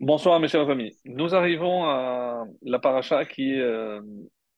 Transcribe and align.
Bonsoir 0.00 0.40
mes 0.40 0.48
chers 0.48 0.70
amis. 0.70 0.96
Nous 1.04 1.34
arrivons 1.34 1.84
à 1.84 2.44
la 2.62 2.78
paracha 2.78 3.26
qui 3.26 3.52
est 3.52 3.60
euh, 3.60 4.00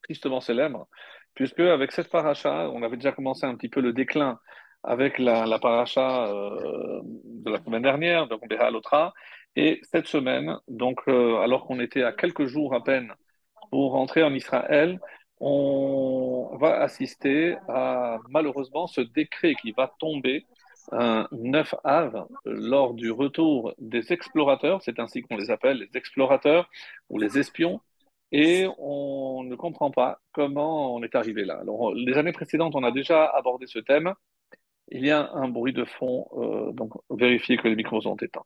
tristement 0.05 0.41
célèbre, 0.41 0.87
puisque 1.35 1.59
avec 1.59 1.91
cette 1.91 2.11
paracha, 2.11 2.71
on 2.71 2.85
avait 2.85 2.97
déjà 2.97 3.11
commencé 3.11 3.45
un 3.45 3.57
petit 3.57 3.69
peu 3.69 3.81
le 3.81 3.93
déclin 3.93 4.39
avec 4.85 5.19
la, 5.19 5.59
paracha 5.59 6.29
euh, 6.29 7.01
de 7.25 7.51
la 7.51 7.59
semaine 7.59 7.83
dernière, 7.83 8.29
donc 8.29 8.47
Béha 8.49 8.71
Lotra, 8.71 9.13
et 9.57 9.81
cette 9.83 10.07
semaine, 10.07 10.57
donc 10.69 11.01
euh, 11.09 11.39
alors 11.39 11.67
qu'on 11.67 11.81
était 11.81 12.05
à 12.05 12.13
quelques 12.13 12.47
jours 12.47 12.73
à 12.73 12.85
peine 12.85 13.13
pour 13.73 13.93
rentrer 13.93 14.23
en 14.23 14.33
Israël, 14.35 15.01
on 15.41 16.57
va 16.61 16.83
assister 16.83 17.57
à 17.69 18.19
malheureusement 18.29 18.87
ce 18.87 19.01
décret 19.01 19.57
qui 19.57 19.73
va 19.73 19.93
tomber 19.99 20.47
un 20.91 21.29
9 21.33 21.75
av 21.85 22.27
lors 22.45 22.95
du 22.95 23.11
retour 23.11 23.75
des 23.79 24.13
explorateurs, 24.13 24.83
c'est 24.83 24.99
ainsi 24.99 25.23
qu'on 25.23 25.37
les 25.37 25.51
appelle, 25.51 25.79
les 25.79 25.99
explorateurs 25.99 26.69
ou 27.11 27.19
les 27.19 27.39
espions, 27.39 27.81
et 28.33 28.67
on 28.79 29.45
ne 29.45 29.55
comprend 29.57 29.91
pas 29.91 30.21
comment 30.33 30.95
on 30.95 31.03
est 31.03 31.15
arrivé 31.15 31.45
là. 31.45 31.59
Alors, 31.61 31.95
les 31.95 32.17
années 32.17 32.33
précédentes, 32.33 32.75
on 32.75 32.83
a 32.83 32.91
déjà 32.91 33.27
abordé 33.27 33.67
ce 33.67 33.79
thème. 33.79 34.15
Il 34.91 35.07
y 35.07 35.11
a 35.11 35.31
un 35.33 35.49
bruit 35.49 35.73
de 35.73 35.85
fond, 35.85 36.27
euh, 36.33 36.73
donc 36.73 36.93
vérifiez 37.11 37.57
que 37.57 37.69
les 37.69 37.77
micros 37.77 38.03
sont 38.03 38.17
éteints. 38.17 38.45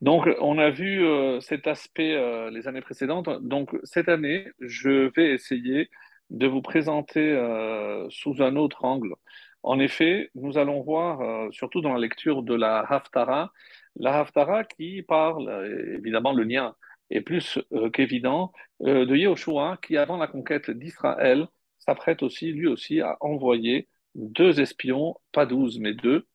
Donc, 0.00 0.28
on 0.40 0.58
a 0.58 0.70
vu 0.70 1.04
euh, 1.04 1.40
cet 1.40 1.66
aspect 1.66 2.14
euh, 2.14 2.50
les 2.50 2.68
années 2.68 2.80
précédentes. 2.80 3.28
Donc, 3.42 3.76
cette 3.84 4.08
année, 4.08 4.46
je 4.60 5.10
vais 5.14 5.32
essayer 5.32 5.90
de 6.30 6.46
vous 6.46 6.62
présenter 6.62 7.20
euh, 7.20 8.06
sous 8.10 8.42
un 8.42 8.56
autre 8.56 8.84
angle 8.84 9.14
en 9.62 9.80
effet, 9.80 10.30
nous 10.34 10.58
allons 10.58 10.82
voir, 10.82 11.20
euh, 11.20 11.50
surtout 11.50 11.80
dans 11.80 11.92
la 11.92 11.98
lecture 11.98 12.42
de 12.42 12.54
la 12.54 12.80
Haftara, 12.80 13.52
la 13.96 14.20
Haftara 14.20 14.64
qui 14.64 15.02
parle, 15.02 15.48
euh, 15.48 15.96
évidemment 15.98 16.32
le 16.32 16.44
lien 16.44 16.76
est 17.10 17.20
plus 17.20 17.58
euh, 17.72 17.90
qu'évident, 17.90 18.52
de 18.80 19.16
Yehoshua 19.16 19.78
qui, 19.82 19.96
avant 19.96 20.18
la 20.18 20.26
conquête 20.28 20.70
d'Israël, 20.70 21.48
s'apprête 21.78 22.22
aussi, 22.22 22.52
lui 22.52 22.66
aussi, 22.68 23.00
à 23.00 23.16
envoyer 23.20 23.88
deux 24.14 24.60
espions, 24.60 25.16
pas 25.32 25.46
douze, 25.46 25.78
mais 25.80 25.94
deux. 25.94 26.26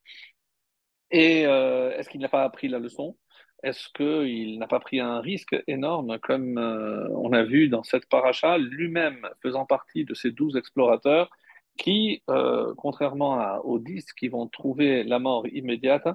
Et 1.11 1.41
est-ce 1.41 2.09
qu'il 2.09 2.21
n'a 2.21 2.29
pas 2.29 2.43
appris 2.43 2.67
la 2.69 2.79
leçon? 2.79 3.17
Est-ce 3.63 3.89
qu'il 3.93 4.59
n'a 4.59 4.67
pas 4.67 4.79
pris 4.79 4.99
un 4.99 5.19
risque 5.19 5.55
énorme, 5.67 6.19
comme 6.19 6.57
on 6.57 7.33
a 7.33 7.43
vu 7.43 7.67
dans 7.69 7.83
cette 7.83 8.07
paracha, 8.07 8.57
lui-même 8.57 9.27
faisant 9.41 9.65
partie 9.65 10.05
de 10.05 10.13
ces 10.13 10.31
douze 10.31 10.55
explorateurs 10.55 11.29
qui, 11.77 12.23
euh, 12.29 12.73
contrairement 12.77 13.39
à, 13.39 13.59
aux 13.63 13.79
dix 13.79 14.13
qui 14.13 14.27
vont 14.27 14.47
trouver 14.47 15.03
la 15.03 15.19
mort 15.19 15.47
immédiate, 15.47 16.07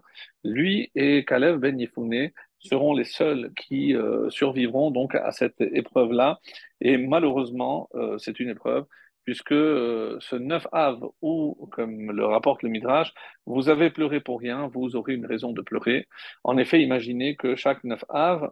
lui 0.45 0.91
et 0.95 1.25
Caleb 1.25 1.61
Ben 1.61 1.79
Yefouné 1.79 2.35
seront 2.59 2.95
les 2.95 3.05
seuls 3.05 3.53
qui 3.57 3.95
euh, 3.95 4.31
survivront 4.31 4.91
donc 4.91 5.15
à 5.15 5.33
cette 5.33 5.61
épreuve-là. 5.61 6.41
Et 6.81 6.97
malheureusement, 6.99 7.89
euh, 7.95 8.19
c'est 8.19 8.41
une 8.41 8.51
épreuve, 8.51 8.87
puisque 9.25 9.55
ce 9.55 10.37
9 10.37 10.67
av, 10.73 11.05
ou 11.23 11.69
comme 11.73 12.13
le 12.13 12.27
rapporte 12.27 12.63
le 12.63 12.69
Midrash, 12.69 13.13
vous 13.47 13.69
avez 13.69 13.91
pleuré 13.91 14.21
pour 14.21 14.41
rien, 14.41 14.69
vous 14.69 14.97
aurez 14.97 15.15
une 15.15 15.27
raison 15.27 15.53
de 15.53 15.63
pleurer. 15.63 16.07
En 16.45 16.57
effet, 16.59 16.81
imaginez 16.83 17.37
que 17.37 17.57
chaque 17.57 17.83
9 17.85 18.05
av, 18.09 18.51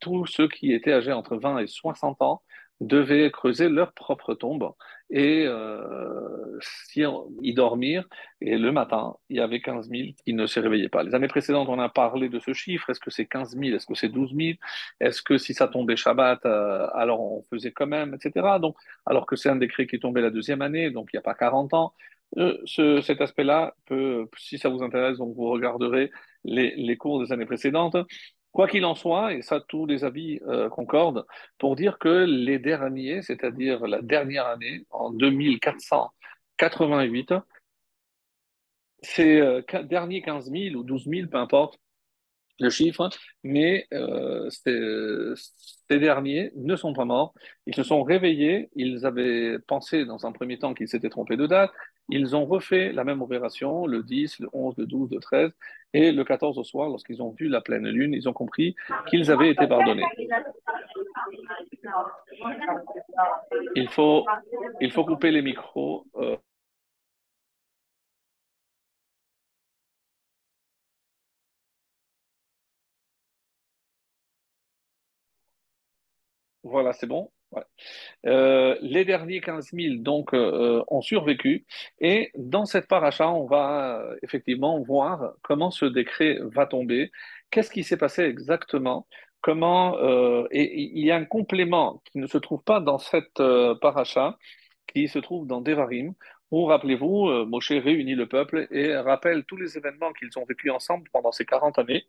tous 0.00 0.26
ceux 0.26 0.48
qui 0.48 0.72
étaient 0.72 0.92
âgés 0.92 1.12
entre 1.12 1.36
20 1.36 1.58
et 1.58 1.66
60 1.66 2.22
ans 2.22 2.42
devaient 2.80 3.30
creuser 3.30 3.68
leur 3.68 3.92
propre 3.92 4.34
tombe 4.34 4.72
et 5.10 5.44
euh, 5.46 6.58
y 7.42 7.54
dormir. 7.54 8.04
Et 8.40 8.58
le 8.58 8.72
matin, 8.72 9.16
il 9.28 9.36
y 9.36 9.40
avait 9.40 9.60
15 9.60 9.88
000 9.88 10.08
qui 10.24 10.32
ne 10.32 10.46
se 10.46 10.60
réveillaient 10.60 10.88
pas. 10.88 11.02
Les 11.02 11.14
années 11.14 11.28
précédentes, 11.28 11.68
on 11.68 11.78
a 11.78 11.88
parlé 11.88 12.28
de 12.28 12.38
ce 12.38 12.52
chiffre. 12.52 12.90
Est-ce 12.90 13.00
que 13.00 13.10
c'est 13.10 13.26
15 13.26 13.56
000 13.56 13.76
Est-ce 13.76 13.86
que 13.86 13.94
c'est 13.94 14.08
12 14.08 14.34
000 14.34 14.58
Est-ce 15.00 15.22
que 15.22 15.38
si 15.38 15.54
ça 15.54 15.68
tombait 15.68 15.96
Shabbat, 15.96 16.44
euh, 16.46 16.86
alors 16.94 17.20
on 17.20 17.42
faisait 17.50 17.72
quand 17.72 17.86
même, 17.86 18.14
etc. 18.14 18.58
Donc, 18.60 18.76
alors 19.06 19.26
que 19.26 19.36
c'est 19.36 19.48
un 19.48 19.56
décret 19.56 19.86
qui 19.86 19.96
est 19.96 20.00
tombé 20.00 20.20
la 20.20 20.30
deuxième 20.30 20.62
année, 20.62 20.90
donc 20.90 21.10
il 21.12 21.16
n'y 21.16 21.20
a 21.20 21.22
pas 21.22 21.34
40 21.34 21.74
ans. 21.74 21.94
Euh, 22.38 22.58
ce, 22.64 23.00
cet 23.00 23.20
aspect-là 23.20 23.74
peut, 23.86 24.26
si 24.36 24.58
ça 24.58 24.68
vous 24.68 24.82
intéresse, 24.82 25.18
donc 25.18 25.36
vous 25.36 25.48
regarderez 25.50 26.10
les, 26.44 26.74
les 26.76 26.96
cours 26.96 27.24
des 27.24 27.32
années 27.32 27.46
précédentes. 27.46 27.96
Quoi 28.54 28.68
qu'il 28.68 28.86
en 28.86 28.94
soit, 28.94 29.34
et 29.34 29.42
ça 29.42 29.60
tous 29.60 29.84
les 29.84 30.04
avis 30.04 30.40
euh, 30.46 30.70
concordent, 30.70 31.26
pour 31.58 31.76
dire 31.76 31.98
que 31.98 32.24
les 32.24 32.58
derniers, 32.58 33.20
c'est-à-dire 33.20 33.86
la 33.86 34.00
dernière 34.00 34.46
année, 34.46 34.86
en 34.90 35.10
2488, 35.10 37.34
ces 39.02 39.60
derniers 39.84 40.22
15 40.22 40.50
000 40.50 40.76
ou 40.76 40.84
12 40.84 41.06
000, 41.06 41.28
peu 41.28 41.36
importe 41.36 41.78
le 42.60 42.70
chiffre, 42.70 43.08
mais 43.42 43.86
euh, 43.92 44.48
ces 44.50 45.98
derniers 45.98 46.52
ne 46.54 46.76
sont 46.76 46.92
pas 46.92 47.04
morts. 47.04 47.34
Ils 47.66 47.74
se 47.74 47.82
sont 47.82 48.02
réveillés, 48.02 48.70
ils 48.76 49.04
avaient 49.04 49.58
pensé 49.66 50.04
dans 50.04 50.26
un 50.26 50.32
premier 50.32 50.58
temps 50.58 50.74
qu'ils 50.74 50.88
s'étaient 50.88 51.10
trompés 51.10 51.36
de 51.36 51.46
date, 51.46 51.72
ils 52.08 52.36
ont 52.36 52.44
refait 52.44 52.92
la 52.92 53.04
même 53.04 53.22
opération 53.22 53.86
le 53.86 54.02
10, 54.02 54.40
le 54.40 54.48
11, 54.52 54.74
le 54.78 54.86
12, 54.86 55.10
le 55.12 55.20
13 55.20 55.50
et 55.94 56.12
le 56.12 56.24
14 56.24 56.58
au 56.58 56.64
soir, 56.64 56.88
lorsqu'ils 56.88 57.22
ont 57.22 57.30
vu 57.30 57.48
la 57.48 57.60
pleine 57.60 57.88
lune, 57.88 58.12
ils 58.14 58.28
ont 58.28 58.32
compris 58.32 58.74
qu'ils 59.08 59.30
avaient 59.30 59.50
été 59.50 59.66
pardonnés. 59.66 60.04
Il 63.76 63.88
faut, 63.88 64.26
il 64.80 64.90
faut 64.92 65.04
couper 65.04 65.30
les 65.30 65.42
micros. 65.42 66.04
Euh, 66.16 66.36
voilà, 76.62 76.92
c'est 76.92 77.06
bon. 77.06 77.30
Euh, 78.26 78.76
les 78.80 79.04
derniers 79.04 79.40
15 79.40 79.70
000 79.72 79.96
donc 79.98 80.34
euh, 80.34 80.82
ont 80.88 81.02
survécu 81.02 81.66
et 82.00 82.30
dans 82.36 82.64
cette 82.66 82.88
paracha, 82.88 83.28
on 83.30 83.46
va 83.46 84.00
euh, 84.00 84.16
effectivement 84.22 84.80
voir 84.80 85.34
comment 85.42 85.70
ce 85.70 85.84
décret 85.86 86.38
va 86.42 86.66
tomber, 86.66 87.10
qu'est-ce 87.50 87.70
qui 87.70 87.84
s'est 87.84 87.96
passé 87.96 88.22
exactement, 88.22 89.06
comment 89.44 89.98
euh, 89.98 90.46
et 90.50 90.80
il 90.98 91.04
y 91.04 91.10
a 91.10 91.16
un 91.16 91.26
complément 91.26 92.02
qui 92.06 92.18
ne 92.18 92.26
se 92.26 92.38
trouve 92.38 92.62
pas 92.64 92.80
dans 92.80 92.98
cette 92.98 93.40
euh, 93.40 93.74
paracha, 93.74 94.38
qui 94.86 95.06
se 95.08 95.18
trouve 95.18 95.46
dans 95.46 95.60
Devarim. 95.60 96.14
Où, 96.50 96.64
rappelez-vous, 96.66 97.28
euh, 97.28 97.44
Moshe 97.46 97.70
réunit 97.72 98.14
le 98.14 98.26
peuple 98.28 98.66
et 98.70 98.96
rappelle 98.96 99.44
tous 99.44 99.56
les 99.56 99.76
événements 99.76 100.12
qu'ils 100.14 100.38
ont 100.38 100.44
vécus 100.46 100.70
ensemble 100.72 101.08
pendant 101.12 101.32
ces 101.32 101.44
40 101.44 101.78
années. 101.78 102.06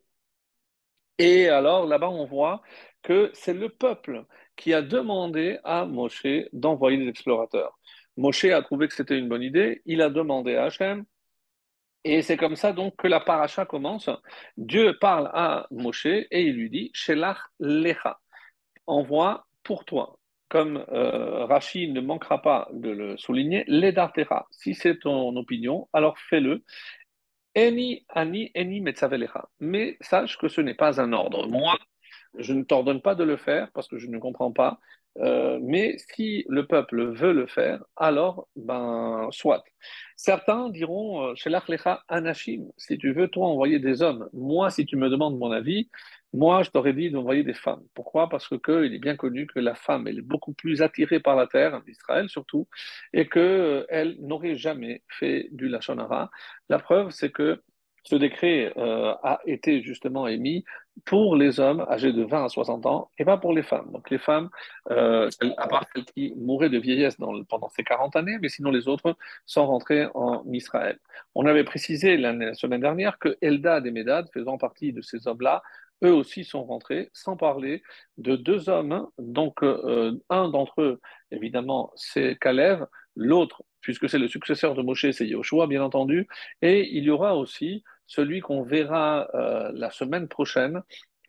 Et 1.17 1.47
alors 1.49 1.85
là-bas, 1.85 2.09
on 2.09 2.25
voit 2.25 2.61
que 3.03 3.31
c'est 3.33 3.53
le 3.53 3.69
peuple 3.69 4.25
qui 4.55 4.73
a 4.73 4.81
demandé 4.81 5.59
à 5.63 5.85
Moshe 5.85 6.25
d'envoyer 6.53 6.97
des 6.97 7.09
explorateurs. 7.09 7.77
Moshe 8.17 8.45
a 8.45 8.61
trouvé 8.61 8.87
que 8.87 8.93
c'était 8.93 9.17
une 9.17 9.27
bonne 9.27 9.43
idée, 9.43 9.81
il 9.85 10.01
a 10.01 10.09
demandé 10.09 10.55
à 10.55 10.65
Hachem, 10.65 11.05
et 12.05 12.21
c'est 12.21 12.37
comme 12.37 12.55
ça 12.55 12.71
donc 12.71 12.95
que 12.97 13.07
la 13.07 13.19
paracha 13.19 13.65
commence. 13.65 14.09
Dieu 14.57 14.97
parle 14.99 15.29
à 15.33 15.65
Moshe 15.71 16.05
et 16.05 16.41
il 16.43 16.55
lui 16.55 16.69
dit 16.69 16.91
Shelach 16.93 17.39
lecha, 17.59 18.19
envoie 18.85 19.47
pour 19.63 19.85
toi. 19.85 20.19
Comme 20.47 20.85
euh, 20.89 21.45
Rashi 21.45 21.91
ne 21.91 22.01
manquera 22.01 22.41
pas 22.43 22.69
de 22.71 22.91
le 22.91 23.17
souligner, 23.17 23.63
l'edartera. 23.67 24.47
Si 24.51 24.75
c'est 24.75 24.99
ton 24.99 25.35
opinion, 25.35 25.89
alors 25.91 26.19
fais-le. 26.19 26.63
Eni 27.55 28.05
ani 28.09 28.51
eni. 28.53 28.83
Mais 29.59 29.97
sache 30.01 30.37
que 30.37 30.47
ce 30.47 30.61
n'est 30.61 30.75
pas 30.75 31.01
un 31.01 31.11
ordre. 31.11 31.47
Je 32.37 32.53
ne 32.53 32.63
t'ordonne 32.63 33.01
pas 33.01 33.15
de 33.15 33.23
le 33.23 33.37
faire 33.37 33.69
parce 33.73 33.87
que 33.87 33.97
je 33.97 34.07
ne 34.07 34.19
comprends 34.19 34.51
pas. 34.51 34.79
Euh, 35.19 35.59
mais 35.61 35.95
si 35.97 36.43
le 36.49 36.67
peuple 36.67 37.13
veut 37.13 37.31
le 37.31 37.47
faire, 37.47 37.83
alors, 37.95 38.49
ben, 38.57 39.29
soit. 39.31 39.63
Certains 40.17 40.69
diront, 40.69 41.29
euh, 41.29 41.35
chez 41.35 41.49
l'Achlecha 41.49 42.03
Anashim, 42.09 42.65
si 42.77 42.97
tu 42.97 43.13
veux, 43.13 43.29
toi, 43.29 43.47
envoyer 43.47 43.79
des 43.79 44.01
hommes. 44.01 44.29
Moi, 44.33 44.69
si 44.71 44.85
tu 44.85 44.97
me 44.97 45.09
demandes 45.09 45.37
mon 45.37 45.51
avis, 45.51 45.89
moi, 46.33 46.63
je 46.63 46.69
t'aurais 46.69 46.91
dit 46.93 47.11
d'envoyer 47.11 47.43
des 47.43 47.53
femmes. 47.53 47.83
Pourquoi? 47.93 48.27
Parce 48.27 48.49
que, 48.49 48.85
il 48.85 48.93
est 48.93 48.99
bien 48.99 49.15
connu 49.15 49.47
que 49.47 49.59
la 49.59 49.73
femme, 49.73 50.05
elle 50.07 50.19
est 50.19 50.21
beaucoup 50.21 50.53
plus 50.53 50.81
attirée 50.81 51.21
par 51.21 51.37
la 51.37 51.47
terre, 51.47 51.81
d'Israël 51.83 52.27
surtout, 52.27 52.67
et 53.13 53.27
que 53.27 53.85
euh, 53.89 54.15
n'aurait 54.19 54.55
jamais 54.57 55.01
fait 55.07 55.47
du 55.51 55.69
Lachon 55.69 55.97
Hara. 55.97 56.29
La 56.67 56.79
preuve, 56.79 57.11
c'est 57.11 57.31
que 57.31 57.61
ce 58.05 58.15
décret 58.15 58.71
euh, 58.77 59.13
a 59.23 59.39
été 59.45 59.81
justement 59.81 60.27
émis 60.27 60.63
pour 61.05 61.35
les 61.35 61.59
hommes 61.59 61.85
âgés 61.89 62.13
de 62.13 62.23
20 62.23 62.45
à 62.45 62.49
60 62.49 62.85
ans 62.85 63.09
et 63.17 63.25
pas 63.25 63.37
pour 63.37 63.51
les 63.51 63.63
femmes. 63.63 63.91
Donc 63.91 64.09
les 64.09 64.19
femmes, 64.19 64.49
euh, 64.91 65.29
à 65.57 65.67
part 65.67 65.85
celles 65.93 66.05
qui 66.05 66.33
mouraient 66.37 66.69
de 66.69 66.77
vieillesse 66.77 67.17
pendant 67.49 67.69
ces 67.69 67.83
40 67.83 68.15
années, 68.15 68.37
mais 68.41 68.49
sinon 68.49 68.71
les 68.71 68.87
autres 68.87 69.17
sont 69.45 69.65
rentrées 69.65 70.07
en 70.13 70.43
Israël. 70.51 70.99
On 71.33 71.45
avait 71.45 71.63
précisé 71.63 72.15
la 72.15 72.53
semaine 72.53 72.81
dernière 72.81 73.17
que 73.17 73.37
Eldad 73.41 73.85
et 73.85 73.91
Medad, 73.91 74.27
faisant 74.33 74.57
partie 74.57 74.93
de 74.93 75.01
ces 75.01 75.27
hommes-là, 75.27 75.63
eux 76.03 76.13
aussi 76.13 76.43
sont 76.43 76.63
rentrés, 76.63 77.09
sans 77.13 77.37
parler 77.37 77.81
de 78.17 78.35
deux 78.35 78.69
hommes. 78.69 79.07
Donc 79.17 79.63
euh, 79.63 80.21
un 80.29 80.49
d'entre 80.49 80.81
eux, 80.81 81.01
évidemment, 81.31 81.91
c'est 81.95 82.37
Caleb, 82.39 82.85
l'autre, 83.15 83.63
puisque 83.81 84.09
c'est 84.09 84.19
le 84.19 84.27
successeur 84.27 84.75
de 84.75 84.81
Moshe, 84.81 85.09
c'est 85.11 85.27
Yoshua, 85.27 85.67
bien 85.67 85.83
entendu, 85.83 86.27
et 86.61 86.89
il 86.91 87.03
y 87.03 87.09
aura 87.09 87.35
aussi 87.35 87.83
celui 88.07 88.41
qu'on 88.41 88.63
verra 88.63 89.27
euh, 89.33 89.71
la 89.73 89.91
semaine 89.91 90.27
prochaine, 90.27 90.81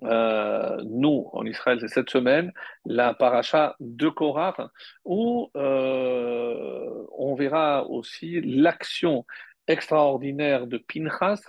euh, 0.03 0.77
nous, 0.85 1.29
en 1.33 1.47
Israël, 1.47 1.79
c'est 1.81 1.89
cette 1.89 2.11
semaine, 2.11 2.53
la 2.85 3.15
paracha 3.15 3.77
de 3.81 4.09
Korah, 4.09 4.71
où 5.05 5.51
euh, 5.57 7.07
on 7.17 7.35
verra 7.35 7.87
aussi 7.87 8.41
l'action 8.43 9.25
extraordinaire 9.67 10.67
de 10.67 10.79
Pinchas, 10.79 11.43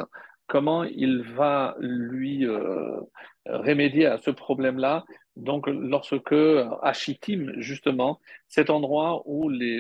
comment 0.48 0.84
il 0.84 1.22
va 1.22 1.76
lui 1.80 2.46
euh, 2.46 3.00
remédier 3.46 4.06
à 4.06 4.18
ce 4.18 4.32
problème-là. 4.32 5.06
Donc, 5.36 5.68
lorsque 5.68 6.34
à 6.34 6.94
Chittim, 6.94 7.52
justement, 7.58 8.20
cet 8.48 8.72
endroit 8.72 9.22
où 9.26 9.50
les, 9.50 9.78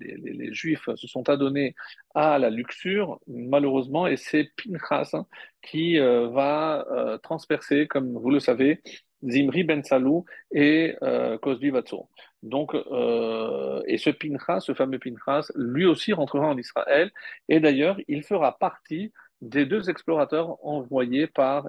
les, 0.00 0.16
les, 0.18 0.52
Juifs 0.52 0.88
se 0.94 1.06
sont 1.06 1.28
adonnés 1.30 1.74
à 2.14 2.38
la 2.38 2.50
luxure, 2.50 3.18
malheureusement, 3.26 4.06
et 4.06 4.18
c'est 4.18 4.50
Pinchas 4.56 5.10
hein, 5.14 5.26
qui 5.62 5.98
euh, 5.98 6.28
va 6.28 6.86
euh, 6.90 7.16
transpercer, 7.18 7.86
comme 7.88 8.12
vous 8.12 8.30
le 8.30 8.40
savez, 8.40 8.82
Zimri 9.28 9.64
Ben 9.64 9.82
Salou 9.82 10.24
et 10.52 10.96
euh, 11.02 11.38
Cosbi 11.38 11.70
Vatso. 11.70 12.08
Donc, 12.42 12.74
euh, 12.74 13.82
et 13.86 13.98
ce 13.98 14.10
Pinchas, 14.10 14.60
ce 14.60 14.74
fameux 14.74 14.98
Pinchas, 14.98 15.50
lui 15.54 15.86
aussi 15.86 16.12
rentrera 16.12 16.48
en 16.48 16.58
Israël, 16.58 17.10
et 17.48 17.60
d'ailleurs, 17.60 17.98
il 18.08 18.22
fera 18.22 18.58
partie 18.58 19.12
des 19.42 19.66
deux 19.66 19.90
explorateurs 19.90 20.56
envoyés 20.64 21.26
par 21.26 21.68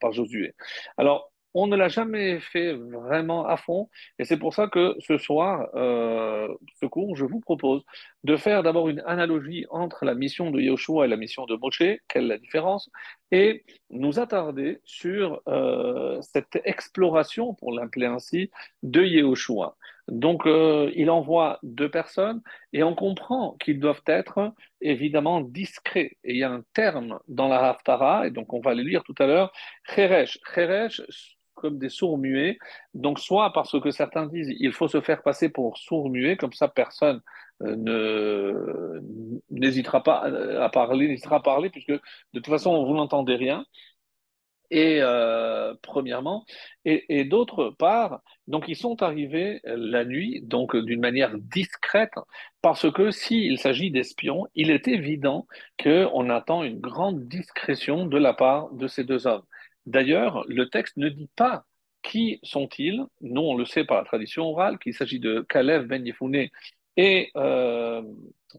par 0.00 0.12
Josué. 0.12 0.54
Alors, 0.96 1.32
on 1.54 1.66
ne 1.66 1.76
l'a 1.76 1.88
jamais 1.88 2.40
fait 2.40 2.72
vraiment 2.72 3.46
à 3.46 3.56
fond, 3.56 3.90
et 4.18 4.24
c'est 4.24 4.38
pour 4.38 4.54
ça 4.54 4.68
que 4.68 4.96
ce 5.00 5.18
soir, 5.18 5.68
euh, 5.74 6.48
ce 6.80 6.86
cours, 6.86 7.14
je 7.14 7.26
vous 7.26 7.40
propose 7.40 7.84
de 8.24 8.36
faire 8.36 8.62
d'abord 8.62 8.88
une 8.88 9.02
analogie 9.06 9.66
entre 9.70 10.04
la 10.04 10.14
mission 10.14 10.50
de 10.50 10.60
Yahushua 10.60 11.04
et 11.04 11.08
la 11.08 11.16
mission 11.16 11.44
de 11.44 11.56
Moshe, 11.56 11.82
quelle 12.08 12.24
est 12.24 12.28
la 12.28 12.38
différence, 12.38 12.90
et 13.30 13.64
nous 13.90 14.18
attarder 14.18 14.80
sur 14.84 15.42
euh, 15.46 16.18
cette 16.22 16.58
exploration, 16.64 17.54
pour 17.54 17.72
l'appeler 17.72 18.06
ainsi, 18.06 18.50
de 18.82 19.02
Yahushua. 19.02 19.76
Donc, 20.08 20.46
euh, 20.46 20.90
il 20.94 21.10
envoie 21.10 21.58
deux 21.62 21.90
personnes 21.90 22.42
et 22.72 22.82
on 22.82 22.94
comprend 22.94 23.56
qu'ils 23.60 23.80
doivent 23.80 24.02
être 24.06 24.52
évidemment 24.80 25.40
discrets. 25.40 26.16
Et 26.24 26.32
il 26.32 26.38
y 26.38 26.44
a 26.44 26.50
un 26.50 26.62
terme 26.74 27.18
dans 27.28 27.48
la 27.48 27.70
Haftara, 27.70 28.26
et 28.26 28.30
donc 28.30 28.52
on 28.52 28.60
va 28.60 28.74
le 28.74 28.82
lire 28.82 29.04
tout 29.04 29.14
à 29.18 29.26
l'heure, 29.26 29.52
Cheresh. 29.84 30.38
Cheresh, 30.54 31.02
comme 31.54 31.78
des 31.78 31.88
sourds 31.88 32.18
muets. 32.18 32.58
Donc, 32.94 33.20
soit 33.20 33.52
parce 33.52 33.78
que 33.80 33.90
certains 33.90 34.26
disent 34.26 34.54
il 34.58 34.72
faut 34.72 34.88
se 34.88 35.00
faire 35.00 35.22
passer 35.22 35.48
pour 35.48 35.78
sourd 35.78 36.10
muet, 36.10 36.36
comme 36.36 36.52
ça 36.52 36.68
personne 36.68 37.20
euh, 37.62 39.00
n'hésitera 39.50 40.02
pas 40.02 40.24
à 40.60 40.68
parler, 40.68 41.08
n'hésitera 41.08 41.36
à 41.36 41.40
parler, 41.40 41.70
puisque 41.70 41.92
de 41.92 42.00
toute 42.34 42.48
façon 42.48 42.84
vous 42.84 42.94
n'entendez 42.94 43.36
rien 43.36 43.64
et 44.72 45.02
euh, 45.02 45.74
premièrement, 45.82 46.46
et, 46.86 47.24
d'autre 47.24 47.70
part, 47.78 48.22
donc 48.46 48.64
ils 48.68 48.76
sont 48.76 49.02
arrivés 49.02 49.60
la 49.64 50.04
nuit, 50.06 50.40
donc 50.42 50.74
d'une 50.74 51.00
manière 51.00 51.36
discrète, 51.36 52.14
parce 52.62 52.90
que 52.90 53.10
s'il 53.10 53.58
s'agit 53.58 53.90
d'espions, 53.90 54.46
il 54.54 54.70
est 54.70 54.88
évident 54.88 55.46
qu'on 55.82 56.30
attend 56.30 56.64
une 56.64 56.80
grande 56.80 57.28
discrétion 57.28 58.06
de 58.06 58.16
la 58.16 58.32
part 58.32 58.72
de 58.72 58.88
ces 58.88 59.04
deux 59.04 59.26
hommes. 59.26 59.44
D'ailleurs, 59.84 60.44
le 60.48 60.68
texte 60.70 60.96
ne 60.96 61.10
dit 61.10 61.30
pas 61.36 61.64
qui 62.02 62.40
sont-ils. 62.42 63.04
Nous, 63.20 63.42
on 63.42 63.56
le 63.56 63.66
sait 63.66 63.84
par 63.84 63.98
la 63.98 64.04
tradition 64.04 64.44
orale 64.44 64.78
qu'il 64.78 64.94
s'agit 64.94 65.20
de 65.20 65.44
Kalev 65.48 65.86
ben 65.86 66.04
Yefouné 66.04 66.50
et 66.96 67.30
euh, 67.36 68.02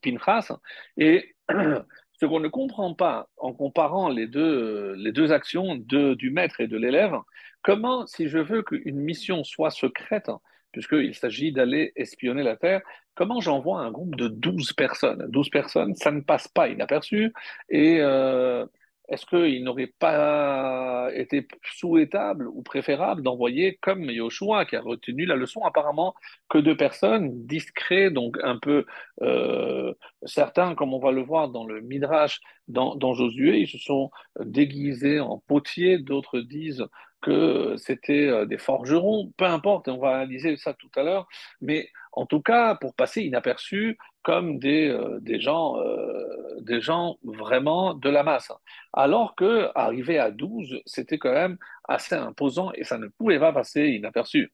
Pinchas. 0.04 0.58
Et 0.98 1.36
Ce 2.24 2.26
qu'on 2.26 2.40
ne 2.40 2.48
comprend 2.48 2.94
pas 2.94 3.28
en 3.36 3.52
comparant 3.52 4.08
les 4.08 4.28
deux, 4.28 4.94
les 4.94 5.12
deux 5.12 5.34
actions 5.34 5.76
de, 5.76 6.14
du 6.14 6.30
maître 6.30 6.62
et 6.62 6.68
de 6.68 6.78
l'élève, 6.78 7.18
comment, 7.62 8.08
si 8.08 8.30
je 8.30 8.38
veux 8.38 8.64
qu'une 8.64 8.96
mission 8.96 9.44
soit 9.44 9.72
secrète, 9.72 10.32
puisqu'il 10.72 11.16
s'agit 11.16 11.52
d'aller 11.52 11.92
espionner 11.98 12.42
la 12.42 12.56
Terre, 12.56 12.82
comment 13.14 13.42
j'envoie 13.42 13.82
un 13.82 13.92
groupe 13.92 14.16
de 14.16 14.30
12 14.30 14.72
personnes? 14.72 15.26
12 15.32 15.50
personnes, 15.50 15.96
ça 15.96 16.12
ne 16.12 16.22
passe 16.22 16.48
pas 16.48 16.70
inaperçu. 16.70 17.34
Et 17.68 17.98
euh, 18.00 18.66
est-ce 19.10 19.26
qu'il 19.26 19.64
n'aurait 19.64 19.94
pas 20.00 21.10
été 21.14 21.48
souhaitable 21.64 22.48
ou 22.48 22.62
préférable 22.62 23.22
d'envoyer 23.22 23.78
comme 23.82 24.04
Yoshua, 24.04 24.66
qui 24.66 24.76
a 24.76 24.82
retenu 24.82 25.26
la 25.26 25.36
leçon 25.36 25.62
apparemment 25.62 26.14
que 26.50 26.58
deux 26.58 26.78
personnes, 26.78 27.46
discrets, 27.46 28.12
donc 28.12 28.38
un 28.44 28.58
peu 28.58 28.86
euh, 29.22 29.94
certains, 30.24 30.76
comme 30.76 30.94
on 30.94 31.00
va 31.00 31.12
le 31.12 31.22
voir 31.22 31.50
dans 31.50 31.66
le 31.66 31.82
Midrash, 31.82 32.40
dans, 32.68 32.96
dans 32.96 33.14
Josué, 33.14 33.60
ils 33.60 33.68
se 33.68 33.78
sont 33.78 34.10
déguisés 34.40 35.20
en 35.20 35.40
potiers, 35.48 35.98
d'autres 35.98 36.40
disent 36.40 36.86
que 37.22 37.76
c'était 37.78 38.28
euh, 38.28 38.46
des 38.46 38.58
forgerons, 38.58 39.32
peu 39.38 39.46
importe, 39.46 39.88
on 39.88 39.98
va 39.98 40.16
analyser 40.16 40.56
ça 40.58 40.74
tout 40.74 40.92
à 40.96 41.04
l'heure, 41.04 41.28
mais 41.62 41.90
en 42.16 42.26
tout 42.26 42.42
cas, 42.42 42.76
pour 42.76 42.96
passer 42.96 43.24
inaperçu 43.24 43.98
comme 44.24 44.60
des, 44.60 44.90
euh, 44.90 45.20
euh, 45.20 46.60
des 46.62 46.82
gens 46.82 47.18
vraiment 47.24 47.94
de 47.94 48.10
la 48.10 48.24
masse. 48.24 48.52
Alors 48.94 49.36
que 49.36 49.70
arriver 49.76 50.20
à 50.20 50.32
12, 50.32 50.82
c'était 50.86 51.18
quand 51.18 51.34
même 51.34 51.58
assez 51.88 52.16
imposant 52.16 52.72
et 52.74 52.84
ça 52.84 52.98
ne 52.98 53.08
pouvait 53.08 53.40
pas 53.40 53.52
passer 53.52 53.88
inaperçu. 53.90 54.52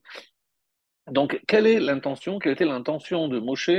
Donc, 1.10 1.40
quelle 1.48 1.66
est 1.66 1.80
l'intention 1.80 2.38
Quelle 2.38 2.52
était 2.52 2.64
l'intention 2.64 3.28
de 3.28 3.38
Moshe 3.38 3.70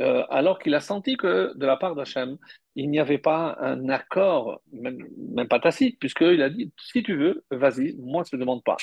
euh, 0.00 0.24
alors 0.30 0.58
qu'il 0.58 0.74
a 0.74 0.80
senti 0.80 1.16
que 1.16 1.52
de 1.56 1.66
la 1.66 1.76
part 1.76 1.94
d'Hachem, 1.94 2.38
il 2.74 2.90
n'y 2.90 2.98
avait 2.98 3.18
pas 3.18 3.56
un 3.60 3.88
accord, 3.88 4.60
même, 4.72 4.98
même 5.34 5.48
pas 5.48 5.60
tacite, 5.60 5.98
puisqu'il 5.98 6.42
a 6.42 6.50
dit 6.50 6.72
si 6.78 7.02
tu 7.02 7.16
veux, 7.16 7.44
vas-y, 7.50 7.94
moi 7.98 8.22
je 8.28 8.36
ne 8.36 8.40
demande 8.40 8.64
pas. 8.64 8.76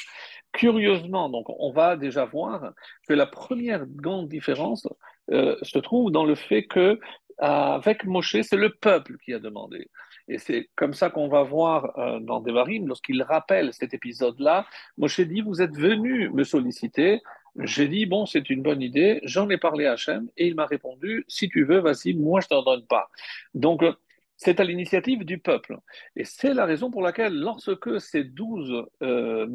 Curieusement, 0.52 1.30
donc, 1.30 1.46
on 1.48 1.72
va 1.72 1.96
déjà 1.96 2.26
voir 2.26 2.74
que 3.08 3.14
la 3.14 3.26
première 3.26 3.86
grande 3.86 4.28
différence 4.28 4.88
euh, 5.32 5.56
se 5.62 5.80
trouve 5.80 6.12
dans 6.12 6.26
le 6.26 6.36
fait 6.36 6.66
que 6.66 7.00
avec 7.42 8.04
Moshe, 8.04 8.42
c'est 8.42 8.58
le 8.58 8.70
peuple 8.70 9.18
qui 9.24 9.34
a 9.34 9.40
demandé. 9.40 9.88
Et 10.28 10.38
c'est 10.38 10.70
comme 10.76 10.94
ça 10.94 11.10
qu'on 11.10 11.30
va 11.30 11.44
voir 11.44 11.98
euh, 11.98 12.20
dans 12.20 12.42
Devarim, 12.42 12.86
lorsqu'il 12.88 13.24
rappelle 13.24 13.74
cet 13.74 13.94
épisode-là, 13.94 14.66
Moshe 14.98 15.22
dit, 15.22 15.42
vous 15.42 15.62
êtes 15.62 15.76
venu 15.76 16.30
me 16.32 16.44
solliciter, 16.44 17.22
j'ai 17.58 17.88
dit, 17.88 18.06
bon, 18.06 18.26
c'est 18.26 18.50
une 18.50 18.62
bonne 18.62 18.82
idée, 18.82 19.20
j'en 19.24 19.50
ai 19.50 19.58
parlé 19.58 19.86
à 19.86 19.94
Hachem, 19.94 20.30
et 20.38 20.48
il 20.48 20.56
m'a 20.56 20.66
répondu, 20.66 21.26
si 21.28 21.50
tu 21.50 21.64
veux, 21.66 21.80
vas-y, 21.80 22.14
moi 22.14 22.42
je 22.42 22.48
t'en 22.48 22.64
donne 22.64 22.86
pas. 22.86 23.10
Donc, 23.54 23.84
c'est 24.40 24.62
à 24.62 24.64
l'initiative 24.64 25.26
du 25.26 25.38
peuple. 25.38 25.78
Et 26.16 26.24
c'est 26.24 26.54
la 26.54 26.66
raison 26.66 26.90
pour 26.90 27.02
laquelle, 27.02 27.34
lorsque 27.34 28.00
ces 28.00 28.24
douze 28.24 28.86
euh, 29.02 29.46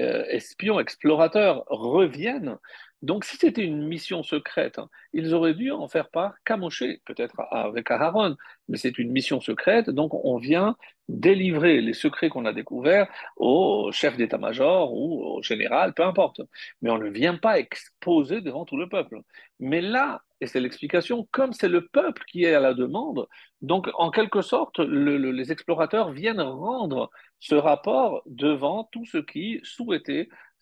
euh, 0.00 0.24
espions, 0.28 0.78
explorateurs, 0.78 1.64
reviennent, 1.66 2.56
donc 3.04 3.26
si 3.26 3.36
c'était 3.36 3.64
une 3.64 3.86
mission 3.86 4.22
secrète, 4.22 4.78
hein, 4.78 4.88
ils 5.12 5.34
auraient 5.34 5.52
dû 5.52 5.70
en 5.70 5.88
faire 5.88 6.08
part 6.08 6.34
qu'à 6.44 6.56
peut-être 6.56 7.38
avec 7.50 7.90
Aaron, 7.90 8.36
mais 8.68 8.78
c'est 8.78 8.96
une 8.98 9.12
mission 9.12 9.42
secrète, 9.42 9.90
donc 9.90 10.14
on 10.14 10.38
vient 10.38 10.74
délivrer 11.08 11.82
les 11.82 11.92
secrets 11.92 12.30
qu'on 12.30 12.46
a 12.46 12.54
découverts 12.54 13.08
au 13.36 13.90
chef 13.92 14.16
d'état-major 14.16 14.94
ou 14.94 15.22
au 15.22 15.42
général, 15.42 15.92
peu 15.92 16.02
importe. 16.02 16.40
Mais 16.80 16.90
on 16.90 16.96
ne 16.96 17.10
vient 17.10 17.36
pas 17.36 17.58
exposer 17.58 18.40
devant 18.40 18.64
tout 18.64 18.78
le 18.78 18.88
peuple. 18.88 19.20
Mais 19.60 19.82
là, 19.82 20.22
et 20.40 20.46
c'est 20.46 20.60
l'explication, 20.60 21.28
comme 21.30 21.52
c'est 21.52 21.68
le 21.68 21.86
peuple 21.86 22.22
qui 22.26 22.44
est 22.44 22.54
à 22.54 22.60
la 22.60 22.72
demande, 22.72 23.28
donc 23.60 23.90
en 23.94 24.10
quelque 24.10 24.40
sorte, 24.40 24.78
les 24.78 25.52
explorateurs 25.52 26.10
viennent 26.10 26.40
rendre 26.40 27.10
ce 27.38 27.54
rapport 27.54 28.22
devant 28.24 28.88
tous 28.92 29.04
ceux 29.04 29.22
qui 29.22 29.60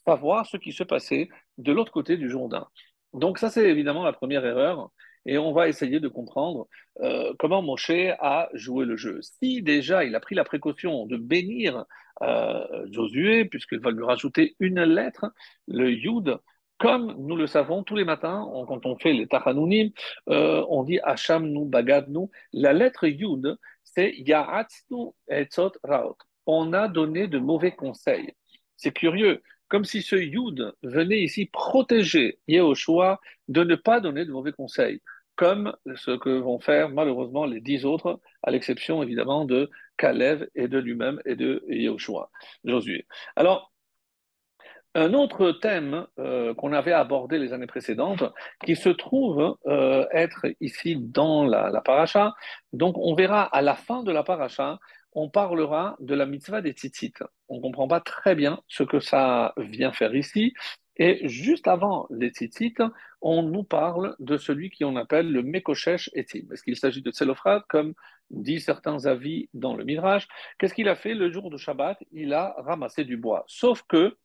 souhaitaient 0.05 0.17
savoir 0.17 0.47
ce 0.47 0.57
qui 0.57 0.73
se 0.73 0.85
passait 0.85 1.29
de 1.59 1.73
l'autre 1.73 1.93
côté 1.93 2.17
du 2.17 2.29
Jourdain. 2.31 2.67
Donc 3.13 3.39
ça, 3.39 3.51
c'est 3.51 3.69
évidemment 3.69 4.05
la 4.05 4.13
première 4.13 4.45
erreur 4.45 4.91
et 5.25 5.39
on 5.39 5.53
va 5.53 5.69
essayer 5.69 6.01
de 6.01 6.09
comprendre 6.09 6.67
euh, 7.01 7.33
comment 7.39 7.63
Moshe 7.63 7.91
a 7.91 8.49
joué 8.55 8.85
le 8.85 8.97
jeu. 8.97 9.21
Si 9.23 9.63
déjà 9.63 10.05
il 10.05 10.15
a 10.15 10.21
pris 10.21 10.35
la 10.35 10.45
précaution 10.45 11.07
de 11.07 11.17
bénir 11.17 11.85
euh, 12.23 12.87
Josué, 12.91 13.45
puisqu'il 13.45 13.81
va 13.81 13.91
lui 13.91 14.05
rajouter 14.05 14.57
une 14.61 14.83
lettre, 14.83 15.33
le 15.69 15.93
Yud, 15.93 16.39
comme 16.79 17.15
nous 17.19 17.37
le 17.37 17.47
savons 17.47 17.85
tous 17.85 17.95
les 17.95 18.05
matins, 18.05 18.45
quand 18.67 18.87
on 18.87 18.99
fait 18.99 19.13
les 19.13 19.29
Tachanounim, 19.29 19.91
euh, 20.29 20.65
on 20.69 20.83
dit 20.83 20.99
Hacham 21.05 21.47
nu 21.47 21.65
bagadnu. 21.65 22.27
La 22.53 22.73
lettre 22.73 23.07
Yud, 23.07 23.57
c'est 23.85 24.13
Ya'atznu 24.17 25.13
etzot 25.29 25.73
raot. 25.85 26.17
On 26.47 26.73
a 26.73 26.89
donné 26.89 27.29
de 27.29 27.39
mauvais 27.39 27.71
conseils. 27.71 28.33
C'est 28.77 28.91
curieux 28.91 29.41
comme 29.73 29.87
si 29.87 30.03
ce 30.03 30.17
Yud 30.17 30.75
venait 30.83 31.23
ici 31.23 31.47
protéger 31.47 32.39
Yehoshua 32.47 33.19
de 33.49 33.65
ne 33.65 33.75
pas 33.75 34.01
donner 34.01 34.27
de 34.27 34.31
mauvais 34.31 34.53
conseils, 34.53 35.01
comme 35.35 35.75
ce 35.97 36.11
que 36.11 36.29
vont 36.29 36.61
faire 36.61 36.91
malheureusement 36.91 37.47
les 37.47 37.63
dix 37.63 37.87
autres, 37.87 38.21
à 38.43 38.51
l'exception 38.51 39.03
évidemment 39.03 39.47
de 39.47 39.71
Kalev 39.97 40.47
et 40.55 40.69
de 40.69 40.79
lui-même 40.79 41.23
et 41.25 41.37
de 41.37 41.65
Yehoshua, 41.69 42.29
Josué. 42.67 43.07
Alors, 43.35 43.73
un 44.95 45.15
autre 45.15 45.53
thème 45.53 46.07
euh, 46.19 46.53
qu'on 46.53 46.75
avait 46.75 46.93
abordé 46.93 47.39
les 47.39 47.55
années 47.55 47.67
précédentes, 47.67 48.25
qui 48.67 48.77
se 48.77 48.91
trouve 48.91 49.57
euh, 49.65 50.05
être 50.13 50.45
ici 50.61 50.97
dans 50.97 51.47
la, 51.47 51.71
la 51.71 51.81
paracha. 51.81 52.35
Donc, 52.75 52.99
on 52.99 53.15
verra 53.15 53.45
à 53.45 53.63
la 53.63 53.75
fin 53.75 54.03
de 54.03 54.13
la 54.13 54.23
paracha, 54.23 54.79
on 55.13 55.29
parlera 55.29 55.97
de 56.01 56.15
la 56.15 56.27
mitzvah 56.27 56.63
des 56.63 56.73
tzitzit. 56.73 57.15
On 57.49 57.57
ne 57.57 57.63
comprend 57.63 57.89
pas 57.89 58.01
très 58.01 58.35
bien 58.35 58.61
ce 58.69 58.83
que 58.83 59.01
ça 59.01 59.53
vient 59.57 59.93
faire 59.93 60.15
ici. 60.15 60.55
Et 60.97 61.27
juste 61.29 61.69
avant 61.69 62.07
les 62.11 62.29
tzitzit, 62.29 62.75
on 63.21 63.43
nous 63.43 63.65
parle 63.65 64.15
de 64.19 64.37
celui 64.37 64.71
qui 64.71 64.85
on 64.85 64.97
appelle 64.97 65.31
le 65.31 65.43
Mekoshesh 65.43 66.11
Etim. 66.15 66.53
Est-ce 66.53 66.63
qu'il 66.63 66.77
s'agit 66.77 67.03
de 67.03 67.11
Tselophrate, 67.11 67.65
comme 67.69 67.95
dit 68.31 68.61
certains 68.61 69.07
avis 69.07 69.49
dans 69.55 69.75
le 69.75 69.85
Midrash? 69.85 70.29
Qu'est-ce 70.59 70.75
qu'il 70.75 70.89
a 70.89 70.97
fait 70.97 71.15
le 71.15 71.31
jour 71.31 71.51
de 71.51 71.57
Shabbat? 71.57 71.99
Il 72.13 72.35
a 72.35 72.55
ramassé 72.59 73.05
du 73.05 73.17
bois. 73.17 73.45
Sauf 73.47 73.83
que 73.89 74.17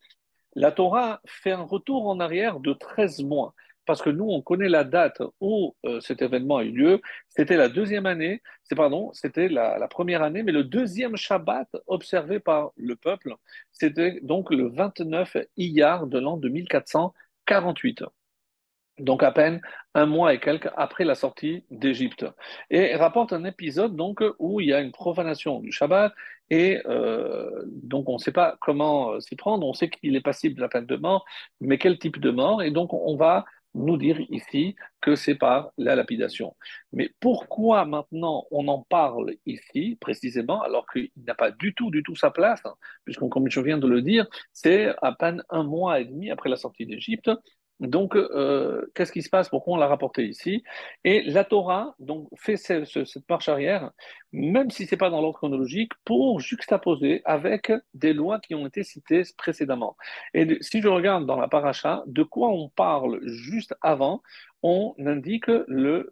la 0.56 0.72
Torah 0.72 1.22
fait 1.25 1.51
un 1.51 1.63
retour 1.63 2.08
en 2.08 2.20
arrière 2.20 2.60
de 2.60 2.74
13 2.74 3.24
mois, 3.24 3.53
parce 3.88 4.01
que 4.01 4.10
nous, 4.12 4.29
on 4.29 4.41
connaît 4.41 4.70
la 4.70 4.84
date 4.84 5.22
où 5.39 5.75
euh, 5.86 6.00
cet 6.01 6.22
événement 6.22 6.58
a 6.58 6.63
eu 6.63 6.72
lieu. 6.72 7.01
C'était 7.29 7.58
la 7.58 7.70
deuxième 7.70 8.06
année, 8.06 8.44
c'est 8.63 8.75
pardon, 8.75 9.12
c'était 9.13 9.48
la, 9.50 9.88
première 9.88 10.22
année, 10.22 10.44
mais 10.44 10.51
le 10.51 10.63
deuxième 10.63 11.15
Shabbat 11.15 11.70
observé 11.88 12.39
par 12.39 12.72
le 12.75 12.96
peuple, 12.96 13.34
c'était 13.72 14.20
donc 14.22 14.51
le 14.51 14.67
29 14.67 15.38
Iyar 15.58 16.06
de 16.08 16.20
l'an 16.20 16.38
2448 16.38 18.03
donc 19.00 19.24
à 19.24 19.32
peine 19.32 19.62
un 19.94 20.06
mois 20.06 20.34
et 20.34 20.39
quelques 20.39 20.70
après 20.75 21.06
la 21.06 21.15
sortie 21.15 21.63
d'Égypte. 21.72 22.25
Et 22.70 22.96
rapporte 22.96 23.34
un 23.34 23.44
épisode 23.46 23.96
donc 23.96 24.24
où 24.39 24.60
il 24.60 24.67
y 24.67 24.74
a 24.74 24.82
une 24.82 24.91
profanation 24.91 25.60
du 25.60 25.72
Shabbat 25.72 26.13
et 26.50 26.82
euh, 26.86 27.63
donc 27.65 28.10
on 28.10 28.13
ne 28.13 28.17
sait 28.20 28.32
pas 28.32 28.58
comment 28.62 29.12
euh, 29.12 29.20
s'y 29.20 29.36
prendre. 29.36 29.67
On 29.67 29.74
sait 29.74 29.89
qu'il 29.89 30.15
est 30.15 30.22
passible 30.22 30.56
de 30.56 30.62
la 30.62 30.70
peine 30.70 30.86
de 30.86 30.96
mort, 30.96 31.25
mais 31.62 31.77
quel 31.77 32.00
type 32.00 32.20
de 32.20 32.32
mort? 32.32 32.63
Et 32.63 32.72
donc 32.72 32.94
on 32.94 33.15
va 33.15 33.46
nous 33.78 33.98
dire 33.98 34.20
ici 34.30 34.76
que 35.02 35.16
c'est 35.16 35.36
par 35.36 35.72
la 35.78 35.96
lapidation. 35.96 36.56
Mais 36.94 37.12
pourquoi 37.20 37.86
maintenant 37.86 38.46
on 38.52 38.68
en 38.68 38.82
parle 38.90 39.36
ici 39.46 39.98
précisément 40.00 40.62
alors 40.62 40.86
qu'il 40.92 41.10
n'a 41.26 41.36
pas 41.36 41.52
du 41.52 41.74
tout, 41.74 41.92
du 41.92 42.04
tout 42.04 42.16
sa 42.16 42.32
place, 42.32 42.62
hein, 42.66 42.76
puisqu'on, 43.06 43.30
comme 43.30 43.50
je 43.50 43.60
viens 43.60 43.78
de 43.78 43.88
le 43.88 44.02
dire, 44.02 44.28
c'est 44.54 44.94
à 45.02 45.12
peine 45.14 45.44
un 45.50 45.64
mois 45.64 46.00
et 46.00 46.06
demi 46.06 46.30
après 46.32 46.50
la 46.50 46.58
sortie 46.58 46.86
d'Égypte 46.86 47.30
donc, 47.80 48.16
euh, 48.16 48.92
qu'est-ce 48.96 49.12
qui 49.12 49.22
se 49.22 49.30
passe? 49.30 49.50
Pourquoi 49.50 49.76
on 49.76 49.78
l'a 49.78 49.88
rapporté 49.88 50.26
ici? 50.26 50.64
Et 51.04 51.22
la 51.24 51.44
Torah 51.44 51.96
donc, 52.00 52.28
fait 52.36 52.58
cette, 52.58 52.88
marche 53.30 53.50
arrière, 53.50 53.92
même 54.32 54.72
si 54.72 54.88
ce 54.88 54.96
n'est 54.96 54.98
pas 54.98 55.12
dans 55.12 55.22
l'ordre 55.22 55.38
chronologique, 55.38 55.92
pour 56.04 56.40
juxtaposer 56.40 57.22
avec 57.26 57.72
des 57.94 58.14
lois 58.14 58.40
qui 58.40 58.56
ont 58.56 58.66
été 58.66 58.84
citées 58.84 59.24
précédemment. 59.38 59.96
Et 60.34 60.58
si 60.62 60.82
je 60.82 60.88
regarde 60.88 61.26
dans 61.28 61.40
la 61.40 61.48
paracha, 61.48 62.04
de 62.08 62.24
quoi 62.24 62.50
on 62.50 62.70
parle 62.70 63.20
juste 63.28 63.76
avant 63.82 64.24
On 64.64 64.96
indique 64.98 65.48
le 65.68 66.10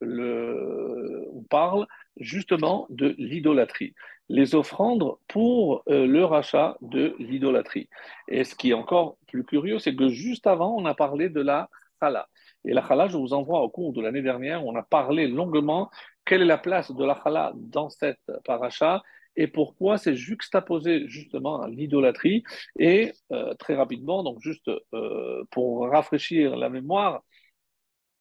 on 1.34 1.44
parle 1.44 1.88
justement 2.18 2.86
de 2.90 3.16
l'idolâtrie 3.18 3.94
les 4.30 4.56
offrandes 4.56 5.16
pour 5.28 5.84
euh, 5.90 6.08
le 6.08 6.26
rachat 6.26 6.78
de 6.82 7.16
l'idolâtrie. 7.20 7.90
Et 8.28 8.44
ce 8.44 8.56
qui 8.56 8.72
est 8.72 8.74
encore 8.74 9.18
plus 9.28 9.44
curieux, 9.44 9.80
c'est 9.80 9.96
que 9.96 10.10
juste 10.10 10.48
avant, 10.48 10.76
on 10.76 10.86
a 10.86 10.96
parlé 10.96 11.30
de 11.30 11.42
la 11.42 11.70
chala. 12.02 12.28
Et 12.66 12.74
la 12.74 12.86
chala, 12.88 13.08
je 13.08 13.18
vous 13.18 13.34
envoie 13.34 13.62
au 13.62 13.70
cours 13.70 13.94
de 13.94 14.02
l'année 14.02 14.22
dernière, 14.22 14.66
on 14.66 14.76
a 14.76 14.84
parlé 14.84 15.28
longuement 15.28 15.90
quelle 16.26 16.42
est 16.42 16.46
la 16.46 16.58
place 16.58 16.92
de 16.92 17.06
la 17.06 17.20
chala 17.24 17.54
dans 17.56 17.90
cette 17.90 18.20
paracha 18.44 19.04
et 19.36 19.48
pourquoi 19.48 19.98
c'est 19.98 20.16
juxtaposé 20.16 21.08
justement 21.08 21.62
à 21.62 21.68
l'idolâtrie. 21.68 22.44
Et 22.80 23.12
euh, 23.32 23.54
très 23.56 23.76
rapidement, 23.76 24.24
donc 24.24 24.40
juste 24.42 24.70
euh, 24.94 25.44
pour 25.52 25.90
rafraîchir 25.90 26.56
la 26.56 26.70
mémoire, 26.70 27.22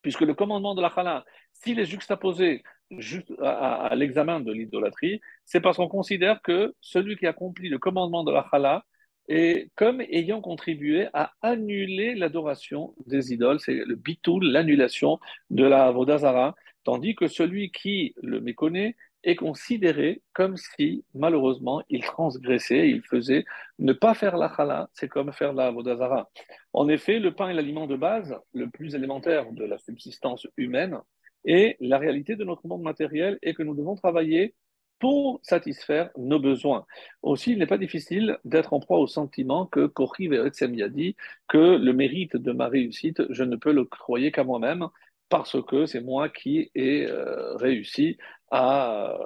puisque 0.02 0.22
le 0.22 0.34
commandement 0.34 0.74
de 0.74 0.82
la 0.82 0.90
chala, 0.90 1.24
s'il 1.52 1.78
est 1.78 1.86
juxtaposé 1.86 2.62
juste 2.90 3.32
à, 3.40 3.92
l'examen 3.94 4.40
de 4.40 4.52
l'idolâtrie, 4.52 5.20
c'est 5.44 5.60
parce 5.60 5.76
qu'on 5.76 5.88
considère 5.88 6.42
que 6.42 6.74
celui 6.80 7.16
qui 7.16 7.26
accomplit 7.26 7.68
le 7.68 7.78
commandement 7.78 8.24
de 8.24 8.32
la 8.32 8.46
chala 8.50 8.84
est 9.28 9.70
comme 9.74 10.00
ayant 10.02 10.40
contribué 10.40 11.08
à 11.14 11.32
annuler 11.40 12.14
l'adoration 12.14 12.94
des 13.06 13.32
idoles, 13.32 13.60
c'est 13.60 13.74
le 13.74 13.94
bitoul, 13.94 14.44
l'annulation 14.44 15.18
de 15.50 15.64
la 15.64 15.90
vodazara, 15.90 16.54
tandis 16.84 17.14
que 17.14 17.26
celui 17.26 17.70
qui 17.70 18.14
le 18.22 18.40
méconnaît 18.40 18.96
est 19.22 19.36
considéré 19.36 20.20
comme 20.34 20.56
si, 20.58 21.04
malheureusement, 21.14 21.82
il 21.88 22.02
transgressait, 22.02 22.90
il 22.90 23.02
faisait 23.02 23.44
ne 23.78 23.94
pas 23.94 24.14
faire 24.14 24.36
la 24.36 24.52
chala, 24.54 24.88
c'est 24.92 25.08
comme 25.08 25.32
faire 25.32 25.54
la 25.54 25.70
vodazara. 25.70 26.30
En 26.74 26.88
effet, 26.88 27.18
le 27.18 27.34
pain 27.34 27.48
est 27.48 27.54
l'aliment 27.54 27.86
de 27.86 27.96
base, 27.96 28.36
le 28.52 28.68
plus 28.68 28.94
élémentaire 28.94 29.50
de 29.52 29.64
la 29.64 29.78
subsistance 29.78 30.46
humaine, 30.58 31.00
et 31.44 31.76
la 31.80 31.98
réalité 31.98 32.36
de 32.36 32.44
notre 32.44 32.66
monde 32.66 32.82
matériel 32.82 33.38
est 33.42 33.54
que 33.54 33.62
nous 33.62 33.74
devons 33.74 33.94
travailler 33.96 34.54
pour 34.98 35.40
satisfaire 35.42 36.10
nos 36.16 36.38
besoins. 36.38 36.86
Aussi, 37.22 37.52
il 37.52 37.58
n'est 37.58 37.66
pas 37.66 37.78
difficile 37.78 38.38
d'être 38.44 38.72
en 38.72 38.80
proie 38.80 38.98
au 38.98 39.06
sentiment 39.06 39.66
que 39.66 39.86
Kochi 39.86 40.30
a 40.34 40.88
dit 40.88 41.16
que 41.48 41.76
le 41.76 41.92
mérite 41.92 42.36
de 42.36 42.52
ma 42.52 42.68
réussite, 42.68 43.22
je 43.30 43.44
ne 43.44 43.56
peux 43.56 43.72
le 43.72 43.84
croyer 43.84 44.32
qu'à 44.32 44.44
moi-même 44.44 44.88
parce 45.28 45.60
que 45.66 45.86
c'est 45.86 46.00
moi 46.00 46.28
qui 46.28 46.70
ai 46.74 47.06
euh, 47.06 47.56
réussi 47.56 48.18
à 48.50 49.18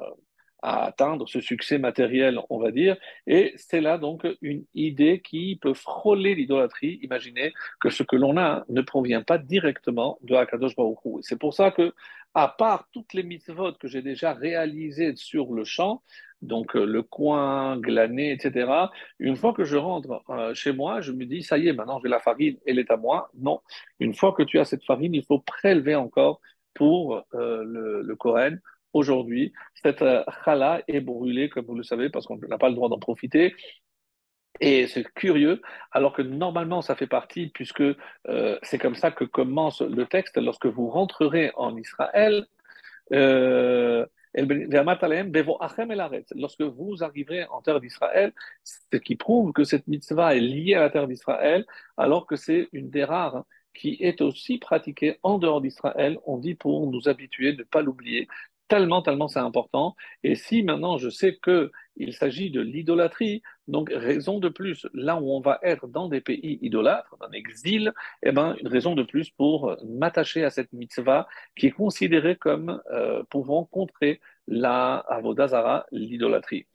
à 0.62 0.84
atteindre 0.84 1.28
ce 1.28 1.40
succès 1.40 1.78
matériel, 1.78 2.40
on 2.50 2.58
va 2.58 2.70
dire. 2.70 2.96
Et 3.26 3.52
c'est 3.56 3.80
là 3.80 3.98
donc 3.98 4.26
une 4.42 4.64
idée 4.74 5.20
qui 5.20 5.56
peut 5.56 5.74
frôler 5.74 6.34
l'idolâtrie. 6.34 6.98
Imaginez 7.02 7.52
que 7.80 7.90
ce 7.90 8.02
que 8.02 8.16
l'on 8.16 8.36
a 8.36 8.64
ne 8.68 8.82
provient 8.82 9.22
pas 9.22 9.38
directement 9.38 10.18
de 10.22 10.34
Akadosh 10.34 10.74
Baruch. 10.76 10.98
C'est 11.22 11.38
pour 11.38 11.54
ça 11.54 11.70
que, 11.70 11.94
à 12.34 12.48
part 12.48 12.88
toutes 12.92 13.14
les 13.14 13.22
mitzvot 13.22 13.72
que 13.74 13.88
j'ai 13.88 14.02
déjà 14.02 14.32
réalisées 14.32 15.14
sur 15.16 15.54
le 15.54 15.64
champ, 15.64 16.02
donc 16.42 16.76
euh, 16.76 16.84
le 16.84 17.02
coin, 17.02 17.78
glané, 17.78 18.32
etc. 18.32 18.70
Une 19.18 19.36
fois 19.36 19.52
que 19.52 19.64
je 19.64 19.76
rentre 19.76 20.22
euh, 20.30 20.54
chez 20.54 20.72
moi, 20.72 21.00
je 21.00 21.12
me 21.12 21.24
dis, 21.24 21.42
ça 21.42 21.58
y 21.58 21.68
est, 21.68 21.72
maintenant 21.72 22.00
j'ai 22.02 22.08
la 22.08 22.20
farine, 22.20 22.56
elle 22.66 22.78
est 22.78 22.90
à 22.90 22.96
moi. 22.96 23.30
Non, 23.38 23.60
une 24.00 24.14
fois 24.14 24.32
que 24.32 24.42
tu 24.42 24.58
as 24.58 24.64
cette 24.64 24.84
farine, 24.84 25.14
il 25.14 25.24
faut 25.24 25.40
prélever 25.40 25.94
encore 25.94 26.40
pour 26.74 27.24
euh, 27.34 27.64
le, 27.64 28.02
le 28.02 28.16
Kohen 28.16 28.60
aujourd'hui, 28.92 29.52
cette 29.82 30.02
euh, 30.02 30.24
chala 30.44 30.82
est 30.88 31.00
brûlée, 31.00 31.48
comme 31.48 31.66
vous 31.66 31.74
le 31.74 31.82
savez, 31.82 32.10
parce 32.10 32.26
qu'on 32.26 32.38
n'a 32.38 32.58
pas 32.58 32.68
le 32.68 32.74
droit 32.74 32.88
d'en 32.88 32.98
profiter. 32.98 33.54
Et 34.60 34.86
c'est 34.88 35.04
curieux, 35.14 35.62
alors 35.92 36.12
que 36.12 36.22
normalement 36.22 36.82
ça 36.82 36.96
fait 36.96 37.06
partie, 37.06 37.48
puisque 37.48 37.82
euh, 37.82 38.58
c'est 38.62 38.78
comme 38.78 38.96
ça 38.96 39.10
que 39.12 39.24
commence 39.24 39.82
le 39.82 40.06
texte, 40.06 40.36
lorsque 40.36 40.66
vous 40.66 40.88
rentrerez 40.88 41.52
en 41.56 41.76
Israël, 41.76 42.44
euh, 43.12 44.04
lorsque 46.34 46.62
vous 46.62 47.02
arriverez 47.02 47.44
en 47.46 47.62
terre 47.62 47.80
d'Israël, 47.80 48.32
ce 48.64 48.96
qui 48.96 49.16
prouve 49.16 49.52
que 49.52 49.64
cette 49.64 49.86
mitzvah 49.86 50.36
est 50.36 50.40
liée 50.40 50.74
à 50.74 50.80
la 50.80 50.90
terre 50.90 51.06
d'Israël, 51.08 51.64
alors 51.96 52.26
que 52.26 52.36
c'est 52.36 52.68
une 52.72 52.90
des 52.90 53.04
rares 53.04 53.44
qui 53.74 53.96
est 54.00 54.20
aussi 54.20 54.58
pratiquée 54.58 55.18
en 55.22 55.38
dehors 55.38 55.60
d'Israël, 55.60 56.18
on 56.26 56.38
dit 56.38 56.54
pour 56.54 56.90
nous 56.90 57.08
habituer, 57.08 57.56
ne 57.56 57.62
pas 57.62 57.80
l'oublier, 57.80 58.28
tellement, 58.68 59.02
tellement 59.02 59.28
c'est 59.28 59.38
important. 59.38 59.96
Et 60.22 60.34
si 60.34 60.62
maintenant 60.62 60.98
je 60.98 61.08
sais 61.08 61.38
qu'il 61.42 62.12
s'agit 62.12 62.50
de 62.50 62.60
l'idolâtrie, 62.60 63.42
donc 63.66 63.90
raison 63.92 64.38
de 64.38 64.48
plus, 64.48 64.86
là 64.94 65.16
où 65.16 65.32
on 65.32 65.40
va 65.40 65.58
être 65.62 65.88
dans 65.88 66.08
des 66.08 66.20
pays 66.20 66.58
idolâtres, 66.62 67.16
en 67.20 67.30
exil, 67.32 67.92
eh 68.22 68.32
ben, 68.32 68.56
une 68.60 68.68
raison 68.68 68.94
de 68.94 69.02
plus 69.02 69.30
pour 69.30 69.76
m'attacher 69.84 70.44
à 70.44 70.50
cette 70.50 70.72
mitzvah 70.72 71.26
qui 71.56 71.66
est 71.66 71.72
considérée 71.72 72.36
comme 72.36 72.80
euh, 72.92 73.22
pouvant 73.30 73.64
contrer 73.64 74.20
la 74.46 74.96
avodazara, 75.08 75.86
l'idolâtrie. 75.90 76.66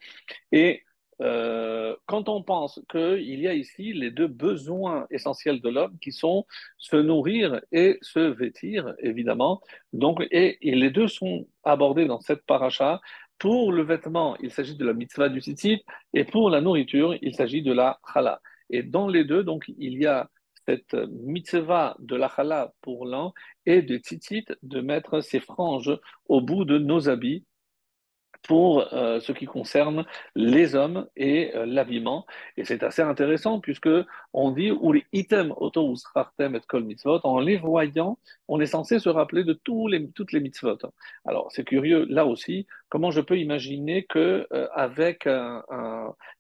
Et 0.52 0.84
euh, 1.22 1.96
quand 2.06 2.30
on 2.30 2.44
pense 2.44 2.82
qu'il 2.90 3.40
y 3.40 3.48
a 3.48 3.54
ici 3.54 3.94
les 3.94 4.12
deux 4.12 4.28
besoins 4.28 5.08
essentiels 5.12 5.62
de 5.62 5.70
l'homme 5.70 5.98
qui 6.00 6.12
sont 6.12 6.46
se 6.78 6.96
nourrir 6.96 7.62
et 7.72 7.98
se 8.02 8.20
vêtir, 8.20 8.94
évidemment, 9.00 9.62
donc, 9.94 10.26
et, 10.32 10.58
les 10.62 10.90
deux 10.90 11.08
sont 11.08 11.48
abordés 11.64 12.06
dans 12.06 12.22
cette 12.22 12.46
paracha. 12.46 13.02
Pour 13.38 13.72
le 13.72 13.84
vêtement, 13.84 14.38
il 14.42 14.52
s'agit 14.52 14.76
de 14.76 14.86
la 14.86 14.94
mitzvah 14.94 15.30
du 15.30 15.40
tzitzit, 15.42 15.84
et 16.14 16.24
pour 16.24 16.50
la 16.50 16.62
nourriture, 16.62 17.16
il 17.22 17.36
s'agit 17.36 17.62
de 17.62 17.74
la 17.74 18.00
chala. 18.14 18.42
Et 18.70 18.84
dans 18.84 19.08
les 19.08 19.26
deux, 19.26 19.44
donc, 19.44 19.66
il 19.78 20.02
y 20.02 20.06
a 20.06 20.30
cette 20.66 20.94
mitzvah 20.94 21.96
de 22.00 22.16
la 22.16 22.30
chala 22.34 22.74
pour 22.82 23.06
l'un 23.06 23.34
et 23.66 23.82
de 23.82 23.98
tzitzit 23.98 24.46
de 24.62 24.82
mettre 24.82 25.22
ses 25.22 25.40
franges 25.40 25.92
au 26.28 26.42
bout 26.42 26.64
de 26.64 26.78
nos 26.78 27.10
habits 27.10 27.46
pour 28.44 28.94
euh, 28.94 29.20
ce 29.20 29.32
qui 29.32 29.46
concerne 29.46 30.06
les 30.36 30.76
hommes 30.76 31.08
et 31.16 31.56
euh, 31.56 31.66
l'habillement. 31.66 32.26
Et 32.58 32.66
c'est 32.66 32.84
assez 32.84 33.02
intéressant 33.02 33.60
puisque 33.60 33.90
on 34.34 34.52
dit 34.52 34.72
ou 34.72 34.92
les 34.92 35.06
item 35.14 35.54
auto 35.58 35.94
et 36.40 36.60
kol 36.68 36.84
mitzvot, 36.84 37.20
en 37.24 37.40
les 37.40 37.58
voyant, 37.58 38.18
on 38.48 38.60
est 38.60 38.68
censé 38.68 39.00
se 39.00 39.10
rappeler 39.10 39.44
de 39.44 39.54
tous 39.54 39.88
les, 39.88 40.10
toutes 40.12 40.34
les 40.34 40.42
mitzvot. 40.42 40.78
Alors 41.26 41.48
c'est 41.52 41.64
curieux 41.64 42.06
là 42.10 42.26
aussi, 42.26 42.68
comment 42.90 43.12
je 43.12 43.22
peux 43.22 43.40
imaginer 43.40 44.04
que 44.04 44.46
euh, 44.52 44.68
avec 44.74 45.26
un, 45.28 45.64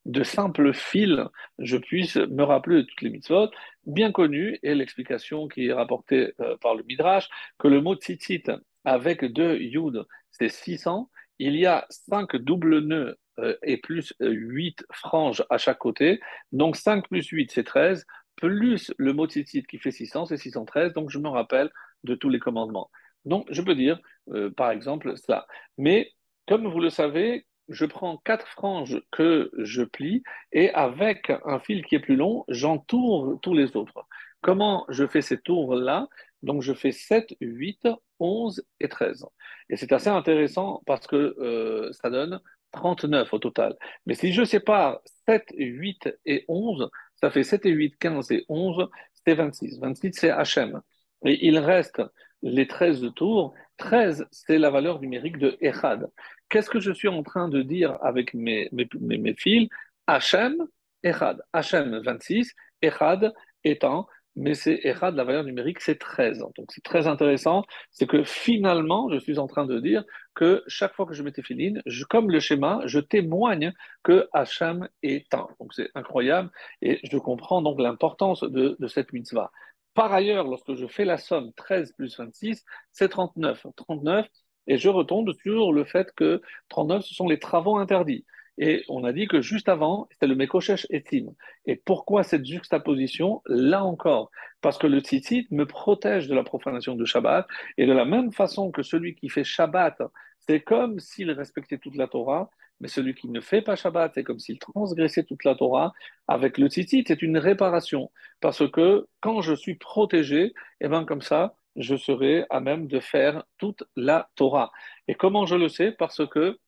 de 0.05 0.23
simples 0.23 0.73
fils, 0.73 1.19
je 1.59 1.77
puisse 1.77 2.17
me 2.17 2.43
rappeler 2.43 2.77
de 2.77 2.81
toutes 2.81 3.01
les 3.01 3.09
mitzvot. 3.09 3.49
bien 3.85 4.11
connu, 4.11 4.59
et 4.63 4.75
l'explication 4.75 5.47
qui 5.47 5.67
est 5.67 5.73
rapportée 5.73 6.33
par 6.61 6.75
le 6.75 6.83
Midrash, 6.83 7.29
que 7.57 7.67
le 7.67 7.81
mot 7.81 7.95
tzitzit 7.95 8.43
avec 8.85 9.25
deux 9.25 9.57
yud, 9.57 10.05
c'est 10.31 10.49
600. 10.49 11.09
Il 11.39 11.55
y 11.55 11.65
a 11.65 11.85
cinq 11.89 12.35
doubles 12.35 12.79
nœuds 12.79 13.17
euh, 13.39 13.55
et 13.63 13.77
plus 13.77 14.13
8 14.19 14.85
franges 14.91 15.43
à 15.49 15.57
chaque 15.57 15.79
côté. 15.79 16.19
Donc 16.51 16.75
5 16.75 17.07
plus 17.07 17.27
8, 17.27 17.51
c'est 17.51 17.63
13, 17.63 18.05
plus 18.35 18.93
le 18.97 19.13
mot 19.13 19.27
tzitzit 19.27 19.63
qui 19.63 19.79
fait 19.79 19.91
600, 19.91 20.27
c'est 20.27 20.37
613. 20.37 20.93
Donc 20.93 21.09
je 21.09 21.19
me 21.19 21.29
rappelle 21.29 21.71
de 22.03 22.15
tous 22.15 22.29
les 22.29 22.39
commandements. 22.39 22.89
Donc 23.25 23.47
je 23.49 23.61
peux 23.61 23.75
dire, 23.75 23.99
euh, 24.29 24.51
par 24.51 24.71
exemple, 24.71 25.17
cela. 25.17 25.47
Mais 25.77 26.11
comme 26.47 26.67
vous 26.67 26.79
le 26.79 26.89
savez, 26.89 27.45
je 27.69 27.85
prends 27.85 28.17
quatre 28.17 28.47
franges 28.47 29.01
que 29.11 29.51
je 29.57 29.83
plie 29.83 30.23
et 30.51 30.69
avec 30.71 31.31
un 31.45 31.59
fil 31.59 31.85
qui 31.85 31.95
est 31.95 31.99
plus 31.99 32.17
long, 32.17 32.43
j'entoure 32.49 33.39
tous 33.41 33.53
les 33.53 33.75
autres. 33.75 34.05
Comment 34.41 34.85
je 34.89 35.07
fais 35.07 35.21
ces 35.21 35.39
tours-là? 35.39 36.07
Donc 36.41 36.61
je 36.61 36.73
fais 36.73 36.91
7, 36.91 37.35
8, 37.39 37.87
11 38.23 38.63
et 38.79 38.87
13. 38.87 39.25
Et 39.69 39.75
c'est 39.75 39.91
assez 39.91 40.09
intéressant 40.09 40.81
parce 40.85 41.05
que 41.05 41.35
euh, 41.39 41.91
ça 41.91 42.09
donne 42.09 42.39
39 42.71 43.31
au 43.33 43.39
total. 43.39 43.75
Mais 44.05 44.15
si 44.15 44.31
je 44.31 44.43
sépare 44.43 45.01
7, 45.27 45.43
8 45.57 46.09
et 46.25 46.45
11, 46.47 46.89
ça 47.21 47.29
fait 47.29 47.43
7 47.43 47.65
et 47.65 47.69
8, 47.69 47.97
15 47.99 48.31
et 48.31 48.45
11, 48.47 48.87
c'est 49.25 49.35
26. 49.35 49.79
26, 49.79 50.13
c'est 50.13 50.31
HM. 50.31 50.81
Et 51.25 51.47
il 51.47 51.59
reste 51.59 52.01
les 52.41 52.67
13 52.67 53.13
tours. 53.15 53.53
13, 53.77 54.25
c'est 54.31 54.57
la 54.57 54.69
valeur 54.69 55.01
numérique 55.01 55.37
de 55.37 55.57
Echad. 55.61 56.09
Qu'est-ce 56.49 56.69
que 56.69 56.79
je 56.79 56.91
suis 56.91 57.07
en 57.07 57.23
train 57.23 57.49
de 57.49 57.61
dire 57.61 57.97
avec 58.01 58.33
mes, 58.33 58.69
mes, 58.71 59.35
fils? 59.35 59.69
Hachem, 60.07 60.55
Echad. 61.03 61.41
Hachem, 61.51 61.99
26, 61.99 62.53
Echad 62.81 63.33
étant, 63.63 64.07
mais 64.35 64.53
c'est 64.55 64.79
Echad, 64.83 65.15
la 65.15 65.23
valeur 65.23 65.43
numérique, 65.43 65.79
c'est 65.79 65.97
13. 65.99 66.39
Donc 66.39 66.65
c'est 66.69 66.83
très 66.83 67.07
intéressant. 67.07 67.63
C'est 67.91 68.07
que 68.07 68.23
finalement, 68.23 69.09
je 69.11 69.17
suis 69.19 69.37
en 69.39 69.47
train 69.47 69.65
de 69.65 69.79
dire 69.79 70.03
que 70.33 70.63
chaque 70.67 70.93
fois 70.95 71.05
que 71.05 71.13
je 71.13 71.23
mets 71.23 71.33
filine, 71.43 71.81
je, 71.85 72.03
comme 72.05 72.31
le 72.31 72.39
schéma, 72.39 72.81
je 72.85 72.99
témoigne 72.99 73.73
que 74.03 74.27
Hachem 74.33 74.87
est 75.03 75.33
un. 75.33 75.47
Donc 75.59 75.73
c'est 75.73 75.89
incroyable 75.95 76.49
et 76.81 76.99
je 77.03 77.17
comprends 77.17 77.61
donc 77.61 77.79
l'importance 77.79 78.41
de, 78.43 78.75
de 78.79 78.87
cette 78.87 79.13
mitzvah. 79.13 79.51
Par 79.93 80.11
ailleurs, 80.11 80.47
lorsque 80.47 80.73
je 80.73 80.87
fais 80.87 81.05
la 81.05 81.17
somme 81.17 81.53
13 81.53 81.93
plus 81.93 82.17
26, 82.17 82.63
c'est 82.91 83.09
39. 83.09 83.67
39, 83.75 84.27
et 84.67 84.77
je 84.77 84.89
retombe 84.89 85.31
sur 85.43 85.71
le 85.71 85.83
fait 85.85 86.11
que 86.15 86.41
39, 86.69 87.03
ce 87.05 87.13
sont 87.13 87.27
les 87.27 87.39
travaux 87.39 87.77
interdits. 87.77 88.25
Et 88.57 88.83
on 88.87 89.03
a 89.03 89.13
dit 89.13 89.27
que 89.27 89.41
juste 89.41 89.67
avant, 89.67 90.07
c'était 90.11 90.27
le 90.27 90.35
Mekoshesh 90.35 90.85
Etim. 90.91 91.33
Et 91.65 91.75
pourquoi 91.75 92.23
cette 92.23 92.45
juxtaposition 92.45 93.41
Là 93.47 93.83
encore, 93.83 94.29
parce 94.61 94.77
que 94.77 94.87
le 94.87 94.99
tzitzit 94.99 95.47
me 95.51 95.65
protège 95.65 96.27
de 96.27 96.35
la 96.35 96.43
profanation 96.43 96.95
de 96.95 97.05
Shabbat. 97.05 97.47
Et 97.77 97.85
de 97.85 97.93
la 97.93 98.05
même 98.05 98.31
façon 98.31 98.71
que 98.71 98.83
celui 98.83 99.15
qui 99.15 99.29
fait 99.29 99.43
Shabbat, 99.43 100.01
c'est 100.39 100.61
comme 100.61 100.99
s'il 100.99 101.31
respectait 101.31 101.79
toute 101.79 101.95
la 101.95 102.07
Torah, 102.07 102.49
mais 102.79 102.87
celui 102.87 103.15
qui 103.15 103.29
ne 103.29 103.41
fait 103.41 103.61
pas 103.61 103.75
Shabbat, 103.75 104.11
c'est 104.13 104.23
comme 104.23 104.39
s'il 104.39 104.59
transgressait 104.59 105.23
toute 105.23 105.43
la 105.45 105.55
Torah. 105.55 105.93
Avec 106.27 106.57
le 106.57 106.67
tzitzit, 106.67 107.05
c'est 107.07 107.21
une 107.21 107.37
réparation. 107.37 108.11
Parce 108.39 108.69
que 108.69 109.07
quand 109.21 109.41
je 109.41 109.53
suis 109.53 109.75
protégé, 109.75 110.45
et 110.45 110.53
eh 110.81 110.87
bien 110.89 111.05
comme 111.05 111.21
ça, 111.21 111.55
je 111.75 111.95
serai 111.95 112.45
à 112.51 112.59
même 112.59 112.87
de 112.87 112.99
faire 112.99 113.43
toute 113.57 113.83
la 113.95 114.29
Torah. 114.35 114.71
Et 115.07 115.15
comment 115.15 115.45
je 115.45 115.55
le 115.55 115.69
sais? 115.69 115.91
Parce 115.91 116.27
que 116.27 116.59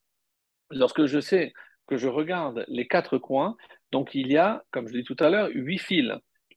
lorsque 0.72 1.06
je 1.06 1.20
sais 1.20 1.54
que 1.88 1.98
je 1.98 2.08
regarde 2.08 2.66
les 2.68 2.88
quatre 2.88 3.18
coins, 3.18 3.56
donc 3.92 4.16
il 4.16 4.32
y 4.32 4.38
a, 4.38 4.64
comme 4.72 4.88
je 4.88 4.94
l'ai 4.94 5.02
dit 5.02 5.06
tout 5.06 5.24
à 5.24 5.30
l'heure, 5.30 5.50
huit 5.54 5.80
fils. 5.80 6.12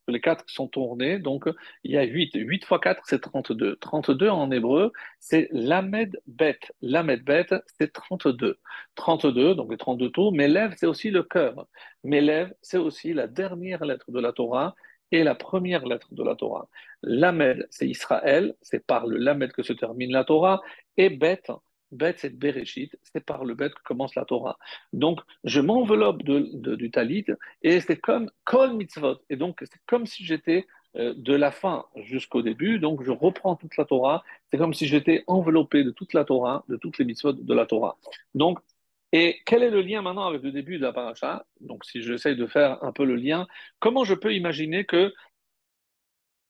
Les 0.09 0.21
quatre 0.21 0.45
sont 0.49 0.69
tournés, 0.69 1.19
donc 1.19 1.45
il 1.85 1.93
y 1.93 1.99
a 1.99 2.03
huit. 2.03 2.31
Huit 2.35 2.65
fois 2.65 2.79
quatre, 2.79 3.03
c'est 3.05 3.21
32. 3.21 3.77
32 3.77 4.29
en 4.31 4.51
hébreu, 4.51 4.91
c'est 5.21 5.49
lamed 5.53 6.19
bet. 6.27 6.59
Lamed 6.81 7.23
bet, 7.25 7.49
c'est 7.79 7.93
32. 7.93 8.59
32, 8.95 9.55
donc 9.55 9.71
les 9.71 9.77
32 9.77 10.11
tours. 10.11 10.33
Mais 10.33 10.49
lèvres, 10.49 10.75
c'est 10.79 10.87
aussi 10.87 11.11
le 11.11 11.23
cœur. 11.23 11.67
Mais 12.05 12.23
lèvres, 12.23 12.55
c'est 12.63 12.79
aussi 12.79 13.13
la 13.13 13.27
dernière 13.27 13.85
lettre 13.85 14.11
de 14.11 14.19
la 14.19 14.33
Torah 14.33 14.75
et 15.13 15.25
la 15.25 15.35
première 15.35 15.87
lettre 15.87 16.09
de 16.13 16.23
la 16.23 16.35
Torah. 16.35 16.69
Lamed, 17.03 17.67
c'est 17.71 17.89
Israël, 17.89 18.55
c'est 18.63 18.85
par 18.85 19.07
le 19.07 19.19
Lamed 19.19 19.53
que 19.53 19.63
se 19.63 19.73
termine 19.73 20.13
la 20.13 20.25
Torah, 20.25 20.61
et 20.97 21.11
Bet, 21.11 21.43
Bet, 21.91 22.15
c'est 22.19 22.39
Bereshit, 22.39 22.97
c'est 23.03 23.25
par 23.25 23.45
le 23.45 23.55
Bet 23.55 23.71
que 23.71 23.83
commence 23.85 24.15
la 24.15 24.25
Torah. 24.25 24.59
Donc, 24.93 25.21
je 25.45 25.61
m'enveloppe 25.61 26.23
de, 26.23 26.75
du 26.77 26.91
talit, 26.91 27.27
et 27.63 27.81
c'est 27.81 27.99
comme 27.99 28.31
Kol 28.45 28.75
Mitzvot, 28.75 29.19
et 29.31 29.37
donc 29.37 29.59
c'est 29.61 29.81
comme 29.87 30.07
si 30.07 30.25
j'étais 30.25 30.67
euh, 30.97 31.15
de 31.17 31.35
la 31.35 31.51
fin 31.51 31.87
jusqu'au 31.97 32.43
début, 32.43 32.79
donc 32.79 33.03
je 33.03 33.11
reprends 33.11 33.57
toute 33.57 33.77
la 33.77 33.85
Torah, 33.85 34.23
c'est 34.51 34.59
comme 34.59 34.75
si 34.75 34.87
j'étais 34.87 35.25
enveloppé 35.27 35.85
de 35.85 35.91
toute 35.91 36.13
la 36.15 36.25
Torah, 36.25 36.65
de 36.69 36.77
toutes 36.77 36.99
les 36.99 37.05
mitzvot 37.05 37.33
de 37.33 37.55
la 37.55 37.67
Torah. 37.67 37.97
Donc, 38.35 38.59
et 39.13 39.41
quel 39.47 39.63
est 39.63 39.71
le 39.71 39.81
lien 39.81 40.03
maintenant 40.03 40.27
avec 40.27 40.43
le 40.43 40.53
début 40.53 40.77
de 40.79 40.83
la 40.83 40.93
paracha? 40.93 41.47
Donc, 41.61 41.85
si 41.85 42.03
j'essaye 42.03 42.37
de 42.37 42.47
faire 42.47 42.83
un 42.85 42.93
peu 42.93 43.05
le 43.05 43.17
lien, 43.17 43.47
comment 43.79 44.05
je 44.05 44.15
peux 44.15 44.35
imaginer 44.35 44.85
que 44.85 45.15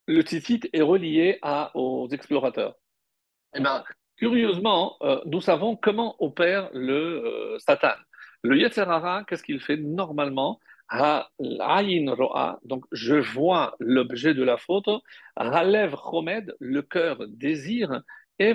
le 0.07 0.23
tzitzit 0.23 0.69
est 0.73 0.83
relié 0.83 1.39
à, 1.43 1.71
aux 1.77 2.09
explorateurs? 2.09 2.75
Eh 3.55 3.61
bien, 3.61 3.85
curieusement, 4.19 4.97
euh, 5.03 5.21
nous 5.27 5.41
savons 5.41 5.77
comment 5.77 6.17
opère 6.19 6.71
le 6.75 7.25
euh, 7.25 7.59
Satan. 7.59 7.95
Le 8.43 8.57
Yetzerara, 8.57 9.25
qu'est-ce 9.25 9.43
qu'il 9.43 9.61
fait 9.61 9.77
normalement? 9.77 10.61
Ro'a, 10.91 12.61
donc 12.65 12.85
je 12.93 13.17
vois 13.17 13.77
l'objet 13.79 14.33
de 14.33 14.43
la 14.43 14.57
faute, 14.57 14.89
Ralev 15.37 15.95
chomed, 15.97 16.55
le 16.61 16.81
cœur 16.81 17.27
désire, 17.29 18.03
et 18.39 18.55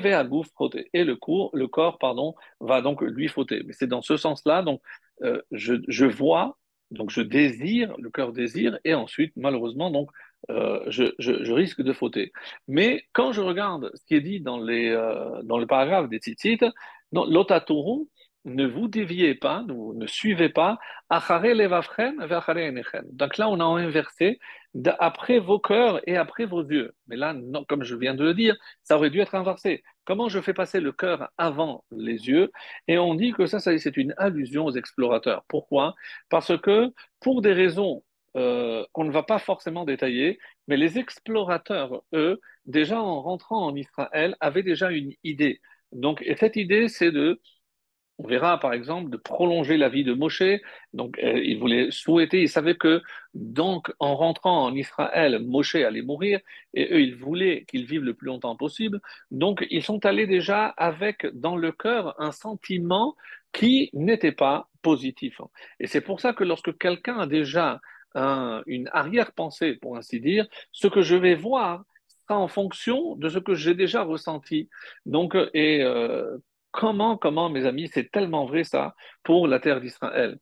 et 0.94 1.04
le, 1.04 1.16
corps, 1.16 1.50
le 1.54 1.68
corps 1.68 1.98
pardon, 2.00 2.34
va 2.60 2.82
donc 2.82 3.02
lui 3.02 3.28
fauter. 3.28 3.62
Mais 3.66 3.74
c'est 3.74 3.88
dans 3.88 4.02
ce 4.02 4.18
sens-là, 4.18 4.64
donc 4.64 4.82
euh, 5.22 5.42
je, 5.52 5.76
je, 5.88 6.06
vois, 6.06 6.58
donc 6.90 7.12
je 7.12 7.22
désire, 7.22 7.94
le 8.00 8.10
cœur 8.10 8.32
désire, 8.32 8.80
et 8.84 8.94
ensuite, 8.96 9.34
malheureusement, 9.36 9.92
donc 9.92 10.10
euh, 10.50 10.80
je, 10.88 11.52
risque 11.52 11.82
de 11.82 11.94
fauter. 11.94 12.32
Mais 12.68 13.04
quand 13.14 13.32
je 13.32 13.42
regarde 13.42 13.92
ce 13.96 14.06
qui 14.06 14.16
est 14.16 14.22
dit 14.22 14.42
dans, 14.42 14.60
les, 14.60 14.90
euh, 14.90 15.42
dans 15.44 15.58
le 15.58 15.68
paragraphe 15.68 16.10
des 16.10 16.20
titites, 16.20 16.66
l'otatourou, 17.12 18.10
ne 18.46 18.66
vous 18.68 18.88
déviez 18.88 19.36
pas, 19.36 19.64
ne, 19.64 19.94
ne 19.94 20.08
suivez 20.08 20.50
pas, 20.50 20.78
donc 23.04 23.38
là, 23.38 23.50
on 23.50 23.60
a 23.60 23.64
inversé 23.64 24.40
après 25.00 25.40
vos 25.40 25.60
cœurs 25.60 26.02
et 26.08 26.18
après 26.18 26.46
vos 26.46 26.64
yeux. 26.64 26.94
Mais 27.08 27.16
là, 27.16 27.36
comme 27.70 27.84
je 27.84 27.96
viens 27.96 28.16
de 28.16 28.24
le 28.24 28.34
dire, 28.34 28.56
ça 28.84 28.98
aurait 28.98 29.12
dû 29.12 29.20
être 29.20 29.36
inversé. 29.36 29.84
Comment 30.06 30.28
je 30.28 30.42
fais 30.42 30.54
passer 30.54 30.80
le 30.80 30.92
cœur 30.92 31.30
avant 31.38 31.86
les 31.92 32.28
yeux? 32.28 32.52
Et 32.88 32.98
on 32.98 33.14
dit 33.16 33.32
que 33.32 33.46
ça 33.46 33.60
c'est 33.60 33.98
une 33.98 34.14
allusion 34.18 34.66
aux 34.66 34.72
explorateurs. 34.72 35.44
Pourquoi? 35.48 35.94
Parce 36.30 36.58
que 36.58 36.92
pour 37.20 37.42
des 37.42 37.54
raisons 37.54 38.04
euh, 38.36 38.86
qu'on 38.94 39.04
ne 39.06 39.12
va 39.12 39.24
pas 39.24 39.40
forcément 39.40 39.86
détailler, 39.86 40.40
mais 40.68 40.78
les 40.78 40.98
explorateurs, 40.98 42.04
eux, 42.14 42.40
déjà 42.66 43.02
en 43.02 43.22
rentrant 43.22 43.66
en 43.66 43.76
Israël, 43.76 44.36
avaient 44.40 44.64
déjà 44.64 44.92
une 44.92 45.14
idée. 45.24 45.62
Donc, 45.92 46.22
et 46.26 46.36
cette 46.36 46.56
idée, 46.56 46.88
c'est 46.88 47.12
de 47.12 47.40
on 48.20 48.28
verra 48.28 48.60
par 48.60 48.74
exemple 48.74 49.10
de 49.10 49.18
prolonger 49.18 49.78
la 49.78 49.90
vie 49.90 50.04
de 50.04 50.14
Moshe. 50.14 50.44
Donc, 50.94 51.18
euh, 51.20 51.40
il 51.44 51.60
voulait 51.60 51.90
souhaiter, 51.92 52.42
il 52.42 52.50
savait 52.50 52.76
que 52.76 53.02
donc 53.34 53.92
en 54.00 54.16
rentrant 54.16 54.64
en 54.66 54.76
Israël, 54.76 55.40
Moshe 55.40 55.76
allait 55.76 56.02
mourir 56.04 56.40
et 56.74 56.94
eux, 56.94 57.02
ils 57.02 57.16
voulaient 57.16 57.66
qu'il 57.68 57.86
vive 57.86 58.04
le 58.04 58.14
plus 58.14 58.28
longtemps 58.28 58.56
possible. 58.56 59.02
Donc, 59.32 59.66
ils 59.72 59.84
sont 59.84 60.06
allés 60.06 60.28
déjà 60.28 60.68
avec 60.68 61.26
dans 61.34 61.56
le 61.56 61.72
cœur 61.72 62.16
un 62.22 62.32
sentiment 62.32 63.16
qui 63.52 63.90
n'était 63.94 64.32
pas 64.32 64.70
positif. 64.82 65.42
Et 65.80 65.88
c'est 65.88 66.02
pour 66.02 66.20
ça 66.20 66.34
que 66.34 66.44
lorsque 66.44 66.78
quelqu'un 66.78 67.18
a 67.20 67.28
déjà 67.28 67.82
une 68.16 68.90
arrière-pensée, 68.92 69.74
pour 69.76 69.98
ainsi 69.98 70.20
dire, 70.20 70.48
ce 70.72 70.88
que 70.88 71.02
je 71.02 71.16
vais 71.16 71.36
voir 71.36 71.84
sera 72.08 72.40
en 72.40 72.48
fonction 72.48 73.16
de 73.16 73.30
ce 73.30 73.40
que 73.40 73.56
j'ai 73.56 73.76
déjà 73.76 74.04
ressenti. 74.04 74.70
Donc, 75.06 75.36
et 75.54 75.84
euh, 75.84 76.38
Comment, 76.74 77.18
comment, 77.18 77.52
mes 77.52 77.68
amis, 77.68 77.88
c'est 77.94 78.10
tellement 78.12 78.46
vrai 78.46 78.64
ça 78.64 78.96
pour 79.24 79.48
la 79.48 79.60
terre 79.60 79.80
d'Israël. 79.80 80.40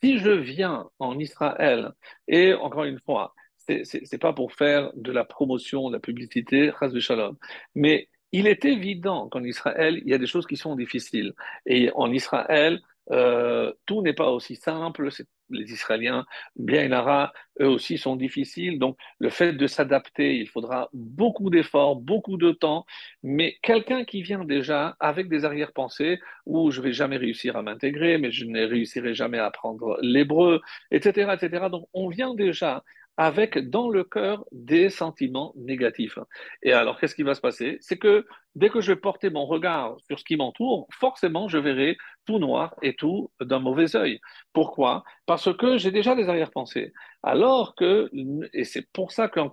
Si 0.00 0.18
je 0.18 0.30
viens 0.30 0.88
en 1.00 1.18
Israël, 1.18 1.90
et 2.28 2.54
encore 2.54 2.84
une 2.84 3.00
fois, 3.00 3.34
c'est 3.58 4.20
pas 4.20 4.32
pour 4.32 4.52
faire 4.52 4.92
de 4.94 5.10
la 5.10 5.24
promotion, 5.24 5.88
de 5.88 5.94
la 5.94 6.00
publicité, 6.00 6.70
mais 7.74 8.08
il 8.30 8.46
est 8.46 8.64
évident 8.64 9.28
qu'en 9.28 9.42
Israël, 9.42 10.00
il 10.04 10.08
y 10.08 10.14
a 10.14 10.18
des 10.18 10.28
choses 10.28 10.46
qui 10.46 10.56
sont 10.56 10.76
difficiles. 10.76 11.32
Et 11.66 11.90
en 11.96 12.12
Israël, 12.12 12.80
euh, 13.10 13.72
tout 13.86 14.02
n'est 14.02 14.14
pas 14.14 14.30
aussi 14.30 14.56
simple, 14.56 15.10
les 15.50 15.72
Israéliens, 15.72 16.24
bien 16.56 16.88
Nara, 16.88 17.32
eux 17.60 17.68
aussi 17.68 17.98
sont 17.98 18.16
difficiles. 18.16 18.78
Donc, 18.78 18.96
le 19.18 19.30
fait 19.30 19.52
de 19.52 19.66
s'adapter, 19.66 20.36
il 20.36 20.48
faudra 20.48 20.88
beaucoup 20.92 21.50
d'efforts, 21.50 21.96
beaucoup 21.96 22.36
de 22.36 22.52
temps. 22.52 22.86
Mais 23.22 23.56
quelqu'un 23.62 24.04
qui 24.04 24.22
vient 24.22 24.44
déjà 24.44 24.96
avec 25.00 25.28
des 25.28 25.44
arrière-pensées 25.44 26.18
où 26.46 26.70
je 26.70 26.80
vais 26.80 26.92
jamais 26.92 27.16
réussir 27.16 27.56
à 27.56 27.62
m'intégrer, 27.62 28.18
mais 28.18 28.30
je 28.32 28.44
ne 28.46 28.64
réussirai 28.66 29.14
jamais 29.14 29.38
à 29.38 29.46
apprendre 29.46 29.98
l'hébreu, 30.02 30.60
etc., 30.90 31.34
etc. 31.34 31.68
Donc, 31.70 31.88
on 31.92 32.08
vient 32.08 32.34
déjà 32.34 32.82
avec 33.16 33.58
dans 33.70 33.88
le 33.88 34.04
cœur 34.04 34.44
des 34.52 34.90
sentiments 34.90 35.52
négatifs. 35.56 36.18
Et 36.62 36.72
alors, 36.72 36.98
qu'est-ce 36.98 37.14
qui 37.14 37.22
va 37.22 37.34
se 37.34 37.40
passer? 37.40 37.78
C'est 37.80 37.98
que 37.98 38.26
dès 38.54 38.70
que 38.70 38.80
je 38.80 38.92
vais 38.92 39.00
porter 39.00 39.30
mon 39.30 39.46
regard 39.46 39.96
sur 40.06 40.18
ce 40.18 40.24
qui 40.24 40.36
m'entoure, 40.36 40.86
forcément, 40.90 41.48
je 41.48 41.58
verrai 41.58 41.96
tout 42.26 42.38
noir 42.38 42.74
et 42.82 42.94
tout 42.94 43.30
d'un 43.40 43.60
mauvais 43.60 43.94
œil. 43.96 44.20
Pourquoi? 44.52 45.04
Parce 45.26 45.54
que 45.56 45.78
j'ai 45.78 45.90
déjà 45.90 46.14
des 46.14 46.28
arrière-pensées. 46.28 46.92
Alors 47.22 47.74
que, 47.74 48.10
et 48.52 48.64
c'est 48.64 48.86
pour 48.92 49.12
ça 49.12 49.28
qu'en 49.28 49.50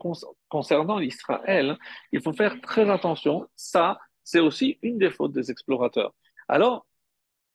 concernant 0.49 0.97
l'Israël, 0.97 1.77
il 2.11 2.21
faut 2.21 2.33
faire 2.33 2.59
très 2.61 2.89
attention. 2.89 3.47
Ça, 3.55 3.99
c'est 4.23 4.39
aussi 4.39 4.79
une 4.81 4.97
des 4.97 5.09
fautes 5.11 5.33
des 5.33 5.51
explorateurs. 5.51 6.13
Alors, 6.47 6.85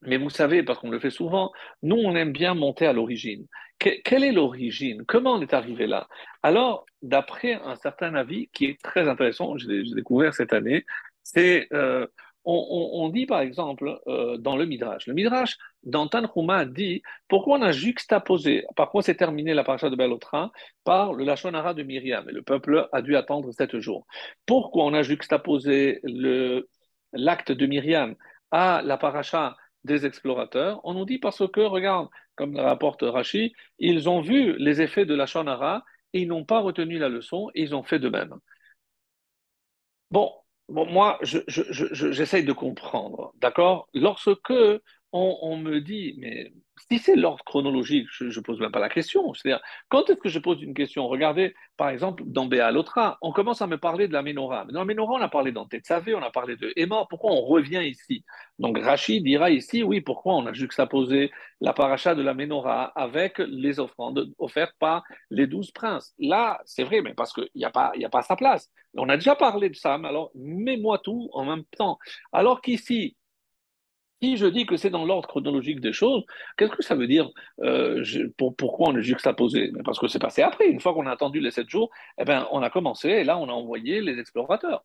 mais 0.03 0.17
vous 0.17 0.31
savez, 0.31 0.63
parce 0.63 0.79
qu'on 0.79 0.91
le 0.91 1.01
fait 1.01 1.11
souvent, 1.11 1.53
nous, 1.83 1.97
on 1.97 2.15
aime 2.15 2.33
bien 2.33 2.55
monter 2.55 2.87
à 2.87 2.93
l'origine. 2.93 3.47
quelle 3.79 4.25
est 4.25 4.33
l'origine? 4.33 5.05
Comment 5.07 5.35
on 5.35 5.43
est 5.43 5.55
arrivé 5.55 5.87
là? 5.87 6.09
Alors, 6.43 6.87
d'après 7.03 7.55
un 7.55 7.77
certain 7.77 8.15
avis 8.15 8.49
qui 8.53 8.67
est 8.67 8.81
très 8.83 9.09
intéressant, 9.09 9.57
j'ai 9.57 9.83
découvert 9.95 10.35
cette 10.35 10.53
année, 10.53 10.85
c'est, 11.23 11.67
euh, 11.73 12.07
on, 12.47 13.09
dit 13.09 13.27
par 13.27 13.41
exemple 13.41 13.99
euh, 14.07 14.37
dans 14.39 14.57
le 14.57 14.67
Midrash, 14.67 15.07
le 15.09 15.15
Midrash 15.15 15.59
dans 15.83 16.07
Tanhuma 16.07 16.65
dit 16.65 17.03
pourquoi 17.29 17.59
on 17.59 17.63
a 17.63 17.73
juxtaposé, 17.73 18.65
par 18.77 18.91
quoi 18.91 19.03
s'est 19.03 19.17
terminé 19.17 19.53
la 19.53 19.65
paracha 19.65 19.91
de 19.91 19.97
Belotra 19.97 20.53
par 20.85 21.13
le 21.13 21.25
Lachonara 21.25 21.75
de 21.75 21.83
Myriam, 21.83 22.29
et 22.29 22.33
le 22.33 22.43
peuple 22.43 22.89
a 22.93 23.03
dû 23.03 23.17
attendre 23.17 23.51
sept 23.53 23.79
jours. 23.81 24.07
Pourquoi 24.47 24.85
on 24.85 24.95
a 24.95 25.03
juxtaposé 25.03 26.01
l'acte 27.13 27.51
de 27.51 27.67
Myriam 27.67 28.15
à 28.53 28.81
la 28.85 28.97
paracha 28.97 29.57
des 29.87 30.05
explorateurs. 30.07 30.81
On 30.85 30.95
nous 30.95 31.07
dit 31.07 31.19
parce 31.19 31.43
que, 31.51 31.61
regarde, 31.61 32.09
comme 32.37 32.55
le 32.55 32.61
rapporte 32.63 33.03
Rachi, 33.03 33.55
ils 33.79 34.09
ont 34.09 34.21
vu 34.21 34.57
les 34.59 34.83
effets 34.83 35.07
de 35.07 35.15
la 35.15 35.27
Shonara 35.27 35.85
ils 36.13 36.29
n'ont 36.29 36.45
pas 36.45 36.61
retenu 36.61 36.99
la 36.99 37.09
leçon 37.09 37.51
ils 37.55 37.75
ont 37.75 37.83
fait 37.83 37.99
de 37.99 38.09
même. 38.09 38.35
Bon 40.11 40.31
moi, 40.69 41.19
j'essaye 41.23 42.45
de 42.45 42.53
comprendre, 42.53 43.33
d'accord? 43.37 43.89
Lorsque 43.95 44.53
on, 45.13 45.57
me 45.57 45.81
dit, 45.81 46.15
mais 46.19 46.53
si 46.89 46.99
c'est 46.99 47.17
l'ordre 47.17 47.43
chronologique, 47.45 48.07
je 48.11 48.25
ne 48.25 48.41
pose 48.41 48.61
même 48.61 48.71
pas 48.71 48.81
la 48.81 48.89
question. 48.89 49.33
C'est-à-dire, 49.33 49.63
quand 49.89 50.11
est-ce 50.11 50.19
que 50.19 50.29
je 50.29 50.39
pose 50.39 50.63
une 50.63 50.75
question? 50.75 51.09
Regardez, 51.09 51.55
par 51.77 51.89
exemple, 51.89 52.23
dans 52.27 52.47
Béalotra, 52.47 53.17
on 53.23 53.33
commence 53.33 53.63
à 53.63 53.67
me 53.67 53.79
parler 53.79 54.09
de 54.09 54.13
la 54.13 54.23
Ménorah. 54.23 54.65
Mais 54.67 54.73
dans 54.73 54.81
la 54.81 54.85
Ménorah, 54.85 55.15
on 55.15 55.23
a 55.23 55.29
parlé 55.29 55.53
dans 55.53 55.67
Tetzavé, 55.67 56.15
on 56.15 56.23
a 56.23 56.31
parlé 56.31 56.57
de 56.57 56.73
Hémor. 56.77 57.09
Pourquoi 57.09 57.33
on 57.33 57.41
revient 57.41 57.83
ici? 57.87 58.25
Donc 58.59 58.79
Rachid 58.79 59.25
dira 59.25 59.51
ici, 59.51 59.83
oui, 59.83 60.01
pourquoi 60.01 60.35
on 60.35 60.47
a 60.47 60.53
juxtaposé 60.53 61.31
la 61.61 61.73
paracha 61.73 62.15
de 62.15 62.23
la 62.23 62.35
Ménorah 62.35 62.93
avec 62.95 63.39
les 63.39 63.81
offrandes 63.81 64.33
offertes 64.39 64.75
par 64.79 65.03
les 65.31 65.47
douze 65.47 65.71
princes 65.71 66.15
Là, 66.19 66.61
c'est 66.67 66.85
vrai, 66.85 67.01
mais 67.01 67.15
parce 67.15 67.33
qu'il 67.33 67.49
n'y 67.55 67.65
a, 67.65 67.71
pas, 67.71 67.93
a 68.03 68.09
pas 68.09 68.23
sa 68.23 68.37
place. 68.37 68.71
On 68.95 69.09
a 69.09 69.17
déjà 69.17 69.35
parlé 69.35 69.71
de 69.71 69.77
ça, 69.77 69.97
mais 69.99 70.09
alors 70.09 70.31
mets-moi 70.35 70.99
tout 70.99 71.31
en 71.33 71.45
même 71.45 71.65
temps. 71.77 71.99
Alors 72.33 72.61
qu'ici, 72.61 73.17
si 74.23 74.37
je 74.37 74.47
dis 74.47 74.67
que 74.67 74.77
c'est 74.77 74.91
dans 74.91 75.05
l'ordre 75.05 75.29
chronologique 75.29 75.81
des 75.81 75.93
choses, 75.93 76.25
qu'est-ce 76.57 76.73
que 76.73 76.83
ça 76.83 76.95
veut 76.95 77.07
dire 77.07 77.31
euh, 77.63 78.03
Pourquoi 78.57 78.91
on 78.91 78.97
est 78.97 79.03
juxtaposé 79.03 79.73
Parce 79.85 79.99
que 79.99 80.09
c'est 80.09 80.19
passé 80.19 80.43
après. 80.43 80.69
Une 80.69 80.81
fois 80.81 80.95
qu'on 80.95 81.07
a 81.07 81.13
attendu 81.13 81.41
les 81.41 81.51
sept 81.51 81.69
jours, 81.69 81.91
eh 82.19 82.25
ben, 82.25 82.47
on 82.51 82.63
a 82.63 82.71
commencé 82.71 83.09
et 83.09 83.25
là, 83.25 83.39
on 83.39 83.49
a 83.49 83.53
envoyé 83.53 84.01
les 84.01 84.19
explorateurs. 84.19 84.85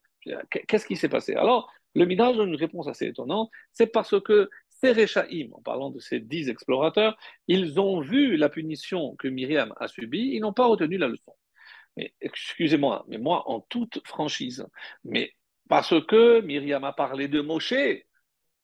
Qu'est-ce 0.67 0.86
qui 0.86 0.96
s'est 0.96 1.10
passé? 1.10 1.34
Alors, 1.36 1.72
le 1.96 2.06
Midrash 2.06 2.36
donne 2.36 2.50
une 2.50 2.56
réponse 2.56 2.88
assez 2.88 3.08
étonnante. 3.08 3.50
C'est 3.74 3.88
parce 3.88 4.20
que 4.22 4.50
ces 4.70 4.91
Réchaïm, 4.91 5.54
en 5.54 5.62
parlant 5.62 5.91
de 5.91 6.00
ces 6.00 6.20
dix 6.20 6.50
explorateurs, 6.50 7.17
ils 7.48 7.80
ont 7.80 8.02
vu 8.02 8.36
la 8.36 8.50
punition 8.50 9.15
que 9.17 9.28
Myriam 9.28 9.74
a 9.80 9.88
subie, 9.88 10.32
ils 10.34 10.39
n'ont 10.39 10.54
pas 10.54 10.65
retenu 10.65 10.98
la 10.98 11.08
leçon. 11.08 11.36
Mais 11.98 12.13
excusez-moi, 12.22 13.06
mais 13.08 13.17
moi, 13.17 13.50
en 13.50 13.60
toute 13.62 14.02
franchise, 14.06 14.65
mais 15.04 15.34
parce 15.70 15.94
que 16.06 16.41
Myriam 16.41 16.84
a 16.84 16.94
parlé 16.94 17.28
de 17.28 17.41
Moshe, 17.41 17.74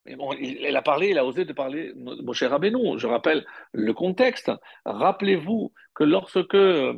il, 0.08 0.76
a 0.76 0.82
parlé, 0.82 1.10
il 1.10 1.18
a 1.18 1.26
osé 1.26 1.46
de 1.46 1.54
parler 1.54 1.94
mon 1.96 2.34
cher. 2.34 2.58
Je 2.62 3.08
rappelle 3.08 3.46
le 3.74 3.94
contexte. 3.94 4.52
Rappelez-vous 4.86 5.74
que 5.94 6.04
lorsque 6.04 6.56
euh, 6.56 6.94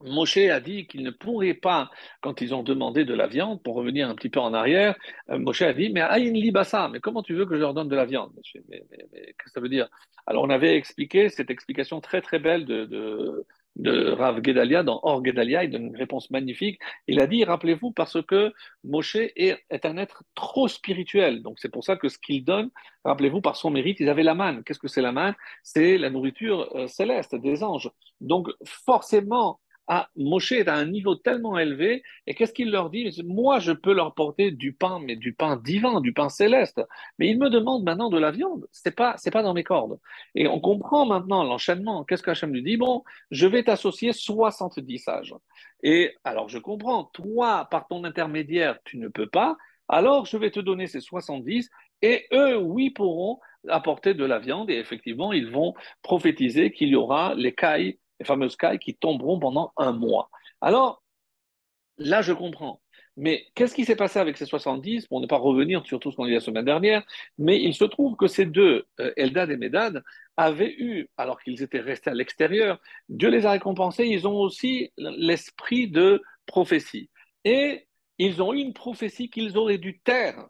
Moshe 0.00 0.36
a 0.36 0.60
dit 0.60 0.86
qu'il 0.86 1.02
ne 1.02 1.10
pourrait 1.10 1.54
pas, 1.54 1.90
quand 2.20 2.40
ils 2.40 2.54
ont 2.54 2.62
demandé 2.62 3.04
de 3.04 3.14
la 3.14 3.26
viande, 3.26 3.62
pour 3.62 3.74
revenir 3.74 4.08
un 4.08 4.14
petit 4.14 4.28
peu 4.28 4.40
en 4.40 4.52
arrière, 4.52 4.96
euh, 5.30 5.38
Moshe 5.38 5.62
a 5.62 5.72
dit, 5.72 5.90
mais 5.90 6.00
Aïn 6.00 6.32
Libasa, 6.32 6.88
mais 6.88 7.00
comment 7.00 7.22
tu 7.22 7.34
veux 7.34 7.46
que 7.46 7.54
je 7.54 7.60
leur 7.60 7.74
donne 7.74 7.88
de 7.88 7.96
la 7.96 8.04
viande? 8.04 8.32
Mais, 8.68 8.84
qu'est-ce 8.90 9.44
que 9.44 9.50
ça 9.50 9.60
veut 9.60 9.68
dire? 9.68 9.88
Alors 10.26 10.44
on 10.44 10.50
avait 10.50 10.76
expliqué 10.76 11.28
cette 11.28 11.50
explication 11.50 12.00
très 12.00 12.20
très 12.20 12.38
belle 12.38 12.64
de 12.64 13.46
Rav 13.82 14.40
Gedalia 14.44 14.82
dans 14.82 15.00
Or 15.02 15.24
Gedalia, 15.24 15.64
il 15.64 15.70
donne 15.70 15.86
une 15.86 15.96
réponse 15.96 16.30
magnifique. 16.30 16.80
Il 17.08 17.20
a 17.20 17.26
dit, 17.26 17.44
rappelez-vous, 17.44 17.90
parce 17.90 18.22
que 18.22 18.52
Moshe 18.84 19.16
est, 19.16 19.58
un 19.84 19.96
être 19.96 20.22
trop 20.34 20.68
spirituel. 20.68 21.42
Donc 21.42 21.58
c'est 21.58 21.68
pour 21.68 21.84
ça 21.84 21.96
que 21.96 22.08
ce 22.08 22.18
qu'il 22.18 22.44
donne, 22.44 22.70
rappelez-vous, 23.04 23.40
par 23.40 23.56
son 23.56 23.70
mérite, 23.70 23.98
ils 24.00 24.08
avaient 24.08 24.22
la 24.22 24.34
manne. 24.34 24.62
Qu'est-ce 24.64 24.78
que 24.78 24.88
c'est 24.88 25.02
la 25.02 25.12
manne? 25.12 25.34
C'est 25.62 25.98
la 25.98 26.10
nourriture 26.10 26.68
euh, 26.76 26.86
céleste 26.86 27.34
des 27.34 27.62
anges. 27.64 27.90
Donc 28.20 28.48
forcément, 28.64 29.60
ah, 29.86 30.08
Moshe 30.16 30.52
est 30.52 30.68
à 30.68 30.74
un 30.74 30.86
niveau 30.86 31.14
tellement 31.14 31.58
élevé, 31.58 32.02
et 32.26 32.34
qu'est-ce 32.34 32.54
qu'il 32.54 32.70
leur 32.70 32.88
dit? 32.90 33.10
Moi, 33.24 33.58
je 33.58 33.72
peux 33.72 33.92
leur 33.92 34.14
porter 34.14 34.50
du 34.50 34.72
pain, 34.72 34.98
mais 34.98 35.16
du 35.16 35.34
pain 35.34 35.56
divin, 35.56 36.00
du 36.00 36.12
pain 36.14 36.28
céleste. 36.30 36.80
Mais 37.18 37.28
il 37.28 37.38
me 37.38 37.50
demande 37.50 37.84
maintenant 37.84 38.08
de 38.08 38.18
la 38.18 38.30
viande. 38.30 38.66
C'est 38.72 38.94
pas, 38.96 39.14
c'est 39.18 39.30
pas 39.30 39.42
dans 39.42 39.52
mes 39.52 39.64
cordes. 39.64 39.98
Et 40.34 40.48
on 40.48 40.60
comprend 40.60 41.04
maintenant 41.04 41.44
l'enchaînement. 41.44 42.04
Qu'est-ce 42.04 42.22
qu'Hachem 42.22 42.52
lui 42.52 42.62
dit? 42.62 42.76
Bon, 42.78 43.04
je 43.30 43.46
vais 43.46 43.62
t'associer 43.62 44.12
70 44.12 44.98
sages. 44.98 45.34
Et 45.82 46.14
alors, 46.24 46.48
je 46.48 46.58
comprends. 46.58 47.04
Toi, 47.12 47.68
par 47.70 47.86
ton 47.86 48.04
intermédiaire, 48.04 48.78
tu 48.84 48.98
ne 48.98 49.08
peux 49.08 49.28
pas. 49.28 49.56
Alors, 49.88 50.24
je 50.24 50.38
vais 50.38 50.50
te 50.50 50.60
donner 50.60 50.86
ces 50.86 51.00
70, 51.00 51.68
et 52.00 52.26
eux, 52.32 52.56
oui, 52.56 52.90
pourront 52.90 53.38
apporter 53.68 54.14
de 54.14 54.24
la 54.24 54.38
viande. 54.38 54.70
Et 54.70 54.78
effectivement, 54.78 55.32
ils 55.32 55.50
vont 55.50 55.74
prophétiser 56.02 56.72
qu'il 56.72 56.88
y 56.88 56.96
aura 56.96 57.34
les 57.34 57.54
cailles 57.54 57.98
les 58.20 58.26
fameuses 58.26 58.56
cailles 58.56 58.78
qui 58.78 58.94
tomberont 58.94 59.38
pendant 59.38 59.72
un 59.76 59.92
mois. 59.92 60.30
Alors, 60.60 61.02
là, 61.98 62.22
je 62.22 62.32
comprends. 62.32 62.80
Mais 63.16 63.46
qu'est-ce 63.54 63.74
qui 63.74 63.84
s'est 63.84 63.96
passé 63.96 64.18
avec 64.18 64.36
ces 64.36 64.46
70 64.46 65.06
Pour 65.06 65.20
ne 65.20 65.26
pas 65.26 65.36
revenir 65.36 65.86
sur 65.86 66.00
tout 66.00 66.10
ce 66.10 66.16
qu'on 66.16 66.24
a 66.24 66.28
dit 66.28 66.34
la 66.34 66.40
semaine 66.40 66.64
dernière, 66.64 67.04
mais 67.38 67.62
il 67.62 67.74
se 67.74 67.84
trouve 67.84 68.16
que 68.16 68.26
ces 68.26 68.44
deux, 68.44 68.86
euh, 69.00 69.12
Eldad 69.16 69.50
et 69.50 69.56
Medad, 69.56 70.02
avaient 70.36 70.74
eu, 70.78 71.08
alors 71.16 71.40
qu'ils 71.40 71.62
étaient 71.62 71.80
restés 71.80 72.10
à 72.10 72.14
l'extérieur, 72.14 72.80
Dieu 73.08 73.28
les 73.30 73.46
a 73.46 73.52
récompensés, 73.52 74.06
ils 74.06 74.26
ont 74.26 74.36
aussi 74.36 74.92
l'esprit 74.96 75.88
de 75.88 76.22
prophétie. 76.46 77.08
Et 77.44 77.86
ils 78.18 78.42
ont 78.42 78.52
eu 78.52 78.58
une 78.58 78.72
prophétie 78.72 79.30
qu'ils 79.30 79.56
auraient 79.56 79.78
dû 79.78 80.00
taire 80.00 80.48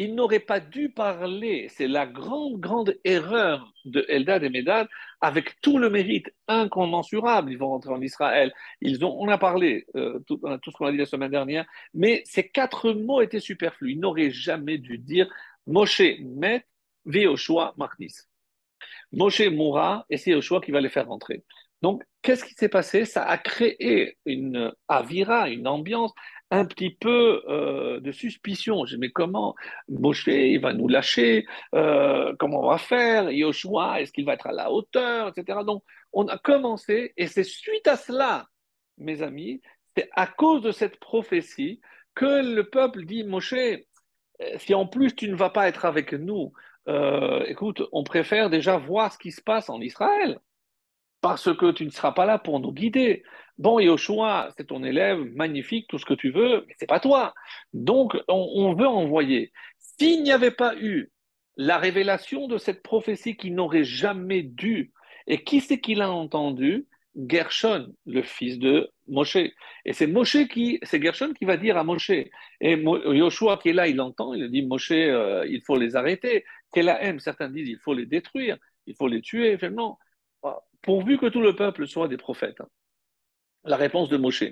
il 0.00 0.14
n'aurait 0.14 0.40
pas 0.40 0.60
dû 0.60 0.88
parler. 0.88 1.68
C'est 1.68 1.86
la 1.86 2.06
grande, 2.06 2.58
grande 2.58 2.96
erreur 3.04 3.70
de 3.84 4.06
Eldad 4.08 4.42
et 4.42 4.48
Medad, 4.48 4.88
avec 5.20 5.60
tout 5.60 5.76
le 5.76 5.90
mérite 5.90 6.32
incommensurable. 6.48 7.52
Ils 7.52 7.58
vont 7.58 7.68
rentrer 7.68 7.92
en 7.92 8.00
Israël. 8.00 8.50
Ils 8.80 9.04
ont, 9.04 9.14
on 9.20 9.28
a 9.28 9.36
parlé, 9.36 9.84
euh, 9.96 10.18
tout, 10.26 10.40
tout, 10.62 10.70
ce 10.70 10.76
qu'on 10.78 10.86
a 10.86 10.92
dit 10.92 10.96
la 10.96 11.04
semaine 11.04 11.30
dernière, 11.30 11.66
mais 11.92 12.22
ces 12.24 12.48
quatre 12.48 12.92
mots 12.92 13.20
étaient 13.20 13.40
superflus. 13.40 13.92
Ils 13.92 14.00
n'auraient 14.00 14.30
jamais 14.30 14.78
dû 14.78 14.96
dire 14.96 15.28
Moshe 15.66 16.00
met 16.22 16.64
Veoshua 17.04 17.74
Marnis. 17.76 18.14
Moshe 19.12 19.42
mourra 19.42 20.06
et 20.08 20.16
c'est 20.16 20.30
Yoshua 20.30 20.62
qui 20.62 20.70
va 20.70 20.80
les 20.80 20.88
faire 20.88 21.08
rentrer. 21.08 21.44
Donc, 21.82 22.02
qu'est-ce 22.22 22.44
qui 22.44 22.54
s'est 22.54 22.70
passé? 22.70 23.04
Ça 23.04 23.22
a 23.22 23.36
créé 23.36 24.16
une 24.24 24.72
avira, 24.88 25.50
une 25.50 25.68
ambiance 25.68 26.12
un 26.50 26.64
petit 26.64 26.90
peu 26.90 27.42
euh, 27.48 28.00
de 28.00 28.12
suspicion. 28.12 28.84
Je 28.84 28.94
dis, 28.94 29.00
mais 29.00 29.10
comment 29.10 29.54
Moshe, 29.88 30.26
il 30.26 30.60
va 30.60 30.72
nous 30.72 30.88
lâcher 30.88 31.46
euh, 31.74 32.34
Comment 32.38 32.60
on 32.60 32.70
va 32.70 32.78
faire? 32.78 33.30
Yoshua, 33.30 34.00
est-ce 34.00 34.12
qu'il 34.12 34.24
va 34.24 34.34
être 34.34 34.46
à 34.46 34.52
la 34.52 34.70
hauteur 34.70 35.28
etc. 35.28 35.60
Donc, 35.64 35.84
on 36.12 36.26
a 36.26 36.38
commencé, 36.38 37.12
et 37.16 37.26
c'est 37.26 37.44
suite 37.44 37.86
à 37.86 37.96
cela, 37.96 38.48
mes 38.98 39.22
amis, 39.22 39.60
c'est 39.96 40.08
à 40.14 40.26
cause 40.26 40.62
de 40.62 40.72
cette 40.72 40.98
prophétie 40.98 41.80
que 42.14 42.42
le 42.54 42.68
peuple 42.68 43.04
dit, 43.04 43.24
Moshe, 43.24 43.52
euh, 43.52 43.78
si 44.58 44.74
en 44.74 44.86
plus 44.86 45.14
tu 45.14 45.28
ne 45.28 45.36
vas 45.36 45.50
pas 45.50 45.68
être 45.68 45.84
avec 45.84 46.12
nous, 46.12 46.52
écoute, 47.46 47.82
on 47.92 48.02
préfère 48.02 48.50
déjà 48.50 48.76
voir 48.76 49.12
ce 49.12 49.18
qui 49.18 49.30
se 49.30 49.40
passe 49.40 49.70
en 49.70 49.80
Israël 49.80 50.40
parce 51.20 51.54
que 51.54 51.72
tu 51.72 51.84
ne 51.84 51.90
seras 51.90 52.12
pas 52.12 52.26
là 52.26 52.38
pour 52.38 52.60
nous 52.60 52.72
guider. 52.72 53.22
Bon, 53.58 53.78
Yoshua, 53.78 54.50
c'est 54.56 54.68
ton 54.68 54.82
élève, 54.82 55.18
magnifique, 55.34 55.86
tout 55.88 55.98
ce 55.98 56.06
que 56.06 56.14
tu 56.14 56.30
veux, 56.30 56.64
mais 56.66 56.74
c'est 56.78 56.88
pas 56.88 57.00
toi. 57.00 57.34
Donc, 57.74 58.16
on, 58.28 58.74
veut 58.74 58.88
envoyer. 58.88 59.52
S'il 59.78 60.22
n'y 60.22 60.32
avait 60.32 60.50
pas 60.50 60.74
eu 60.76 61.10
la 61.56 61.76
révélation 61.76 62.48
de 62.48 62.56
cette 62.56 62.82
prophétie 62.82 63.36
qui 63.36 63.50
n'aurait 63.50 63.84
jamais 63.84 64.42
dû, 64.42 64.92
et 65.26 65.44
qui 65.44 65.60
c'est 65.60 65.78
qui 65.80 65.94
l'a 65.94 66.10
entendu? 66.10 66.86
Gershon, 67.28 67.92
le 68.06 68.22
fils 68.22 68.58
de 68.58 68.88
Moshe. 69.08 69.36
Et 69.84 69.92
c'est 69.92 70.06
Moshe 70.06 70.46
qui, 70.48 70.78
c'est 70.82 71.02
Gershon 71.02 71.32
qui 71.34 71.44
va 71.44 71.56
dire 71.56 71.76
à 71.76 71.84
Moshe. 71.84 72.10
Et 72.10 72.76
Yoshua 72.76 73.58
qui 73.58 73.70
est 73.70 73.72
là, 73.74 73.88
il 73.88 74.00
entend, 74.00 74.32
il 74.32 74.50
dit 74.50 74.62
Moshe, 74.62 74.92
euh, 74.92 75.44
il 75.48 75.60
faut 75.62 75.76
les 75.76 75.96
arrêter. 75.96 76.44
haine? 76.74 77.20
Certains 77.20 77.50
disent 77.50 77.68
il 77.68 77.78
faut 77.78 77.94
les 77.94 78.06
détruire, 78.06 78.56
il 78.86 78.94
faut 78.94 79.08
les 79.08 79.20
tuer. 79.20 79.58
non, 79.70 79.96
pourvu 80.82 81.18
que 81.18 81.26
tout 81.26 81.42
le 81.42 81.54
peuple 81.54 81.86
soit 81.86 82.08
des 82.08 82.16
prophètes. 82.16 82.62
la 83.64 83.76
réponse 83.76 84.08
de 84.08 84.16
Moshe. 84.16 84.44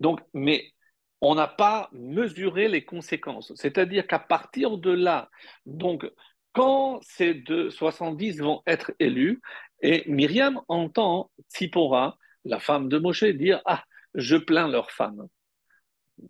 Donc, 0.00 0.20
mais 0.32 0.72
on 1.20 1.34
n'a 1.34 1.46
pas 1.48 1.88
mesuré 1.92 2.68
les 2.68 2.84
conséquences. 2.84 3.52
C'est-à-dire 3.56 4.06
qu'à 4.06 4.18
partir 4.18 4.78
de 4.78 4.90
là, 4.90 5.30
donc, 5.66 6.10
quand 6.52 7.00
ces 7.02 7.34
deux 7.34 7.70
70 7.70 8.40
vont 8.40 8.62
être 8.66 8.92
élus, 9.00 9.40
et 9.80 10.04
Myriam 10.06 10.60
entend 10.68 11.30
Tsipora, 11.50 12.16
la 12.44 12.58
femme 12.58 12.88
de 12.88 12.98
Moshe, 12.98 13.24
dire 13.24 13.60
Ah, 13.66 13.84
je 14.14 14.36
plains 14.36 14.68
leur 14.68 14.90
femme 14.90 15.28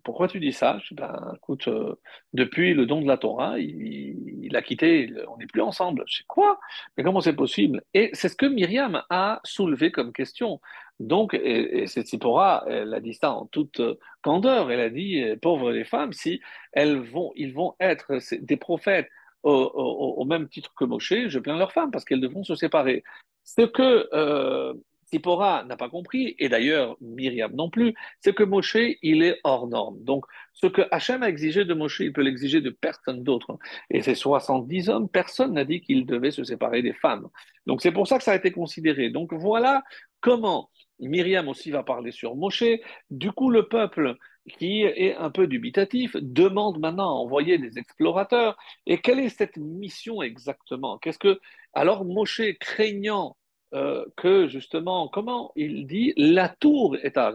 pourquoi 0.03 0.27
tu 0.27 0.39
dis 0.39 0.51
ça? 0.51 0.79
Je 0.83 0.89
dis, 0.89 0.95
ben, 0.95 1.33
écoute, 1.35 1.67
euh, 1.67 1.95
depuis 2.33 2.73
le 2.73 2.85
don 2.85 3.01
de 3.01 3.07
la 3.07 3.17
Torah, 3.17 3.59
il, 3.59 4.55
a 4.55 4.61
quitté, 4.61 5.11
on 5.27 5.37
n'est 5.37 5.47
plus 5.47 5.61
ensemble. 5.61 6.03
Je 6.07 6.17
sais 6.17 6.23
quoi? 6.27 6.59
Mais 6.97 7.03
comment 7.03 7.21
c'est 7.21 7.35
possible? 7.35 7.83
Et 7.93 8.09
c'est 8.13 8.29
ce 8.29 8.35
que 8.35 8.45
Myriam 8.45 9.03
a 9.09 9.41
soulevé 9.43 9.91
comme 9.91 10.13
question. 10.13 10.61
Donc, 10.99 11.33
et, 11.33 11.81
et 11.81 11.87
cette 11.87 12.07
Sipora, 12.07 12.63
elle 12.67 12.93
a 12.93 12.99
dit 12.99 13.13
ça 13.13 13.31
en 13.31 13.45
toute 13.47 13.81
candeur. 14.21 14.71
Elle 14.71 14.79
a 14.79 14.89
dit, 14.89 15.21
euh, 15.21 15.35
pauvres 15.35 15.71
les 15.71 15.85
femmes, 15.85 16.13
si 16.13 16.41
elles 16.71 16.99
vont, 16.99 17.31
ils 17.35 17.53
vont 17.53 17.75
être 17.79 18.17
des 18.39 18.57
prophètes 18.57 19.09
au, 19.45 20.25
même 20.25 20.47
titre 20.49 20.73
que 20.75 20.85
Moshe, 20.85 21.27
je 21.27 21.39
plains 21.39 21.57
leurs 21.57 21.71
femmes 21.71 21.91
parce 21.91 22.05
qu'elles 22.05 22.21
devront 22.21 22.43
se 22.43 22.55
séparer. 22.55 23.03
Ce 23.43 23.61
que 23.61 24.09
euh, 24.13 24.73
Sipora 25.05 25.63
n'a 25.65 25.77
pas 25.77 25.89
compris, 25.89 26.35
et 26.39 26.49
d'ailleurs 26.49 26.97
Myriam 27.01 27.53
non 27.53 27.69
plus, 27.69 27.93
c'est 28.21 28.33
que 28.33 28.43
Moshe, 28.43 28.77
il 29.01 29.23
est 29.23 29.39
hors 29.43 29.67
norme. 29.67 30.03
Donc, 30.03 30.25
ce 30.53 30.67
que 30.67 30.81
Hachem 30.91 31.21
a 31.23 31.29
exigé 31.29 31.65
de 31.65 31.73
Moshe, 31.73 31.99
il 31.99 32.13
peut 32.13 32.21
l'exiger 32.21 32.61
de 32.61 32.69
personne 32.69 33.23
d'autre. 33.23 33.57
Et 33.89 34.01
ces 34.01 34.15
70 34.15 34.89
hommes, 34.89 35.09
personne 35.09 35.53
n'a 35.53 35.65
dit 35.65 35.81
qu'ils 35.81 36.05
devaient 36.05 36.31
se 36.31 36.43
séparer 36.43 36.81
des 36.81 36.93
femmes. 36.93 37.27
Donc, 37.65 37.81
c'est 37.81 37.91
pour 37.91 38.07
ça 38.07 38.17
que 38.17 38.23
ça 38.23 38.31
a 38.31 38.35
été 38.35 38.51
considéré. 38.51 39.09
Donc, 39.09 39.33
voilà 39.33 39.83
comment 40.21 40.69
Myriam 40.99 41.47
aussi 41.47 41.71
va 41.71 41.83
parler 41.83 42.11
sur 42.11 42.35
Moshe. 42.35 42.63
Du 43.09 43.31
coup, 43.31 43.49
le 43.49 43.67
peuple 43.67 44.15
qui 44.57 44.83
est 44.83 45.15
un 45.15 45.31
peu 45.31 45.47
dubitatif 45.47 46.15
demande 46.21 46.79
maintenant 46.79 47.09
à 47.09 47.19
envoyer 47.19 47.57
des 47.57 47.77
explorateurs. 47.77 48.57
Et 48.85 48.99
quelle 49.01 49.19
est 49.19 49.29
cette 49.29 49.57
mission 49.57 50.21
exactement? 50.21 50.97
Qu'est-ce 50.99 51.19
que 51.19 51.39
alors 51.73 52.05
Moshe 52.05 52.41
craignant 52.59 53.35
euh, 53.73 54.05
que 54.15 54.47
justement, 54.47 55.07
comment 55.07 55.51
il 55.55 55.87
dit, 55.87 56.13
la 56.17 56.49
tour 56.49 56.95
est 57.03 57.17
à 57.17 57.33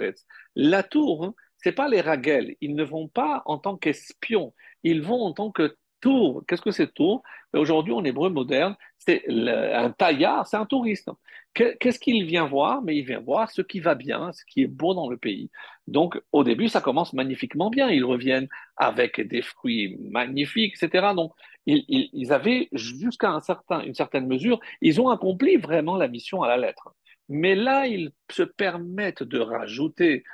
La 0.55 0.83
tour, 0.83 1.35
c'est 1.59 1.73
pas 1.73 1.89
les 1.89 2.01
raguels. 2.01 2.57
Ils 2.61 2.75
ne 2.75 2.85
vont 2.85 3.09
pas 3.09 3.43
en 3.47 3.59
tant 3.59 3.77
qu'espions. 3.77 4.55
Ils 4.83 5.03
vont 5.03 5.21
en 5.21 5.33
tant 5.33 5.51
que 5.51 5.77
tour. 6.01 6.45
Qu'est-ce 6.47 6.63
que 6.63 6.71
c'est 6.71 6.93
tour? 6.95 7.23
Aujourd'hui, 7.53 7.93
en 7.93 8.05
hébreu 8.05 8.31
moderne, 8.31 8.77
c'est 8.99 9.25
un 9.29 9.91
taillard, 9.91 10.47
c'est 10.47 10.57
un 10.57 10.67
touriste. 10.67 11.11
Qu'est-ce 11.53 11.99
qu'il 11.99 12.25
vient 12.25 12.47
voir? 12.47 12.81
Mais 12.83 12.97
il 12.97 13.05
vient 13.05 13.21
voir 13.21 13.51
ce 13.51 13.61
qui 13.61 13.81
va 13.81 13.95
bien, 13.95 14.33
ce 14.33 14.45
qui 14.45 14.63
est 14.63 14.69
beau 14.69 14.95
dans 14.95 15.11
le 15.11 15.17
pays. 15.17 15.51
Donc, 15.89 16.21
au 16.33 16.45
début, 16.45 16.69
ça 16.69 16.81
commence 16.81 17.13
magnifiquement 17.13 17.71
bien. 17.71 17.89
Ils 17.91 18.05
reviennent 18.05 18.49
avec 18.77 19.21
des 19.21 19.43
fruits 19.43 19.99
magnifiques, 20.01 20.75
etc. 20.81 21.09
Donc, 21.15 21.33
ils, 21.67 22.33
avaient, 22.33 22.69
jusqu'à 22.73 23.31
un 23.31 23.41
certain, 23.41 23.83
une 23.83 23.95
certaine 23.95 24.27
mesure, 24.27 24.61
ils 24.81 25.01
ont 25.01 25.09
accompli 25.09 25.57
vraiment 25.57 25.97
la 25.97 26.09
mission 26.09 26.43
à 26.43 26.49
la 26.49 26.57
lettre. 26.57 26.95
Mais 27.29 27.55
là, 27.55 27.87
ils 27.87 28.13
se 28.31 28.43
permettent 28.43 29.23
de 29.23 29.39
rajouter 29.39 30.25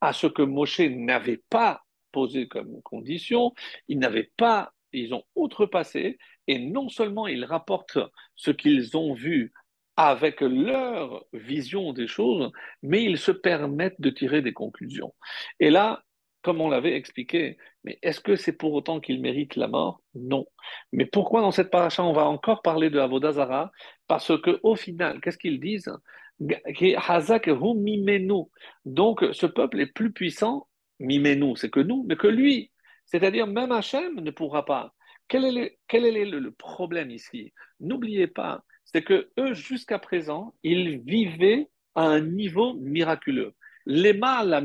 à 0.00 0.12
ce 0.12 0.26
que 0.26 0.42
Moshe 0.42 0.80
n'avait 0.80 1.42
pas 1.50 1.82
posé 2.12 2.48
comme 2.48 2.80
condition, 2.82 3.52
ils 3.88 3.98
n'avaient 3.98 4.32
pas, 4.36 4.72
ils 4.92 5.12
ont 5.12 5.24
outrepassé, 5.34 6.18
et 6.46 6.58
non 6.58 6.88
seulement 6.88 7.26
ils 7.26 7.44
rapportent 7.44 7.98
ce 8.36 8.50
qu'ils 8.50 8.96
ont 8.96 9.12
vu 9.12 9.52
avec 9.96 10.40
leur 10.40 11.24
vision 11.32 11.92
des 11.92 12.06
choses, 12.06 12.50
mais 12.82 13.02
ils 13.02 13.18
se 13.18 13.32
permettent 13.32 14.00
de 14.00 14.10
tirer 14.10 14.42
des 14.42 14.52
conclusions. 14.52 15.14
Et 15.60 15.70
là, 15.70 16.02
comme 16.46 16.60
on 16.60 16.68
l'avait 16.68 16.94
expliqué. 16.94 17.58
Mais 17.82 17.98
est-ce 18.02 18.20
que 18.20 18.36
c'est 18.36 18.52
pour 18.52 18.72
autant 18.72 19.00
qu'il 19.00 19.20
mérite 19.20 19.56
la 19.56 19.66
mort? 19.66 20.00
Non. 20.14 20.46
Mais 20.92 21.04
pourquoi 21.04 21.40
dans 21.40 21.50
cette 21.50 21.72
paracha 21.72 22.04
on 22.04 22.12
va 22.12 22.26
encore 22.26 22.62
parler 22.62 22.88
de 22.88 23.00
Avodazara 23.00 23.72
Parce 24.06 24.40
que 24.40 24.60
au 24.62 24.76
final, 24.76 25.20
qu'est-ce 25.20 25.38
qu'ils 25.38 25.58
disent? 25.58 25.92
Donc 28.84 29.24
ce 29.32 29.46
peuple 29.46 29.80
est 29.80 29.92
plus 29.92 30.12
puissant, 30.12 30.68
mimenu, 31.00 31.56
c'est 31.56 31.70
que 31.70 31.80
nous, 31.80 32.04
mais 32.08 32.14
que 32.14 32.28
lui. 32.28 32.70
C'est-à-dire 33.06 33.48
même 33.48 33.72
Hachem 33.72 34.20
ne 34.20 34.30
pourra 34.30 34.64
pas. 34.64 34.94
Quel 35.26 35.44
est 35.44 36.24
le, 36.24 36.50
problème 36.52 37.10
ici? 37.10 37.52
N'oubliez 37.80 38.28
pas, 38.28 38.62
c'est 38.84 39.02
que 39.02 39.30
eux 39.36 39.52
jusqu'à 39.52 39.98
présent, 39.98 40.54
ils 40.62 41.00
vivaient 41.00 41.66
à 41.96 42.02
un 42.02 42.20
niveau 42.20 42.74
miraculeux. 42.74 43.52
Lema 43.84 44.44
la 44.44 44.62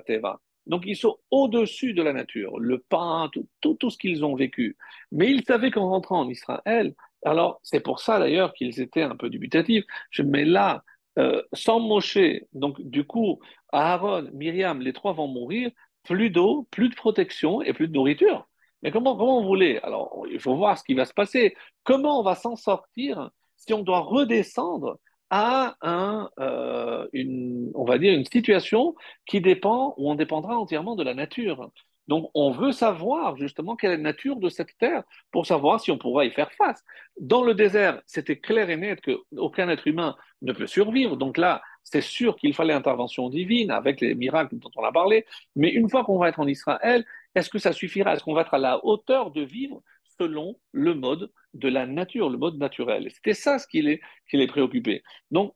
teva. 0.00 0.38
Donc 0.66 0.82
ils 0.86 0.96
sont 0.96 1.18
au-dessus 1.30 1.92
de 1.94 2.02
la 2.02 2.12
nature, 2.12 2.58
le 2.58 2.78
pain, 2.78 3.30
tout, 3.32 3.46
tout, 3.60 3.90
ce 3.90 3.98
qu'ils 3.98 4.24
ont 4.24 4.34
vécu. 4.34 4.76
Mais 5.10 5.30
ils 5.30 5.44
savaient 5.44 5.70
qu'en 5.70 5.88
rentrant 5.88 6.20
en 6.20 6.28
Israël, 6.28 6.94
alors 7.24 7.58
c'est 7.62 7.80
pour 7.80 8.00
ça 8.00 8.18
d'ailleurs 8.18 8.52
qu'ils 8.52 8.80
étaient 8.80 9.02
un 9.02 9.16
peu 9.16 9.28
dubitatifs. 9.28 9.84
Je 10.10 10.22
mets 10.22 10.44
là, 10.44 10.84
euh, 11.18 11.42
sans 11.52 11.80
Moshe, 11.80 12.18
donc 12.52 12.80
du 12.80 13.04
coup, 13.04 13.40
Aaron, 13.72 14.28
Myriam, 14.32 14.80
les 14.80 14.92
trois 14.92 15.12
vont 15.12 15.28
mourir, 15.28 15.70
plus 16.04 16.30
d'eau, 16.30 16.66
plus 16.70 16.88
de 16.88 16.94
protection 16.94 17.62
et 17.62 17.72
plus 17.72 17.88
de 17.88 17.92
nourriture. 17.94 18.48
Mais 18.82 18.90
comment, 18.90 19.16
comment 19.16 19.40
vous 19.40 19.46
voulez? 19.46 19.78
Alors, 19.82 20.24
il 20.30 20.40
faut 20.40 20.56
voir 20.56 20.76
ce 20.78 20.84
qui 20.84 20.94
va 20.94 21.04
se 21.04 21.14
passer. 21.14 21.54
Comment 21.84 22.20
on 22.20 22.22
va 22.22 22.34
s'en 22.34 22.56
sortir 22.56 23.30
si 23.56 23.72
on 23.72 23.82
doit 23.82 24.00
redescendre 24.00 24.98
à 25.32 26.28
euh, 26.38 27.08
une, 27.14 27.72
on 27.74 27.84
va 27.84 27.96
dire, 27.96 28.12
une 28.12 28.26
situation 28.26 28.94
qui 29.26 29.40
dépend, 29.40 29.94
ou 29.96 30.10
on 30.10 30.14
dépendra 30.14 30.58
entièrement 30.58 30.94
de 30.94 31.02
la 31.02 31.14
nature. 31.14 31.70
Donc, 32.06 32.30
on 32.34 32.50
veut 32.50 32.72
savoir 32.72 33.36
justement 33.36 33.74
quelle 33.74 33.92
est 33.92 33.96
la 33.96 34.02
nature 34.02 34.36
de 34.36 34.50
cette 34.50 34.76
terre 34.76 35.04
pour 35.30 35.46
savoir 35.46 35.80
si 35.80 35.90
on 35.90 35.96
pourra 35.96 36.26
y 36.26 36.30
faire 36.30 36.52
face. 36.52 36.84
Dans 37.18 37.42
le 37.42 37.54
désert, 37.54 38.02
c'était 38.04 38.36
clair 38.36 38.68
et 38.68 38.76
net 38.76 39.00
qu'aucun 39.00 39.70
être 39.70 39.88
humain 39.88 40.16
ne 40.42 40.52
peut 40.52 40.66
survivre. 40.66 41.16
Donc 41.16 41.38
là, 41.38 41.62
c'est 41.82 42.02
sûr 42.02 42.36
qu'il 42.36 42.52
fallait 42.54 42.74
intervention 42.74 43.30
divine 43.30 43.70
avec 43.70 44.02
les 44.02 44.14
miracles 44.14 44.58
dont 44.58 44.70
on 44.76 44.84
a 44.84 44.92
parlé. 44.92 45.24
Mais 45.56 45.70
une 45.70 45.88
fois 45.88 46.04
qu'on 46.04 46.18
va 46.18 46.28
être 46.28 46.40
en 46.40 46.46
Israël, 46.46 47.06
est-ce 47.34 47.48
que 47.48 47.58
ça 47.58 47.72
suffira? 47.72 48.12
Est-ce 48.12 48.22
qu'on 48.22 48.34
va 48.34 48.42
être 48.42 48.54
à 48.54 48.58
la 48.58 48.84
hauteur 48.84 49.30
de 49.30 49.40
vivre 49.40 49.82
selon 50.22 50.56
le 50.72 50.94
mode 50.94 51.32
de 51.54 51.68
la 51.68 51.86
nature, 51.86 52.30
le 52.30 52.38
mode 52.38 52.56
naturel. 52.56 53.08
C'était 53.10 53.34
ça 53.34 53.58
ce 53.58 53.66
qui 53.66 53.82
les, 53.82 54.00
qui 54.30 54.36
les 54.36 54.46
préoccupait. 54.46 55.02
Donc, 55.30 55.54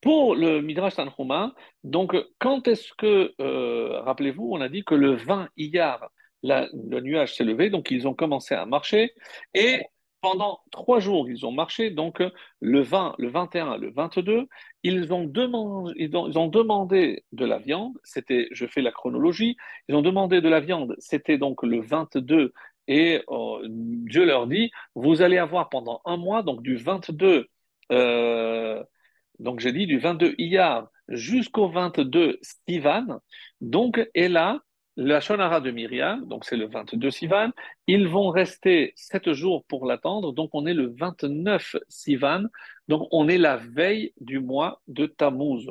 pour 0.00 0.34
le 0.34 0.60
Midrash 0.62 0.96
Tanhuma, 0.96 1.54
donc 1.84 2.16
quand 2.38 2.66
est-ce 2.68 2.92
que, 2.98 3.34
euh, 3.40 4.00
rappelez-vous, 4.00 4.48
on 4.52 4.60
a 4.60 4.68
dit 4.68 4.84
que 4.84 4.94
le 4.94 5.14
20 5.14 5.48
Iyar, 5.56 6.10
le 6.42 7.00
nuage 7.00 7.36
s'est 7.36 7.44
levé, 7.44 7.70
donc 7.70 7.90
ils 7.90 8.08
ont 8.08 8.14
commencé 8.14 8.54
à 8.54 8.66
marcher, 8.66 9.12
et 9.54 9.82
pendant 10.20 10.60
trois 10.70 11.00
jours, 11.00 11.28
ils 11.28 11.44
ont 11.44 11.52
marché, 11.52 11.90
donc 11.90 12.22
le 12.60 12.80
20, 12.80 13.16
le 13.18 13.28
21, 13.28 13.76
le 13.76 13.90
22, 13.92 14.46
ils 14.84 15.12
ont, 15.12 15.24
demandé, 15.24 15.92
ils 15.96 16.16
ont, 16.16 16.28
ils 16.28 16.38
ont 16.38 16.46
demandé 16.46 17.24
de 17.32 17.44
la 17.44 17.58
viande, 17.58 17.98
c'était, 18.04 18.48
je 18.52 18.66
fais 18.66 18.82
la 18.82 18.92
chronologie, 18.92 19.56
ils 19.88 19.96
ont 19.96 20.02
demandé 20.02 20.40
de 20.40 20.48
la 20.48 20.60
viande, 20.60 20.94
c'était 20.98 21.38
donc 21.38 21.62
le 21.64 21.80
22 21.80 22.52
et 22.88 23.22
oh, 23.28 23.60
Dieu 23.64 24.24
leur 24.24 24.46
dit, 24.46 24.70
vous 24.94 25.22
allez 25.22 25.38
avoir 25.38 25.68
pendant 25.68 26.00
un 26.04 26.16
mois, 26.16 26.42
donc 26.42 26.62
du 26.62 26.76
22, 26.76 27.46
euh, 27.92 28.82
du 29.38 29.98
22 29.98 30.34
Iyar 30.38 30.88
jusqu'au 31.08 31.68
22 31.68 32.38
Sivan, 32.42 33.20
donc, 33.60 34.04
et 34.14 34.28
là, 34.28 34.60
la 34.96 35.20
Shonara 35.20 35.60
de 35.60 35.70
Myriam, 35.70 36.26
donc 36.26 36.44
c'est 36.44 36.56
le 36.56 36.66
22 36.66 37.10
Sivan, 37.10 37.50
ils 37.86 38.06
vont 38.06 38.28
rester 38.28 38.92
sept 38.94 39.32
jours 39.32 39.64
pour 39.64 39.86
l'attendre, 39.86 40.32
donc 40.32 40.50
on 40.52 40.66
est 40.66 40.74
le 40.74 40.92
29 40.98 41.76
Sivan, 41.88 42.44
donc 42.88 43.08
on 43.10 43.28
est 43.28 43.38
la 43.38 43.56
veille 43.56 44.12
du 44.20 44.38
mois 44.38 44.82
de 44.88 45.06
Tammuz. 45.06 45.70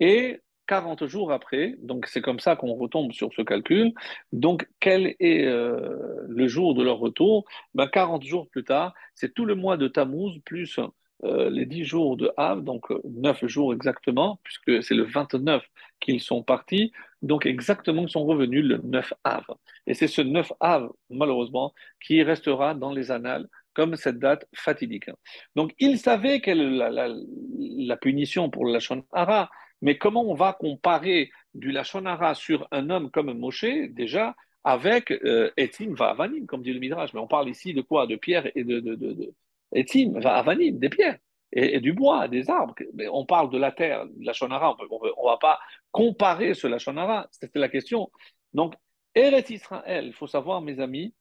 Et 0.00 0.40
40 0.66 1.06
jours 1.06 1.32
après, 1.32 1.74
donc 1.78 2.06
c'est 2.06 2.20
comme 2.20 2.40
ça 2.40 2.56
qu'on 2.56 2.74
retombe 2.74 3.12
sur 3.12 3.32
ce 3.34 3.42
calcul. 3.42 3.92
Donc, 4.32 4.68
quel 4.80 5.14
est 5.20 5.44
euh, 5.44 6.24
le 6.28 6.48
jour 6.48 6.74
de 6.74 6.82
leur 6.82 6.98
retour? 6.98 7.44
Ben, 7.74 7.86
40 7.86 8.24
jours 8.24 8.48
plus 8.48 8.64
tard, 8.64 8.94
c'est 9.14 9.34
tout 9.34 9.44
le 9.44 9.54
mois 9.54 9.76
de 9.76 9.88
Tammuz 9.88 10.40
plus 10.44 10.78
euh, 11.24 11.48
les 11.48 11.64
10 11.64 11.84
jours 11.84 12.16
de 12.16 12.30
Av, 12.36 12.62
donc 12.62 12.90
9 13.04 13.42
euh, 13.42 13.48
jours 13.48 13.72
exactement, 13.72 14.38
puisque 14.42 14.82
c'est 14.82 14.94
le 14.94 15.04
29 15.04 15.64
qu'ils 16.00 16.20
sont 16.20 16.42
partis. 16.42 16.92
Donc, 17.22 17.46
exactement, 17.46 18.02
ils 18.02 18.10
sont 18.10 18.24
revenus 18.26 18.64
le 18.64 18.78
9 18.78 19.14
Av. 19.24 19.44
Et 19.86 19.94
c'est 19.94 20.08
ce 20.08 20.20
9 20.20 20.52
Av, 20.60 20.90
malheureusement, 21.08 21.72
qui 22.04 22.22
restera 22.22 22.74
dans 22.74 22.92
les 22.92 23.10
annales 23.10 23.48
comme 23.72 23.96
cette 23.96 24.18
date 24.18 24.46
fatidique. 24.54 25.10
Donc, 25.54 25.74
ils 25.78 25.98
savaient 25.98 26.40
quelle 26.40 26.60
est 26.60 26.70
la, 26.70 27.08
la, 27.08 27.96
punition 27.96 28.48
pour 28.50 28.66
la 28.66 28.78
Hara, 29.12 29.50
mais 29.82 29.98
comment 29.98 30.24
on 30.24 30.34
va 30.34 30.52
comparer 30.52 31.30
du 31.54 31.72
Lachonara 31.72 32.34
sur 32.34 32.66
un 32.70 32.90
homme 32.90 33.10
comme 33.10 33.32
Moshe, 33.32 33.64
déjà, 33.90 34.34
avec 34.64 35.10
euh, 35.10 35.50
Etim 35.56 35.94
Va'avanim, 35.94 36.46
comme 36.46 36.62
dit 36.62 36.72
le 36.72 36.80
Midrash 36.80 37.14
Mais 37.14 37.20
on 37.20 37.28
parle 37.28 37.48
ici 37.48 37.72
de 37.72 37.82
quoi? 37.82 38.06
De 38.06 38.16
pierre 38.16 38.50
et 38.56 38.64
de, 38.64 38.80
de, 38.80 38.94
de, 38.94 39.34
Etim 39.72 40.18
Va'avanim, 40.18 40.78
des 40.78 40.88
pierres. 40.88 41.18
et, 41.52 41.80
du 41.80 41.92
bois, 41.92 42.28
des 42.28 42.50
arbres. 42.50 42.74
Mais 42.94 43.06
on 43.08 43.24
parle 43.24 43.50
de 43.50 43.58
la 43.58 43.72
terre, 43.72 44.06
de 44.06 44.24
la 44.24 44.32
Shonara, 44.32 44.76
on 44.90 45.04
ne 45.04 45.28
va 45.30 45.38
pas 45.38 45.58
comparer 45.92 46.54
ce 46.54 46.66
Lachonara, 46.66 47.28
c'était 47.30 47.58
la 47.58 47.68
question. 47.68 48.10
Donc, 48.52 48.74
Eretz 49.14 49.50
Israël, 49.50 50.06
il 50.06 50.12
faut 50.12 50.26
savoir, 50.26 50.60
mes 50.60 50.80
amis, 50.80 51.14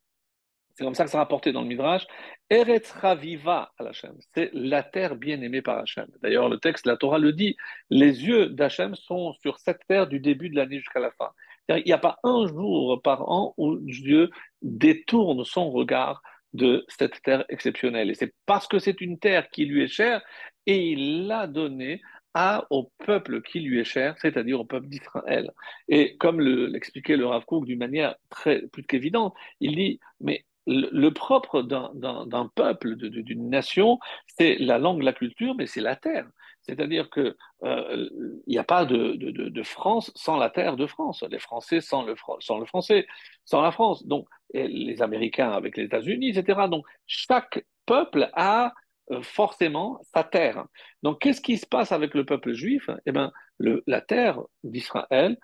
c'est 0.75 0.83
comme 0.83 0.93
ça 0.93 1.05
que 1.05 1.09
ça 1.09 1.19
rapporté 1.19 1.53
dans 1.53 1.61
le 1.61 1.67
Midrash. 1.67 2.05
Eretz 2.49 2.91
Raviva 2.91 3.71
à. 3.79 3.91
C'est 4.33 4.49
la 4.53 4.83
terre 4.83 5.15
bien 5.15 5.41
aimée 5.41 5.61
par 5.61 5.79
Hachem. 5.79 6.07
D'ailleurs, 6.21 6.49
le 6.49 6.59
texte, 6.59 6.85
la 6.85 6.97
Torah 6.97 7.17
le 7.17 7.31
dit. 7.31 7.55
Les 7.89 8.25
yeux 8.25 8.49
d'Hachem 8.49 8.93
sont 8.95 9.33
sur 9.41 9.57
cette 9.59 9.79
terre 9.87 10.07
du 10.07 10.19
début 10.19 10.49
de 10.49 10.55
l'année 10.57 10.79
jusqu'à 10.79 10.99
la 10.99 11.11
fin. 11.11 11.31
Il 11.69 11.83
n'y 11.85 11.93
a 11.93 11.97
pas 11.97 12.19
un 12.23 12.45
jour 12.47 13.01
par 13.01 13.29
an 13.31 13.53
où 13.57 13.77
Dieu 13.77 14.29
détourne 14.61 15.45
son 15.45 15.71
regard 15.71 16.21
de 16.53 16.85
cette 16.89 17.21
terre 17.21 17.45
exceptionnelle. 17.49 18.11
Et 18.11 18.15
c'est 18.15 18.33
parce 18.45 18.67
que 18.67 18.79
c'est 18.79 18.99
une 18.99 19.17
terre 19.17 19.49
qui 19.49 19.65
lui 19.65 19.83
est 19.83 19.87
chère 19.87 20.21
et 20.65 20.89
il 20.89 21.27
l'a 21.27 21.47
donnée 21.47 22.01
à, 22.33 22.65
au 22.69 22.91
peuple 23.05 23.41
qui 23.41 23.61
lui 23.61 23.79
est 23.79 23.85
cher, 23.85 24.15
c'est-à-dire 24.21 24.59
au 24.59 24.65
peuple 24.65 24.87
d'Israël. 24.87 25.51
Et 25.87 26.17
comme 26.17 26.41
l'expliquait 26.41 27.15
le 27.15 27.25
Rav 27.25 27.45
Kook 27.45 27.65
d'une 27.65 27.79
manière 27.79 28.15
très 28.29 28.61
plus 28.67 28.83
qu'évidente, 28.83 29.33
il 29.61 29.75
dit, 29.75 29.99
mais 30.19 30.45
le, 30.67 31.09
propre 31.09 31.61
d'un 31.61 32.51
peuple, 32.55 32.95
d'une 32.95 33.49
nation, 33.49 33.99
c'est 34.37 34.57
la 34.59 34.77
langue, 34.77 35.03
la 35.03 35.13
culture, 35.13 35.55
mais 35.55 35.67
c'est 35.67 35.81
la 35.81 35.95
terre. 35.95 36.27
C'est-à-dire 36.61 37.09
qu'il 37.11 37.35
euh, 37.63 38.09
n'y 38.47 38.57
a 38.57 38.63
pas 38.63 38.85
de, 38.85 39.63
France 39.63 40.11
sans 40.15 40.37
la 40.37 40.49
terre 40.49 40.75
de 40.75 40.87
France, 40.87 41.23
les 41.29 41.39
Français 41.39 41.81
sans 41.81 42.03
le, 42.03 42.15
français, 42.15 43.05
sans 43.45 43.61
la 43.61 43.71
France, 43.71 44.05
donc 44.07 44.27
les 44.53 45.01
Américains 45.01 45.51
avec 45.51 45.77
les 45.77 45.83
États-Unis, 45.83 46.29
etc. 46.29 46.67
Donc 46.69 46.85
chaque 47.05 47.63
peuple 47.85 48.29
a 48.33 48.73
euh, 49.11 49.21
forcément 49.21 49.99
sa 50.13 50.23
terre. 50.23 50.65
Donc 51.03 51.19
qu'est-ce 51.19 51.41
qui 51.41 51.57
se 51.57 51.67
passe 51.67 51.91
avec 51.91 52.15
le 52.15 52.25
peuple 52.25 52.53
juif? 52.53 52.89
Eh 53.05 53.11
bien, 53.11 53.31
la 53.59 54.01
terre 54.01 54.41
d'Israël, 54.63 55.37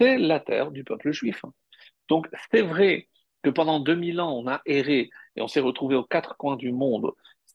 c'est 0.00 0.16
la 0.16 0.40
terre 0.40 0.70
du 0.70 0.84
peuple 0.84 1.12
juif. 1.12 1.42
Donc 2.08 2.26
c'est 2.50 2.62
vrai 2.62 3.08
que 3.44 3.50
pendant 3.50 3.78
2000 3.78 4.20
ans, 4.20 4.32
on 4.32 4.48
a 4.48 4.62
erré 4.66 5.10
et 5.36 5.42
on 5.42 5.48
s'est 5.48 5.60
retrouvé 5.60 5.94
aux 5.94 6.02
quatre 6.02 6.36
coins 6.36 6.56
du 6.56 6.72
monde, 6.72 7.12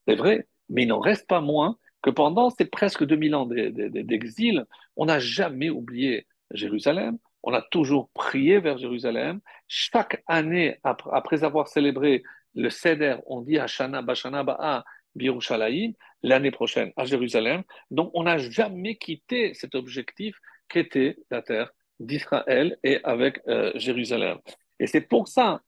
c'est 0.07 0.15
vrai, 0.15 0.47
mais 0.69 0.83
il 0.83 0.87
n'en 0.87 0.99
reste 0.99 1.27
pas 1.27 1.41
moins 1.41 1.77
que 2.01 2.11
pendant 2.11 2.51
ces 2.51 2.65
presque 2.65 3.03
2000 3.03 3.35
ans 3.35 3.45
d'exil, 3.47 4.65
on 4.95 5.05
n'a 5.05 5.19
jamais 5.19 5.69
oublié 5.69 6.27
Jérusalem, 6.51 7.17
on 7.43 7.53
a 7.53 7.61
toujours 7.61 8.09
prié 8.13 8.59
vers 8.59 8.77
Jérusalem. 8.77 9.39
Chaque 9.67 10.23
année, 10.27 10.77
après 10.83 11.43
avoir 11.43 11.67
célébré 11.67 12.23
le 12.55 12.69
Seder, 12.69 13.17
on 13.25 13.41
dit 13.41 13.57
Hashana, 13.57 14.01
Bashana, 14.01 14.43
Ba'a, 14.43 14.85
Birushalayim, 15.15 15.93
l'année 16.21 16.51
prochaine 16.51 16.91
à 16.97 17.05
Jérusalem. 17.05 17.63
Donc, 17.89 18.11
on 18.13 18.23
n'a 18.23 18.37
jamais 18.37 18.95
quitté 18.95 19.53
cet 19.55 19.73
objectif 19.73 20.37
qu'était 20.67 21.17
la 21.31 21.41
terre 21.41 21.71
d'Israël 21.99 22.77
et 22.83 22.99
avec 23.03 23.41
euh, 23.47 23.71
Jérusalem. 23.75 24.37
Et 24.79 24.87
c'est 24.87 25.01
pour 25.01 25.27
ça 25.27 25.61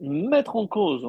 mettre 0.00 0.56
en 0.56 0.66
cause 0.66 1.06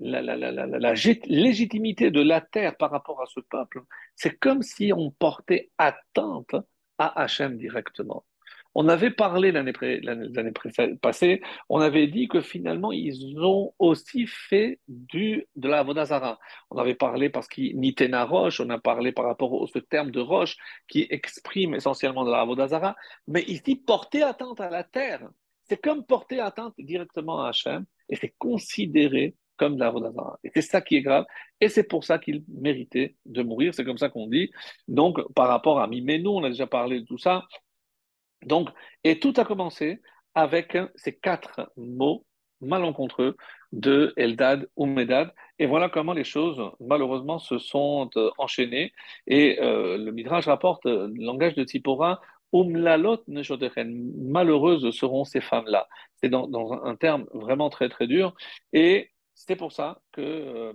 la, 0.00 0.94
légitimité 1.26 2.10
de 2.10 2.20
la 2.20 2.40
terre 2.40 2.76
par 2.76 2.90
rapport 2.90 3.20
à 3.22 3.26
ce 3.26 3.40
peuple, 3.40 3.82
c'est 4.16 4.38
comme 4.38 4.62
si 4.62 4.92
on 4.92 5.10
portait 5.10 5.70
atteinte 5.78 6.56
à 6.98 7.22
Hachem 7.22 7.56
directement. 7.56 8.24
On 8.74 8.88
avait 8.88 9.10
parlé 9.10 9.52
l'année 9.52 9.72
passée, 11.02 11.42
on 11.68 11.80
avait 11.80 12.06
dit 12.06 12.26
que 12.26 12.40
finalement, 12.40 12.90
ils 12.90 13.38
ont 13.38 13.74
aussi 13.78 14.26
fait 14.26 14.80
du, 14.88 15.46
de 15.56 15.68
la 15.68 15.82
Vodazara. 15.82 16.38
On 16.70 16.78
avait 16.78 16.94
parlé 16.94 17.28
parce 17.28 17.48
qu'ils 17.48 17.78
Nitena 17.78 18.24
roche, 18.24 18.60
on 18.60 18.70
a 18.70 18.78
parlé 18.78 19.12
par 19.12 19.26
rapport 19.26 19.52
au 19.52 19.66
ce 19.66 19.78
terme 19.78 20.10
de 20.10 20.20
roche 20.20 20.56
qui 20.88 21.06
exprime 21.10 21.74
essentiellement 21.74 22.24
de 22.24 22.30
la 22.30 22.44
Vodazara, 22.46 22.96
mais 23.28 23.42
ici, 23.42 23.76
porter 23.76 24.22
atteinte 24.22 24.60
à 24.60 24.70
la 24.70 24.84
terre. 24.84 25.28
C'est 25.72 25.80
comme 25.80 26.04
porter 26.04 26.38
atteinte 26.38 26.74
directement 26.76 27.40
à 27.40 27.48
Hachem 27.48 27.86
et 28.10 28.16
c'est 28.16 28.34
considéré 28.36 29.36
comme 29.56 29.76
de 29.76 29.80
la 29.80 29.88
Vodazara. 29.88 30.38
Et 30.44 30.50
c'est 30.54 30.60
ça 30.60 30.82
qui 30.82 30.96
est 30.96 31.00
grave 31.00 31.24
et 31.62 31.70
c'est 31.70 31.84
pour 31.84 32.04
ça 32.04 32.18
qu'il 32.18 32.44
méritait 32.46 33.16
de 33.24 33.42
mourir. 33.42 33.72
C'est 33.74 33.86
comme 33.86 33.96
ça 33.96 34.10
qu'on 34.10 34.26
dit. 34.26 34.50
Donc, 34.86 35.18
par 35.32 35.48
rapport 35.48 35.80
à 35.80 35.86
Mimenu, 35.86 36.28
on 36.28 36.44
a 36.44 36.50
déjà 36.50 36.66
parlé 36.66 37.00
de 37.00 37.06
tout 37.06 37.16
ça. 37.16 37.46
Donc, 38.44 38.68
et 39.02 39.18
tout 39.18 39.32
a 39.38 39.46
commencé 39.46 40.02
avec 40.34 40.76
ces 40.94 41.16
quatre 41.16 41.72
mots 41.78 42.26
malencontreux 42.60 43.38
de 43.72 44.12
Eldad 44.18 44.68
ou 44.76 44.84
Medad. 44.84 45.32
Et 45.58 45.64
voilà 45.64 45.88
comment 45.88 46.12
les 46.12 46.24
choses, 46.24 46.60
malheureusement, 46.80 47.38
se 47.38 47.58
sont 47.58 48.10
euh, 48.16 48.30
enchaînées. 48.36 48.92
Et 49.26 49.58
euh, 49.62 49.96
le 49.96 50.12
Midrash 50.12 50.46
rapporte 50.46 50.84
euh, 50.84 51.08
le 51.08 51.24
langage 51.24 51.54
de 51.54 51.64
Tzipora 51.64 52.20
Umlalot 52.52 53.22
malheureuses 53.26 54.90
seront 54.90 55.24
ces 55.24 55.40
femmes-là. 55.40 55.88
C'est 56.16 56.28
dans, 56.28 56.72
un 56.84 56.96
terme 56.96 57.26
vraiment 57.32 57.70
très 57.70 57.88
très 57.88 58.06
dur. 58.06 58.34
Et 58.72 59.10
c'est 59.34 59.56
pour 59.56 59.72
ça 59.72 60.00
que 60.12 60.20
euh, 60.20 60.72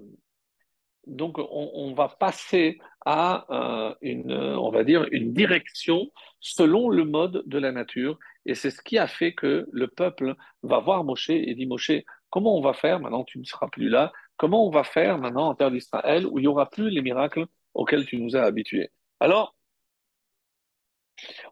donc 1.08 1.38
on, 1.40 1.94
va 1.94 2.10
passer 2.10 2.80
à 3.06 3.46
euh, 3.50 3.96
une, 4.02 4.34
on 4.34 4.70
va 4.70 4.84
dire, 4.84 5.06
une 5.12 5.34
direction 5.34 6.12
selon 6.42 6.90
le 6.90 7.06
mode 7.06 7.44
de 7.46 7.58
la 7.58 7.72
nature. 7.72 8.20
Et 8.46 8.56
c'est 8.56 8.72
ce 8.72 8.82
qui 8.82 8.98
a 8.98 9.08
fait 9.08 9.34
que 9.34 9.68
le 9.72 9.88
peuple 9.88 10.36
va 10.64 10.80
voir 10.80 11.04
Moshe 11.04 11.30
et 11.30 11.56
dit 11.56 11.66
Moshe, 11.66 11.92
comment 12.30 12.58
on 12.58 12.62
va 12.62 12.74
faire 12.74 13.00
maintenant 13.00 13.24
Tu 13.24 13.40
ne 13.40 13.46
seras 13.46 13.68
plus 13.68 13.90
là? 13.90 14.12
Comment 14.36 14.68
on 14.68 14.70
va 14.70 14.84
faire 14.84 15.18
maintenant 15.18 15.48
en 15.48 15.56
terre 15.56 15.72
d'Israël 15.72 16.26
où 16.28 16.40
il 16.40 16.42
n'y 16.42 16.48
aura 16.48 16.70
plus 16.70 16.90
les 16.90 17.02
miracles 17.02 17.46
auxquels 17.74 18.06
tu 18.06 18.18
nous 18.18 18.36
as 18.36 18.42
habitués? 18.42 18.92
Alors, 19.20 19.57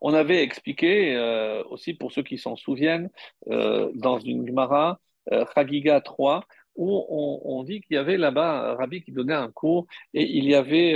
on 0.02 0.14
avait 0.14 0.42
expliqué 0.42 1.16
euh, 1.16 1.64
aussi, 1.70 1.94
pour 1.94 2.12
ceux 2.12 2.24
qui 2.24 2.38
s'en 2.38 2.56
souviennent, 2.56 3.10
euh, 3.50 3.92
dans 3.96 4.20
une 4.20 4.48
Gemara, 4.48 5.00
euh, 5.32 5.46
Chagiga 5.54 6.02
3, 6.02 6.46
où 6.76 7.06
on, 7.10 7.64
dit 7.64 7.80
qu'il 7.82 7.96
y 7.96 7.98
avait 7.98 8.18
là-bas 8.18 8.72
un 8.72 8.76
rabbi 8.76 9.02
qui 9.02 9.14
donnait 9.14 9.34
un 9.34 9.50
cours 9.50 9.88
et 10.14 10.24
il 10.24 10.44
y 10.44 10.56
avait 10.56 10.94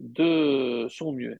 deux 0.00 0.88
sourds-muets. 0.88 1.36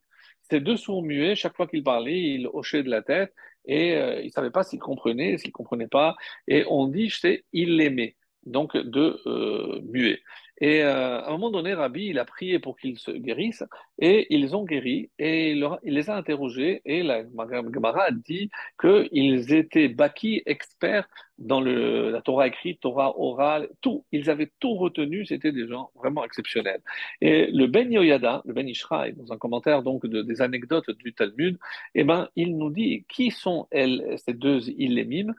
Ces 0.50 0.60
deux 0.60 0.76
sourds-muets, 0.76 1.34
chaque 1.34 1.56
fois 1.56 1.66
qu'il 1.66 1.82
parlait, 1.82 2.20
il 2.20 2.46
hochait 2.52 2.82
de 2.82 2.90
la 2.90 3.00
tête 3.00 3.32
et 3.64 3.92
il 3.94 4.26
ne 4.26 4.30
savait 4.32 4.50
pas 4.50 4.64
s'il 4.64 4.80
comprenait, 4.80 5.38
s'il 5.38 5.48
ne 5.48 5.52
comprenait 5.52 5.88
pas. 5.88 6.14
Et 6.46 6.66
on 6.68 6.88
dit, 6.88 7.08
c'est 7.08 7.44
il 7.54 7.76
l'aimait, 7.76 8.16
donc 8.44 8.76
deux 8.76 9.18
muets. 9.84 10.20
Et 10.60 10.82
euh, 10.82 11.20
à 11.22 11.28
un 11.28 11.32
moment 11.32 11.50
donné, 11.50 11.72
Rabbi, 11.72 12.06
il 12.06 12.18
a 12.18 12.24
prié 12.24 12.58
pour 12.58 12.76
qu'ils 12.76 12.98
se 12.98 13.10
guérissent, 13.10 13.64
et 13.98 14.26
ils 14.34 14.54
ont 14.54 14.64
guéri, 14.64 15.10
et 15.18 15.52
il, 15.52 15.66
les 15.84 16.10
a 16.10 16.16
interrogés, 16.16 16.82
et 16.84 17.02
la 17.02 17.22
Gemara 17.24 18.04
a 18.04 18.10
dit 18.10 18.50
qu'ils 18.78 19.54
étaient 19.54 19.88
baki, 19.88 20.42
experts 20.46 21.08
dans 21.38 21.60
la 21.62 22.20
Torah 22.20 22.46
écrite, 22.46 22.80
Torah 22.80 23.18
orale, 23.18 23.68
tout. 23.80 24.04
Ils 24.12 24.28
avaient 24.28 24.52
tout 24.60 24.74
retenu, 24.74 25.24
c'était 25.24 25.52
des 25.52 25.66
gens 25.66 25.90
vraiment 25.94 26.24
exceptionnels. 26.24 26.82
Et 27.22 27.46
le 27.50 27.66
Ben 27.66 27.90
Yoyada, 27.90 28.42
le 28.44 28.52
Ben 28.52 28.68
Ishraï, 28.68 29.14
dans 29.14 29.32
un 29.32 29.38
commentaire 29.38 29.82
donc 29.82 30.06
de, 30.06 30.20
des 30.22 30.42
anecdotes 30.42 30.90
du 30.90 31.14
Talmud, 31.14 31.58
eh 31.94 32.04
ben, 32.04 32.28
il 32.36 32.58
nous 32.58 32.70
dit 32.70 33.04
qui 33.08 33.30
sont 33.30 33.66
ces 33.72 34.34
deux 34.34 34.68
Illémim 34.70 35.34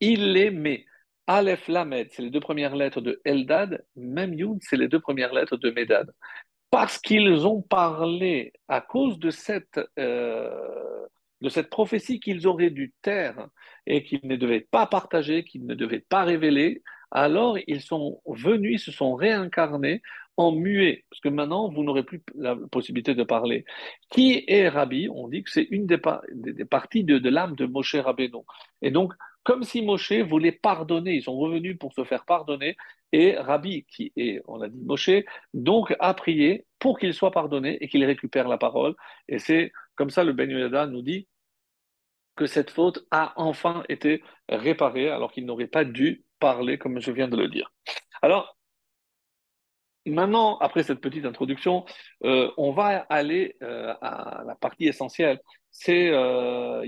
Il 0.00 0.32
les 0.32 0.50
met 0.50 0.84
Aleph 1.28 1.68
Lamed, 1.68 2.08
c'est 2.10 2.22
les 2.22 2.30
deux 2.30 2.40
premières 2.40 2.74
lettres 2.74 3.02
de 3.02 3.20
Eldad, 3.24 3.84
même 3.96 4.32
Yud, 4.32 4.60
c'est 4.62 4.78
les 4.78 4.88
deux 4.88 4.98
premières 4.98 5.34
lettres 5.34 5.58
de 5.58 5.70
Medad. 5.70 6.10
Parce 6.70 6.98
qu'ils 6.98 7.46
ont 7.46 7.60
parlé 7.60 8.54
à 8.66 8.80
cause 8.80 9.18
de 9.18 9.28
cette, 9.28 9.78
euh, 9.98 11.06
de 11.42 11.48
cette 11.50 11.68
prophétie 11.68 12.18
qu'ils 12.18 12.46
auraient 12.46 12.70
dû 12.70 12.94
taire 13.02 13.48
et 13.86 14.04
qu'ils 14.04 14.20
ne 14.24 14.36
devaient 14.36 14.66
pas 14.70 14.86
partager, 14.86 15.44
qu'ils 15.44 15.66
ne 15.66 15.74
devaient 15.74 16.04
pas 16.08 16.24
révéler, 16.24 16.82
alors 17.10 17.58
ils 17.66 17.82
sont 17.82 18.22
venus, 18.26 18.80
ils 18.80 18.84
se 18.84 18.92
sont 18.92 19.14
réincarnés 19.14 20.00
en 20.38 20.52
muet, 20.52 21.04
parce 21.10 21.20
que 21.20 21.28
maintenant, 21.28 21.68
vous 21.68 21.82
n'aurez 21.82 22.04
plus 22.04 22.22
la 22.36 22.56
possibilité 22.70 23.14
de 23.14 23.24
parler. 23.24 23.64
Qui 24.08 24.44
est 24.46 24.68
Rabbi? 24.68 25.08
On 25.12 25.28
dit 25.28 25.42
que 25.42 25.50
c'est 25.50 25.66
une 25.70 25.86
des, 25.86 25.98
parties 25.98 27.04
de, 27.04 27.18
de 27.18 27.28
l'âme 27.28 27.56
de 27.56 27.66
Moshe 27.66 27.96
Rabbeinu. 27.96 28.44
Et 28.80 28.92
donc, 28.92 29.12
comme 29.44 29.64
si 29.64 29.82
Moshe 29.82 30.12
voulait 30.12 30.52
pardonner, 30.52 31.14
ils 31.14 31.22
sont 31.22 31.36
revenus 31.36 31.78
pour 31.78 31.92
se 31.94 32.04
faire 32.04 32.24
pardonner, 32.24 32.76
et 33.12 33.36
Rabbi, 33.36 33.84
qui 33.86 34.12
est, 34.16 34.42
on 34.46 34.60
a 34.60 34.68
dit 34.68 34.80
Moshe, 34.84 35.10
donc 35.54 35.94
a 36.00 36.14
prié 36.14 36.66
pour 36.78 36.98
qu'il 36.98 37.14
soit 37.14 37.30
pardonné 37.30 37.78
et 37.82 37.88
qu'il 37.88 38.04
récupère 38.04 38.48
la 38.48 38.58
parole. 38.58 38.94
Et 39.28 39.38
c'est 39.38 39.72
comme 39.94 40.10
ça, 40.10 40.24
le 40.24 40.32
Ben 40.32 40.50
Yada 40.50 40.86
nous 40.86 41.02
dit 41.02 41.28
que 42.36 42.46
cette 42.46 42.70
faute 42.70 43.06
a 43.10 43.32
enfin 43.36 43.84
été 43.88 44.22
réparée, 44.48 45.08
alors 45.10 45.32
qu'il 45.32 45.46
n'aurait 45.46 45.66
pas 45.66 45.84
dû 45.84 46.24
parler, 46.38 46.78
comme 46.78 47.00
je 47.00 47.10
viens 47.10 47.28
de 47.28 47.36
le 47.36 47.48
dire. 47.48 47.72
Alors, 48.22 48.58
Maintenant, 50.06 50.56
après 50.58 50.82
cette 50.82 51.00
petite 51.00 51.24
introduction, 51.26 51.84
euh, 52.24 52.50
on 52.56 52.72
va 52.72 53.06
aller 53.10 53.56
euh, 53.62 53.94
à 54.00 54.42
la 54.46 54.54
partie 54.54 54.86
essentielle, 54.86 55.40
c'est 55.70 56.08
euh. 56.10 56.84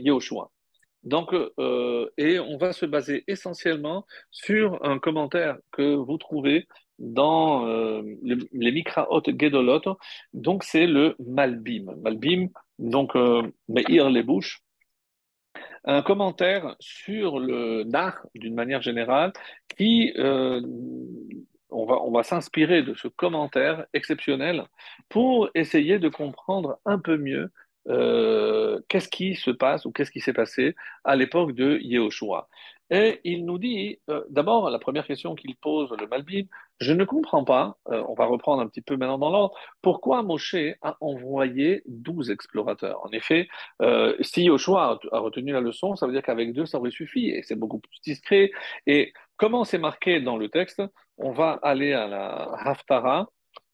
Donc, 1.03 1.33
euh, 1.33 2.11
et 2.19 2.39
on 2.39 2.59
va 2.59 2.73
se 2.73 2.87
baser 2.87 3.25
essentiellement 3.27 4.07
sur 4.31 4.85
un 4.85 4.99
commentaire 4.99 5.59
que 5.73 5.95
vous 5.95 6.19
trouvez 6.19 6.67
dans 6.99 7.67
euh, 7.67 8.03
les 8.23 8.73
Mikraot 8.73 9.23
Gedolot. 9.27 9.99
Donc, 10.35 10.63
c'est 10.63 10.87
le 10.87 11.17
Malbim. 11.19 11.95
Malbim, 12.03 12.49
donc, 12.79 13.17
euh, 13.17 13.43
Meir 13.69 14.11
les 14.11 14.23
bouches. 14.23 14.61
Un 15.85 16.03
commentaire 16.03 16.77
sur 16.79 17.39
le 17.39 17.85
Nar, 17.85 18.27
d'une 18.35 18.55
manière 18.55 18.83
générale, 18.83 19.33
qui, 19.77 20.13
euh, 20.19 20.61
on 21.71 21.87
va, 21.87 22.03
on 22.03 22.11
va 22.11 22.23
s'inspirer 22.23 22.83
de 22.83 22.93
ce 22.95 23.09
commentaire 23.09 23.87
exceptionnel 23.95 24.65
pour 25.09 25.49
essayer 25.55 25.99
de 25.99 26.11
comprendre 26.11 26.79
un 26.85 26.99
peu 26.99 27.17
mieux 27.17 27.51
euh, 27.89 28.81
qu'est-ce 28.89 29.09
qui 29.09 29.35
se 29.35 29.51
passe 29.51 29.85
ou 29.85 29.93
qu'est-ce 29.93 30.11
qui 30.11 30.21
s'est 30.21 30.33
passé 30.33 30.75
à 31.05 31.17
l'époque 31.17 31.53
de 31.53 31.79
Yehoshua? 31.83 32.49
Et 32.93 33.21
il 33.23 33.47
nous 33.47 33.59
dit, 33.59 34.01
euh, 34.11 34.25
d'abord, 34.31 34.69
la 34.69 34.81
première 34.81 35.07
question 35.07 35.37
qu'il 35.37 35.55
pose, 35.57 35.91
le 35.99 36.09
Malbim, 36.09 36.47
je 36.81 36.93
ne 36.93 37.05
comprends 37.05 37.45
pas, 37.45 37.79
euh, 37.91 38.03
on 38.09 38.15
va 38.15 38.27
reprendre 38.27 38.61
un 38.63 38.67
petit 38.67 38.81
peu 38.81 38.97
maintenant 38.97 39.19
dans 39.19 39.31
l'ordre, 39.31 39.55
pourquoi 39.81 40.25
Moshe 40.25 40.57
a 40.83 40.97
envoyé 41.01 41.83
12 41.87 42.31
explorateurs? 42.31 43.01
En 43.05 43.11
effet, 43.13 43.49
si 44.21 44.43
Yehoshua 44.43 44.99
a 45.13 45.19
retenu 45.21 45.53
la 45.53 45.61
leçon, 45.61 45.95
ça 45.95 46.07
veut 46.07 46.13
dire 46.13 46.23
qu'avec 46.23 46.53
deux, 46.53 46.67
ça 46.67 46.79
aurait 46.79 46.91
suffi, 46.91 47.29
et 47.29 47.43
c'est 47.45 47.55
beaucoup 47.55 47.79
plus 47.79 48.01
discret. 48.03 48.51
Et 48.87 49.13
comment 49.37 49.65
c'est 49.65 49.79
marqué 49.79 50.21
dans 50.21 50.37
le 50.37 50.49
texte? 50.49 50.83
On 51.17 51.31
va 51.31 51.61
aller 51.63 51.93
à 51.93 52.09
la 52.09 52.51
Haftara, 52.55 53.29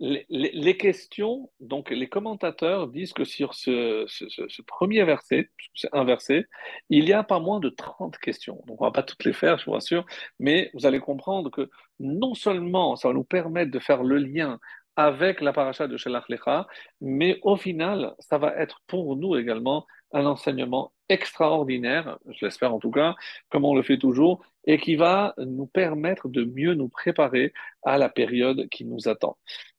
les, 0.00 0.76
questions, 0.76 1.50
donc 1.60 1.90
les 1.90 2.08
commentateurs 2.08 2.88
disent 2.88 3.12
que 3.12 3.24
sur 3.24 3.54
ce, 3.54 4.62
premier 4.62 5.02
verset, 5.04 5.50
c'est 5.74 5.88
un 5.92 6.04
verset, 6.04 6.46
il 6.88 7.08
y 7.08 7.12
a 7.12 7.24
pas 7.24 7.40
moins 7.40 7.60
de 7.60 7.68
30 7.68 8.18
questions. 8.18 8.62
Donc 8.66 8.80
on 8.80 8.84
ne 8.84 8.88
va 8.88 8.92
pas 8.92 9.02
toutes 9.02 9.24
les 9.24 9.32
faire, 9.32 9.58
je 9.58 9.66
vous 9.66 9.72
rassure, 9.72 10.06
mais 10.38 10.70
vous 10.74 10.86
allez 10.86 11.00
comprendre 11.00 11.50
que 11.50 11.70
non 11.98 12.34
seulement 12.34 12.96
ça 12.96 13.08
va 13.08 13.14
nous 13.14 13.24
permettre 13.24 13.70
de 13.70 13.78
faire 13.78 14.02
le 14.02 14.18
lien 14.18 14.58
avec 14.96 15.40
la 15.40 15.52
paracha 15.52 15.86
de 15.86 15.96
Shelach 15.96 16.28
Lecha, 16.28 16.66
mais 17.00 17.38
au 17.42 17.56
final, 17.56 18.14
ça 18.18 18.38
va 18.38 18.54
être 18.56 18.80
pour 18.88 19.16
nous 19.16 19.36
également 19.36 19.86
un 20.12 20.26
enseignement 20.26 20.92
extraordinaire, 21.08 22.18
je 22.28 22.44
l'espère 22.44 22.74
en 22.74 22.78
tout 22.78 22.90
cas, 22.90 23.14
comme 23.48 23.64
on 23.64 23.74
le 23.74 23.82
fait 23.82 23.98
toujours, 23.98 24.44
et 24.64 24.78
qui 24.78 24.96
va 24.96 25.34
nous 25.38 25.66
permettre 25.66 26.28
de 26.28 26.44
mieux 26.44 26.74
nous 26.74 26.88
préparer 26.88 27.52
à 27.84 27.96
la 27.96 28.08
période 28.08 28.68
qui 28.70 28.84
nous 28.84 29.08
attend. 29.08 29.38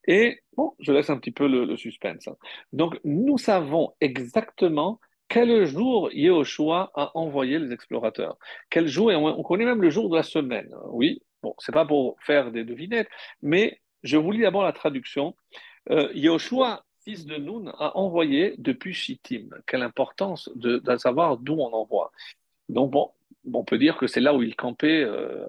Et 0.10 0.42
bon, 0.58 0.74
je 0.80 0.92
laisse 0.92 1.12
un 1.12 1.20
petit 1.20 1.32
peu 1.32 1.48
le, 1.48 1.78
suspense. 1.78 2.28
Hein. 2.28 2.36
Donc, 2.74 3.00
nous 3.04 3.38
savons 3.38 3.94
exactement 4.02 5.00
quel 5.28 5.68
jour 5.68 6.12
Yehoshua 6.12 6.92
a 6.96 7.16
envoyé 7.16 7.60
les 7.60 7.72
explorateurs. 7.72 8.36
Quel 8.72 8.88
jour, 8.88 9.12
et 9.12 9.16
on, 9.16 9.44
connaît 9.44 9.66
même 9.66 9.84
le 9.84 9.92
jour 9.92 10.10
de 10.10 10.16
la 10.16 10.24
semaine. 10.24 10.74
Oui, 10.88 11.22
bon, 11.44 11.54
c'est 11.60 11.72
pas 11.72 11.86
pour 11.86 12.18
faire 12.22 12.52
des 12.52 12.64
devinettes, 12.64 13.08
mais 13.44 13.80
je 14.02 14.18
vous 14.18 14.32
lis 14.32 14.42
d'abord 14.42 14.64
la 14.64 14.74
traduction. 14.74 15.36
Euh, 15.92 16.12
fils 17.06 17.28
de 17.28 17.38
Noun, 17.38 17.72
a 17.78 17.96
envoyé 17.96 18.56
depuis 18.58 18.96
Shittim. 18.96 19.50
Quelle 19.68 19.84
importance 19.84 20.50
de, 20.56 20.82
savoir 20.98 21.38
d'où 21.38 21.54
on 21.54 21.72
envoie. 21.72 22.12
Donc, 22.68 22.90
bon, 22.90 23.12
on 23.54 23.64
peut 23.64 23.78
dire 23.78 23.96
que 23.96 24.08
c'est 24.08 24.22
là 24.22 24.34
où 24.34 24.42
il 24.42 24.56
campait 24.56 25.04
euh, 25.04 25.46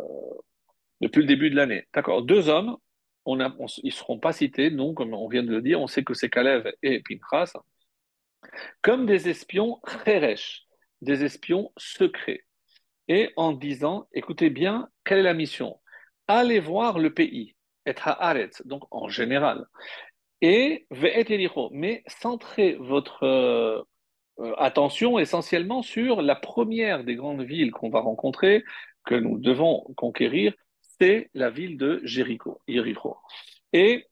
depuis 1.01 1.21
le 1.23 1.27
début 1.27 1.49
de 1.49 1.57
l'année. 1.57 1.87
D'accord. 1.95 2.23
Deux 2.23 2.51
hommes, 2.51 2.77
on 3.25 3.39
ils 3.39 3.87
ne 3.87 3.91
seront 3.91 4.19
pas 4.19 4.33
cités, 4.33 4.71
donc, 4.71 4.97
comme 4.97 5.15
on 5.15 5.29
vient 5.29 5.43
de 5.43 5.51
le 5.51 5.63
dire, 5.63 5.81
on 5.81 5.87
sait 5.87 6.05
que 6.05 6.15
c'est 6.15 6.31
Kalev 6.31 6.71
et 6.83 7.03
Pinchas, 7.03 7.53
comme 8.83 9.07
des 9.07 9.29
espions 9.29 9.81
Cheresh, 10.05 10.67
des 11.03 11.25
espions 11.25 11.73
secrets. 11.77 12.45
Et 13.09 13.31
en 13.37 13.53
disant, 13.53 14.07
écoutez 14.13 14.51
bien, 14.51 14.89
quelle 15.05 15.19
est 15.19 15.23
la 15.23 15.35
mission? 15.35 15.81
Allez 16.29 16.61
voir 16.61 16.99
le 16.99 17.13
pays, 17.13 17.57
et 17.87 17.95
Haaretz, 17.97 18.63
donc 18.67 18.85
en 18.91 19.09
général 19.09 19.67
et 20.41 20.87
mais 21.73 22.03
centrez 22.07 22.75
votre 22.81 23.25
euh, 23.25 23.83
attention 24.57 25.19
essentiellement 25.19 25.83
sur 25.83 26.23
la 26.23 26.35
première 26.35 27.05
des 27.05 27.15
grandes 27.15 27.43
villes 27.43 27.73
qu'on 27.73 27.91
va 27.91 28.01
rencontrer, 28.01 28.65
que 29.05 29.15
nous 29.15 29.39
devons 29.39 29.85
conquérir, 29.97 30.55
c'est 31.01 31.31
la 31.35 31.51
ville 31.51 31.79
de 31.79 32.01
Jéricho, 32.05 32.61
Jéricho. 32.69 33.17
Et 33.73 34.07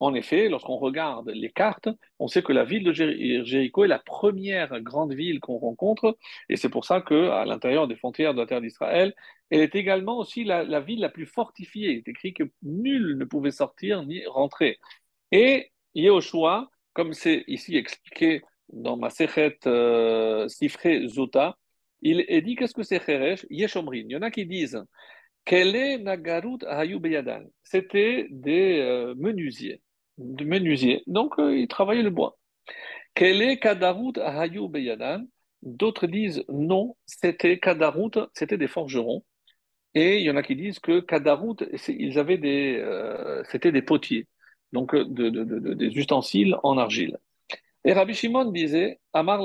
en 0.00 0.14
effet, 0.14 0.48
lorsqu'on 0.48 0.76
regarde 0.76 1.28
les 1.30 1.50
cartes, 1.50 1.88
on 2.20 2.28
sait 2.28 2.42
que 2.42 2.52
la 2.52 2.64
ville 2.64 2.84
de 2.84 2.92
Jéricho 2.92 3.84
est 3.84 3.88
la 3.88 3.98
première 3.98 4.80
grande 4.80 5.12
ville 5.12 5.40
qu'on 5.40 5.58
rencontre, 5.58 6.16
et 6.48 6.56
c'est 6.56 6.68
pour 6.68 6.84
ça 6.84 7.00
qu'à 7.00 7.44
l'intérieur 7.44 7.88
des 7.88 7.96
frontières 7.96 8.34
de 8.34 8.40
la 8.40 8.46
terre 8.46 8.60
d'Israël, 8.60 9.14
elle 9.50 9.60
est 9.60 9.74
également 9.74 10.18
aussi 10.18 10.44
la, 10.44 10.80
ville 10.80 11.00
la 11.00 11.08
plus 11.08 11.26
fortifiée. 11.26 11.90
Il 11.90 11.98
est 11.98 12.08
écrit 12.08 12.34
que 12.34 12.44
nul 12.62 13.16
ne 13.18 13.24
pouvait 13.24 13.50
sortir 13.50 14.04
ni 14.04 14.24
rentrer. 14.26 14.78
Et 15.32 15.72
Yehoshua, 15.94 16.70
comme 16.92 17.12
c'est 17.14 17.44
ici 17.48 17.76
expliqué 17.76 18.42
dans 18.72 18.96
ma 18.96 19.10
Sechet 19.10 19.58
euh, 19.66 20.46
Sifre 20.48 21.06
Zota, 21.08 21.56
il 22.02 22.24
est 22.28 22.42
dit 22.42 22.54
qu'est-ce 22.54 22.74
que 22.74 22.82
c'est 22.84 23.04
Cheresh? 23.04 23.46
Yeshomrin. 23.50 24.04
Il 24.04 24.12
y 24.12 24.16
en 24.16 24.22
a 24.22 24.30
qui 24.30 24.46
disent 24.46 24.80
Nagarut 25.50 26.58
C'était 27.64 28.26
des 28.30 28.80
euh, 28.80 29.14
menuisiers. 29.16 29.82
Des 30.18 30.44
menuisiers. 30.44 31.02
Donc, 31.06 31.38
euh, 31.38 31.56
ils 31.56 31.68
travaillaient 31.68 32.02
le 32.02 32.10
bois. 32.10 32.38
Est 33.16 33.58
Kadarut 33.58 34.12
D'autres 35.62 36.06
disent 36.06 36.44
non, 36.48 36.96
c'était 37.06 37.58
Kadarut, 37.58 38.12
c'était 38.32 38.58
des 38.58 38.68
forgerons. 38.68 39.24
Et 39.94 40.18
il 40.18 40.24
y 40.24 40.30
en 40.30 40.36
a 40.36 40.42
qui 40.42 40.54
disent 40.54 40.78
que 40.78 41.00
Kadarut, 41.00 41.56
ils 41.88 42.18
avaient 42.18 42.38
des, 42.38 42.84
c'était 43.50 43.72
des 43.72 43.82
potiers 43.82 44.28
donc 44.72 44.94
euh, 44.94 45.04
de, 45.04 45.74
des 45.74 45.96
ustensiles 45.96 46.56
en 46.62 46.78
argile. 46.78 47.18
Et 47.84 47.92
Rabbi 47.92 48.14
Shimon 48.14 48.50
disait, 48.50 49.00
Amar 49.12 49.42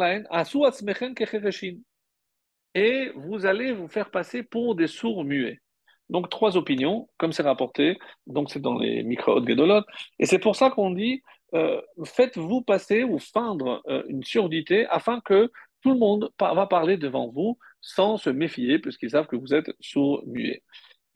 et 2.76 3.12
vous 3.16 3.46
allez 3.46 3.72
vous 3.72 3.88
faire 3.88 4.10
passer 4.10 4.42
pour 4.44 4.76
des 4.76 4.88
sourds 4.88 5.24
muets. 5.24 5.62
Donc 6.10 6.30
trois 6.30 6.58
opinions, 6.58 7.10
comme 7.18 7.34
c'est 7.34 7.44
rapporté, 7.44 7.98
donc 8.28 8.52
c'est 8.52 8.62
dans 8.62 8.78
les 8.78 9.04
micro 9.04 9.46
Gedolot, 9.46 9.84
et 10.20 10.26
c'est 10.26 10.40
pour 10.40 10.56
ça 10.56 10.70
qu'on 10.70 10.92
dit, 10.92 11.24
euh, 11.54 11.82
faites-vous 12.04 12.62
passer 12.62 13.04
ou 13.04 13.20
feindre 13.20 13.82
euh, 13.88 14.04
une 14.08 14.24
surdité 14.24 14.86
afin 14.88 15.22
que 15.22 15.52
tout 15.82 15.92
le 15.92 16.00
monde 16.00 16.32
va 16.40 16.68
parler 16.68 16.98
devant 16.98 17.30
vous 17.30 17.58
sans 17.82 18.18
se 18.18 18.30
méfier, 18.30 18.80
puisqu'ils 18.80 19.12
savent 19.12 19.28
que 19.28 19.36
vous 19.36 19.54
êtes 19.54 19.72
sourds 19.82 20.24
muets. 20.26 20.64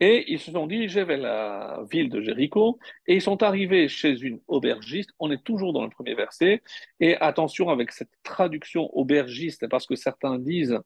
Et 0.00 0.30
ils 0.32 0.38
se 0.38 0.52
sont 0.52 0.66
dirigés 0.66 1.04
vers 1.04 1.18
la 1.18 1.82
ville 1.90 2.08
de 2.08 2.20
Jéricho 2.20 2.78
et 3.06 3.16
ils 3.16 3.22
sont 3.22 3.42
arrivés 3.42 3.88
chez 3.88 4.20
une 4.20 4.40
aubergiste. 4.46 5.10
On 5.18 5.30
est 5.30 5.42
toujours 5.42 5.72
dans 5.72 5.82
le 5.82 5.90
premier 5.90 6.14
verset. 6.14 6.62
Et 7.00 7.16
attention 7.16 7.68
avec 7.68 7.90
cette 7.90 8.10
traduction 8.22 8.88
aubergiste, 8.96 9.66
parce 9.68 9.86
que 9.86 9.96
certains 9.96 10.38
disent 10.38 10.78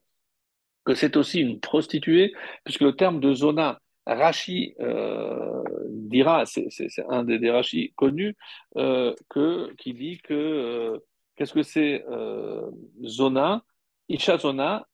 que 0.85 0.95
c'est 0.95 1.17
aussi 1.17 1.41
une 1.41 1.61
prostituée, 1.61 2.33
puisque 2.65 2.81
le 2.81 2.97
terme 2.97 3.21
de 3.21 3.35
zona, 3.35 3.81
Rashi 4.07 4.75
euh, 4.81 5.63
dira, 5.89 6.45
c'est 6.47 6.69
un 7.09 7.25
des, 7.25 7.39
des 7.39 7.93
connus, 7.97 8.37
euh, 8.77 9.15
que, 9.29 9.73
qui 9.75 9.95
dit 9.95 10.19
que 10.19 10.35
euh, 10.35 10.99
qu'est-ce 11.37 11.53
que 11.53 11.63
c'est 11.63 12.05
euh, 12.09 12.71
zona, 13.05 13.65
isha 14.09 14.39
zona, 14.39 14.87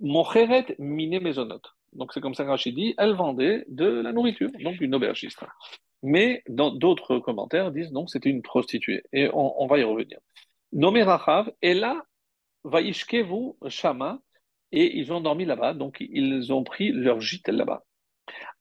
mocheret 0.00 0.76
mine 0.78 1.20
mezonot. 1.20 1.62
Donc 1.92 2.12
c'est 2.12 2.20
comme 2.20 2.34
ça 2.34 2.44
que 2.44 2.50
Rachid 2.50 2.74
dit, 2.74 2.94
elle 2.98 3.14
vendait 3.14 3.64
de 3.68 3.86
la 3.86 4.12
nourriture, 4.12 4.50
donc 4.62 4.80
une 4.80 4.94
aubergiste. 4.94 5.44
Mais 6.02 6.42
dans 6.48 6.70
d'autres 6.70 7.18
commentaires 7.18 7.72
disent 7.72 7.92
non, 7.92 8.06
c'était 8.06 8.30
une 8.30 8.42
prostituée. 8.42 9.02
Et 9.12 9.28
on, 9.32 9.66
va 9.66 9.78
y 9.78 9.82
revenir. 9.82 10.18
Nommé 10.72 11.02
Rachav, 11.02 11.50
et 11.62 11.74
là, 11.74 12.02
Vaishkevu 12.64 13.54
Shama, 13.68 14.20
et 14.72 14.98
ils 14.98 15.12
ont 15.12 15.20
dormi 15.20 15.44
là-bas, 15.44 15.74
donc 15.74 15.96
ils 16.00 16.52
ont 16.52 16.62
pris 16.62 16.92
leur 16.92 17.20
gîte 17.20 17.48
là-bas. 17.48 17.82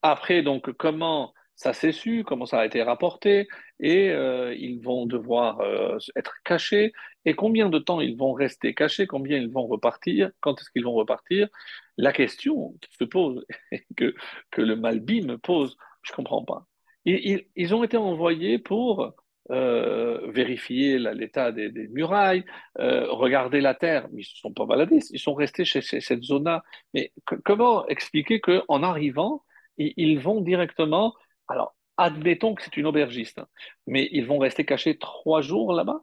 Après, 0.02 0.42
donc, 0.42 0.72
comment 0.74 1.34
ça 1.60 1.74
s'est 1.74 1.92
su, 1.92 2.24
comment 2.24 2.46
ça 2.46 2.62
a 2.62 2.66
été 2.66 2.82
rapporté, 2.84 3.50
et 3.82 4.12
euh, 4.12 4.56
ils 4.58 4.82
vont 4.82 5.06
devoir 5.06 5.60
euh, 5.60 5.98
être 6.16 6.36
cachés, 6.46 6.94
et 7.26 7.34
combien 7.34 7.68
de 7.68 7.80
temps 7.80 8.00
ils 8.00 8.16
vont 8.16 8.32
rester 8.32 8.74
cachés, 8.74 9.08
combien 9.08 9.38
ils 9.38 9.52
vont 9.52 9.68
repartir, 9.68 10.32
quand 10.40 10.62
est-ce 10.62 10.72
qu'ils 10.72 10.86
vont 10.86 10.94
repartir? 10.94 11.50
La 11.98 12.14
question 12.14 12.76
qui 12.82 12.96
se 12.96 13.04
pose, 13.04 13.46
que, 13.98 14.16
que 14.52 14.62
le 14.62 14.78
Malbi 14.78 15.22
me 15.22 15.38
pose, 15.38 15.76
je 16.04 16.14
ne 16.14 16.16
comprends 16.16 16.46
pas. 16.46 16.66
Ils, 17.04 17.46
ils, 17.58 17.76
ont 17.76 17.84
été 17.84 17.98
envoyés 17.98 18.58
pour 18.58 19.14
euh, 19.52 20.32
vérifier 20.32 20.98
l'état 20.98 21.52
des, 21.52 21.90
murailles, 21.90 22.46
regarder 22.78 23.60
la 23.60 23.74
terre, 23.74 24.08
mais 24.14 24.22
ils 24.22 24.30
ne 24.30 24.36
se 24.36 24.38
sont 24.38 24.54
pas 24.54 24.66
baladés, 24.66 25.00
ils 25.12 25.20
sont 25.20 25.34
restés 25.34 25.66
chez, 25.66 25.82
cette 25.82 26.24
zone-là. 26.24 26.64
Mais 26.94 27.12
comment 27.44 27.86
expliquer 27.88 28.40
qu'en 28.40 28.82
arrivant, 28.82 29.44
ils, 29.80 29.94
ils 29.98 30.20
vont 30.20 30.42
directement 30.42 31.16
alors, 31.50 31.76
admettons 31.98 32.56
que 32.56 32.64
c'est 32.64 32.78
une 32.78 32.86
aubergiste, 32.86 33.42
mais 33.88 34.08
ils 34.12 34.26
vont 34.26 34.38
rester 34.38 34.66
cachés 34.66 34.98
trois 34.98 35.42
jours 35.42 35.74
là-bas, 35.74 36.02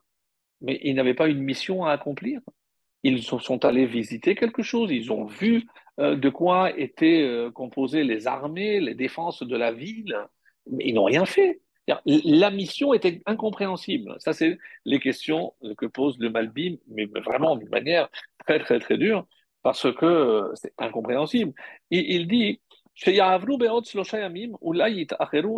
mais 0.60 0.78
ils 0.82 0.94
n'avaient 0.94 1.14
pas 1.14 1.28
une 1.28 1.40
mission 1.40 1.84
à 1.84 1.92
accomplir. 1.92 2.40
Ils 3.02 3.22
sont 3.22 3.64
allés 3.64 3.86
visiter 3.86 4.34
quelque 4.34 4.62
chose, 4.62 4.90
ils 4.90 5.12
ont 5.12 5.24
vu 5.24 5.68
euh, 6.00 6.16
de 6.16 6.28
quoi 6.28 6.76
étaient 6.76 7.22
euh, 7.22 7.50
composées 7.50 8.02
les 8.02 8.26
armées, 8.26 8.80
les 8.80 8.94
défenses 8.94 9.42
de 9.42 9.56
la 9.56 9.72
ville, 9.72 10.16
mais 10.70 10.84
ils 10.86 10.94
n'ont 10.94 11.04
rien 11.04 11.24
fait. 11.24 11.60
La 12.04 12.50
mission 12.50 12.92
était 12.94 13.22
incompréhensible. 13.26 14.16
Ça, 14.18 14.32
c'est 14.32 14.58
les 14.84 14.98
questions 14.98 15.54
que 15.78 15.86
pose 15.86 16.18
le 16.18 16.30
Malbim, 16.30 16.78
mais 16.88 17.04
vraiment 17.04 17.54
d'une 17.54 17.68
manière 17.68 18.08
très, 18.44 18.58
très, 18.58 18.80
très 18.80 18.98
dure, 18.98 19.24
parce 19.62 19.92
que 19.94 20.04
euh, 20.04 20.50
c'est 20.54 20.72
incompréhensible. 20.78 21.52
Il, 21.90 22.10
il 22.10 22.26
dit, 22.26 22.60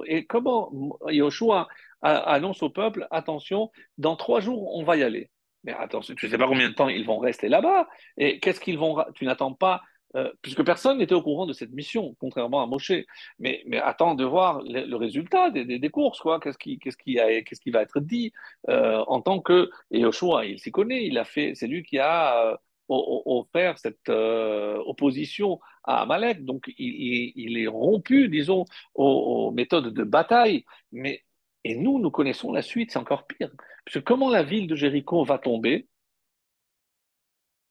et 0.07 0.26
comment 0.26 0.99
Yoshua 1.09 1.68
annonce 2.03 2.62
au 2.62 2.70
peuple, 2.70 3.07
attention, 3.11 3.70
dans 3.97 4.16
trois 4.16 4.41
jours, 4.41 4.74
on 4.74 4.82
va 4.84 4.97
y 4.97 5.03
aller. 5.03 5.30
Mais 5.64 5.72
attention, 5.72 6.14
tu 6.14 6.26
ne 6.26 6.30
sais 6.30 6.39
pas 6.39 6.47
combien 6.47 6.68
de 6.68 6.74
temps 6.74 6.89
ils 6.89 7.07
vont 7.07 7.18
rester 7.18 7.49
là-bas. 7.49 7.89
Et 8.16 8.39
qu'est-ce 8.41 8.61
qu'ils 8.61 8.78
vont. 8.78 9.05
Tu 9.14 9.24
n'attends 9.24 9.55
pas. 9.55 9.82
Euh, 10.16 10.32
puisque 10.41 10.64
personne 10.64 10.99
n'était 10.99 11.14
au 11.14 11.22
courant 11.22 11.45
de 11.45 11.53
cette 11.53 11.72
mission, 11.72 12.16
contrairement 12.18 12.62
à 12.62 12.66
Moshe. 12.66 12.93
Mais, 13.39 13.62
mais 13.66 13.78
attends 13.78 14.14
de 14.14 14.24
voir 14.24 14.62
le, 14.64 14.97
résultat 14.97 15.51
des, 15.51 15.78
des, 15.78 15.89
courses, 15.91 16.20
quoi. 16.20 16.41
Qu'est-ce 16.41 16.59
qui, 16.59 16.78
qu'est-ce 16.78 16.97
qui, 16.97 17.14
qu'est-ce 17.45 17.61
qui 17.61 17.70
va 17.70 17.82
être 17.82 18.01
dit 18.01 18.32
euh, 18.68 19.05
en 19.07 19.20
tant 19.20 19.41
que. 19.41 19.70
Et 19.91 20.01
Yoshua, 20.01 20.47
il 20.47 20.59
s'y 20.59 20.70
connaît, 20.72 21.05
il 21.05 21.18
a 21.18 21.24
fait. 21.24 21.55
C'est 21.55 21.66
lui 21.66 21.82
qui 21.82 21.99
a. 21.99 22.53
Euh, 22.53 22.57
offert 22.91 23.78
cette 23.78 24.09
opposition 24.09 25.61
à 25.89 26.03
Amalek, 26.03 26.45
donc 26.45 26.70
il, 26.78 27.59
est 27.59 27.66
rompu, 27.66 28.28
disons, 28.28 28.66
aux, 28.95 29.49
aux 29.49 29.51
méthodes 29.53 29.95
de 29.95 30.05
bataille, 30.05 30.64
mais 30.93 31.24
et 31.64 31.74
nous, 31.74 31.99
nous 31.99 32.11
connaissons 32.11 32.53
la 32.53 32.62
suite, 32.62 32.93
c'est 32.93 32.99
encore 32.99 33.26
pire. 33.26 33.51
Parce 33.84 33.95
que 33.95 33.99
comment 33.99 34.30
la 34.30 34.43
ville 34.43 34.66
de 34.66 34.76
Jéricho 34.76 35.24
va 35.24 35.39
tomber? 35.39 35.89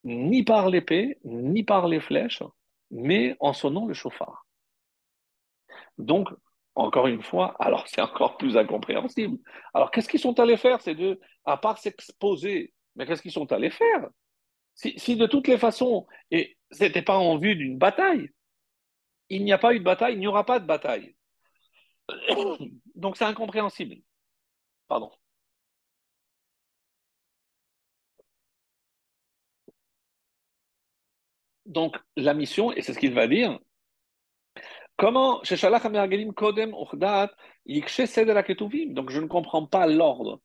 Ni 0.04 0.44
par 0.44 0.70
l'épée, 0.70 1.20
ni 1.24 1.64
par 1.64 1.88
les 1.88 2.00
flèches, 2.00 2.44
mais 2.92 3.36
en 3.40 3.54
sonnant 3.54 3.86
le 3.86 3.94
chauffard. 3.94 4.46
Donc, 5.98 6.30
encore 6.76 7.08
une 7.08 7.22
fois, 7.22 7.56
alors 7.60 7.88
c'est 7.88 8.02
encore 8.02 8.38
plus 8.38 8.58
incompréhensible. 8.58 9.38
Alors, 9.74 9.92
qu'est-ce 9.92 10.10
qu'ils 10.10 10.20
sont 10.20 10.40
allés 10.40 10.58
faire, 10.58 10.82
ces 10.82 10.96
deux 10.96 11.20
À 11.46 11.58
part 11.58 11.78
s'exposer, 11.78 12.74
mais 12.96 13.06
qu'est-ce 13.06 13.22
qu'ils 13.22 13.32
sont 13.32 13.52
allés 13.52 13.72
faire? 13.72 14.10
Si, 14.76 14.94
si, 14.98 15.16
de 15.16 15.26
toutes 15.26 15.48
les 15.48 15.58
façons, 15.58 16.06
et 16.30 16.57
ce 16.72 16.84
n'était 16.84 17.02
pas 17.02 17.18
en 17.18 17.38
vue 17.38 17.56
d'une 17.56 17.78
bataille, 17.78 18.30
il 19.30 19.44
n'y 19.44 19.54
a 19.54 19.58
pas 19.58 19.74
eu 19.74 19.80
de 19.80 19.84
bataille, 19.84 20.14
il 20.14 20.20
n'y 20.20 20.28
aura 20.28 20.46
pas 20.46 20.60
de 20.60 20.66
bataille. 20.66 21.16
Donc 22.96 23.18
c'est 23.18 23.26
incompréhensible. 23.26 23.98
Pardon. 24.88 25.12
Donc 31.66 31.98
la 32.16 32.34
mission, 32.34 32.72
et 32.72 32.82
c'est 32.82 32.94
ce 32.94 33.00
qu'il 33.00 33.14
va 33.14 33.28
dire, 33.28 33.60
comment 34.98 35.42
donc 38.94 39.10
je 39.12 39.20
ne 39.20 39.28
comprends 39.28 39.66
pas 39.66 39.88
l'ordre. 39.88 40.42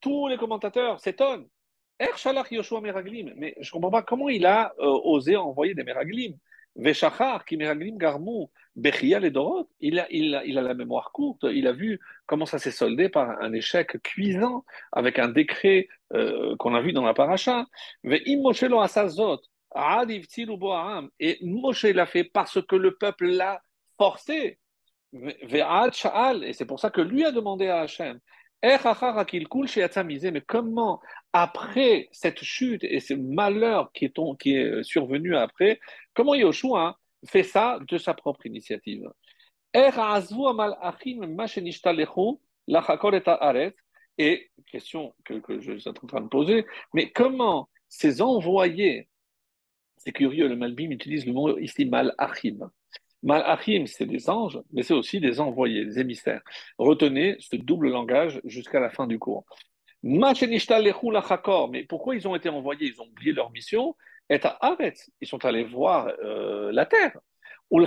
Tous 0.00 0.28
les 0.28 0.36
commentateurs 0.36 1.00
s'étonnent. 1.00 1.48
Mais 1.98 3.54
je 3.60 3.68
ne 3.68 3.72
comprends 3.72 3.90
pas 3.90 4.02
comment 4.02 4.28
il 4.28 4.46
a 4.46 4.72
euh, 4.78 5.00
osé 5.04 5.36
envoyer 5.36 5.74
des 5.74 5.82
Meraglim. 5.82 6.36
Qui 7.46 7.56
Meraglim 7.56 7.96
Garmou, 7.96 8.50
Bechia 8.74 9.18
les 9.18 9.30
Dorot, 9.30 9.70
il 9.80 9.98
a, 9.98 10.06
il, 10.10 10.34
a, 10.34 10.44
il 10.44 10.58
a 10.58 10.62
la 10.62 10.74
mémoire 10.74 11.10
courte, 11.10 11.44
il 11.44 11.66
a 11.66 11.72
vu 11.72 11.98
comment 12.26 12.44
ça 12.44 12.58
s'est 12.58 12.70
soldé 12.70 13.08
par 13.08 13.40
un 13.40 13.52
échec 13.54 14.02
cuisant 14.02 14.62
avec 14.92 15.18
un 15.18 15.28
décret 15.28 15.88
euh, 16.12 16.54
qu'on 16.58 16.74
a 16.74 16.82
vu 16.82 16.92
dans 16.92 17.04
la 17.04 17.14
paracha. 17.14 17.64
Et 18.04 18.36
Moshe 18.36 18.60
l'a 21.84 22.06
fait 22.06 22.24
parce 22.24 22.62
que 22.62 22.76
le 22.76 22.94
peuple 22.94 23.26
l'a 23.26 23.62
forcé. 23.96 24.58
Et 25.12 26.52
c'est 26.52 26.66
pour 26.66 26.80
ça 26.80 26.90
que 26.90 27.00
lui 27.00 27.24
a 27.24 27.32
demandé 27.32 27.68
à 27.68 27.80
Hachem 27.80 28.20
mais 28.62 30.40
comment, 30.46 31.00
après 31.32 32.08
cette 32.10 32.42
chute 32.42 32.84
et 32.84 33.00
ce 33.00 33.14
malheur 33.14 33.92
qui 33.92 34.06
est, 34.06 34.14
qui 34.38 34.56
est 34.56 34.82
survenu 34.82 35.36
après, 35.36 35.78
comment 36.14 36.34
Yoshua 36.34 36.98
fait 37.28 37.42
ça 37.42 37.78
de 37.86 37.98
sa 37.98 38.14
propre 38.14 38.46
initiative 38.46 39.08
et 44.18 44.50
question 44.66 45.14
que, 45.24 45.34
que, 45.34 45.60
je 45.60 45.76
suis 45.76 45.90
en 45.90 45.92
train 45.92 46.20
de 46.22 46.28
poser, 46.28 46.64
mais 46.94 47.10
comment 47.10 47.68
ces 47.88 48.22
envoyés, 48.22 49.08
c'est 49.98 50.12
curieux, 50.12 50.48
le 50.48 50.56
Malbim 50.56 50.90
utilise 50.90 51.26
le 51.26 51.32
mot 51.34 51.58
ici 51.58 51.84
malachim, 51.84 52.70
Malachim, 53.26 53.86
c'est 53.86 54.06
des 54.06 54.30
anges, 54.30 54.60
mais 54.72 54.82
c'est 54.84 54.94
aussi 54.94 55.18
des 55.20 55.40
envoyés, 55.40 55.84
des 55.84 55.98
émissaires. 55.98 56.42
Retenez 56.78 57.36
ce 57.40 57.56
double 57.56 57.90
langage 57.90 58.40
jusqu'à 58.44 58.78
la 58.78 58.88
fin 58.88 59.06
du 59.08 59.18
cours. 59.18 59.44
Mais 60.02 61.82
pourquoi 61.88 62.14
ils 62.14 62.28
ont 62.28 62.36
été 62.36 62.48
envoyés? 62.48 62.86
Ils 62.86 63.00
ont 63.02 63.06
oublié 63.06 63.32
leur 63.32 63.50
mission. 63.50 63.96
Et 64.30 64.38
à 64.42 64.76
ils 65.20 65.26
sont 65.26 65.44
allés 65.44 65.64
voir 65.64 66.08
euh, 66.24 66.70
la 66.70 66.86
terre. 66.86 67.18
Le 67.72 67.84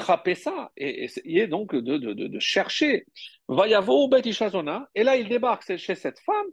et 0.76 1.04
essayer 1.06 1.48
donc 1.48 1.74
de, 1.74 1.98
de, 1.98 2.12
de, 2.14 2.28
de 2.28 2.40
chercher. 2.40 3.06
Et 3.50 5.04
là, 5.04 5.16
ils 5.16 5.30
débarquent 5.30 5.78
chez 5.78 5.96
cette 5.96 6.20
femme, 6.20 6.48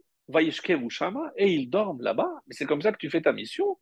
et 1.37 1.53
ils 1.53 1.69
dorment 1.69 2.03
là-bas. 2.03 2.33
Mais 2.47 2.55
c'est 2.57 2.67
comme 2.67 2.83
ça 2.83 2.93
que 2.93 2.99
tu 2.99 3.11
fais 3.11 3.23
ta 3.23 3.33
mission. 3.33 3.79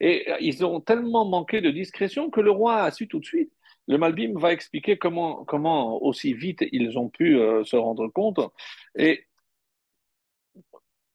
Et 0.00 0.26
ils 0.40 0.64
ont 0.64 0.80
tellement 0.80 1.24
manqué 1.24 1.60
de 1.60 1.70
discrétion 1.70 2.30
que 2.30 2.40
le 2.40 2.50
roi 2.50 2.82
a 2.82 2.90
su 2.90 3.08
tout 3.08 3.20
de 3.20 3.24
suite. 3.24 3.52
Le 3.86 3.96
Malbim 3.96 4.38
va 4.38 4.52
expliquer 4.52 4.98
comment, 4.98 5.44
comment 5.44 6.02
aussi 6.02 6.34
vite 6.34 6.62
ils 6.72 6.98
ont 6.98 7.08
pu 7.08 7.38
euh, 7.38 7.64
se 7.64 7.74
rendre 7.76 8.08
compte. 8.08 8.40
Et 8.96 9.24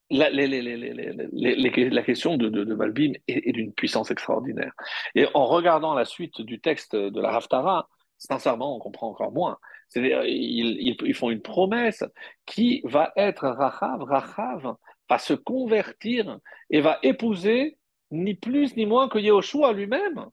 la, 0.10 0.30
la 0.30 2.04
question 2.04 2.38
de, 2.38 2.50
de, 2.50 2.74
Malbim 2.74 3.14
est, 3.28 3.52
d'une 3.52 3.74
puissance 3.74 4.12
extraordinaire. 4.12 4.74
Et 5.16 5.28
en 5.34 5.46
regardant 5.46 5.94
la 5.94 6.06
suite 6.06 6.42
du 6.42 6.60
texte 6.62 6.96
de 6.96 7.22
la 7.22 7.36
Haftara, 7.36 7.90
sincèrement, 8.18 8.76
on 8.76 8.80
comprend 8.80 9.10
encore 9.10 9.32
moins. 9.32 9.58
C'est-à-dire, 9.90 10.24
ils, 10.26 10.96
ils, 11.04 11.14
font 11.14 11.30
une 11.30 11.42
promesse 11.42 12.04
qui 12.46 12.82
va 12.86 13.12
être 13.16 13.48
Rachav, 13.48 14.02
Rachav, 14.04 14.76
va 15.10 15.18
se 15.18 15.34
convertir 15.34 16.40
et 16.70 16.82
va 16.82 17.00
épouser 17.04 17.78
ni 18.12 18.36
plus 18.36 18.76
ni 18.76 18.86
moins 18.86 19.10
que 19.10 19.18
Yehoshua 19.18 19.74
lui-même, 19.74 20.26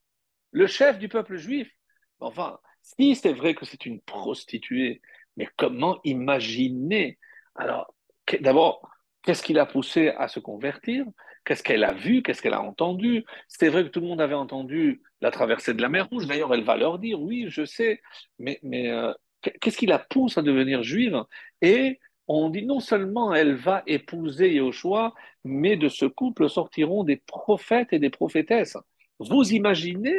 le 0.52 0.66
chef 0.66 0.98
du 0.98 1.08
peuple 1.08 1.36
juif. 1.36 1.70
Enfin, 2.20 2.58
si 2.82 3.14
c'est 3.14 3.32
vrai 3.32 3.54
que 3.54 3.64
c'est 3.64 3.86
une 3.86 4.00
prostituée, 4.00 5.00
mais 5.36 5.48
comment 5.56 6.00
imaginer? 6.04 7.18
Alors, 7.54 7.94
d'abord, 8.40 8.88
qu'est-ce 9.22 9.42
qui 9.42 9.52
l'a 9.52 9.66
poussé 9.66 10.08
à 10.08 10.28
se 10.28 10.40
convertir? 10.40 11.06
Qu'est-ce 11.44 11.62
qu'elle 11.62 11.84
a 11.84 11.94
vu? 11.94 12.22
Qu'est-ce 12.22 12.42
qu'elle 12.42 12.54
a 12.54 12.62
entendu? 12.62 13.24
C'est 13.48 13.70
vrai 13.70 13.84
que 13.84 13.88
tout 13.88 14.00
le 14.00 14.06
monde 14.06 14.20
avait 14.20 14.34
entendu 14.34 15.02
la 15.20 15.30
traversée 15.30 15.72
de 15.72 15.80
la 15.80 15.88
mer 15.88 16.08
Rouge. 16.08 16.26
D'ailleurs, 16.26 16.52
elle 16.54 16.64
va 16.64 16.76
leur 16.76 16.98
dire, 16.98 17.20
oui, 17.20 17.46
je 17.48 17.64
sais, 17.64 18.02
mais, 18.38 18.58
mais 18.62 18.90
euh, 18.90 19.12
qu'est-ce 19.40 19.78
qui 19.78 19.86
la 19.86 19.98
pousse 19.98 20.36
à 20.36 20.42
devenir 20.42 20.82
juive? 20.82 21.24
Et 21.62 21.98
on 22.33 22.49
dit 22.49 22.64
non 22.64 22.81
seulement 22.81 23.35
elle 23.35 23.55
va 23.55 23.83
épouser 23.87 24.55
Yahushua, 24.55 25.14
mais 25.45 25.76
de 25.76 25.89
ce 25.89 26.07
couple 26.07 26.49
sortiront 26.49 27.03
des 27.03 27.16
prophètes 27.16 27.93
et 27.93 27.99
des 27.99 28.11
prophétesses. 28.11 28.76
Vous 29.18 29.53
imaginez, 29.53 30.14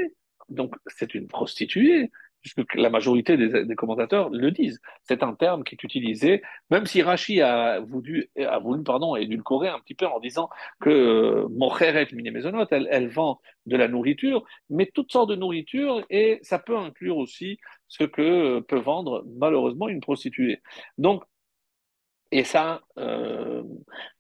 donc 0.50 0.76
c'est 0.88 1.16
une 1.16 1.28
prostituée, 1.28 2.12
puisque 2.42 2.74
la 2.74 2.90
majorité 2.90 3.38
des, 3.38 3.76
commentateurs 3.76 4.30
le 4.30 4.52
disent. 4.52 4.82
C'est 5.04 5.24
un 5.24 5.36
terme 5.36 5.64
qui 5.64 5.76
est 5.76 5.84
utilisé, 5.84 6.42
même 6.70 6.86
si 6.86 7.02
Rachi 7.02 7.40
a 7.40 7.80
voulu, 7.80 8.30
a 8.38 8.60
voulu 8.60 8.84
pardon, 8.84 9.16
édulcorer 9.16 9.70
un 9.70 9.80
petit 9.80 9.94
peu 9.94 10.08
en 10.08 10.20
disant 10.20 10.50
que 10.82 10.90
euh, 10.90 11.48
Mocheret 11.50 12.08
mine 12.14 12.36
elle, 12.72 12.88
elle 12.92 13.08
vend 13.10 13.40
de 13.68 13.78
la 13.78 13.88
nourriture, 13.88 14.44
mais 14.70 14.90
toutes 14.94 15.12
sortes 15.12 15.30
de 15.30 15.36
nourriture, 15.36 16.04
et 16.10 16.40
ça 16.42 16.60
peut 16.60 16.78
inclure 16.78 17.18
aussi 17.18 17.58
ce 17.88 18.04
que 18.04 18.60
peut 18.60 18.80
vendre 18.80 19.24
malheureusement 19.38 19.88
une 19.88 20.02
prostituée. 20.02 20.62
Donc, 20.98 21.24
et 22.32 22.44
ça, 22.46 22.82
euh, 22.98 23.64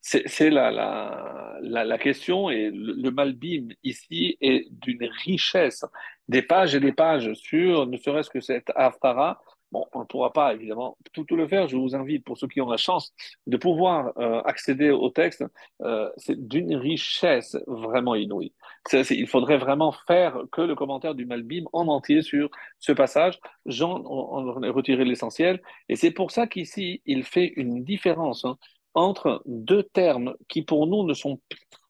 c'est 0.02 0.50
la, 0.50 0.70
la, 0.70 1.58
la, 1.62 1.86
la, 1.86 1.98
question, 1.98 2.50
et 2.50 2.70
le, 2.70 2.94
le 2.94 3.12
Malbim 3.12 3.70
ici 3.84 4.38
est 4.42 4.68
d'une 4.70 5.10
richesse, 5.24 5.86
des 6.28 6.42
pages 6.42 6.76
et 6.76 6.80
des 6.82 6.92
pages 6.92 7.34
sur 7.34 7.88
ne 7.88 7.98
serait-ce 7.98 8.30
que 8.30 8.42
cette 8.42 8.72
Haftara, 8.76 9.42
Bon, 9.72 9.86
on 9.94 10.00
ne 10.00 10.06
pourra 10.06 10.34
pas 10.34 10.54
évidemment 10.54 10.98
tout, 11.14 11.26
le 11.32 11.48
faire. 11.48 11.68
Je 11.68 11.78
vous 11.78 11.96
invite, 11.96 12.26
pour 12.26 12.38
ceux 12.38 12.48
qui 12.48 12.60
ont 12.60 12.70
la 12.70 12.78
chance 12.78 13.14
de 13.48 13.56
pouvoir 13.56 14.12
euh, 14.18 14.42
accéder 14.42 14.90
au 14.92 15.10
texte, 15.10 15.46
euh, 15.82 16.10
c'est 16.18 16.48
d'une 16.48 16.76
richesse 16.76 17.58
vraiment 17.68 18.16
inouïe. 18.16 18.54
il 18.92 19.28
faudrait 19.28 19.58
vraiment 19.58 19.94
faire 20.08 20.38
que 20.52 20.62
le 20.62 20.76
commentaire 20.76 21.16
du 21.16 21.26
Malbim 21.26 21.64
en 21.72 21.88
entier 21.88 22.22
sur 22.22 22.50
ce 22.80 22.92
passage. 22.92 23.40
J'en 23.66 24.62
ai 24.62 24.70
retiré 24.70 25.06
l'essentiel. 25.06 25.62
Et 25.88 25.96
c'est 25.96 26.12
pour 26.12 26.32
ça 26.32 26.48
qu'ici, 26.48 27.02
il 27.06 27.24
fait 27.24 27.54
une 27.56 27.84
différence 27.86 28.44
hein, 28.44 28.58
entre 28.94 29.42
deux 29.46 29.84
termes 29.84 30.36
qui 30.50 30.64
pour 30.64 30.86
nous 30.88 31.04
ne 31.04 31.14
sont 31.14 31.40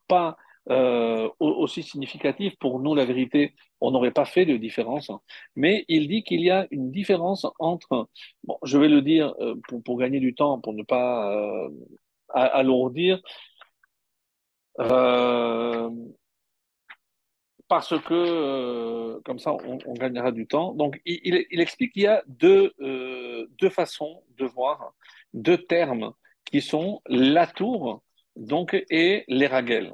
pas 0.07 0.37
euh, 0.69 1.27
aussi 1.39 1.81
significatifs. 1.81 2.55
Pour 2.59 2.79
nous, 2.79 2.93
la 2.93 3.05
vérité, 3.05 3.55
on 3.79 3.91
n'aurait 3.91 4.11
pas 4.11 4.25
fait 4.25 4.45
de 4.45 4.57
différence. 4.57 5.09
Hein. 5.09 5.19
Mais 5.55 5.85
il 5.87 6.07
dit 6.07 6.23
qu'il 6.23 6.41
y 6.41 6.51
a 6.51 6.67
une 6.71 6.91
différence 6.91 7.47
entre, 7.59 8.09
je 8.63 8.77
vais 8.77 8.87
le 8.87 9.01
dire 9.01 9.33
euh, 9.39 9.55
pour, 9.83 9.97
gagner 9.97 10.19
du 10.19 10.35
temps, 10.35 10.59
pour 10.61 10.73
ne 10.73 10.83
pas 10.83 11.33
euh, 11.33 11.69
alourdir, 12.29 13.21
parce 17.67 17.97
que 18.01 19.19
comme 19.23 19.39
ça, 19.39 19.53
on, 19.53 19.93
gagnera 19.93 20.31
du 20.31 20.45
temps. 20.47 20.73
Donc, 20.73 21.01
il, 21.05 21.59
explique 21.59 21.93
qu'il 21.93 22.03
y 22.03 22.07
a 22.07 22.23
deux, 22.27 22.73
deux 23.59 23.69
façons 23.69 24.23
de 24.37 24.45
voir, 24.45 24.93
deux 25.33 25.57
termes 25.57 26.13
qui 26.45 26.61
sont 26.61 27.01
la 27.07 27.47
tour 27.47 28.03
donc, 28.35 28.75
et 28.89 29.23
les 29.27 29.47
ragels. 29.47 29.93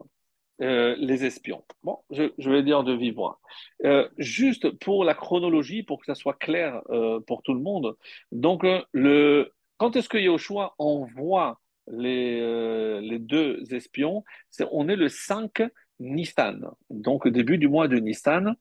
Euh, 0.61 0.95
les 0.97 1.23
espions. 1.23 1.63
Bon, 1.83 1.99
je, 2.09 2.31
je, 2.39 2.49
vais 2.49 2.63
dire 2.63 2.83
de 2.83 3.11
voix. 3.13 3.39
Euh, 3.85 4.09
juste 4.17 4.71
pour 4.79 5.03
la 5.03 5.13
chronologie, 5.13 5.83
pour 5.83 5.99
que 5.99 6.07
ça 6.07 6.15
soit 6.15 6.33
clair 6.33 6.81
euh, 6.89 7.19
pour 7.19 7.43
tout 7.43 7.53
le 7.53 7.59
monde. 7.59 7.95
Donc, 8.31 8.63
euh, 8.63 8.81
le, 8.91 9.53
quand 9.77 9.95
est-ce 9.95 10.09
que 10.09 10.17
Yahushua 10.17 10.73
envoie 10.79 11.61
les, 11.87 12.39
euh, 12.41 12.99
les 13.01 13.19
deux 13.19 13.71
espions? 13.71 14.23
On 14.71 14.89
est 14.89 14.95
le 14.95 15.09
5 15.09 15.61
Nissan, 15.99 16.71
donc 16.89 17.27
début 17.27 17.59
du 17.59 17.67
mois 17.67 17.87
de 17.87 17.97
Nissan. 17.97 18.55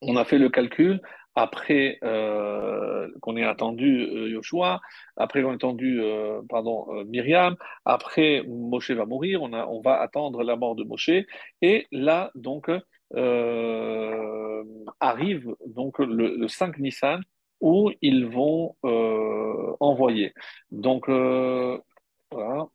On 0.00 0.16
a 0.16 0.24
fait 0.24 0.38
le 0.38 0.48
calcul 0.48 1.02
après 1.34 1.98
euh, 2.04 3.08
qu'on 3.20 3.36
ait 3.36 3.44
attendu 3.44 4.02
euh, 4.02 4.28
Yoshua, 4.28 4.80
après 5.16 5.42
qu'on 5.42 5.52
ait 5.52 5.54
attendu 5.54 6.00
euh, 6.02 6.40
pardon, 6.48 6.86
euh, 6.90 7.04
Myriam, 7.04 7.56
après 7.84 8.42
Moshe 8.46 8.90
va 8.90 9.06
mourir, 9.06 9.42
on, 9.42 9.52
a, 9.52 9.66
on 9.66 9.80
va 9.80 10.00
attendre 10.00 10.42
la 10.42 10.56
mort 10.56 10.74
de 10.76 10.84
Moshe, 10.84 11.10
et 11.62 11.86
là 11.90 12.30
donc 12.34 12.70
euh, 13.14 14.64
arrive 15.00 15.54
donc 15.66 15.98
le, 15.98 16.36
le 16.36 16.48
5 16.48 16.78
Nissan 16.78 17.20
où 17.60 17.90
ils 18.02 18.26
vont 18.26 18.74
euh, 18.84 19.76
envoyer. 19.80 20.34
Donc 20.70 21.08
voilà. 21.08 22.66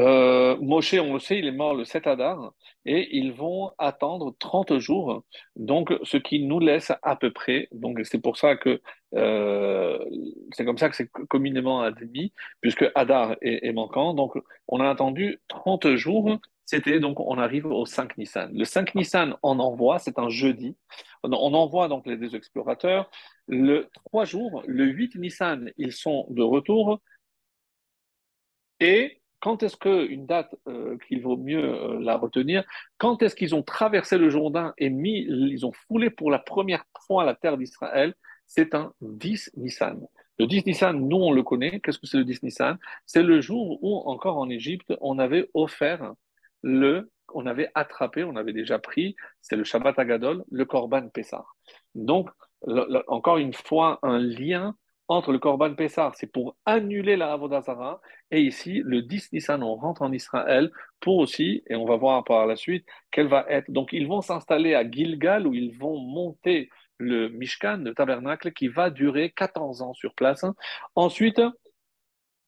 Euh, 0.00 0.56
Moshe, 0.60 0.94
on 0.94 1.12
le 1.14 1.20
sait, 1.20 1.38
il 1.38 1.46
est 1.46 1.52
mort 1.52 1.74
le 1.74 1.84
7 1.84 2.06
Adar 2.06 2.54
et 2.86 3.16
ils 3.16 3.32
vont 3.32 3.70
attendre 3.78 4.34
30 4.38 4.78
jours, 4.78 5.24
donc 5.56 5.92
ce 6.02 6.16
qui 6.16 6.42
nous 6.42 6.58
laisse 6.58 6.90
à 7.02 7.16
peu 7.16 7.30
près, 7.30 7.68
donc 7.70 8.00
c'est 8.04 8.18
pour 8.20 8.38
ça 8.38 8.56
que 8.56 8.80
euh, 9.14 9.98
c'est 10.52 10.64
comme 10.64 10.78
ça 10.78 10.88
que 10.88 10.96
c'est 10.96 11.10
communément 11.28 11.82
admis, 11.82 12.32
puisque 12.62 12.86
Adar 12.94 13.36
est, 13.42 13.66
est, 13.66 13.72
manquant, 13.72 14.14
donc 14.14 14.38
on 14.68 14.80
a 14.80 14.88
attendu 14.88 15.38
30 15.48 15.96
jours, 15.96 16.38
c'était 16.64 16.98
donc 16.98 17.20
on 17.20 17.36
arrive 17.38 17.66
au 17.66 17.84
5 17.84 18.16
Nissan. 18.16 18.50
Le 18.54 18.64
5 18.64 18.94
Nissan, 18.94 19.36
on 19.42 19.58
envoie, 19.58 19.98
c'est 19.98 20.18
un 20.18 20.30
jeudi, 20.30 20.76
on 21.22 21.32
envoie 21.54 21.88
donc 21.88 22.06
les 22.06 22.16
deux 22.16 22.34
explorateurs, 22.34 23.10
le 23.48 23.90
3 24.06 24.24
jours, 24.24 24.62
le 24.66 24.86
8 24.86 25.16
Nissan, 25.16 25.70
ils 25.76 25.92
sont 25.92 26.26
de 26.30 26.42
retour. 26.42 27.00
Et 28.80 29.22
quand 29.44 29.62
est-ce 29.62 29.76
qu'une 29.76 30.24
date 30.24 30.56
euh, 30.68 30.96
qu'il 31.06 31.20
vaut 31.20 31.36
mieux 31.36 31.62
euh, 31.62 32.00
la 32.00 32.16
retenir? 32.16 32.64
Quand 32.96 33.22
est-ce 33.22 33.36
qu'ils 33.36 33.54
ont 33.54 33.62
traversé 33.62 34.16
le 34.16 34.30
Jourdain 34.30 34.72
et 34.78 34.88
mis, 34.88 35.26
ils 35.28 35.66
ont 35.66 35.72
foulé 35.86 36.08
pour 36.08 36.30
la 36.30 36.38
première 36.38 36.86
fois 37.06 37.26
la 37.26 37.34
terre 37.34 37.58
d'Israël? 37.58 38.14
C'est 38.46 38.74
un 38.74 38.94
10 39.02 39.50
Nissan. 39.58 40.00
Le 40.38 40.46
10 40.46 40.64
Nissan, 40.64 40.98
nous 40.98 41.18
on 41.18 41.30
le 41.30 41.42
connaît. 41.42 41.78
Qu'est-ce 41.80 41.98
que 41.98 42.06
c'est 42.06 42.16
le 42.16 42.24
10 42.24 42.42
Nissan? 42.42 42.78
C'est 43.04 43.22
le 43.22 43.42
jour 43.42 43.78
où, 43.82 43.98
encore 44.08 44.38
en 44.38 44.48
Égypte, 44.48 44.94
on 45.02 45.18
avait 45.18 45.50
offert 45.52 46.14
le, 46.62 47.10
on 47.34 47.44
avait 47.44 47.68
attrapé, 47.74 48.24
on 48.24 48.36
avait 48.36 48.54
déjà 48.54 48.78
pris, 48.78 49.14
c'est 49.42 49.56
le 49.56 49.64
Shabbat 49.64 49.98
Agadol, 49.98 50.42
le 50.50 50.64
Korban 50.64 51.10
Pessah. 51.10 51.44
Donc, 51.94 52.30
encore 53.08 53.36
une 53.36 53.52
fois, 53.52 53.98
un 54.02 54.18
lien 54.18 54.74
entre 55.08 55.32
le 55.32 55.38
Korban 55.38 55.74
Pessar, 55.74 56.14
c'est 56.16 56.30
pour 56.30 56.56
annuler 56.64 57.16
la 57.16 57.32
Avodazara, 57.32 58.00
et 58.30 58.40
ici, 58.40 58.80
le 58.84 59.02
10 59.02 59.32
Nissan, 59.32 59.62
on 59.62 59.74
rentre 59.74 60.02
en 60.02 60.12
Israël 60.12 60.70
pour 61.00 61.18
aussi, 61.18 61.62
et 61.68 61.76
on 61.76 61.84
va 61.84 61.96
voir 61.96 62.24
par 62.24 62.46
la 62.46 62.56
suite, 62.56 62.86
quelle 63.10 63.28
va 63.28 63.44
être. 63.48 63.70
Donc, 63.70 63.92
ils 63.92 64.06
vont 64.06 64.22
s'installer 64.22 64.74
à 64.74 64.88
Gilgal, 64.88 65.46
où 65.46 65.54
ils 65.54 65.76
vont 65.76 65.98
monter 65.98 66.70
le 66.98 67.28
Mishkan, 67.28 67.78
le 67.78 67.94
tabernacle, 67.94 68.52
qui 68.52 68.68
va 68.68 68.90
durer 68.90 69.30
14 69.30 69.82
ans 69.82 69.94
sur 69.94 70.14
place. 70.14 70.44
Ensuite, 70.94 71.40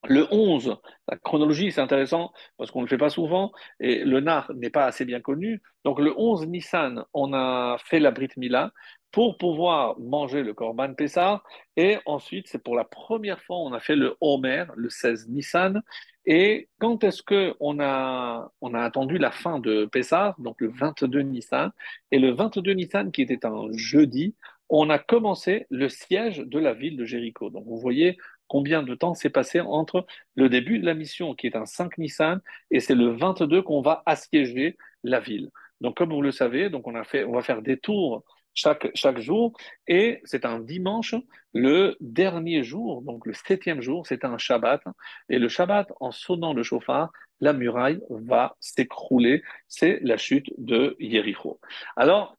le 0.09 0.27
11, 0.31 0.77
la 1.09 1.17
chronologie, 1.17 1.73
c'est 1.73 1.81
intéressant 1.81 2.33
parce 2.57 2.71
qu'on 2.71 2.81
ne 2.81 2.85
le 2.85 2.89
fait 2.89 2.99
pas 2.99 3.11
souvent 3.11 3.53
et 3.81 4.05
le 4.05 4.21
nar 4.21 4.51
n'est 4.55 4.71
pas 4.71 4.87
assez 4.87 5.05
bien 5.05 5.21
connu. 5.21 5.63
Donc, 5.85 6.01
le 6.01 6.13
11 6.17 6.47
Nissan, 6.47 7.05
on 7.15 7.33
a 7.33 7.77
fait 7.85 8.01
la 8.01 8.11
Brit 8.11 8.31
Mila 8.37 8.73
pour 9.13 9.39
pouvoir 9.39 9.99
manger 9.99 10.43
le 10.43 10.53
Korban 10.53 10.95
Pessah. 10.95 11.43
Et 11.77 11.99
ensuite, 12.07 12.49
c'est 12.49 12.63
pour 12.63 12.77
la 12.77 12.85
première 12.85 13.41
fois, 13.43 13.57
on 13.57 13.73
a 13.73 13.81
fait 13.81 13.97
le 13.97 14.17
Homer, 14.21 14.65
le 14.77 14.91
16 14.91 15.29
Nissan. 15.29 15.83
Et 16.27 16.69
quand 16.81 17.05
est-ce 17.05 17.23
qu'on 17.23 17.81
a, 17.81 18.51
on 18.61 18.75
a 18.75 18.81
attendu 18.83 19.17
la 19.17 19.31
fin 19.31 19.61
de 19.61 19.87
Pessah, 19.87 20.35
donc 20.39 20.61
le 20.61 20.69
22 20.69 21.21
Nissan, 21.21 21.71
et 22.11 22.19
le 22.19 22.33
22 22.33 22.73
Nissan, 22.73 23.13
qui 23.13 23.23
était 23.23 23.47
un 23.47 23.69
jeudi, 23.73 24.35
on 24.69 24.91
a 24.91 24.99
commencé 24.99 25.67
le 25.71 25.89
siège 25.89 26.39
de 26.39 26.59
la 26.59 26.75
ville 26.75 26.97
de 26.97 27.05
Jéricho. 27.05 27.51
Donc 27.51 27.65
vous 27.67 27.79
voyez 27.79 28.19
combien 28.49 28.83
de 28.83 28.95
temps 28.95 29.15
s'est 29.15 29.31
passé 29.31 29.61
entre 29.61 30.07
le 30.35 30.49
début 30.49 30.79
de 30.79 30.87
la 30.87 30.95
mission, 30.95 31.35
qui 31.35 31.47
est 31.47 31.57
un 31.57 31.67
5 31.67 31.99
Nissan, 31.99 32.41
et 32.71 32.81
c'est 32.81 32.95
le 32.95 33.09
22 33.09 33.63
qu'on 33.63 33.81
va 33.81 34.03
assiéger 34.07 34.77
la 35.05 35.21
ville. 35.21 35.51
Donc 35.81 35.97
comme 35.97 36.13
vous 36.13 36.23
le 36.23 36.33
savez, 36.33 36.71
donc 36.71 36.87
on, 36.87 36.95
a 36.95 37.05
fait, 37.05 37.25
on 37.25 37.33
va 37.33 37.43
faire 37.43 37.63
des 37.63 37.79
tours 37.79 38.25
chaque, 38.57 38.89
chaque 38.95 39.21
jour. 39.21 39.53
Et 39.87 40.21
c'est 40.25 40.45
un 40.45 40.59
dimanche, 40.59 41.15
le 41.55 41.97
dernier 42.01 42.65
jour, 42.65 43.03
donc 43.03 43.27
le 43.27 43.35
septième 43.35 43.81
jour, 43.81 44.07
c'est 44.07 44.25
un 44.25 44.39
Shabbat. 44.39 44.83
Et 45.29 45.39
le 45.39 45.49
Shabbat, 45.49 45.93
en 46.01 46.11
sonnant 46.11 46.55
le 46.55 46.65
chauffard, 46.65 47.13
la 47.41 47.53
muraille 47.53 48.01
va 48.11 48.57
s'écrouler. 48.59 49.43
C'est 49.69 50.01
la 50.03 50.17
chute 50.17 50.51
de 50.59 50.97
Yericho. 50.99 51.61
Alors, 51.97 52.37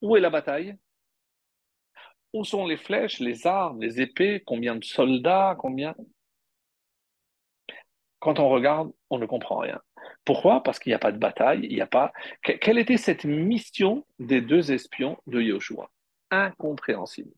où 0.00 0.16
est 0.16 0.20
la 0.20 0.30
bataille? 0.30 0.76
Où 2.32 2.44
sont 2.44 2.66
les 2.66 2.76
flèches, 2.76 3.20
les 3.20 3.46
armes, 3.46 3.80
les 3.80 4.00
épées? 4.00 4.42
Combien 4.44 4.76
de 4.76 4.84
soldats? 4.84 5.56
Combien? 5.58 5.94
Quand 8.18 8.38
on 8.38 8.48
regarde, 8.48 8.92
on 9.10 9.18
ne 9.18 9.26
comprend 9.26 9.58
rien. 9.58 9.80
Pourquoi? 10.24 10.62
Parce 10.62 10.78
qu'il 10.78 10.90
n'y 10.90 10.94
a 10.94 10.98
pas 10.98 11.12
de 11.12 11.18
bataille, 11.18 11.60
il 11.62 11.74
n'y 11.74 11.80
a 11.80 11.86
pas. 11.86 12.12
Quelle 12.42 12.78
était 12.78 12.96
cette 12.96 13.24
mission 13.24 14.04
des 14.18 14.40
deux 14.40 14.72
espions 14.72 15.16
de 15.26 15.40
Yoshua? 15.40 15.90
Incompréhensible. 16.30 17.32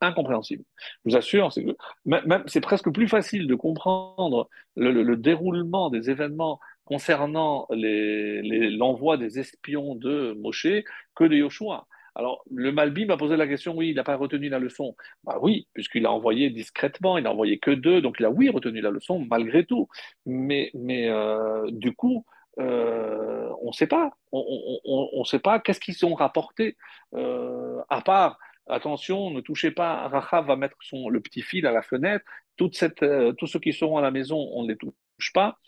Incompréhensible. 0.00 0.64
Je 1.04 1.10
vous 1.10 1.16
assure, 1.16 1.52
c'est 1.52 2.60
presque 2.60 2.90
plus 2.90 3.08
facile 3.08 3.46
de 3.46 3.54
comprendre 3.54 4.48
le, 4.74 4.90
le, 4.90 5.02
le 5.02 5.16
déroulement 5.16 5.90
des 5.90 6.10
événements 6.10 6.58
concernant 6.84 7.68
l'envoi 7.70 9.16
des 9.16 9.38
espions 9.38 9.94
de 9.94 10.32
Moshe 10.40 10.82
que 11.14 11.24
de 11.24 11.36
Yoshua. 11.36 11.86
Alors, 12.14 12.44
le 12.50 12.72
Malbi 12.72 13.06
m'a 13.06 13.16
posé 13.16 13.36
la 13.36 13.46
question, 13.46 13.74
oui, 13.74 13.90
il 13.90 13.96
n'a 13.96 14.04
pas 14.04 14.16
retenu 14.16 14.48
la 14.48 14.58
leçon. 14.58 14.94
Bah 15.24 15.38
oui, 15.40 15.66
puisqu'il 15.72 16.04
a 16.06 16.12
envoyé 16.12 16.50
discrètement, 16.50 17.16
il 17.18 17.24
n'a 17.24 17.32
envoyé 17.32 17.58
que 17.58 17.70
deux, 17.70 18.02
donc 18.02 18.16
il 18.20 18.26
a, 18.26 18.30
oui, 18.30 18.50
retenu 18.50 18.80
la 18.80 18.90
leçon, 18.90 19.24
malgré 19.30 19.64
tout. 19.64 19.88
Mais, 20.26 20.70
mais 20.74 21.08
euh, 21.08 21.70
du 21.70 21.94
coup, 21.94 22.26
euh, 22.58 23.50
on 23.62 23.68
ne 23.68 23.72
sait 23.72 23.86
pas. 23.86 24.10
On 24.32 25.18
ne 25.18 25.24
sait 25.24 25.38
pas 25.38 25.58
qu'est-ce 25.60 25.80
qu'ils 25.80 26.04
ont 26.04 26.14
rapporté, 26.14 26.76
euh, 27.14 27.80
à 27.88 28.02
part, 28.02 28.38
attention, 28.68 29.30
ne 29.30 29.40
touchez 29.40 29.70
pas, 29.70 30.08
Rachav 30.08 30.46
va 30.46 30.56
mettre 30.56 30.76
son, 30.82 31.08
le 31.08 31.20
petit 31.20 31.42
fil 31.42 31.66
à 31.66 31.72
la 31.72 31.82
fenêtre, 31.82 32.24
tous 32.56 32.72
ceux 32.72 33.58
qui 33.60 33.72
seront 33.72 33.96
à 33.96 34.02
la 34.02 34.10
maison, 34.10 34.36
on 34.52 34.64
ne 34.64 34.68
les 34.68 34.76
touche 34.76 35.32
pas. 35.32 35.58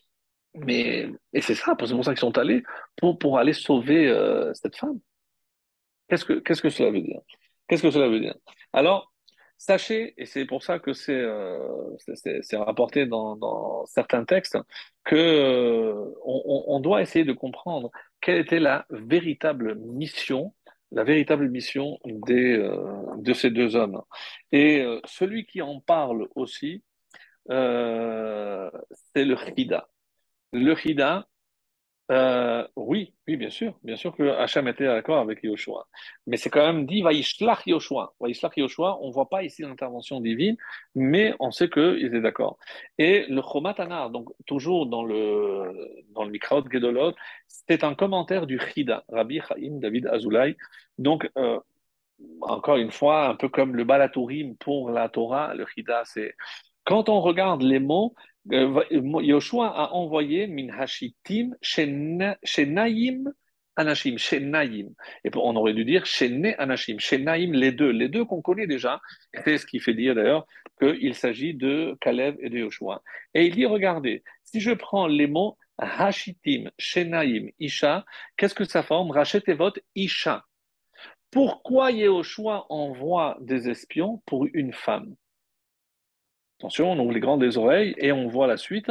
Mais, 0.54 1.10
et 1.32 1.40
c'est 1.40 1.54
ça, 1.54 1.76
c'est 1.80 1.94
pour 1.94 2.04
ça 2.04 2.12
qu'ils 2.12 2.20
sont 2.20 2.38
allés, 2.38 2.62
pour, 2.96 3.18
pour 3.18 3.38
aller 3.38 3.52
sauver 3.52 4.12
cette 4.54 4.76
femme. 4.76 5.00
Qu'est-ce 6.08 6.24
que, 6.24 6.34
qu'est-ce 6.34 6.62
que 6.62 6.70
cela 6.70 6.90
veut 6.90 7.00
dire? 7.00 7.20
Qu'est-ce 7.68 7.82
que 7.82 7.90
cela 7.90 8.08
veut 8.08 8.20
dire? 8.20 8.34
Alors, 8.72 9.12
sachez, 9.58 10.14
et 10.18 10.26
c'est 10.26 10.44
pour 10.44 10.62
ça 10.62 10.78
que 10.78 10.92
c'est, 10.92 11.12
euh, 11.12 11.96
c'est, 12.42 12.56
rapporté 12.56 13.06
dans, 13.06 13.36
dans, 13.36 13.86
certains 13.86 14.24
textes, 14.24 14.58
que 15.04 15.16
euh, 15.16 16.14
on, 16.24 16.64
on, 16.68 16.80
doit 16.80 17.02
essayer 17.02 17.24
de 17.24 17.32
comprendre 17.32 17.90
quelle 18.20 18.38
était 18.38 18.60
la 18.60 18.86
véritable 18.90 19.76
mission 19.76 20.54
la 20.92 21.02
véritable 21.02 21.48
mission 21.48 21.98
des, 22.04 22.56
de 23.18 23.32
ces 23.32 23.50
deux 23.50 23.74
hommes. 23.74 24.00
Et 24.52 24.86
celui 25.06 25.44
qui 25.44 25.60
en 25.60 25.80
parle 25.80 26.28
aussi, 26.36 26.84
c'est 27.48 27.54
le 29.24 29.36
Hida. 29.56 29.88
Le 30.52 30.74
Hida, 30.86 31.26
euh, 32.10 32.66
oui, 32.76 33.14
oui, 33.26 33.36
bien 33.36 33.48
sûr, 33.48 33.78
bien 33.82 33.96
sûr 33.96 34.14
que 34.14 34.22
Hachem 34.22 34.68
était 34.68 34.84
d'accord 34.84 35.18
avec 35.20 35.42
Yoshua. 35.42 35.86
Mais 36.26 36.36
c'est 36.36 36.50
quand 36.50 36.66
même 36.66 36.84
dit 36.84 37.02
Vaishlach 37.02 37.66
Yoshua. 37.66 38.14
Vaishlach 38.20 38.56
Yoshua, 38.56 38.98
on 39.00 39.08
ne 39.08 39.12
voit 39.12 39.28
pas 39.30 39.42
ici 39.42 39.62
l'intervention 39.62 40.20
divine, 40.20 40.56
mais 40.94 41.34
on 41.40 41.50
sait 41.50 41.70
qu'ils 41.70 42.04
étaient 42.04 42.20
d'accord. 42.20 42.58
Et 42.98 43.24
le 43.28 43.40
Chomatanar, 43.40 44.10
donc 44.10 44.28
toujours 44.46 44.86
dans 44.86 45.02
le, 45.02 45.72
dans 46.10 46.24
le 46.24 46.30
Mikraot 46.30 46.64
Gedolot, 46.70 47.14
c'est 47.46 47.84
un 47.84 47.94
commentaire 47.94 48.46
du 48.46 48.58
Chida, 48.60 49.04
Rabbi 49.08 49.40
Chaim 49.40 49.78
David 49.80 50.06
Azoulay. 50.08 50.56
Donc, 50.98 51.30
euh, 51.38 51.58
encore 52.42 52.76
une 52.76 52.90
fois, 52.90 53.28
un 53.28 53.34
peu 53.34 53.48
comme 53.48 53.74
le 53.74 53.84
Balatourim 53.84 54.56
pour 54.56 54.90
la 54.90 55.08
Torah, 55.08 55.54
le 55.54 55.64
Chida, 55.66 56.02
c'est 56.04 56.34
quand 56.84 57.08
on 57.08 57.20
regarde 57.22 57.62
les 57.62 57.78
mots, 57.78 58.14
Yoshua 58.50 59.68
a 59.68 59.92
envoyé 59.92 60.46
min 60.46 60.68
hashitim 60.68 61.54
chez 61.62 61.86
Naïm 61.86 63.32
Anashim, 63.76 64.18
chez. 64.18 64.38
Et 64.38 65.30
on 65.34 65.56
aurait 65.56 65.74
dû 65.74 65.84
dire 65.84 66.06
chez 66.06 66.54
Anashim, 66.58 66.98
chez 66.98 67.18
Naïm, 67.18 67.52
les 67.52 67.72
deux, 67.72 67.90
les 67.90 68.08
deux 68.08 68.24
qu'on 68.24 68.42
connaît 68.42 68.66
déjà. 68.66 69.00
C'est 69.44 69.58
ce 69.58 69.66
qui 69.66 69.80
fait 69.80 69.94
dire 69.94 70.14
d'ailleurs 70.14 70.46
qu'il 70.80 71.14
s'agit 71.14 71.54
de 71.54 71.96
Kalev 72.00 72.36
et 72.40 72.50
de 72.50 72.58
Yoshua. 72.58 73.02
Et 73.34 73.46
il 73.46 73.54
dit 73.54 73.66
regardez, 73.66 74.22
si 74.44 74.60
je 74.60 74.72
prends 74.72 75.06
les 75.06 75.26
mots 75.26 75.58
Hashitim, 75.78 76.70
Shenaim, 76.78 77.48
Isha, 77.58 78.04
qu'est-ce 78.36 78.54
que 78.54 78.64
ça 78.64 78.82
forme? 78.82 79.10
Rachetevot, 79.10 79.72
Isha. 79.96 80.44
Pourquoi 81.32 81.90
Yehoshua 81.90 82.66
envoie 82.68 83.36
des 83.40 83.68
espions 83.68 84.22
pour 84.24 84.46
une 84.52 84.72
femme? 84.72 85.16
Attention, 86.58 86.92
on 86.92 86.98
ouvre 86.98 87.12
les 87.12 87.20
grandes 87.20 87.40
des 87.40 87.58
oreilles 87.58 87.94
et 87.98 88.12
on 88.12 88.28
voit 88.28 88.46
la 88.46 88.56
suite. 88.56 88.90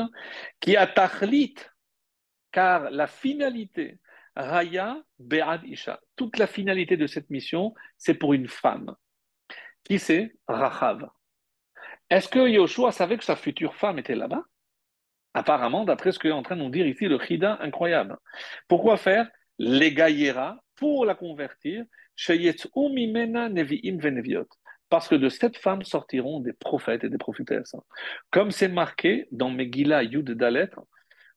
Qui 0.59 0.75
a 0.75 0.87
tachlit, 0.87 1.55
car 2.51 2.89
la 2.91 3.07
finalité, 3.07 3.99
Raya 4.35 5.01
Be'ad 5.19 5.63
Isha, 5.63 5.99
toute 6.15 6.37
la 6.37 6.47
finalité 6.47 6.97
de 6.97 7.07
cette 7.07 7.29
mission, 7.29 7.73
c'est 7.97 8.15
pour 8.15 8.33
une 8.33 8.47
femme. 8.47 8.95
Qui 9.83 9.99
c'est? 9.99 10.35
Rachav. 10.47 11.09
Est-ce 12.09 12.29
que 12.29 12.47
Yoshua 12.47 12.91
savait 12.91 13.17
que 13.17 13.23
sa 13.23 13.35
future 13.35 13.75
femme 13.75 13.99
était 13.99 14.15
là-bas? 14.15 14.43
Apparemment, 15.33 15.83
d'après 15.83 16.11
ce 16.11 16.19
qu'est 16.19 16.31
en 16.31 16.43
train 16.43 16.55
de 16.55 16.61
nous 16.61 16.69
dire 16.69 16.85
ici 16.85 17.05
le 17.05 17.19
Chida 17.19 17.57
incroyable. 17.61 18.17
Pourquoi 18.67 18.97
faire? 18.97 19.29
Les 19.57 19.95
pour 20.75 21.05
la 21.05 21.15
convertir, 21.15 21.85
Nevi'im 22.27 23.97
Veneviot 23.97 24.47
parce 24.93 25.07
que 25.07 25.15
de 25.15 25.27
cette 25.27 25.57
femme 25.57 25.81
sortiront 25.81 26.39
des 26.39 26.53
prophètes 26.53 27.03
et 27.03 27.09
des 27.09 27.17
prophétesses. 27.17 27.75
Comme 28.29 28.51
c'est 28.51 28.67
marqué 28.67 29.27
dans 29.31 29.49
Megillah 29.49 30.03
Yud 30.03 30.29
Dalet, 30.29 30.69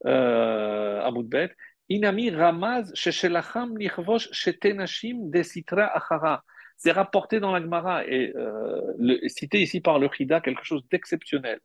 euh, 0.05 1.01
Amoudbet, 1.01 1.53
Inami 1.89 2.29
Ramaz 2.31 2.93
Sheshelacham 2.93 3.73
Nichvosh 3.79 4.29
Shetenashim 4.31 5.31
Desitra 5.31 5.87
Achara. 5.87 6.45
C'est 6.77 6.93
rapporté 6.93 7.41
dans 7.41 7.51
la 7.51 7.63
Gemara 7.63 8.07
et 8.07 8.35
euh, 8.37 9.19
cité 9.29 9.63
ici 9.63 9.81
par 9.81 9.99
le 9.99 10.11
Chida, 10.15 10.43
quelque 10.43 10.63
chose 10.63 10.83
d'exceptionnel. 10.91 11.59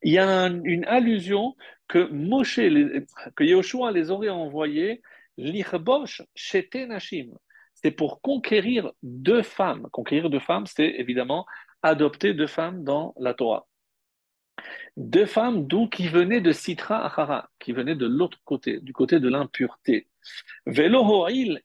Il 0.00 0.14
y 0.14 0.18
a 0.18 0.46
une 0.46 0.86
allusion 0.86 1.54
que 1.86 2.08
Moshe, 2.10 2.60
que 3.36 3.44
Yoshua 3.44 3.92
les 3.92 4.10
aurait 4.10 4.30
envoyés, 4.30 5.02
Lichbosh 5.36 6.22
Shetenashim 6.34 7.34
c'est 7.82 7.90
pour 7.90 8.20
conquérir 8.20 8.90
deux 9.02 9.42
femmes. 9.42 9.88
Conquérir 9.92 10.30
deux 10.30 10.40
femmes, 10.40 10.66
c'est 10.66 10.88
évidemment 10.98 11.46
adopter 11.82 12.34
deux 12.34 12.46
femmes 12.46 12.82
dans 12.84 13.14
la 13.18 13.34
Torah. 13.34 13.66
Deux 14.96 15.26
femmes 15.26 15.66
d'où 15.66 15.88
qui 15.88 16.08
venaient 16.08 16.40
de 16.40 16.50
Sitra 16.50 17.04
Achara, 17.04 17.48
qui 17.60 17.72
venaient 17.72 17.94
de 17.94 18.06
l'autre 18.06 18.38
côté, 18.44 18.80
du 18.80 18.92
côté 18.92 19.20
de 19.20 19.28
l'impureté. 19.28 20.08
Velo 20.66 21.28
el 21.28 21.62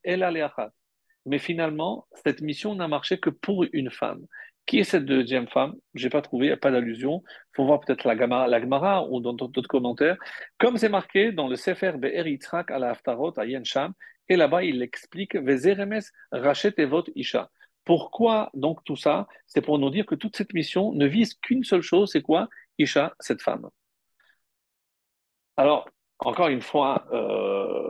Mais 1.25 1.39
finalement, 1.39 2.05
cette 2.23 2.41
mission 2.41 2.75
n'a 2.75 2.87
marché 2.87 3.19
que 3.19 3.31
pour 3.31 3.65
une 3.73 3.89
femme. 3.89 4.25
Qui 4.65 4.79
est 4.79 4.83
cette 4.85 5.05
deuxième 5.05 5.47
femme? 5.47 5.73
Je 5.93 6.05
n'ai 6.05 6.09
pas 6.09 6.21
trouvé, 6.21 6.45
il 6.45 6.49
n'y 6.49 6.53
a 6.53 6.57
pas 6.57 6.71
d'allusion. 6.71 7.23
Il 7.25 7.55
faut 7.55 7.65
voir 7.65 7.81
peut-être 7.81 8.07
la, 8.07 8.15
Gemara 8.15 9.09
ou 9.09 9.19
dans 9.19 9.33
d'autres 9.33 9.67
commentaires. 9.67 10.15
Comme 10.57 10.77
c'est 10.77 10.89
marqué 10.89 11.31
dans 11.33 11.47
le 11.47 11.55
Sefer 11.55 11.93
Be'er 11.97 12.27
Yitzhak 12.27 12.71
à 12.71 12.79
la 12.79 12.91
Haftarot, 12.91 13.37
à 13.37 13.45
Yensham, 13.45 13.93
et 14.29 14.35
là-bas, 14.35 14.63
il 14.63 14.81
explique 14.81 15.35
Vezeremes 15.35 16.01
rachet 16.31 16.73
evot 16.77 17.03
isha. 17.15 17.49
Pourquoi 17.85 18.49
donc 18.53 18.83
tout 18.85 18.95
ça? 18.95 19.27
C'est 19.45 19.61
pour 19.61 19.79
nous 19.79 19.89
dire 19.89 20.05
que 20.05 20.15
toute 20.15 20.37
cette 20.37 20.53
mission 20.53 20.93
ne 20.93 21.05
vise 21.05 21.33
qu'une 21.35 21.63
seule 21.63 21.81
chose, 21.81 22.11
c'est 22.11 22.21
quoi? 22.21 22.47
Isha, 22.77 23.13
cette 23.19 23.41
femme. 23.41 23.69
Alors, 25.57 25.87
encore 26.19 26.47
une 26.47 26.61
fois, 26.61 27.05
euh, 27.11 27.89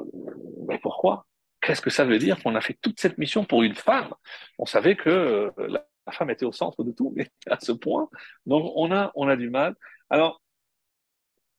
pourquoi? 0.81 1.25
Qu'est-ce 1.61 1.81
que 1.81 1.89
ça 1.89 2.03
veut 2.05 2.19
dire 2.19 2.41
qu'on 2.41 2.55
a 2.55 2.61
fait 2.61 2.77
toute 2.81 2.99
cette 2.99 3.17
mission 3.17 3.45
pour 3.45 3.63
une 3.63 3.75
femme? 3.75 4.13
On 4.59 4.65
savait 4.65 4.95
que 4.95 5.09
euh, 5.09 5.51
la, 5.57 5.85
femme 6.11 6.29
était 6.29 6.45
au 6.45 6.51
centre 6.51 6.83
de 6.83 6.91
tout, 6.91 7.13
mais 7.15 7.29
à 7.47 7.59
ce 7.59 7.71
point, 7.71 8.09
donc 8.45 8.71
on 8.75 8.91
a, 8.91 9.11
on 9.15 9.27
a 9.27 9.35
du 9.35 9.49
mal. 9.49 9.75
Alors, 10.09 10.41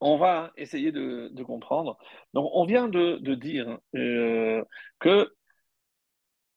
on 0.04 0.18
va 0.18 0.52
essayer 0.58 0.92
de, 0.92 1.42
comprendre. 1.44 1.96
On 2.34 2.64
vient 2.66 2.88
de, 2.88 3.34
dire 3.34 3.78
euh, 3.96 4.62
que 5.00 5.32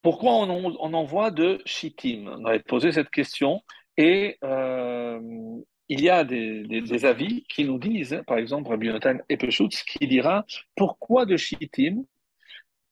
pourquoi 0.02 0.34
on, 0.34 0.94
envoie 0.94 1.32
de 1.32 1.62
Shittim? 1.66 2.28
On 2.28 2.46
avait 2.46 2.60
posé 2.60 2.92
cette 2.92 3.10
question 3.10 3.62
et 3.96 4.38
euh, 4.44 5.20
il 5.88 6.02
y 6.02 6.10
a 6.10 6.26
des, 6.26 7.06
avis 7.06 7.46
qui 7.46 7.64
nous 7.64 7.80
disent, 7.80 8.22
par 8.28 8.38
exemple, 8.38 8.70
Rabbi 8.70 8.88
Yonatan 8.88 9.20
Epeshutz, 9.30 9.84
qui 9.84 10.08
dira 10.08 10.46
pourquoi 10.76 11.26
de 11.26 11.38
Shittim? 11.38 12.04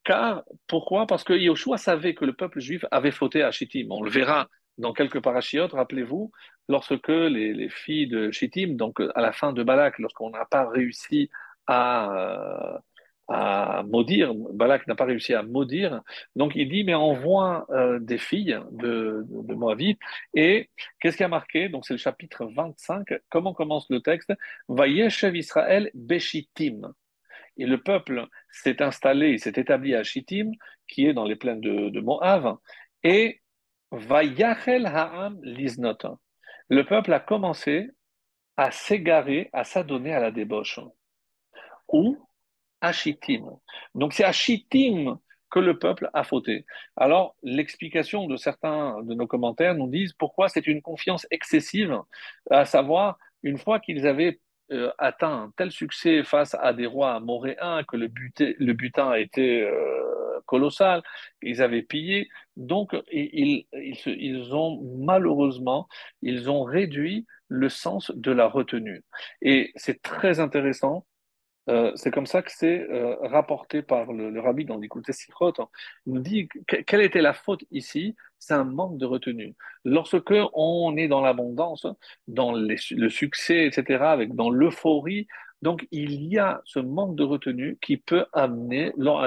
Car, 0.06 0.44
pourquoi? 0.68 1.06
Parce 1.06 1.26
que 1.26 1.34
Yoshua 1.34 1.78
savait 1.78 2.14
que 2.14 2.24
le 2.24 2.34
peuple 2.34 2.62
juif 2.62 2.86
avait 2.92 3.12
fauté 3.12 3.44
à 3.44 3.52
Shittim. 3.52 3.88
On 3.90 4.04
le 4.04 4.10
verra 4.10 4.48
dans 4.78 4.94
quelques 4.94 5.22
parachiotes, 5.22 5.74
rappelez-vous, 5.74 6.32
lorsque 6.68 7.08
les, 7.08 7.70
filles 7.70 8.08
de 8.08 8.32
Shittim, 8.32 8.76
donc 8.76 9.00
à 9.16 9.22
la 9.22 9.32
fin 9.32 9.54
de 9.54 9.64
Balak, 9.64 10.00
lorsqu'on 10.00 10.32
n'a 10.32 10.46
pas 10.46 10.68
réussi 10.68 11.30
à, 11.68 12.12
euh, 12.12 12.78
à 13.28 13.84
maudire, 13.84 14.34
Balak 14.34 14.88
n'a 14.88 14.96
pas 14.96 15.06
réussi 15.06 15.34
à 15.34 15.44
maudire, 15.44 16.02
donc 16.36 16.54
il 16.56 16.70
dit, 16.70 16.84
mais 16.84 16.94
envoie 16.94 17.66
euh, 17.72 18.00
des 18.00 18.18
filles 18.18 18.60
de, 18.72 19.26
de, 19.28 19.98
et 20.34 20.70
qu'est-ce 21.00 21.18
qui 21.18 21.24
a 21.24 21.28
marqué? 21.28 21.70
Donc 21.70 21.86
c'est 21.86 21.94
le 21.94 22.00
chapitre 22.00 22.46
25, 22.46 23.08
comment 23.30 23.54
commence 23.54 23.90
le 23.90 24.02
texte? 24.02 24.34
Vayeshev 24.68 25.36
Israël 25.36 25.90
Beshitim. 25.94 26.94
Et 27.58 27.66
le 27.66 27.82
peuple 27.82 28.28
s'est 28.52 28.82
installé, 28.82 29.38
s'est 29.38 29.54
établi 29.56 29.96
à 29.96 30.04
Shittim, 30.04 30.52
qui 30.90 31.08
est 31.08 31.14
dans 31.14 31.24
les 31.24 31.38
plaines 31.38 31.62
de, 31.62 31.90
de 31.90 32.02
Moab, 32.02 32.58
et 33.04 33.42
Ha'am. 34.86 35.40
Le 36.70 36.82
peuple 36.84 37.14
a 37.14 37.20
commencé 37.20 37.90
à 38.58 38.72
s'égarer, 38.72 39.50
à 39.54 39.64
s'adonner 39.64 40.14
à 40.14 40.20
la 40.20 40.32
débauche. 40.32 40.80
Ou 41.88 42.18
à 42.82 42.92
Shittim. 42.92 43.60
Donc 43.94 44.14
c'est 44.14 44.24
à 44.24 44.32
Shittim 44.32 45.20
que 45.50 45.60
le 45.60 45.80
peuple 45.80 46.10
a 46.14 46.24
fauté. 46.24 46.66
Alors, 46.98 47.36
l'explication 47.44 48.28
de 48.28 48.36
certains 48.36 49.02
de 49.04 49.14
nos 49.14 49.28
commentaires 49.28 49.76
nous 49.76 49.88
disent 49.88 50.14
pourquoi 50.14 50.50
c'est 50.50 50.68
une 50.68 50.82
confiance 50.82 51.26
excessive, 51.32 51.98
à 52.50 52.66
savoir, 52.66 53.18
une 53.44 53.58
fois 53.58 53.80
qu'ils 53.80 54.08
avaient 54.08 54.40
euh, 54.72 54.92
atteint 54.98 55.44
un 55.44 55.52
tel 55.58 55.72
succès 55.72 56.24
face 56.24 56.56
à 56.60 56.74
des 56.74 56.86
rois 56.86 57.20
moréens 57.20 57.84
que 57.88 57.98
le, 57.98 58.08
butin 58.74 59.10
a 59.10 59.20
été 59.20 59.62
euh, 59.64 60.40
colossal, 60.46 61.04
ils 61.42 61.62
avaient 61.62 61.84
pillé, 61.84 62.30
donc 62.58 62.96
ils, 63.12 63.66
ils, 63.74 64.56
ont 64.56 64.82
malheureusement, 64.98 65.88
ils 66.22 66.50
ont 66.50 66.64
réduit 66.64 67.26
le 67.48 67.70
sens 67.70 68.12
de 68.16 68.32
la 68.32 68.48
retenue. 68.48 69.04
Et 69.42 69.72
c'est 69.76 70.02
très 70.02 70.40
intéressant 70.40 71.06
euh, 71.70 71.92
c'est 71.96 72.12
comme 72.12 72.28
ça 72.28 72.42
que 72.42 72.52
c'est 72.52 72.88
euh, 72.90 73.16
rapporté 73.22 73.82
par 73.82 74.12
le, 74.14 74.40
rabbi 74.40 74.66
dans 74.66 74.78
l'écoute 74.78 75.12
Sichot. 75.12 75.54
Il 76.06 76.14
nous 76.14 76.22
dit 76.22 76.48
quelle 76.86 77.02
était 77.02 77.22
la 77.22 77.34
faute 77.34 77.64
ici? 77.72 78.16
C'est 78.38 78.54
un 78.54 78.64
manque 78.64 78.98
de 78.98 79.06
retenue. 79.06 79.56
Lorsque 79.84 80.34
on 80.54 80.96
est 80.98 81.08
dans 81.08 81.22
l'abondance, 81.22 81.88
dans 82.28 82.54
le 82.54 83.10
succès, 83.10 83.66
etc., 83.66 84.04
avec 84.04 84.36
dans 84.36 84.50
l'euphorie, 84.50 85.28
donc 85.62 85.88
il 85.92 86.24
y 86.26 86.38
a 86.38 86.62
ce 86.66 86.80
manque 86.80 87.16
de 87.16 87.24
retenue 87.24 87.78
qui 87.82 87.98
peut 87.98 88.26
amener 88.34 88.94
l'on 88.98 89.18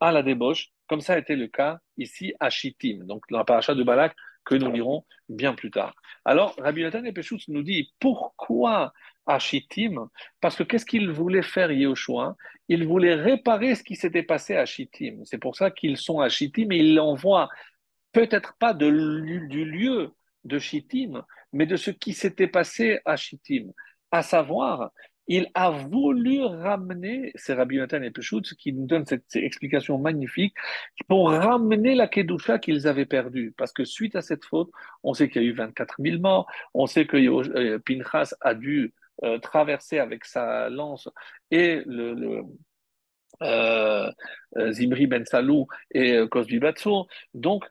à 0.00 0.12
la 0.12 0.22
débauche, 0.22 0.70
comme 0.86 1.00
ça 1.00 1.14
a 1.14 1.18
été 1.18 1.36
le 1.36 1.48
cas 1.48 1.80
ici 1.98 2.32
à 2.40 2.48
Shittim, 2.48 3.04
donc 3.04 3.24
dans 3.30 3.38
la 3.38 3.44
paracha 3.44 3.74
de 3.74 3.82
Balak 3.82 4.14
que 4.44 4.54
nous 4.54 4.72
lirons 4.72 5.04
bien 5.28 5.52
plus 5.52 5.70
tard. 5.70 5.94
Alors, 6.24 6.54
Rabbi 6.56 6.82
Nathan 6.82 7.04
Epeshutz 7.04 7.48
nous 7.48 7.62
dit 7.62 7.92
pourquoi 8.00 8.94
Shittim, 9.38 10.08
parce 10.40 10.56
que 10.56 10.62
qu'est-ce 10.62 10.86
qu'il 10.86 11.10
voulait 11.10 11.42
faire 11.42 11.70
Yehoshua? 11.70 12.36
Il 12.68 12.86
voulait 12.86 13.14
réparer 13.14 13.74
ce 13.74 13.82
qui 13.82 13.94
s'était 13.94 14.22
passé 14.22 14.56
à 14.56 14.64
Shittim. 14.64 15.20
C'est 15.24 15.38
pour 15.38 15.56
ça 15.56 15.70
qu'ils 15.70 15.98
sont 15.98 16.20
à 16.20 16.28
Shittim 16.28 16.70
et 16.70 16.78
il 16.78 16.94
l'envoie 16.94 17.48
peut-être 18.12 18.56
pas 18.58 18.72
de, 18.72 18.88
du 18.90 19.64
lieu 19.64 20.14
de 20.44 20.58
Shittim, 20.58 21.22
mais 21.52 21.66
de 21.66 21.76
ce 21.76 21.90
qui 21.90 22.14
s'était 22.14 22.46
passé 22.46 23.00
à 23.04 23.16
Shittim. 23.16 23.72
À 24.10 24.22
savoir, 24.22 24.90
il 25.28 25.50
a 25.52 25.70
voulu 25.70 26.42
ramener, 26.42 27.32
c'est 27.34 27.52
Rabbi 27.52 27.76
Nathan 27.76 28.02
et 28.02 28.10
Peshout 28.10 28.40
qui 28.58 28.72
nous 28.72 28.86
donne 28.86 29.04
cette, 29.04 29.36
explication 29.36 29.98
magnifique, 29.98 30.54
pour 31.06 31.30
ramener 31.30 31.94
la 31.94 32.08
Kedusha 32.08 32.58
qu'ils 32.58 32.88
avaient 32.88 33.04
perdue. 33.04 33.52
Parce 33.56 33.72
que 33.72 33.84
suite 33.84 34.16
à 34.16 34.22
cette 34.22 34.46
faute, 34.46 34.70
on 35.02 35.12
sait 35.12 35.28
qu'il 35.28 35.42
y 35.42 35.44
a 35.44 35.48
eu 35.48 35.52
24 35.52 35.96
000 36.02 36.18
morts, 36.20 36.46
on 36.72 36.86
sait 36.86 37.06
que 37.06 37.18
euh, 37.18 37.78
Pinchas 37.78 38.34
a 38.40 38.54
dû 38.54 38.94
euh, 39.24 39.38
traverser 39.38 39.98
avec 39.98 40.24
sa 40.24 40.68
lance 40.68 41.08
et 41.50 41.82
le, 41.86 42.42
euh, 43.42 44.10
Zimri 44.70 45.06
Ben 45.06 45.24
Salou 45.24 45.66
et 45.92 46.18
Cosbi 46.30 46.58
Batsou. 46.58 47.06
Donc, 47.34 47.64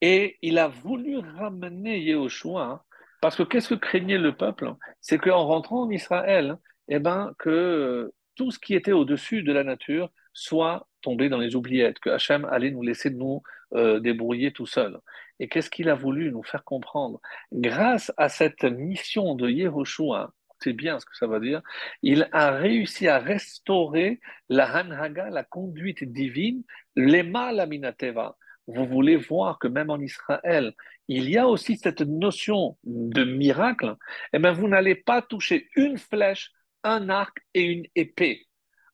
et 0.00 0.38
il 0.42 0.58
a 0.58 0.68
voulu 0.68 1.18
ramener 1.18 1.98
Yehoshua, 2.00 2.84
parce 3.20 3.36
que 3.36 3.42
qu'est-ce 3.42 3.70
que 3.70 3.74
craignait 3.74 4.18
le 4.18 4.36
peuple? 4.36 4.74
C'est 5.00 5.18
qu'en 5.18 5.46
rentrant 5.46 5.84
en 5.84 5.90
Israël, 5.90 6.58
eh 6.88 6.98
ben, 6.98 7.32
que 7.38 8.12
tout 8.34 8.50
ce 8.50 8.58
qui 8.58 8.74
était 8.74 8.92
au-dessus 8.92 9.42
de 9.42 9.52
la 9.52 9.64
nature 9.64 10.10
soit 10.34 10.88
tombé 11.00 11.28
dans 11.28 11.38
les 11.38 11.56
oubliettes, 11.56 12.00
que 12.00 12.10
Hachem 12.10 12.44
allait 12.44 12.70
nous 12.70 12.82
laisser 12.82 13.10
nous 13.10 13.42
euh, 13.74 14.00
débrouiller 14.00 14.52
tout 14.52 14.66
seul. 14.66 14.98
Et 15.40 15.48
qu'est-ce 15.48 15.70
qu'il 15.70 15.88
a 15.88 15.94
voulu 15.94 16.32
nous 16.32 16.42
faire 16.42 16.64
comprendre? 16.64 17.20
Grâce 17.52 18.12
à 18.16 18.28
cette 18.28 18.64
mission 18.64 19.34
de 19.34 19.48
Yehoshua, 19.48 20.32
c'est 20.64 20.72
bien 20.72 20.98
ce 20.98 21.06
que 21.06 21.16
ça 21.16 21.26
veut 21.26 21.40
dire, 21.40 21.62
il 22.02 22.28
a 22.32 22.50
réussi 22.50 23.06
à 23.06 23.18
restaurer 23.18 24.20
la 24.48 24.66
Hanhaga, 24.74 25.30
la 25.30 25.44
conduite 25.44 26.04
divine, 26.04 26.64
l'Ema 26.96 27.52
Laminateva. 27.52 28.36
Vous 28.66 28.86
voulez 28.86 29.16
voir 29.16 29.58
que 29.58 29.68
même 29.68 29.90
en 29.90 30.00
Israël, 30.00 30.72
il 31.06 31.28
y 31.28 31.36
a 31.36 31.46
aussi 31.46 31.76
cette 31.76 32.00
notion 32.00 32.78
de 32.84 33.24
miracle, 33.24 33.94
eh 34.32 34.38
bien, 34.38 34.52
vous 34.52 34.68
n'allez 34.68 34.94
pas 34.94 35.20
toucher 35.20 35.68
une 35.76 35.98
flèche 35.98 36.50
un 36.84 37.08
arc 37.08 37.38
et 37.54 37.62
une 37.62 37.86
épée. 37.96 38.46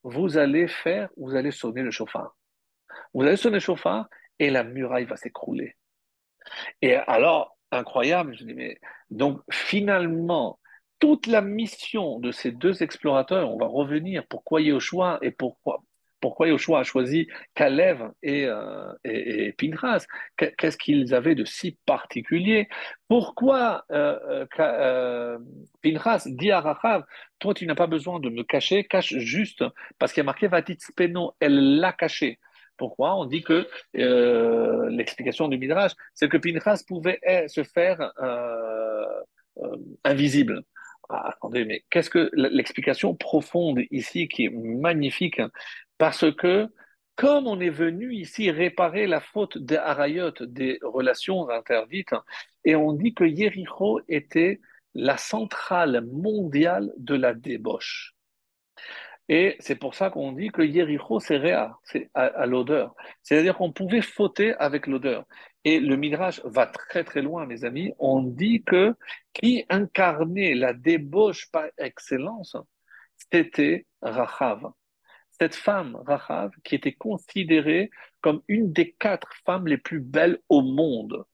Vous 0.03 0.39
allez 0.39 0.69
faire, 0.69 1.11
vous 1.17 1.35
allez 1.35 1.51
sonner 1.51 1.83
le 1.83 1.91
chauffard. 1.91 2.37
Vous 3.13 3.23
allez 3.23 3.37
sonner 3.37 3.55
le 3.55 3.61
chauffard 3.61 4.09
et 4.39 4.49
la 4.49 4.65
muraille 4.65 5.05
va 5.05 5.17
s'écrouler. 5.17 5.77
Et 6.81 6.95
alors, 6.95 7.59
incroyable, 7.71 8.35
je 8.37 8.45
dis, 8.45 8.55
mais 8.55 8.81
donc 9.11 9.43
finalement, 9.51 10.60
toute 11.01 11.27
la 11.27 11.41
mission 11.41 12.21
de 12.21 12.31
ces 12.31 12.53
deux 12.53 12.83
explorateurs, 12.83 13.51
on 13.53 13.59
va 13.59 13.67
revenir, 13.67 14.25
pourquoi 14.29 14.61
Yoshua 14.61 15.19
et 15.23 15.31
pourquoi, 15.31 15.83
Yoshua 16.47 16.81
a 16.81 16.85
choisi 16.85 17.27
Kalev 17.55 18.11
et, 18.23 18.45
euh, 18.45 18.93
et, 19.05 19.53
Pinchas 19.53 20.05
Qu'est-ce 20.37 20.77
qu'ils 20.77 21.15
avaient 21.15 21.35
de 21.35 21.47
si 21.47 21.79
particulier? 21.87 22.69
Pourquoi 23.09 23.85
euh, 23.91 24.19
euh, 24.29 24.47
euh, 24.61 25.39
Pinchas 25.83 26.25
dit 26.27 26.51
à 26.51 26.61
Rachav 26.61 27.05
Toi, 27.39 27.55
tu 27.55 27.67
n'as 27.67 27.75
pas 27.75 27.87
besoin 27.87 28.21
de 28.21 28.29
me 28.29 28.43
cacher, 28.43 28.85
cache 28.85 29.17
juste, 29.17 29.65
parce 29.99 30.13
qu'il 30.13 30.21
y 30.21 30.25
a 30.25 30.25
marqué 30.25 30.47
Vatit 30.49 30.77
Speno, 30.79 31.35
elle 31.41 31.79
l'a 31.79 31.95
caché. 31.95 32.39
Pourquoi? 32.77 33.17
On 33.17 33.25
dit 33.25 33.43
que 33.43 33.67
euh, 33.97 34.91
l'explication 34.91 35.49
du 35.49 35.57
Midrash, 35.57 35.93
c'est 36.13 36.29
que 36.29 36.37
Pinchas 36.37 36.83
pouvait 36.87 37.19
eh, 37.23 37.49
se 37.49 37.63
faire 37.63 38.13
invisible. 40.05 40.63
Ah, 41.13 41.31
attendez, 41.31 41.65
mais 41.65 41.85
qu'est-ce 41.91 42.09
que 42.09 42.31
l'explication 42.35 43.17
profonde 43.17 43.81
ici 43.91 44.29
qui 44.29 44.45
est 44.45 44.51
magnifique? 44.51 45.41
Parce 45.99 46.33
que, 46.37 46.69
comme 47.17 47.49
on 47.49 47.59
est 47.61 47.71
venu 47.71 48.15
ici 48.15 48.51
réparer 48.51 49.09
la 49.09 49.21
faute 49.21 49.59
des 49.59 49.77
harayot, 49.77 50.31
des 50.41 50.79
relations 50.83 51.49
interdites, 51.51 52.15
et 52.65 52.77
on 52.77 52.93
dit 52.93 53.13
que 53.13 53.25
Yericho 53.25 54.01
était 54.09 54.61
la 54.95 55.17
centrale 55.17 56.07
mondiale 56.07 56.93
de 56.97 57.15
la 57.17 57.35
débauche. 57.35 58.15
Et 59.29 59.57
c'est 59.61 59.77
pour 59.77 59.95
ça 59.95 60.11
qu'on 60.11 60.33
dit 60.33 60.49
que 60.49 60.63
Yericho, 60.63 61.21
c'est 61.21 61.37
réa, 61.37 61.79
c'est 61.85 62.11
à, 62.15 62.47
l'odeur. 62.47 62.95
C'est-à-dire 63.23 63.57
qu'on 63.57 63.73
pouvait 63.73 64.03
fauter 64.03 64.55
avec 64.55 64.87
l'odeur. 64.87 65.25
Et 65.65 65.79
le 65.79 65.97
Midrash 65.97 66.41
va 66.45 66.67
très 66.67 67.05
très 67.05 67.23
loin, 67.23 67.47
mes 67.47 67.65
amis. 67.65 67.93
On 67.99 68.23
dit 68.23 68.63
que 68.63 68.95
qui 69.33 69.65
incarnait 69.69 70.55
la 70.55 70.73
débauche 70.73 71.51
par 71.51 71.67
excellence, 71.79 72.57
c'était 73.17 73.87
Rachav 74.01 74.73
cette 75.41 75.55
femme, 75.55 75.97
Rachav, 76.07 76.51
qui 76.65 76.75
était 76.75 76.93
considérée 76.93 77.91
comme 78.21 78.43
une 78.47 78.73
des 78.73 78.93
quatre 78.93 79.33
femmes 79.47 79.67
les 79.67 79.79
plus 79.79 80.01
belles 80.01 80.39
au 80.51 80.61
monde, 80.61 81.25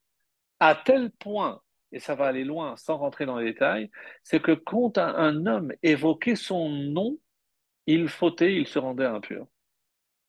à 0.60 0.76
tel 0.76 1.10
point, 1.10 1.60
et 1.90 1.98
ça 1.98 2.14
va 2.14 2.26
aller 2.26 2.44
loin 2.44 2.76
sans 2.76 2.98
rentrer 2.98 3.26
dans 3.26 3.36
les 3.38 3.52
détails, 3.52 3.90
c'est 4.22 4.40
que 4.40 4.52
quand 4.52 4.96
un 4.98 5.46
homme 5.46 5.72
évoquait 5.82 6.36
son 6.36 6.68
nom, 6.68 7.18
il 7.86 8.08
fautait, 8.08 8.54
il 8.54 8.68
se 8.68 8.78
rendait 8.78 9.06
impur. 9.06 9.48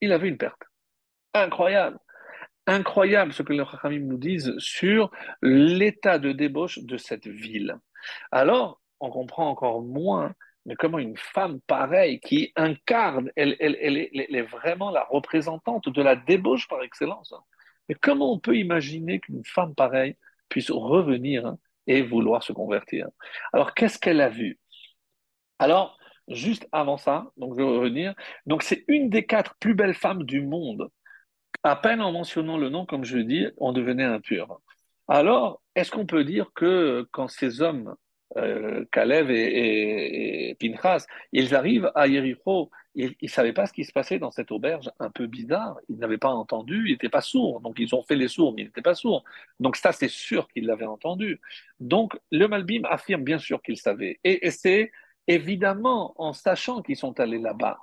Il 0.01 0.11
avait 0.11 0.29
une 0.29 0.37
perte. 0.37 0.61
Incroyable. 1.35 1.99
Incroyable 2.67 3.33
ce 3.33 3.43
que 3.43 3.53
les 3.53 3.61
Rachamim 3.61 4.05
nous 4.05 4.17
disent 4.17 4.53
sur 4.59 5.09
l'état 5.41 6.19
de 6.19 6.31
débauche 6.31 6.79
de 6.79 6.97
cette 6.97 7.27
ville. 7.27 7.77
Alors, 8.31 8.81
on 8.99 9.09
comprend 9.09 9.49
encore 9.49 9.81
moins 9.81 10.33
mais 10.67 10.75
comment 10.75 10.99
une 10.99 11.17
femme 11.17 11.61
pareille 11.61 12.19
qui 12.19 12.51
incarne, 12.57 13.31
elle, 13.37 13.55
elle, 13.59 13.77
elle, 13.81 13.97
est, 14.35 14.41
vraiment 14.41 14.91
la 14.91 15.05
représentante 15.05 15.87
de 15.87 16.01
la 16.01 16.17
débauche 16.17 16.67
par 16.67 16.83
excellence. 16.83 17.31
Hein. 17.31 17.41
Mais 17.87 17.95
comment 17.95 18.33
on 18.33 18.39
peut 18.39 18.57
imaginer 18.57 19.21
qu'une 19.21 19.45
femme 19.45 19.73
pareille 19.73 20.17
puisse 20.49 20.69
revenir 20.69 21.45
hein, 21.45 21.57
et 21.87 22.01
vouloir 22.01 22.43
se 22.43 22.51
convertir? 22.51 23.07
Alors, 23.53 23.73
qu'est-ce 23.73 23.97
qu'elle 23.97 24.19
a 24.19 24.27
vu? 24.27 24.59
Alors, 25.57 25.97
juste 26.27 26.67
avant 26.73 26.97
ça, 26.97 27.31
donc 27.37 27.53
je 27.53 27.63
vais 27.63 27.69
revenir. 27.69 28.13
Donc, 28.45 28.61
c'est 28.61 28.83
une 28.89 29.09
des 29.09 29.25
quatre 29.25 29.55
plus 29.61 29.73
belles 29.73 29.95
femmes 29.95 30.23
du 30.23 30.41
monde. 30.41 30.89
À 31.67 31.75
peine 31.75 32.01
en 32.01 32.13
mentionnant 32.13 32.57
le 32.57 32.69
nom, 32.69 32.85
comme 32.85 33.03
je 33.03 33.17
dis, 33.17 33.45
on 33.57 33.73
devenait 33.73 34.05
impur. 34.05 34.61
Alors, 35.09 35.61
est-ce 35.75 35.91
qu'on 35.91 36.05
peut 36.05 36.23
dire 36.23 36.51
que 36.55 37.05
quand 37.11 37.27
ces 37.27 37.61
hommes 37.61 37.93
euh, 38.37 38.85
Kalev 38.93 39.29
et, 39.29 40.55
Pinchas, 40.61 41.07
ils 41.33 41.53
arrivent 41.53 41.91
à 41.93 42.07
Yericho, 42.07 42.71
ils 42.95 43.15
ne 43.21 43.27
savaient 43.27 43.51
pas 43.51 43.65
ce 43.65 43.73
qui 43.73 43.83
se 43.83 43.91
passait 43.91 44.17
dans 44.17 44.31
cette 44.31 44.49
auberge 44.53 44.89
un 45.01 45.09
peu 45.09 45.27
bizarre, 45.27 45.77
ils 45.89 45.97
n'avaient 45.97 46.17
pas 46.17 46.29
entendu, 46.29 46.85
ils 46.87 46.93
n'étaient 46.93 47.09
pas 47.09 47.19
sourds, 47.19 47.59
donc 47.59 47.75
ils 47.79 47.93
ont 47.93 48.03
fait 48.03 48.15
les 48.15 48.29
sourds, 48.29 48.53
mais 48.55 48.61
ils 48.61 48.67
n'étaient 48.67 48.81
pas 48.81 48.95
sourds. 48.95 49.25
Donc 49.59 49.75
ça, 49.75 49.91
c'est 49.91 50.09
sûr 50.09 50.47
qu'ils 50.47 50.67
l'avaient 50.67 50.85
entendu. 50.85 51.41
Donc 51.81 52.17
le 52.31 52.47
Malbim 52.47 52.83
affirme 52.85 53.25
bien 53.25 53.39
sûr 53.39 53.61
qu'ils 53.61 53.77
savaient. 53.77 54.21
Et, 54.23 54.47
et 54.47 54.51
c'est 54.51 54.89
évidemment 55.27 56.13
en 56.15 56.31
sachant 56.31 56.81
qu'ils 56.81 56.95
sont 56.95 57.19
allés 57.19 57.39
là-bas. 57.39 57.79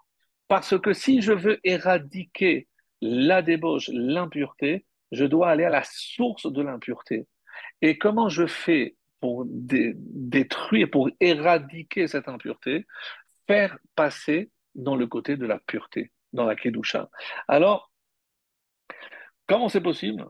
Parce 0.48 0.78
que 0.78 0.94
si 0.94 1.20
je 1.20 1.32
veux 1.34 1.60
éradiquer 1.64 2.66
la 3.04 3.42
débauche, 3.42 3.90
l'impureté, 3.92 4.86
je 5.12 5.26
dois 5.26 5.50
aller 5.50 5.64
à 5.64 5.70
la 5.70 5.84
source 5.84 6.50
de 6.50 6.62
l'impureté. 6.62 7.26
Et 7.82 7.98
comment 7.98 8.30
je 8.30 8.46
fais 8.46 8.96
pour 9.20 9.44
détruire, 9.46 10.90
pour 10.90 11.10
éradiquer 11.20 12.08
cette 12.08 12.28
impureté, 12.28 12.86
faire 13.46 13.78
passer 13.94 14.50
dans 14.74 14.96
le 14.96 15.06
côté 15.06 15.36
de 15.36 15.46
la 15.46 15.58
pureté, 15.58 16.12
dans 16.32 16.44
la 16.44 16.56
Kedusha. 16.56 17.08
Alors, 17.46 17.90
comment 19.46 19.68
c'est 19.68 19.80
possible? 19.80 20.26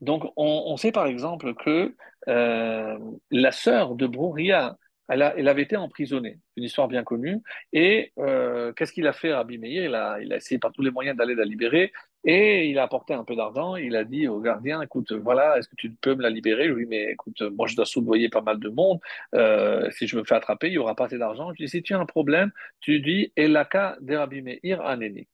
Donc, 0.00 0.32
on, 0.36 0.76
sait 0.76 0.92
par 0.92 1.06
exemple 1.06 1.54
que 1.54 1.96
euh, 2.28 2.98
la 3.30 3.52
sœur 3.52 3.94
de 3.94 4.06
Brouria, 4.06 4.76
elle, 5.08 5.22
avait 5.48 5.62
été 5.62 5.76
emprisonnée, 5.76 6.40
une 6.56 6.64
histoire 6.64 6.88
bien 6.88 7.04
connue. 7.04 7.40
Et 7.72 8.12
euh, 8.18 8.72
qu'est-ce 8.72 8.92
qu'il 8.92 9.06
a 9.06 9.12
fait, 9.12 9.32
Rabbi 9.32 9.58
Meir? 9.58 9.84
Il 9.84 9.94
a, 9.94 10.18
il 10.20 10.32
a 10.32 10.36
essayé 10.36 10.58
par 10.58 10.72
tous 10.72 10.82
les 10.82 10.90
moyens 10.90 11.16
d'aller 11.16 11.34
la 11.34 11.44
libérer. 11.44 11.92
Et 12.24 12.68
il 12.68 12.78
a 12.78 12.82
apporté 12.82 13.14
un 13.14 13.22
peu 13.22 13.36
d'argent. 13.36 13.76
Il 13.76 13.94
a 13.94 14.04
dit 14.04 14.26
au 14.26 14.40
gardien 14.40 14.82
Écoute, 14.82 15.12
voilà, 15.12 15.58
est-ce 15.58 15.68
que 15.68 15.76
tu 15.76 15.90
peux 15.90 16.16
me 16.16 16.22
la 16.22 16.30
libérer? 16.30 16.66
Lui 16.66 16.86
mais 16.86 17.12
écoute, 17.12 17.40
moi, 17.42 17.68
je 17.68 17.76
dois 17.76 17.86
soudoyer 17.86 18.28
pas 18.28 18.40
mal 18.40 18.58
de 18.58 18.68
monde. 18.68 18.98
Euh, 19.34 19.88
si 19.92 20.08
je 20.08 20.16
me 20.16 20.24
fais 20.24 20.34
attraper, 20.34 20.68
il 20.68 20.72
n'y 20.72 20.78
aura 20.78 20.96
pas 20.96 21.04
assez 21.06 21.18
d'argent. 21.18 21.52
Je 21.52 21.64
dis 21.64 21.68
Si 21.68 21.82
tu 21.82 21.94
as 21.94 21.98
un 22.00 22.06
problème, 22.06 22.50
tu 22.80 23.00
dis 23.00 23.32
Elaka 23.36 23.96
de 24.00 24.16
Rabbi 24.16 24.42
Meir 24.42 24.80
Aneni. 24.82 25.28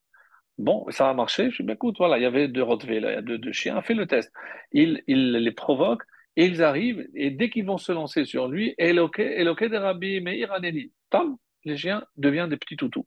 Bon, 0.58 0.84
ça 0.90 1.08
a 1.08 1.14
marché. 1.14 1.50
Je 1.50 1.62
dis 1.62 1.72
Écoute, 1.72 1.96
voilà, 1.98 2.18
il 2.18 2.22
y 2.22 2.26
avait 2.26 2.48
deux 2.48 2.62
Rottweiler, 2.62 3.08
il 3.08 3.14
y 3.14 3.16
a 3.16 3.22
deux, 3.22 3.38
deux 3.38 3.52
chiens. 3.52 3.80
Fais 3.80 3.94
le 3.94 4.06
test. 4.06 4.30
Il, 4.72 5.02
il 5.06 5.32
les 5.32 5.52
provoque. 5.52 6.02
Et 6.36 6.46
ils 6.46 6.62
arrivent, 6.62 7.06
et 7.14 7.30
dès 7.30 7.50
qu'ils 7.50 7.66
vont 7.66 7.78
se 7.78 7.92
lancer 7.92 8.24
sur 8.24 8.48
lui, 8.48 8.74
Eloke, 8.78 9.20
Eloke 9.20 9.64
de 9.64 9.76
Rabbi 9.76 10.20
Meir 10.20 10.52
Aneni, 10.52 10.90
tam, 11.10 11.36
les 11.64 11.76
chiens 11.76 12.04
deviennent 12.16 12.48
des 12.48 12.56
petits 12.56 12.76
toutous. 12.76 13.06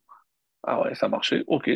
Ah 0.67 0.81
ouais, 0.81 0.95
ça 0.95 1.07
marchait, 1.09 1.43
ok. 1.45 1.69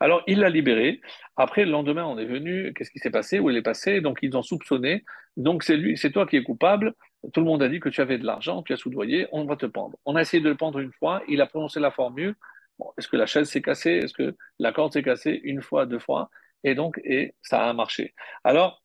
Alors, 0.00 0.22
il 0.26 0.40
l'a 0.40 0.48
libéré. 0.48 1.00
Après, 1.36 1.64
le 1.64 1.70
lendemain, 1.70 2.04
on 2.04 2.18
est 2.18 2.24
venu, 2.24 2.72
qu'est-ce 2.74 2.90
qui 2.90 2.98
s'est 2.98 3.10
passé? 3.10 3.38
Où 3.38 3.50
il 3.50 3.56
est 3.56 3.62
passé? 3.62 4.00
Donc, 4.00 4.18
ils 4.22 4.36
ont 4.36 4.42
soupçonné. 4.42 5.04
Donc, 5.36 5.62
c'est 5.62 5.76
lui, 5.76 5.96
c'est 5.96 6.10
toi 6.10 6.26
qui 6.26 6.36
es 6.36 6.42
coupable. 6.42 6.94
Tout 7.32 7.40
le 7.40 7.46
monde 7.46 7.62
a 7.62 7.68
dit 7.68 7.78
que 7.78 7.88
tu 7.88 8.00
avais 8.00 8.18
de 8.18 8.26
l'argent, 8.26 8.62
tu 8.62 8.72
as 8.72 8.76
soudoyé, 8.76 9.28
on 9.30 9.44
va 9.44 9.54
te 9.54 9.66
pendre. 9.66 9.96
On 10.06 10.16
a 10.16 10.22
essayé 10.22 10.42
de 10.42 10.48
le 10.48 10.56
pendre 10.56 10.80
une 10.80 10.92
fois, 10.92 11.22
il 11.28 11.40
a 11.40 11.46
prononcé 11.46 11.78
la 11.78 11.92
formule. 11.92 12.34
Bon, 12.80 12.90
est-ce 12.98 13.06
que 13.06 13.16
la 13.16 13.26
chaise 13.26 13.48
s'est 13.48 13.62
cassée? 13.62 13.92
Est-ce 13.92 14.12
que 14.12 14.36
la 14.58 14.72
corde 14.72 14.92
s'est 14.92 15.04
cassée 15.04 15.40
une 15.44 15.62
fois, 15.62 15.86
deux 15.86 16.00
fois? 16.00 16.28
Et 16.64 16.74
donc, 16.74 17.00
et 17.04 17.34
ça 17.42 17.68
a 17.68 17.72
marché. 17.72 18.12
Alors, 18.42 18.82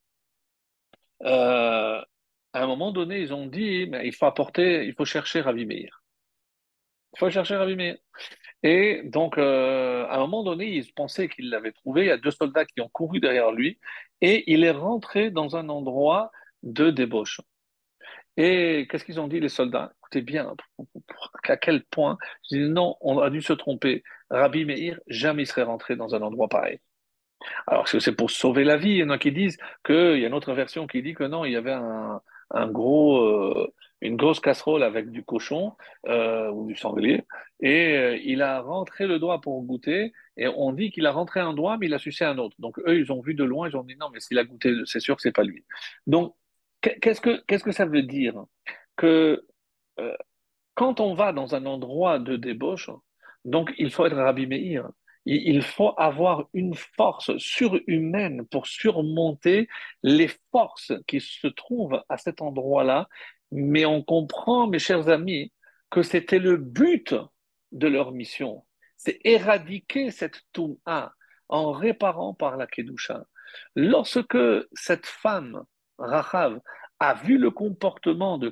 euh, 1.23 2.01
à 2.53 2.63
un 2.63 2.67
moment 2.67 2.91
donné, 2.91 3.19
ils 3.21 3.33
ont 3.33 3.47
dit, 3.47 3.87
mais 3.87 4.07
il 4.07 4.13
faut 4.13 4.25
apporter, 4.25 4.85
il 4.85 4.93
faut 4.93 5.05
chercher 5.05 5.41
Ravi 5.41 5.65
Meir. 5.65 6.03
Il 7.13 7.19
faut 7.19 7.29
chercher 7.29 7.55
Ravi 7.55 7.75
Meir. 7.75 7.97
Et 8.63 9.01
donc, 9.05 9.37
euh, 9.37 10.05
à 10.07 10.15
un 10.17 10.19
moment 10.19 10.43
donné, 10.43 10.67
ils 10.67 10.93
pensaient 10.93 11.29
qu'ils 11.29 11.49
l'avaient 11.49 11.71
trouvé. 11.71 12.03
Il 12.03 12.07
y 12.07 12.11
a 12.11 12.17
deux 12.17 12.31
soldats 12.31 12.65
qui 12.65 12.81
ont 12.81 12.89
couru 12.89 13.19
derrière 13.19 13.51
lui 13.51 13.79
et 14.21 14.51
il 14.51 14.63
est 14.63 14.71
rentré 14.71 15.31
dans 15.31 15.55
un 15.55 15.69
endroit 15.69 16.31
de 16.63 16.89
débauche. 16.91 17.41
Et 18.37 18.87
qu'est-ce 18.89 19.05
qu'ils 19.05 19.19
ont 19.19 19.27
dit, 19.27 19.39
les 19.39 19.49
soldats? 19.49 19.93
Écoutez 19.99 20.21
bien, 20.21 20.55
à 21.47 21.57
quel 21.57 21.83
point? 21.85 22.17
Ils 22.51 22.59
disent 22.59 22.69
non, 22.69 22.95
on 23.01 23.19
a 23.19 23.29
dû 23.29 23.41
se 23.41 23.53
tromper. 23.53 24.03
Rabbi 24.29 24.65
Meir, 24.65 24.99
jamais 25.07 25.43
il 25.43 25.47
serait 25.47 25.63
rentré 25.63 25.95
dans 25.95 26.15
un 26.15 26.21
endroit 26.21 26.47
pareil. 26.47 26.79
Alors, 27.67 27.85
que 27.85 27.99
c'est 27.99 28.15
pour 28.15 28.31
sauver 28.31 28.63
la 28.63 28.77
vie? 28.77 28.91
Il 28.91 28.97
y 28.97 29.03
en 29.03 29.09
a 29.09 29.17
qui 29.17 29.31
disent 29.31 29.57
qu'il 29.85 30.19
y 30.19 30.23
a 30.25 30.27
une 30.27 30.33
autre 30.33 30.53
version 30.53 30.87
qui 30.87 31.01
dit 31.01 31.13
que 31.13 31.23
non, 31.23 31.45
il 31.45 31.51
y 31.51 31.55
avait 31.55 31.71
un, 31.71 32.21
un 32.51 32.67
gros, 32.67 33.17
euh, 33.17 33.73
une 34.01 34.15
grosse 34.15 34.39
casserole 34.39 34.83
avec 34.83 35.11
du 35.11 35.23
cochon 35.23 35.73
euh, 36.07 36.49
ou 36.51 36.67
du 36.67 36.75
sanglier, 36.75 37.23
et 37.59 37.97
euh, 37.97 38.17
il 38.23 38.41
a 38.41 38.61
rentré 38.61 39.07
le 39.07 39.19
doigt 39.19 39.41
pour 39.41 39.61
goûter, 39.63 40.13
et 40.37 40.47
on 40.47 40.71
dit 40.71 40.91
qu'il 40.91 41.05
a 41.05 41.11
rentré 41.11 41.39
un 41.39 41.53
doigt, 41.53 41.77
mais 41.77 41.87
il 41.87 41.93
a 41.93 41.99
sucé 41.99 42.25
un 42.25 42.37
autre. 42.37 42.55
Donc 42.59 42.79
eux, 42.79 42.97
ils 42.99 43.11
ont 43.11 43.21
vu 43.21 43.33
de 43.33 43.43
loin, 43.43 43.69
ils 43.69 43.77
ont 43.77 43.83
dit 43.83 43.97
non, 43.97 44.09
mais 44.11 44.19
s'il 44.19 44.39
a 44.39 44.43
goûté, 44.43 44.73
c'est 44.85 44.99
sûr 44.99 45.15
que 45.15 45.21
c'est 45.21 45.35
pas 45.35 45.43
lui. 45.43 45.65
Donc, 46.05 46.35
qu'est-ce 46.81 47.21
que, 47.21 47.43
qu'est-ce 47.47 47.63
que 47.63 47.71
ça 47.71 47.85
veut 47.85 48.03
dire? 48.03 48.35
Que 48.95 49.45
quand 50.75 50.99
on 50.99 51.15
va 51.15 51.33
dans 51.33 51.55
un 51.55 51.65
endroit 51.65 52.19
de 52.19 52.35
débauche, 52.35 52.91
donc 53.45 53.73
il 53.79 53.89
faut 53.89 54.05
être 54.05 54.15
Rabbi 54.15 54.45
Meir, 54.45 54.87
il 55.35 55.61
faut 55.61 55.93
avoir 55.97 56.47
une 56.53 56.73
force 56.73 57.35
surhumaine 57.37 58.45
pour 58.47 58.65
surmonter 58.65 59.67
les 60.01 60.29
forces 60.51 60.93
qui 61.05 61.19
se 61.19 61.47
trouvent 61.47 62.01
à 62.07 62.17
cet 62.17 62.41
endroit-là. 62.41 63.09
Mais 63.51 63.85
on 63.85 64.01
comprend, 64.03 64.67
mes 64.67 64.79
chers 64.79 65.09
amis, 65.09 65.51
que 65.89 66.01
c'était 66.01 66.39
le 66.39 66.55
but 66.55 67.13
de 67.73 67.87
leur 67.87 68.13
mission. 68.13 68.65
C'est 68.95 69.19
éradiquer 69.25 70.11
cette 70.11 70.41
touma 70.53 71.13
en 71.49 71.71
réparant 71.71 72.33
par 72.33 72.55
la 72.55 72.67
Kedusha. 72.67 73.25
Lorsque 73.75 74.37
cette 74.73 75.05
femme, 75.05 75.63
Rachav, 75.97 76.59
a 76.99 77.13
vu 77.13 77.37
le 77.37 77.51
comportement 77.51 78.37
de 78.37 78.49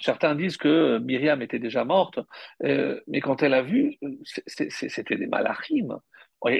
Certains 0.00 0.34
disent 0.34 0.56
que 0.56 0.98
Myriam 0.98 1.40
était 1.40 1.58
déjà 1.58 1.84
morte, 1.84 2.18
euh, 2.64 3.00
mais 3.06 3.20
quand 3.20 3.42
elle 3.42 3.54
a 3.54 3.62
vu, 3.62 3.96
c'était 4.24 5.16
des 5.16 5.26
malachim. 5.26 5.98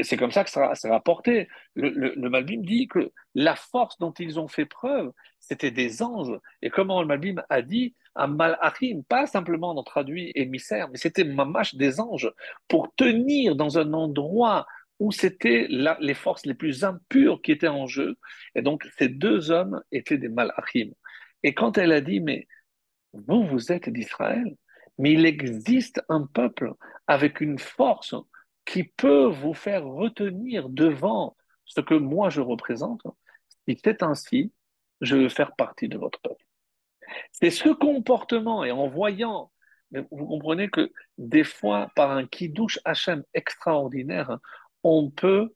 C'est 0.03 0.17
comme 0.17 0.33
ça 0.33 0.43
que 0.45 0.51
ça 0.51 0.75
s'est 0.75 0.89
rapporté. 0.89 1.49
Le, 1.75 1.91
le, 1.91 2.31
Malbim 2.31 2.63
dit 2.63 2.89
que 2.89 3.13
la 3.35 3.55
force 3.55 3.97
dont 3.99 4.13
ils 4.13 4.41
ont 4.41 4.49
fait 4.49 4.65
preuve, 4.65 5.13
c'était 5.39 5.71
des 5.71 6.03
anges. 6.03 6.37
Et 6.63 6.71
comment 6.71 7.01
le 7.01 7.07
Malbim 7.07 7.43
a 7.49 7.63
dit, 7.63 7.95
un 8.17 8.27
malachim, 8.27 9.03
pas 9.09 9.27
simplement 9.27 9.75
dans 9.75 9.85
traduit 9.85 10.33
émissaire, 10.35 10.89
mais 10.91 10.99
c'était 10.99 11.25
mamash 11.25 11.77
des 11.77 12.01
anges 12.01 12.33
pour 12.67 12.93
tenir 12.97 13.55
dans 13.55 13.79
un 13.79 13.93
endroit 13.93 14.67
où 14.99 15.13
c'était 15.13 15.69
les 15.69 16.15
forces 16.15 16.45
les 16.45 16.55
plus 16.55 16.83
impures 16.83 17.41
qui 17.41 17.53
étaient 17.53 17.69
en 17.69 17.87
jeu. 17.87 18.17
Et 18.57 18.63
donc, 18.63 18.85
ces 18.99 19.09
deux 19.09 19.53
hommes 19.53 19.81
étaient 19.93 20.19
des 20.19 20.29
malachim. 20.29 20.91
Et 21.45 21.55
quand 21.55 21.79
elle 21.79 21.93
a 21.93 22.01
dit, 22.01 22.21
mais 22.21 22.49
vous, 23.13 23.47
vous 23.47 23.73
êtes 23.73 23.89
d'Israël, 23.89 24.57
mais 24.99 25.13
il 25.13 25.27
existe 25.27 26.03
un 26.09 26.27
peuple 26.27 26.75
avec 27.07 27.41
une 27.41 27.59
force 27.59 28.15
qui 28.65 28.85
peut 28.85 29.27
vous 29.27 29.55
faire 29.55 29.85
retenir 29.85 30.69
devant 30.69 31.37
ce 31.65 31.81
que 31.81 31.95
moi 31.95 32.31
je 32.31 32.41
représente. 32.41 33.03
Si 33.67 33.79
c'est 33.83 34.03
ainsi, 34.03 34.53
je 35.01 35.17
veux 35.17 35.29
faire 35.29 35.55
partie 35.57 35.89
de 35.89 35.99
votre 35.99 36.21
peuple. 36.21 36.45
C'est 37.33 37.51
ce 37.51 37.71
comportement, 37.71 38.65
et 38.65 38.71
en 38.71 38.89
voyant, 38.89 39.51
vous 39.93 40.27
comprenez 40.27 40.69
que 40.69 40.93
des 41.17 41.45
fois, 41.45 41.91
par 41.97 42.11
un 42.11 42.27
kiddush 42.27 42.79
Hachem 42.85 43.25
extraordinaire, 43.33 44.39
on 44.83 45.11
peut 45.11 45.55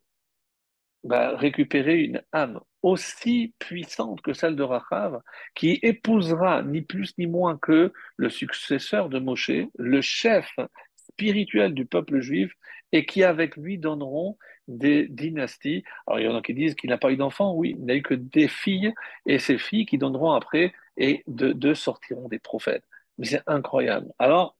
bah, 1.05 1.36
récupérer 1.36 2.00
une 2.00 2.22
âme 2.32 2.61
aussi 2.83 3.55
puissante 3.59 4.20
que 4.22 4.33
celle 4.33 4.57
de 4.57 4.62
Rachav, 4.62 5.20
qui 5.55 5.78
épousera 5.83 6.62
ni 6.62 6.83
plus 6.83 7.16
ni 7.18 7.26
moins 7.26 7.57
que 7.59 7.93
le 8.16 8.28
successeur 8.30 9.09
de 9.09 9.18
Moshe, 9.18 9.51
le 9.78 10.01
chef 10.01 10.55
spirituel 10.97 11.74
du 11.74 11.87
peuple 11.87 12.20
juif, 12.20 12.53
et 12.93 13.07
qui 13.07 13.24
avec 13.24 13.57
lui 13.57 13.78
donneront 13.78 14.37
des 14.68 15.09
dynasties. 15.09 15.83
Alors 16.07 16.20
il 16.20 16.26
y 16.26 16.28
en 16.28 16.37
a 16.37 16.43
qui 16.43 16.55
disent 16.55 16.74
qu'il 16.74 16.91
n'a 16.91 16.99
pas 16.99 17.12
eu 17.12 17.16
d'enfants, 17.16 17.55
oui, 17.55 17.74
il 17.78 17.85
n'a 17.85 17.95
eu 17.95 18.03
que 18.03 18.14
des 18.14 18.49
filles, 18.49 18.93
et 19.26 19.39
ces 19.39 19.59
filles 19.59 19.87
qui 19.87 19.99
donneront 19.99 20.33
après, 20.33 20.72
et 20.97 21.22
de 21.26 21.53
deux 21.53 21.74
sortiront 21.74 22.28
des 22.28 22.39
prophètes. 22.39 22.85
Mais 23.18 23.26
c'est 23.26 23.43
incroyable. 23.47 24.12
Alors, 24.18 24.57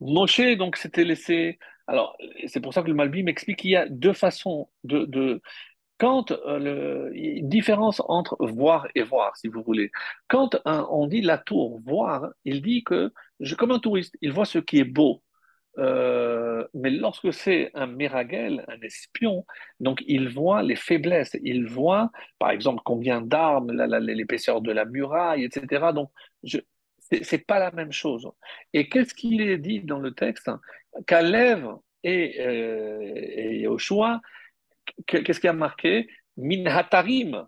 Moshe, 0.00 0.56
donc, 0.56 0.76
s'était 0.76 1.04
laissé. 1.04 1.58
Alors, 1.86 2.16
c'est 2.46 2.60
pour 2.60 2.72
ça 2.74 2.82
que 2.82 2.88
le 2.88 2.94
Malbi 2.94 3.22
m'explique 3.22 3.58
qu'il 3.58 3.70
y 3.70 3.76
a 3.76 3.88
deux 3.88 4.12
façons 4.12 4.68
de, 4.84 5.04
de, 5.06 5.42
quand 5.98 6.32
euh, 6.32 7.10
le, 7.10 7.40
différence 7.42 8.00
entre 8.06 8.36
voir 8.40 8.86
et 8.94 9.02
voir, 9.02 9.36
si 9.36 9.48
vous 9.48 9.62
voulez. 9.62 9.90
Quand 10.28 10.60
on 10.64 11.06
dit 11.06 11.20
la 11.22 11.38
tour, 11.38 11.80
voir, 11.84 12.28
il 12.44 12.62
dit 12.62 12.84
que, 12.84 13.12
comme 13.56 13.72
un 13.72 13.78
touriste, 13.78 14.16
il 14.22 14.32
voit 14.32 14.46
ce 14.46 14.58
qui 14.58 14.78
est 14.78 14.84
beau. 14.84 15.22
Euh, 15.78 16.66
mais 16.74 16.90
lorsque 16.90 17.32
c'est 17.32 17.70
un 17.74 17.86
méragel, 17.86 18.64
un 18.68 18.80
espion, 18.80 19.46
donc 19.78 20.02
il 20.06 20.28
voit 20.28 20.62
les 20.62 20.74
faiblesses, 20.74 21.36
il 21.42 21.66
voit, 21.66 22.10
par 22.38 22.50
exemple, 22.50 22.82
combien 22.84 23.20
d'armes, 23.20 23.70
l'épaisseur 24.00 24.60
de 24.60 24.72
la 24.72 24.84
muraille, 24.84 25.44
etc. 25.44 25.92
Donc, 25.94 26.10
je, 26.42 26.58
c'est 27.22 27.46
pas 27.46 27.58
la 27.58 27.70
même 27.70 27.92
chose. 27.92 28.28
Et 28.72 28.88
qu'est-ce 28.88 29.14
qu'il 29.14 29.40
est 29.40 29.58
dit 29.58 29.80
dans 29.80 29.98
le 29.98 30.12
texte? 30.12 30.50
Kalev 31.06 31.66
et, 32.02 32.36
euh, 32.40 33.12
et 33.14 33.66
qu'est-ce 35.06 35.40
qui 35.40 35.48
a 35.48 35.52
marqué? 35.52 36.08
Minhatarim, 36.36 37.46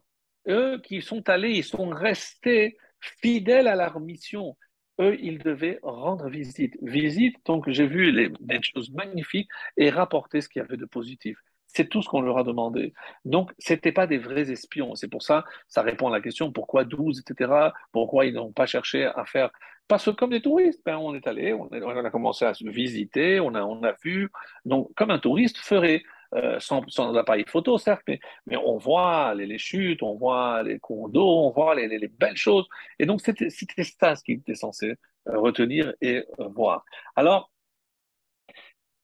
eux 0.48 0.80
qui 0.82 1.02
sont 1.02 1.28
allés, 1.28 1.52
ils 1.52 1.64
sont 1.64 1.88
restés 1.90 2.76
fidèles 3.00 3.68
à 3.68 3.76
leur 3.76 4.00
mission. 4.00 4.56
Eux, 5.00 5.16
ils 5.20 5.38
devaient 5.38 5.78
rendre 5.82 6.28
visite. 6.28 6.76
Visite, 6.82 7.36
donc 7.46 7.68
j'ai 7.70 7.86
vu 7.86 8.12
les, 8.12 8.30
des 8.40 8.60
choses 8.62 8.90
magnifiques 8.92 9.48
et 9.76 9.90
rapporter 9.90 10.40
ce 10.40 10.48
qu'il 10.48 10.60
y 10.60 10.64
avait 10.64 10.76
de 10.76 10.84
positif. 10.84 11.38
C'est 11.66 11.88
tout 11.88 12.02
ce 12.02 12.08
qu'on 12.08 12.20
leur 12.20 12.36
a 12.36 12.42
demandé. 12.42 12.92
Donc, 13.24 13.52
ce 13.58 13.72
n'étaient 13.72 13.92
pas 13.92 14.08
des 14.08 14.18
vrais 14.18 14.50
espions. 14.50 14.96
C'est 14.96 15.08
pour 15.08 15.22
ça, 15.22 15.44
ça 15.68 15.82
répond 15.82 16.08
à 16.08 16.10
la 16.10 16.20
question 16.20 16.52
pourquoi 16.52 16.84
12, 16.84 17.20
etc. 17.20 17.70
Pourquoi 17.92 18.26
ils 18.26 18.34
n'ont 18.34 18.52
pas 18.52 18.66
cherché 18.66 19.04
à 19.04 19.24
faire? 19.24 19.50
Parce 19.86 20.04
que 20.04 20.10
comme 20.10 20.30
des 20.30 20.42
touristes, 20.42 20.82
ben, 20.84 20.96
on 20.98 21.14
est 21.14 21.26
allé, 21.26 21.52
on 21.52 21.68
a, 21.70 22.10
commencé 22.10 22.44
à 22.44 22.54
se 22.54 22.68
visiter, 22.68 23.40
on 23.40 23.54
a, 23.54 23.62
on 23.62 23.82
a 23.84 23.92
vu. 24.04 24.30
Donc, 24.64 24.92
comme 24.94 25.10
un 25.10 25.18
touriste 25.18 25.58
ferait. 25.58 26.02
Euh, 26.34 26.60
sans, 26.60 27.16
appareil 27.16 27.44
photo, 27.48 27.76
certes, 27.76 28.04
mais, 28.06 28.56
on 28.56 28.76
voit 28.78 29.34
les, 29.34 29.46
les, 29.46 29.58
chutes, 29.58 30.00
on 30.02 30.14
voit 30.14 30.62
les 30.62 30.78
cours 30.78 31.08
d'eau, 31.08 31.26
on 31.26 31.50
voit 31.50 31.74
les, 31.74 31.88
les, 31.88 32.06
belles 32.06 32.36
choses. 32.36 32.68
Et 33.00 33.06
donc, 33.06 33.20
c'était 33.20 33.50
ça 33.50 34.14
ce 34.14 34.22
qu'il 34.22 34.38
était 34.38 34.54
censé 34.54 34.94
euh, 35.28 35.38
retenir 35.38 35.92
et 36.00 36.24
euh, 36.38 36.48
voir. 36.54 36.84
Alors, 37.16 37.50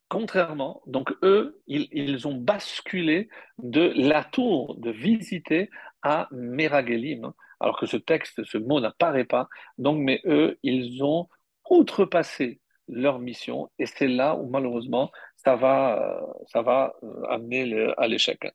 contrairement, 0.08 0.82
donc 0.86 1.12
eux, 1.24 1.60
ils, 1.66 1.88
ils, 1.90 2.28
ont 2.28 2.36
basculé 2.36 3.28
de 3.58 3.92
la 3.96 4.22
tour 4.22 4.76
de 4.78 4.90
visiter 4.90 5.68
à 6.02 6.28
Meragelim, 6.30 7.32
alors 7.58 7.78
que 7.78 7.86
ce 7.86 7.96
texte, 7.96 8.44
ce 8.44 8.58
mot 8.58 8.78
n'apparaît 8.78 9.24
pas. 9.24 9.48
Donc, 9.78 9.98
mais 9.98 10.20
eux, 10.26 10.58
ils 10.62 11.02
ont 11.02 11.28
outrepassé 11.68 12.60
leur 12.88 13.18
mission 13.18 13.70
et 13.78 13.86
c'est 13.86 14.08
là 14.08 14.36
où 14.36 14.48
malheureusement 14.48 15.10
ça 15.36 15.56
va, 15.56 15.98
euh, 16.00 16.20
ça 16.52 16.62
va 16.62 16.94
euh, 17.02 17.22
amener 17.28 17.92
à 17.96 18.08
l'échec. 18.08 18.46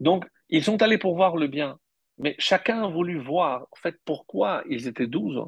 Donc, 0.00 0.24
ils 0.48 0.62
sont 0.62 0.80
allés 0.82 0.98
pour 0.98 1.16
voir 1.16 1.36
le 1.36 1.48
bien, 1.48 1.78
mais 2.18 2.34
chacun 2.38 2.82
a 2.82 2.88
voulu 2.88 3.18
voir 3.18 3.66
en 3.72 3.76
fait 3.76 3.96
pourquoi 4.04 4.62
ils 4.68 4.86
étaient 4.86 5.06
douze. 5.06 5.40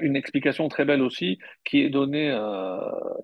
Une 0.00 0.16
explication 0.16 0.68
très 0.68 0.84
belle 0.84 1.02
aussi 1.02 1.38
qui 1.64 1.80
est 1.82 1.90
donnée, 1.90 2.30
euh, 2.30 2.78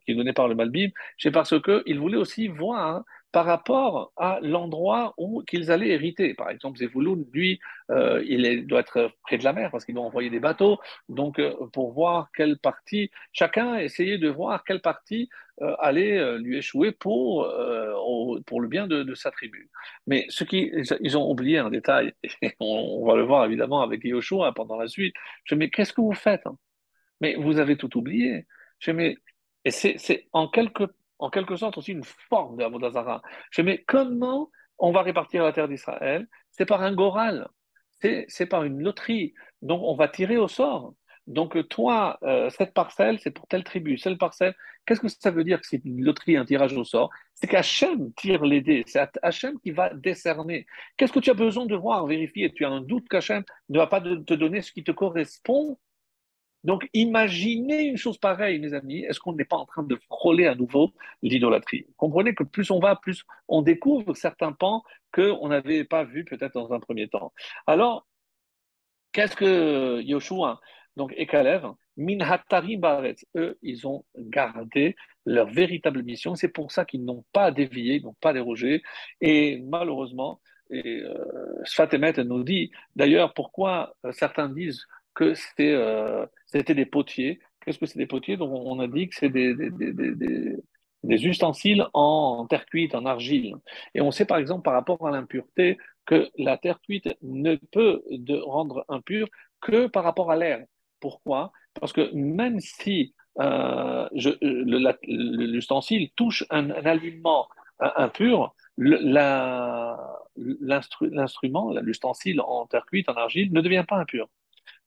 qui 0.04 0.12
est 0.12 0.14
donnée 0.14 0.32
par 0.32 0.48
le 0.48 0.54
Malbim, 0.54 0.90
c'est 1.18 1.30
parce 1.30 1.54
qu'ils 1.60 1.98
voulaient 1.98 2.16
aussi 2.16 2.48
voir 2.48 3.02
par 3.32 3.44
rapport 3.44 4.12
à 4.16 4.38
l'endroit 4.42 5.14
où 5.18 5.42
qu'ils 5.42 5.70
allaient 5.70 5.90
hériter. 5.90 6.34
Par 6.34 6.50
exemple, 6.50 6.78
Zevouloun, 6.78 7.26
lui, 7.32 7.60
euh, 7.90 8.24
il 8.26 8.66
doit 8.66 8.80
être 8.80 9.12
près 9.22 9.36
de 9.36 9.44
la 9.44 9.52
mer 9.52 9.70
parce 9.70 9.84
qu'ils 9.84 9.94
doit 9.94 10.04
envoyer 10.04 10.30
des 10.30 10.40
bateaux. 10.40 10.78
Donc, 11.08 11.38
euh, 11.38 11.54
pour 11.72 11.92
voir 11.92 12.30
quelle 12.34 12.58
partie, 12.58 13.10
chacun 13.32 13.74
a 13.74 13.82
essayé 13.82 14.16
de 14.18 14.28
voir 14.28 14.64
quelle 14.64 14.80
partie 14.80 15.28
euh, 15.60 15.74
allait 15.78 16.38
lui 16.38 16.58
échouer 16.58 16.92
pour, 16.92 17.46
pour 18.46 18.60
le 18.60 18.68
bien 18.68 18.86
de, 18.86 19.14
sa 19.14 19.30
tribu. 19.30 19.70
Mais 20.06 20.24
ce 20.28 20.44
qui, 20.44 20.72
ils 21.00 21.18
ont 21.18 21.30
oublié 21.30 21.58
un 21.58 21.70
détail, 21.70 22.14
et 22.42 22.54
on, 22.60 23.04
va 23.06 23.16
le 23.16 23.24
voir 23.24 23.44
évidemment 23.44 23.82
avec 23.82 24.04
Yoshua 24.04 24.52
pendant 24.52 24.76
la 24.76 24.88
suite. 24.88 25.14
Je 25.44 25.54
dis, 25.54 25.58
mais 25.58 25.70
qu'est-ce 25.70 25.92
que 25.92 26.00
vous 26.00 26.14
faites 26.14 26.46
hein? 26.46 26.56
Mais 27.20 27.34
vous 27.34 27.58
avez 27.58 27.76
tout 27.76 27.98
oublié. 27.98 28.46
Je 28.78 28.92
dis, 28.92 29.16
et 29.64 29.70
c'est 29.70 30.28
en 30.32 30.48
quelque, 30.48 30.84
en 31.18 31.30
quelque 31.30 31.56
sorte 31.56 31.78
aussi 31.78 31.92
une 31.92 32.04
forme 32.04 32.56
de 32.56 32.64
Avodazara. 32.64 33.22
Je 33.50 33.62
mais 33.62 33.84
comment 33.86 34.50
on 34.78 34.92
va 34.92 35.02
répartir 35.02 35.42
la 35.44 35.52
terre 35.52 35.68
d'Israël? 35.68 36.28
C'est 36.50 36.66
par 36.66 36.82
un 36.82 36.94
goral, 36.94 37.48
c'est 38.00 38.46
par 38.46 38.64
une 38.64 38.82
loterie. 38.82 39.34
Donc 39.62 39.82
on 39.82 39.94
va 39.94 40.08
tirer 40.08 40.36
au 40.36 40.48
sort. 40.48 40.94
Donc 41.26 41.68
toi, 41.68 42.18
euh, 42.22 42.48
cette 42.48 42.72
parcelle, 42.72 43.18
c'est 43.20 43.30
pour 43.30 43.46
telle 43.48 43.62
tribu, 43.62 43.98
cette 43.98 44.16
parcelle, 44.16 44.54
qu'est-ce 44.86 45.00
que 45.00 45.08
ça 45.08 45.30
veut 45.30 45.44
dire 45.44 45.60
que 45.60 45.66
c'est 45.66 45.84
une 45.84 46.02
loterie, 46.02 46.38
un 46.38 46.46
tirage 46.46 46.74
au 46.74 46.84
sort? 46.84 47.10
C'est 47.34 47.46
qu'Hachem 47.46 48.14
tire 48.14 48.44
les 48.44 48.62
dés, 48.62 48.82
c'est 48.86 49.06
Hachem 49.22 49.60
qui 49.60 49.70
va 49.70 49.92
décerner. 49.92 50.66
Qu'est-ce 50.96 51.12
que 51.12 51.20
tu 51.20 51.28
as 51.28 51.34
besoin 51.34 51.66
de 51.66 51.76
voir, 51.76 52.06
vérifier? 52.06 52.50
Tu 52.54 52.64
as 52.64 52.70
un 52.70 52.80
doute 52.80 53.08
qu'Hachem 53.08 53.44
ne 53.68 53.78
va 53.78 53.86
pas 53.86 54.00
te 54.00 54.34
donner 54.34 54.62
ce 54.62 54.72
qui 54.72 54.82
te 54.82 54.90
correspond? 54.90 55.78
Donc, 56.68 56.86
imaginez 56.92 57.84
une 57.84 57.96
chose 57.96 58.18
pareille, 58.18 58.58
mes 58.58 58.74
amis. 58.74 58.98
Est-ce 59.04 59.20
qu'on 59.20 59.32
n'est 59.32 59.46
pas 59.46 59.56
en 59.56 59.64
train 59.64 59.82
de 59.82 59.96
frôler 60.10 60.46
à 60.46 60.54
nouveau 60.54 60.92
l'idolâtrie? 61.22 61.86
Comprenez 61.96 62.34
que 62.34 62.44
plus 62.44 62.70
on 62.70 62.78
va, 62.78 62.94
plus 62.94 63.24
on 63.48 63.62
découvre 63.62 64.12
certains 64.12 64.52
pans 64.52 64.82
qu'on 65.10 65.48
n'avait 65.48 65.84
pas 65.84 66.04
vus 66.04 66.26
peut-être 66.26 66.52
dans 66.52 66.74
un 66.74 66.78
premier 66.78 67.08
temps. 67.08 67.32
Alors, 67.66 68.06
qu'est-ce 69.12 69.34
que 69.34 70.02
Yoshua 70.02 70.60
donc, 70.96 71.14
et 71.16 71.26
Kalev, 71.26 71.64
eux, 73.36 73.58
ils 73.62 73.86
ont 73.86 74.04
gardé 74.16 74.96
leur 75.24 75.48
véritable 75.48 76.02
mission. 76.02 76.34
C'est 76.34 76.48
pour 76.48 76.70
ça 76.70 76.84
qu'ils 76.84 77.04
n'ont 77.04 77.24
pas 77.32 77.50
dévié, 77.50 77.94
ils 77.94 78.02
n'ont 78.02 78.16
pas 78.20 78.34
dérogé. 78.34 78.82
Et 79.22 79.62
malheureusement, 79.68 80.40
et, 80.70 81.02
euh, 81.02 82.24
nous 82.24 82.42
dit, 82.42 82.70
d'ailleurs, 82.96 83.32
pourquoi 83.32 83.94
euh, 84.04 84.12
certains 84.12 84.48
disent 84.48 84.86
que 85.18 85.34
c'était 85.34 85.74
euh, 85.74 86.24
c'était 86.46 86.74
des 86.74 86.86
potiers. 86.86 87.40
Qu'est-ce 87.60 87.78
que 87.80 87.86
c'est 87.86 87.98
des 87.98 88.06
potiers? 88.06 88.36
Donc 88.36 88.50
on 88.52 88.78
a 88.78 88.86
dit 88.86 89.08
que 89.08 89.16
c'est 89.16 89.30
des, 89.30 89.52
ustensiles 91.02 91.84
en 91.92 92.46
terre 92.48 92.66
cuite, 92.66 92.94
en 92.94 93.04
argile. 93.04 93.56
Et 93.94 94.00
on 94.00 94.12
sait 94.12 94.26
par 94.26 94.38
exemple 94.38 94.62
par 94.62 94.74
rapport 94.74 95.04
à 95.06 95.10
l'impureté 95.10 95.76
que 96.06 96.28
la 96.38 96.56
terre 96.56 96.80
cuite 96.80 97.08
ne 97.22 97.56
peut 97.56 98.02
de 98.10 98.36
rendre 98.36 98.84
impure 98.88 99.26
que 99.60 99.88
par 99.88 100.04
rapport 100.04 100.30
à 100.30 100.36
l'air. 100.36 100.64
Pourquoi? 101.00 101.50
Parce 101.80 101.92
que 101.92 102.12
même 102.14 102.60
si 102.60 103.14
euh, 103.40 104.08
l'ustensile 104.12 106.10
touche 106.14 106.44
un, 106.50 106.70
aliment 106.70 107.48
impur, 107.80 108.54
l'instrument, 110.36 111.72
l'ustensile 111.80 112.40
en 112.40 112.66
terre 112.66 112.86
cuite, 112.86 113.08
en 113.08 113.14
argile, 113.14 113.52
ne 113.52 113.60
devient 113.60 113.84
pas 113.86 113.96
impur. 113.96 114.28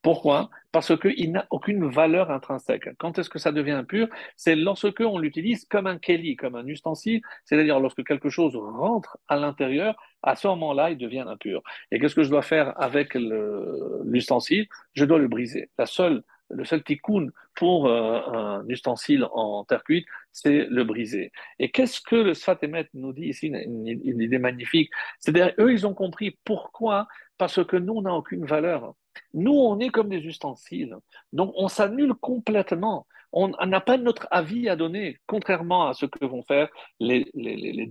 Pourquoi? 0.02 0.50
Parce 0.72 0.98
qu'il 0.98 1.32
n'a 1.32 1.46
aucune 1.52 1.88
valeur 1.88 2.32
intrinsèque. 2.32 2.90
Quand 2.98 3.20
est-ce 3.20 3.30
que 3.30 3.38
ça 3.38 3.52
devient 3.52 3.72
impur? 3.72 4.08
C'est 4.36 4.56
lorsque 4.56 5.00
on 5.00 5.20
l'utilise 5.20 5.66
comme 5.66 5.86
un 5.86 6.00
keli, 6.00 6.36
comme 6.36 6.56
un 6.56 6.66
ustensile, 6.66 7.22
c'est-à-dire 7.46 7.80
lorsque 7.80 8.04
quelque 8.04 8.30
chose 8.30 8.56
rentre 8.56 9.20
à 9.28 9.36
l'intérieur, 9.36 9.96
à 10.24 10.36
ce 10.36 10.48
moment-là, 10.48 10.90
il 10.90 10.98
devient 10.98 11.26
impur. 11.28 11.62
Et 11.92 12.00
qu'est-ce 12.00 12.16
que 12.16 12.24
je 12.24 12.30
dois 12.30 12.42
faire 12.42 12.74
avec 12.82 13.14
l'ustensile? 13.14 14.68
Je 14.94 15.06
dois 15.06 15.20
le 15.20 15.28
briser. 15.28 15.70
La 15.78 15.86
seule, 15.86 16.24
le 16.50 16.66
seul 16.66 16.84
tikkun 16.84 17.28
pour 17.54 17.88
euh, 17.88 18.22
un 18.28 18.68
ustensile 18.68 19.28
en 19.34 19.64
terre 19.66 19.84
cuite, 19.84 20.08
c'est 20.32 20.66
le 20.68 20.84
briser. 20.84 21.32
Et 21.60 21.70
qu'est-ce 21.70 22.02
que 22.02 22.16
le 22.16 22.34
Sfatemet 22.34 22.90
nous 22.96 23.14
dit 23.14 23.28
ici? 23.28 23.48
Une, 23.48 23.88
une 23.88 24.22
idée 24.22 24.40
magnifique. 24.40 24.90
C'est-à-dire, 25.20 25.54
eux, 25.60 25.72
ils 25.72 25.86
ont 25.86 25.94
compris 25.94 26.40
pourquoi? 26.44 27.08
Parce 27.38 27.64
que 27.64 27.78
nous, 27.78 27.94
on 27.94 28.02
n'a 28.02 28.14
aucune 28.14 28.46
valeur. 28.46 28.96
Nous, 29.34 29.54
on 29.54 29.80
est 29.80 29.90
comme 29.90 30.10
des 30.10 30.20
ustensiles. 30.20 30.96
Donc, 31.34 31.54
on 31.56 31.68
s'annule 31.68 32.14
complètement. 32.14 33.08
On 33.34 33.48
n'a 33.66 33.80
pas 33.80 33.98
notre 33.98 34.28
avis 34.30 34.68
à 34.68 34.76
donner, 34.76 35.18
contrairement 35.26 35.88
à 35.88 35.94
ce 35.94 36.06
que 36.06 36.26
vont 36.26 36.44
faire 36.44 36.68
les, 37.00 37.32
les, 37.34 37.90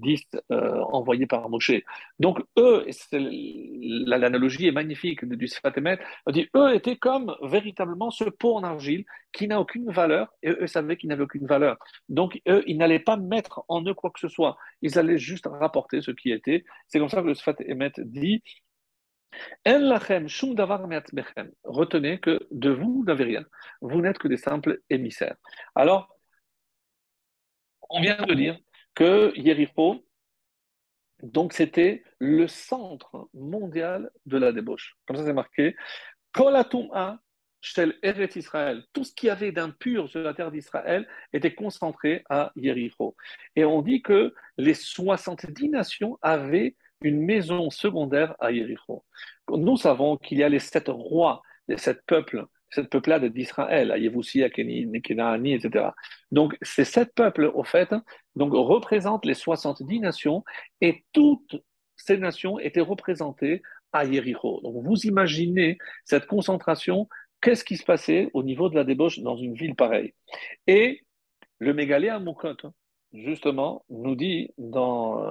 euh, 0.53 0.81
envoyés 0.83 1.27
par 1.27 1.49
Moshe. 1.49 1.73
Donc, 2.19 2.43
eux, 2.59 2.87
l'analogie 3.13 4.67
est 4.67 4.73
magnifique 4.73 5.25
du 5.25 5.49
Sfatemet, 5.49 5.99
dit, 6.29 6.49
eux 6.55 6.75
étaient 6.75 6.97
comme 6.97 7.35
véritablement 7.43 8.11
ce 8.11 8.25
pot 8.25 8.55
en 8.57 8.65
argile 8.65 9.07
qui 9.33 9.49
n'a 9.49 9.61
aucune 9.61 9.91
valeur, 9.91 10.29
et 10.43 10.51
eux 10.51 10.67
savaient 10.67 10.99
qu'ils 10.99 11.09
n'avaient 11.09 11.25
aucune 11.25 11.47
valeur. 11.47 11.79
Donc, 12.11 12.39
eux, 12.47 12.63
ils 12.67 12.77
n'allaient 12.77 12.99
pas 12.99 13.17
mettre 13.17 13.65
en 13.69 13.83
eux 13.87 13.95
quoi 13.95 14.11
que 14.11 14.21
ce 14.21 14.29
soit. 14.29 14.59
Ils 14.83 14.99
allaient 14.99 15.19
juste 15.19 15.49
rapporter 15.51 16.03
ce 16.03 16.11
qui 16.11 16.33
était. 16.33 16.65
C'est 16.89 16.99
comme 16.99 17.09
ça 17.09 17.23
que 17.23 17.29
le 17.29 17.35
Sfatemet 17.35 17.93
dit, 17.97 18.43
Retenez 21.65 22.21
que 22.21 22.47
de 22.51 22.71
vous, 22.71 22.95
vous 22.95 23.05
n'avez 23.05 23.25
rien. 23.25 23.45
Vous 23.81 24.01
n'êtes 24.01 24.19
que 24.19 24.29
des 24.29 24.37
simples 24.37 24.81
émissaires. 24.91 25.37
Alors, 25.75 26.17
on 27.89 28.01
vient 28.01 28.23
de 28.23 28.35
dire 28.35 28.59
que 28.95 29.33
Yericho, 29.37 30.05
donc 31.23 31.53
c'était 31.53 32.05
le 32.19 32.47
centre 32.49 33.29
mondial 33.35 34.11
de 34.27 34.39
la 34.39 34.53
débauche. 34.53 34.97
Comme 35.07 35.17
ça, 35.17 35.25
c'est 35.25 35.33
marqué. 35.33 35.77
Shel 37.63 37.95
Eret 38.03 38.31
Israël, 38.37 38.85
tout 38.93 39.05
ce 39.05 39.13
qui 39.13 39.29
avait 39.29 39.53
d'impur 39.53 40.09
sur 40.09 40.23
la 40.23 40.33
terre 40.35 40.51
d'Israël 40.51 41.07
était 41.33 41.55
concentré 41.55 42.25
à 42.31 42.53
Yericho. 42.57 43.17
Et 43.55 43.65
on 43.65 43.83
dit 43.83 44.03
que 44.03 44.35
les 44.57 44.75
70 44.75 45.69
nations 45.69 46.19
avaient 46.23 46.75
une 47.03 47.21
maison 47.21 47.71
secondaire 47.71 48.35
à 48.41 48.53
Yericho. 48.53 49.05
Nous 49.49 49.77
savons 49.77 50.17
qu'il 50.17 50.39
y 50.39 50.43
a 50.43 50.49
les 50.49 50.59
sept 50.59 50.89
rois, 50.89 51.43
les 51.69 51.79
sept 51.79 52.01
peuples, 52.07 52.45
cette 52.71 52.89
peuplade 52.89 53.25
d'Israël, 53.25 53.91
à 53.91 53.99
Yévoussi, 53.99 54.45
à 54.45 54.51
Kenaani, 54.51 55.55
etc. 55.55 55.87
Donc, 56.31 56.57
ces 56.63 56.85
sept 56.85 57.13
peuples, 57.15 57.51
au 57.53 57.65
fait, 57.65 57.93
donc, 58.37 58.53
représentent 58.53 59.25
les 59.25 59.35
70 59.35 60.01
nations 60.01 60.45
et 60.81 61.05
toutes 61.13 61.57
ces 61.97 62.17
nations 62.17 62.59
étaient 62.59 62.81
représentées 62.81 63.63
à 63.93 64.05
Yericho. 64.05 64.61
Donc, 64.63 64.85
vous 64.85 65.07
imaginez 65.07 65.79
cette 66.05 66.27
concentration, 66.27 67.09
qu'est-ce 67.41 67.65
qui 67.65 67.77
se 67.77 67.85
passait 67.85 68.31
au 68.35 68.43
niveau 68.43 68.69
de 68.69 68.77
la 68.77 68.85
débauche 68.85 69.19
dans 69.19 69.37
une 69.37 69.55
ville 69.55 69.75
pareille? 69.75 70.15
Et 70.67 71.03
le 71.59 71.75
mégalé 71.75 72.09
à 72.09 72.21
Moukot, 72.21 72.57
justement, 73.13 73.85
nous 73.89 74.15
dit 74.15 74.51
dans 74.59 75.23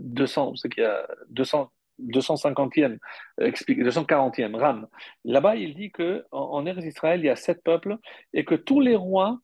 200, 0.00 0.50
euh, 0.50 0.56
ce 0.56 0.68
qu'il 0.68 0.82
y 0.82 0.86
a 0.86 1.06
200, 1.30 1.70
250e, 2.00 2.98
240e, 3.38 4.56
Ram. 4.56 4.86
Là-bas, 5.24 5.56
il 5.56 5.74
dit 5.74 5.90
que 5.90 6.24
en, 6.30 6.66
en 6.66 6.66
Israël, 6.66 7.20
il 7.20 7.26
y 7.26 7.30
a 7.30 7.36
sept 7.36 7.62
peuples 7.62 7.96
et 8.32 8.44
que 8.44 8.54
tous 8.54 8.80
les 8.80 8.96
rois 8.96 9.38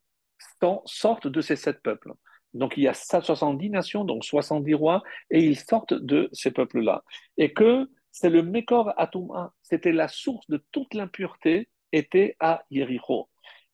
sortent 0.85 1.27
de 1.27 1.41
ces 1.41 1.55
sept 1.55 1.81
peuples. 1.81 2.13
Donc 2.53 2.77
il 2.77 2.83
y 2.83 2.87
a 2.87 2.93
70 2.93 3.69
nations, 3.69 4.05
donc 4.05 4.23
70 4.23 4.73
rois, 4.75 5.03
et 5.31 5.43
ils 5.43 5.57
sortent 5.57 5.93
de 5.93 6.29
ces 6.33 6.51
peuples-là. 6.51 7.03
Et 7.37 7.53
que 7.53 7.89
c'est 8.11 8.29
le 8.29 8.43
Mekor 8.43 8.93
Atouma, 8.97 9.53
c'était 9.63 9.91
la 9.91 10.07
source 10.07 10.47
de 10.49 10.63
toute 10.71 10.93
l'impureté, 10.93 11.69
était 11.91 12.35
à 12.39 12.63
Yericho. 12.69 13.29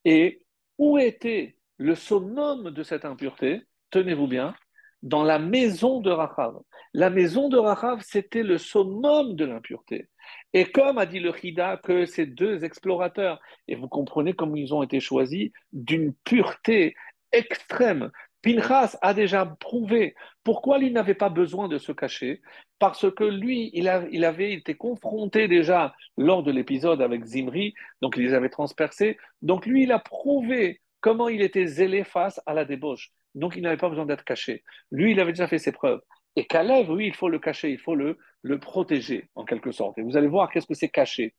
Et 0.05 0.45
où 0.77 0.97
était 0.97 1.57
le 1.77 1.95
summum 1.95 2.71
de 2.71 2.83
cette 2.83 3.05
impureté? 3.05 3.63
Tenez-vous 3.91 4.27
bien, 4.27 4.55
dans 5.01 5.23
la 5.23 5.39
maison 5.39 6.01
de 6.01 6.11
Rachav. 6.11 6.59
La 6.93 7.09
maison 7.09 7.49
de 7.49 7.57
Rachav, 7.57 8.01
c'était 8.01 8.43
le 8.43 8.57
summum 8.57 9.35
de 9.35 9.45
l'impureté. 9.45 10.09
Et 10.53 10.65
comme 10.65 10.97
a 10.97 11.05
dit 11.05 11.19
le 11.19 11.33
Chida 11.33 11.77
que 11.77 12.05
ces 12.05 12.25
deux 12.25 12.63
explorateurs, 12.63 13.39
et 13.67 13.75
vous 13.75 13.87
comprenez 13.87 14.33
comment 14.33 14.55
ils 14.55 14.73
ont 14.73 14.83
été 14.83 14.99
choisis, 14.99 15.51
d'une 15.71 16.13
pureté 16.23 16.95
extrême. 17.31 18.11
Pinchas 18.41 18.97
a 19.01 19.13
déjà 19.13 19.45
prouvé 19.45 20.15
pourquoi 20.43 20.77
il 20.79 20.93
n'avait 20.93 21.13
pas 21.13 21.29
besoin 21.29 21.67
de 21.67 21.77
se 21.77 21.91
cacher, 21.91 22.41
parce 22.79 23.11
que 23.11 23.25
lui, 23.25 23.69
il, 23.73 23.91
il 24.11 24.25
avait 24.25 24.53
été 24.53 24.75
confronté 24.75 25.47
déjà 25.47 25.93
lors 26.17 26.43
de 26.43 26.51
l'épisode 26.51 27.01
avec 27.01 27.25
Zimri, 27.25 27.73
donc 28.01 28.15
il 28.17 28.23
les 28.23 28.33
avait 28.33 28.49
transpercés. 28.49 29.17
Donc 29.41 29.65
lui, 29.65 29.83
il 29.83 29.91
a 29.91 29.99
prouvé 29.99 30.81
comment 31.01 31.29
il 31.29 31.41
était 31.41 31.67
zélé 31.67 32.03
face 32.03 32.41
à 32.45 32.53
la 32.53 32.65
débauche 32.65 33.11
donc 33.35 33.55
il 33.55 33.61
n'avait 33.61 33.77
pas 33.77 33.89
besoin 33.89 34.05
d'être 34.05 34.23
caché. 34.23 34.63
Lui, 34.91 35.11
il 35.11 35.19
avait 35.19 35.31
déjà 35.31 35.47
fait 35.47 35.57
ses 35.57 35.71
preuves. 35.71 36.01
Et 36.35 36.45
Caleb, 36.45 36.89
oui, 36.89 37.07
il 37.07 37.15
faut 37.15 37.29
le 37.29 37.39
cacher, 37.39 37.71
il 37.71 37.79
faut 37.79 37.95
le, 37.95 38.17
le 38.41 38.59
protéger, 38.59 39.29
en 39.35 39.45
quelque 39.45 39.71
sorte. 39.71 39.97
Et 39.97 40.01
vous 40.01 40.17
allez 40.17 40.27
voir 40.27 40.49
qu'est-ce 40.49 40.67
que 40.67 40.73
c'est 40.73 40.89
caché. 40.89 41.35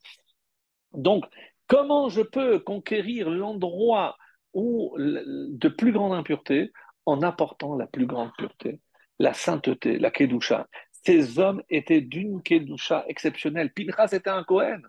Donc, 0.92 1.24
comment 1.66 2.08
je 2.08 2.22
peux 2.22 2.58
conquérir 2.58 3.30
l'endroit 3.30 4.16
de 4.54 5.68
plus 5.68 5.92
grande 5.92 6.12
impureté 6.12 6.72
en 7.06 7.22
apportant 7.22 7.76
la 7.76 7.86
plus 7.86 8.06
grande 8.06 8.30
pureté, 8.36 8.80
la 9.18 9.32
sainteté, 9.32 9.98
la 9.98 10.10
Kedusha? 10.10 10.68
Ces 10.90 11.38
hommes 11.38 11.62
étaient 11.70 12.02
d'une 12.02 12.42
Kedusha 12.42 13.04
exceptionnelle. 13.08 13.72
Pinchas 13.72 14.12
était 14.12 14.30
un 14.30 14.44
Kohen. 14.44 14.82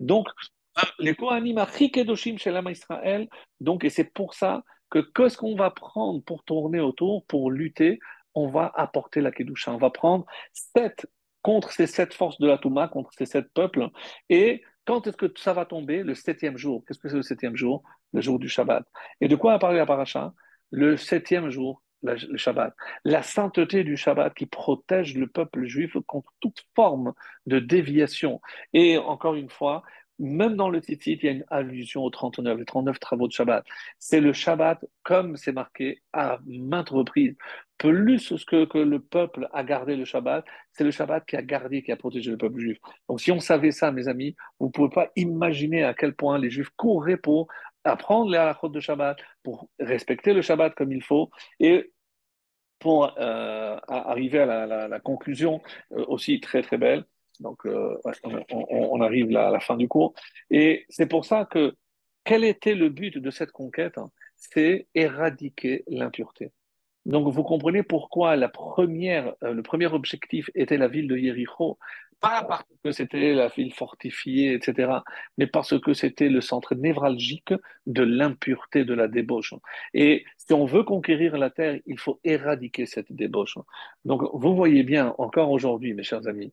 Donc, 0.00 0.26
les 0.98 1.14
Kohanim, 1.14 1.64
Kedushim 1.66 2.38
chez 2.38 2.50
l'âme 2.50 2.70
Israël, 2.70 3.28
donc, 3.60 3.84
et 3.84 3.90
c'est 3.90 4.12
pour 4.12 4.34
ça 4.34 4.62
que 4.90 4.98
qu'est-ce 4.98 5.36
qu'on 5.36 5.56
va 5.56 5.70
prendre 5.70 6.22
pour 6.22 6.44
tourner 6.44 6.80
autour, 6.80 7.24
pour 7.26 7.50
lutter? 7.50 7.98
On 8.34 8.48
va 8.48 8.72
apporter 8.74 9.20
la 9.20 9.30
Kedusha. 9.30 9.72
On 9.72 9.78
va 9.78 9.90
prendre 9.90 10.26
sept 10.52 11.06
contre 11.42 11.70
ces 11.70 11.86
sept 11.86 12.14
forces 12.14 12.38
de 12.38 12.46
la 12.46 12.58
Touma, 12.58 12.88
contre 12.88 13.12
ces 13.16 13.26
sept 13.26 13.46
peuples. 13.54 13.88
Et 14.28 14.62
quand 14.86 15.06
est-ce 15.06 15.16
que 15.16 15.32
ça 15.36 15.52
va 15.52 15.64
tomber? 15.64 16.02
Le 16.02 16.14
septième 16.14 16.56
jour. 16.56 16.84
Qu'est-ce 16.86 16.98
que 16.98 17.08
c'est 17.08 17.16
le 17.16 17.22
septième 17.22 17.56
jour? 17.56 17.82
Le 18.12 18.20
jour 18.20 18.38
du 18.38 18.48
Shabbat. 18.48 18.84
Et 19.20 19.28
de 19.28 19.36
quoi 19.36 19.52
a 19.52 19.58
parlé 19.58 19.78
la 19.78 19.86
paracha? 19.86 20.32
Le 20.70 20.96
septième 20.96 21.50
jour 21.50 21.82
le 22.02 22.36
Shabbat. 22.36 22.74
La 23.04 23.22
sainteté 23.22 23.82
du 23.82 23.96
Shabbat 23.96 24.34
qui 24.34 24.46
protège 24.46 25.16
le 25.16 25.26
peuple 25.26 25.64
juif 25.64 25.96
contre 26.06 26.32
toute 26.40 26.62
forme 26.74 27.14
de 27.46 27.58
déviation. 27.58 28.40
Et 28.72 28.98
encore 28.98 29.36
une 29.36 29.48
fois, 29.48 29.84
même 30.18 30.56
dans 30.56 30.68
le 30.68 30.80
titre, 30.80 31.08
il 31.08 31.24
y 31.24 31.28
a 31.28 31.32
une 31.32 31.44
allusion 31.50 32.04
aux 32.04 32.10
39, 32.10 32.58
les 32.58 32.64
39 32.64 32.98
travaux 33.00 33.26
de 33.26 33.32
Shabbat. 33.32 33.64
C'est 33.98 34.20
le 34.20 34.32
Shabbat, 34.32 34.84
comme 35.02 35.36
c'est 35.36 35.52
marqué 35.52 36.02
à 36.12 36.38
maintes 36.46 36.90
reprises. 36.90 37.36
Plus 37.78 38.32
que, 38.46 38.64
que 38.64 38.78
le 38.78 39.00
peuple 39.00 39.48
a 39.52 39.64
gardé 39.64 39.96
le 39.96 40.04
Shabbat, 40.04 40.44
c'est 40.72 40.84
le 40.84 40.90
Shabbat 40.90 41.26
qui 41.26 41.36
a 41.36 41.42
gardé, 41.42 41.82
qui 41.82 41.92
a 41.92 41.96
protégé 41.96 42.30
le 42.30 42.38
peuple 42.38 42.60
juif. 42.60 42.78
Donc 43.08 43.20
si 43.20 43.32
on 43.32 43.40
savait 43.40 43.72
ça, 43.72 43.90
mes 43.90 44.08
amis, 44.08 44.36
vous 44.60 44.66
ne 44.66 44.72
pouvez 44.72 44.90
pas 44.90 45.10
imaginer 45.16 45.82
à 45.82 45.94
quel 45.94 46.14
point 46.14 46.38
les 46.38 46.50
juifs 46.50 46.70
couraient 46.76 47.16
pour 47.16 47.48
apprendre 47.82 48.30
les 48.30 48.38
halakhot 48.38 48.68
de 48.68 48.80
Shabbat, 48.80 49.18
pour 49.42 49.68
respecter 49.80 50.32
le 50.32 50.42
Shabbat 50.42 50.74
comme 50.74 50.92
il 50.92 51.02
faut. 51.02 51.30
Et 51.60 51.92
pour 52.78 53.18
euh, 53.18 53.78
arriver 53.88 54.40
à 54.40 54.66
la, 54.66 55.00
conclusion 55.00 55.62
euh, 55.92 56.04
aussi 56.06 56.38
très 56.40 56.60
très 56.60 56.76
belle. 56.76 57.06
Donc, 57.40 57.66
euh, 57.66 57.98
on, 58.50 59.00
arrive 59.00 59.36
à 59.36 59.50
la 59.50 59.60
fin 59.60 59.76
du 59.76 59.88
cours. 59.88 60.14
Et 60.50 60.86
c'est 60.88 61.06
pour 61.06 61.24
ça 61.24 61.44
que 61.44 61.74
quel 62.24 62.44
était 62.44 62.74
le 62.74 62.88
but 62.88 63.18
de 63.18 63.30
cette 63.30 63.52
conquête 63.52 63.98
hein? 63.98 64.10
C'est 64.36 64.88
éradiquer 64.94 65.84
l'impureté. 65.88 66.52
Donc, 67.06 67.32
vous 67.32 67.42
comprenez 67.42 67.82
pourquoi 67.82 68.36
la 68.36 68.48
première, 68.48 69.34
le 69.42 69.62
premier 69.62 69.86
objectif 69.86 70.50
était 70.54 70.78
la 70.78 70.88
ville 70.88 71.08
de 71.08 71.16
Jéricho, 71.16 71.78
pas 72.20 72.44
parce 72.44 72.64
que 72.82 72.92
c'était 72.92 73.34
la 73.34 73.48
ville 73.48 73.72
fortifiée, 73.72 74.54
etc., 74.54 74.92
mais 75.38 75.46
parce 75.46 75.78
que 75.80 75.94
c'était 75.94 76.28
le 76.28 76.40
centre 76.40 76.74
névralgique 76.74 77.52
de 77.86 78.02
l'impureté, 78.02 78.84
de 78.84 78.94
la 78.94 79.08
débauche. 79.08 79.54
Et 79.92 80.24
si 80.36 80.52
on 80.52 80.64
veut 80.64 80.82
conquérir 80.82 81.36
la 81.36 81.50
terre, 81.50 81.78
il 81.86 81.98
faut 81.98 82.20
éradiquer 82.24 82.86
cette 82.86 83.12
débauche. 83.12 83.56
Donc, 84.04 84.22
vous 84.32 84.54
voyez 84.54 84.82
bien, 84.82 85.14
encore 85.18 85.50
aujourd'hui, 85.50 85.94
mes 85.94 86.02
chers 86.02 86.26
amis, 86.26 86.52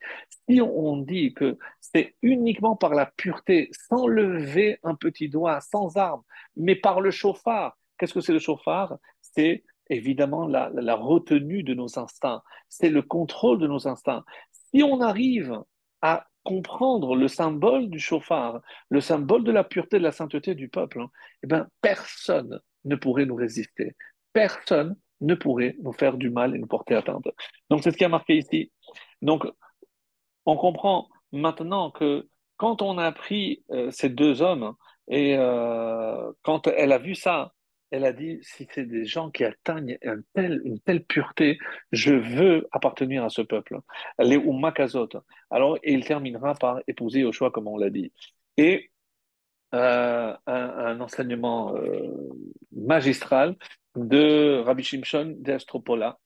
si 0.50 0.62
on 0.62 0.98
dit 0.98 1.34
que 1.34 1.58
c'est 1.80 2.16
uniquement 2.22 2.76
par 2.76 2.94
la 2.94 3.06
pureté, 3.06 3.70
sans 3.90 4.08
lever 4.08 4.80
un 4.84 4.96
petit 4.96 5.30
doigt, 5.30 5.62
sans 5.62 5.98
arme, 5.98 6.22
mais 6.56 6.76
par 6.76 7.02
le 7.02 7.12
chauffard, 7.12 7.78
qu'est-ce 7.98 8.14
que 8.14 8.22
c'est 8.22 8.34
le 8.34 8.40
chauffard? 8.40 8.98
C'est 9.22 9.64
évidemment 9.92 10.48
la, 10.48 10.72
la, 10.74 10.96
retenue 10.96 11.64
de 11.64 11.74
nos 11.74 12.00
instincts, 12.00 12.42
c'est 12.70 12.90
le 12.90 13.02
contrôle 13.02 13.60
de 13.60 13.68
nos 13.68 13.88
instincts. 13.88 14.24
Si 14.74 14.84
on 14.84 15.02
arrive 15.02 15.60
à 16.02 16.28
comprendre 16.44 17.16
le 17.16 17.28
symbole 17.28 17.90
du 17.90 18.00
chauffard, 18.00 18.62
le 18.90 19.02
symbole 19.02 19.44
de 19.44 19.52
la 19.52 19.64
pureté, 19.64 20.00
de 20.00 20.04
la 20.04 20.12
sainteté 20.12 20.56
du 20.56 20.70
peuple, 20.70 21.06
eh 21.44 21.48
ben, 21.48 21.68
personne 21.82 22.60
ne 22.86 22.96
pourrait 22.96 23.26
nous 23.26 23.36
résister. 23.36 23.96
Personne 24.34 24.96
ne 25.22 25.36
pourrait 25.36 25.76
nous 25.84 25.94
faire 25.94 26.18
du 26.18 26.30
mal 26.30 26.56
et 26.56 26.60
nous 26.60 26.68
porter 26.68 26.96
atteinte. 26.96 27.28
Donc 27.70 27.84
c'est 27.84 27.92
ce 27.92 27.98
qui 27.98 28.06
a 28.06 28.10
marqué 28.10 28.38
ici. 28.38 28.72
Donc 29.22 29.46
on 30.46 30.58
comprend 30.58 31.10
maintenant 31.32 31.92
que 31.92 32.28
quand 32.58 32.82
on 32.82 32.98
a 32.98 33.12
pris 33.12 33.64
euh, 33.72 33.92
ces 33.92 34.10
deux 34.10 34.42
hommes 34.42 34.74
et 35.08 35.36
euh, 35.38 36.32
quand 36.44 36.68
elle 36.68 36.92
a 36.92 36.98
vu 36.98 37.16
ça, 37.16 37.54
elle 37.92 38.06
a 38.06 38.14
dit, 38.14 38.40
si 38.42 38.68
c'est 38.74 38.86
des 38.86 39.06
gens 39.06 39.30
qui 39.30 39.44
atteignent 39.44 39.98
une 40.02 40.80
telle 40.80 41.04
pureté, 41.04 41.60
je 41.92 42.14
veux 42.14 42.68
appartenir 42.72 43.24
à 43.24 43.30
ce 43.30 43.42
peuple. 43.42 43.80
Les 44.18 44.38
Ummakazot. 44.38 45.10
Alors, 45.50 45.78
il 45.84 46.06
terminera 46.06 46.56
par 46.56 46.80
épouser 46.88 47.24
au 47.26 47.32
comme 47.52 47.68
on 47.68 47.78
l'a 47.78 47.90
dit. 47.90 48.12
Et 48.58 48.92
euh, 49.74 50.36
un, 50.48 51.00
enseignement 51.00 51.76
euh, 51.76 52.30
magistral 52.74 53.56
de 53.96 54.62
Rabbi 54.66 54.84
Shimshon 54.84 55.36
d'Astropola, 55.40 56.20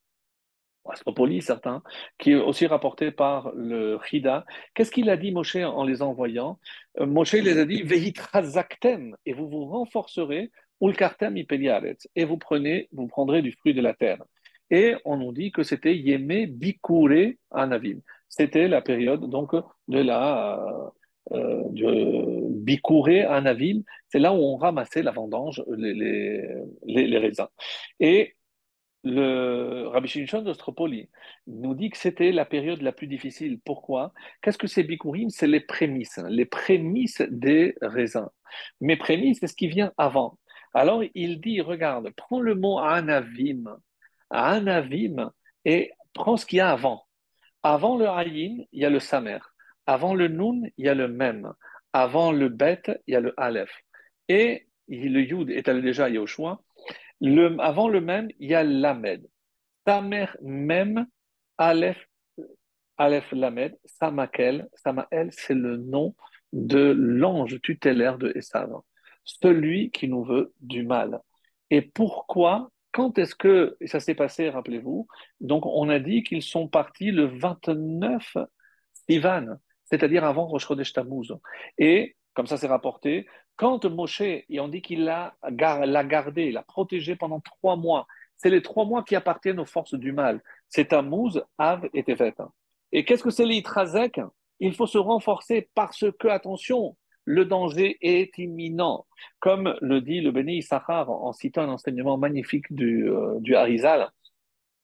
Astropoli, 0.87 1.41
certains, 1.41 1.81
qui 2.17 2.31
est 2.31 2.35
aussi 2.35 2.67
rapporté 2.67 3.11
par 3.11 3.51
le 3.55 3.99
Chida. 4.03 4.45
Qu'est-ce 4.73 4.91
qu'il 4.91 5.09
a 5.09 5.17
dit, 5.17 5.31
Moshe, 5.31 5.55
en 5.55 5.83
les 5.83 6.01
envoyant? 6.01 6.59
Euh, 6.99 7.05
Moshe 7.05 7.33
les 7.33 7.57
a 7.57 7.65
dit 7.65 7.83
Vehitrazaktem, 7.83 9.15
et 9.25 9.33
vous 9.33 9.49
vous 9.49 9.65
renforcerez 9.65 10.51
et 10.81 12.25
vous 12.25 12.37
prenez, 12.37 12.89
vous 12.91 13.07
prendrez 13.07 13.41
du 13.41 13.51
fruit 13.53 13.73
de 13.73 13.81
la 13.81 13.93
terre. 13.93 14.23
Et 14.69 14.95
on 15.05 15.17
nous 15.17 15.31
dit 15.31 15.51
que 15.51 15.63
c'était 15.63 15.95
Yeme 15.95 16.47
Bikure 16.47 17.33
Anavim. 17.51 17.99
C'était 18.29 18.67
la 18.67 18.81
période 18.81 19.29
donc 19.29 19.51
de 19.87 19.99
la 19.99 20.91
euh, 21.31 21.63
de 21.69 22.49
Bikure 22.49 23.29
Anavim. 23.29 23.81
C'est 24.09 24.19
là 24.19 24.33
où 24.33 24.37
on 24.37 24.57
ramassait 24.57 25.03
la 25.03 25.11
vendange, 25.11 25.63
les, 25.67 27.17
raisins. 27.17 27.47
Et 27.99 28.35
le 29.03 29.87
Rabbi 29.87 30.07
Shimshon 30.07 30.41
d'Ostropoli 30.41 31.09
nous 31.45 31.75
dit 31.75 31.91
que 31.91 31.97
c'était 31.97 32.31
la 32.31 32.43
période 32.43 32.81
la 32.81 32.91
plus 32.91 33.07
difficile. 33.07 33.59
Pourquoi? 33.63 34.13
Qu'est-ce 34.41 34.57
que 34.57 34.67
c'est 34.67 34.83
Bikurim 34.83 35.29
C'est 35.29 35.47
les 35.47 35.59
prémices, 35.59 36.19
les 36.27 36.45
prémices 36.45 37.21
des 37.29 37.75
raisins. 37.81 38.29
Mais 38.81 38.97
prémices, 38.97 39.39
c'est 39.41 39.47
ce 39.47 39.55
qui 39.55 39.67
vient 39.67 39.93
avant. 39.97 40.39
Alors 40.75 41.03
il 41.15 41.39
dit, 41.39 41.61
regarde, 41.61 42.09
prends 42.17 42.41
le 42.41 42.53
mot 42.53 42.79
anavim, 42.79 43.77
anavim, 44.29 45.31
et 45.63 45.91
prends 46.13 46.35
ce 46.35 46.45
qu'il 46.45 46.57
y 46.57 46.59
a 46.59 46.69
avant. 46.69 47.05
Avant 47.63 47.97
le 47.97 48.09
ayin, 48.09 48.57
il 48.73 48.81
y 48.81 48.85
a 48.85 48.89
le 48.89 48.99
samer. 48.99 49.39
Avant 49.87 50.13
le 50.13 50.27
nun, 50.27 50.63
il 50.77 50.85
y 50.85 50.89
a 50.89 50.93
le 50.93 51.07
mem. 51.07 51.53
Avant 51.93 52.33
le 52.33 52.49
bet, 52.49 52.81
il 53.07 53.13
y 53.13 53.15
a 53.15 53.21
le 53.21 53.33
aleph. 53.37 53.71
Et 54.27 54.67
le 54.89 55.21
yud 55.21 55.49
est 55.49 55.69
allé 55.69 55.81
déjà 55.81 56.09
Yoshua. 56.09 56.61
Le, 57.21 57.55
avant 57.61 57.87
le 57.87 58.01
mem, 58.01 58.27
il 58.39 58.49
y 58.49 58.53
a 58.53 58.63
l'amed. 58.65 59.25
Samer 59.87 60.27
mem, 60.41 61.07
aleph, 61.57 62.05
aleph 62.97 63.31
lamed, 63.31 63.77
samakel. 63.85 64.67
Samael, 64.75 65.29
c'est 65.31 65.55
le 65.55 65.77
nom 65.77 66.15
de 66.51 66.93
l'ange 66.97 67.61
tutélaire 67.61 68.17
de 68.17 68.33
Esav 68.35 68.81
celui 69.25 69.91
qui 69.91 70.07
nous 70.07 70.23
veut 70.23 70.53
du 70.61 70.83
mal. 70.83 71.21
Et 71.69 71.81
pourquoi 71.81 72.69
Quand 72.91 73.17
est-ce 73.17 73.35
que 73.35 73.75
ça 73.85 73.99
s'est 73.99 74.15
passé, 74.15 74.49
rappelez-vous 74.49 75.07
Donc, 75.41 75.65
on 75.65 75.89
a 75.89 75.99
dit 75.99 76.23
qu'ils 76.23 76.43
sont 76.43 76.67
partis 76.67 77.11
le 77.11 77.25
29 77.25 78.37
Ivan, 79.09 79.57
c'est-à-dire 79.83 80.23
avant 80.23 80.45
Rosh 80.45 80.67
Chodesh 80.67 80.93
Tammuz. 80.93 81.33
Et, 81.77 82.15
comme 82.33 82.47
ça 82.47 82.57
c'est 82.57 82.67
rapporté, 82.67 83.27
quand 83.55 83.85
Moshe, 83.85 84.21
et 84.21 84.59
on 84.59 84.67
dit 84.67 84.81
qu'il 84.81 85.05
l'a 85.05 85.35
gardé, 85.51 86.51
l'a 86.51 86.63
protégé 86.63 87.15
pendant 87.15 87.39
trois 87.39 87.75
mois, 87.75 88.05
c'est 88.37 88.49
les 88.49 88.61
trois 88.61 88.85
mois 88.85 89.03
qui 89.03 89.15
appartiennent 89.15 89.59
aux 89.59 89.65
forces 89.65 89.93
du 89.95 90.11
mal. 90.11 90.41
C'est 90.67 90.89
Tammuz, 90.89 91.41
Av 91.57 91.87
et 91.93 92.03
Tevet. 92.03 92.35
Et 92.91 93.05
qu'est-ce 93.05 93.23
que 93.23 93.29
c'est 93.29 93.45
l'Itrazek 93.45 94.19
Il 94.59 94.73
faut 94.73 94.87
se 94.87 94.97
renforcer 94.97 95.69
parce 95.73 96.05
que, 96.19 96.27
attention, 96.27 96.97
le 97.25 97.45
danger 97.45 97.97
est 98.01 98.37
imminent. 98.37 99.05
Comme 99.39 99.75
le 99.81 100.01
dit 100.01 100.21
le 100.21 100.31
Béni 100.31 100.57
Issachar 100.57 101.09
en 101.09 101.33
citant 101.33 101.63
un 101.63 101.69
enseignement 101.69 102.17
magnifique 102.17 102.71
du, 102.73 103.09
euh, 103.09 103.39
du 103.39 103.55
Harizal, 103.55 104.09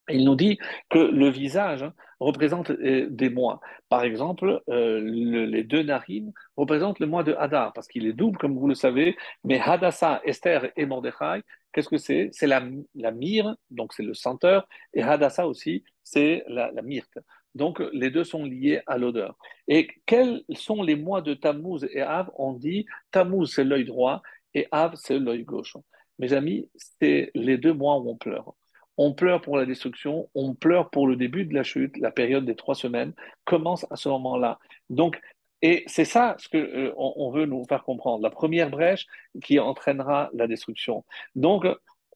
il 0.09 0.25
nous 0.25 0.35
dit 0.35 0.57
que 0.89 0.97
le 0.97 1.29
visage 1.29 1.85
représente 2.19 2.71
euh, 2.71 3.07
des 3.09 3.29
mois. 3.29 3.61
Par 3.87 4.03
exemple, 4.03 4.61
euh, 4.69 4.99
les 4.99 5.63
deux 5.63 5.83
narines 5.83 6.33
représentent 6.57 6.99
le 6.99 7.07
mois 7.07 7.23
de 7.23 7.33
Hadar, 7.33 7.71
parce 7.73 7.87
qu'il 7.87 8.05
est 8.07 8.13
double, 8.13 8.37
comme 8.37 8.57
vous 8.57 8.67
le 8.67 8.75
savez, 8.75 9.15
mais 9.43 9.59
Hadassah, 9.59 10.21
Esther 10.25 10.71
et 10.75 10.85
Mordechai, 10.85 11.41
qu'est-ce 11.71 11.89
que 11.89 11.97
c'est? 11.97 12.29
C'est 12.31 12.47
la, 12.47 12.63
la 12.95 13.11
myrrhe, 13.11 13.55
donc 13.69 13.93
c'est 13.93 14.03
le 14.03 14.13
senteur, 14.13 14.67
et 14.93 15.01
Hadassah 15.01 15.47
aussi, 15.47 15.83
c'est 16.03 16.43
la, 16.47 16.71
la 16.71 16.81
myrte. 16.81 17.19
Donc, 17.55 17.81
les 17.93 18.09
deux 18.09 18.23
sont 18.23 18.45
liés 18.45 18.81
à 18.87 18.97
l'odeur. 18.97 19.37
Et 19.67 19.87
quels 20.05 20.43
sont 20.53 20.83
les 20.83 20.95
mois 20.95 21.21
de 21.21 21.33
Tammuz 21.33 21.85
et 21.91 22.01
Av? 22.01 22.29
On 22.37 22.53
dit 22.53 22.85
Tammuz, 23.11 23.51
c'est 23.53 23.63
l'œil 23.63 23.85
droit 23.85 24.21
et 24.53 24.67
Av, 24.71 24.93
c'est 24.95 25.19
l'œil 25.19 25.43
gauche. 25.43 25.75
Mes 26.19 26.33
amis, 26.33 26.69
c'est 26.75 27.31
les 27.33 27.57
deux 27.57 27.73
mois 27.73 27.97
où 27.99 28.09
on 28.09 28.15
pleure. 28.15 28.53
On 28.97 29.13
pleure 29.13 29.41
pour 29.41 29.57
la 29.57 29.65
destruction, 29.65 30.29
on 30.35 30.53
pleure 30.53 30.89
pour 30.89 31.07
le 31.07 31.15
début 31.15 31.45
de 31.45 31.53
la 31.53 31.63
chute, 31.63 31.97
la 31.97 32.11
période 32.11 32.45
des 32.45 32.55
trois 32.55 32.75
semaines 32.75 33.13
commence 33.45 33.85
à 33.89 33.95
ce 33.95 34.09
moment-là. 34.09 34.59
Donc, 34.89 35.19
et 35.61 35.83
c'est 35.87 36.05
ça 36.05 36.35
ce 36.39 36.49
qu'on 36.49 36.57
euh, 36.57 36.93
on 36.95 37.31
veut 37.31 37.45
nous 37.45 37.63
faire 37.65 37.83
comprendre. 37.83 38.23
La 38.23 38.29
première 38.29 38.69
brèche 38.69 39.05
qui 39.43 39.59
entraînera 39.59 40.29
la 40.33 40.47
destruction. 40.47 41.05
Donc, 41.35 41.65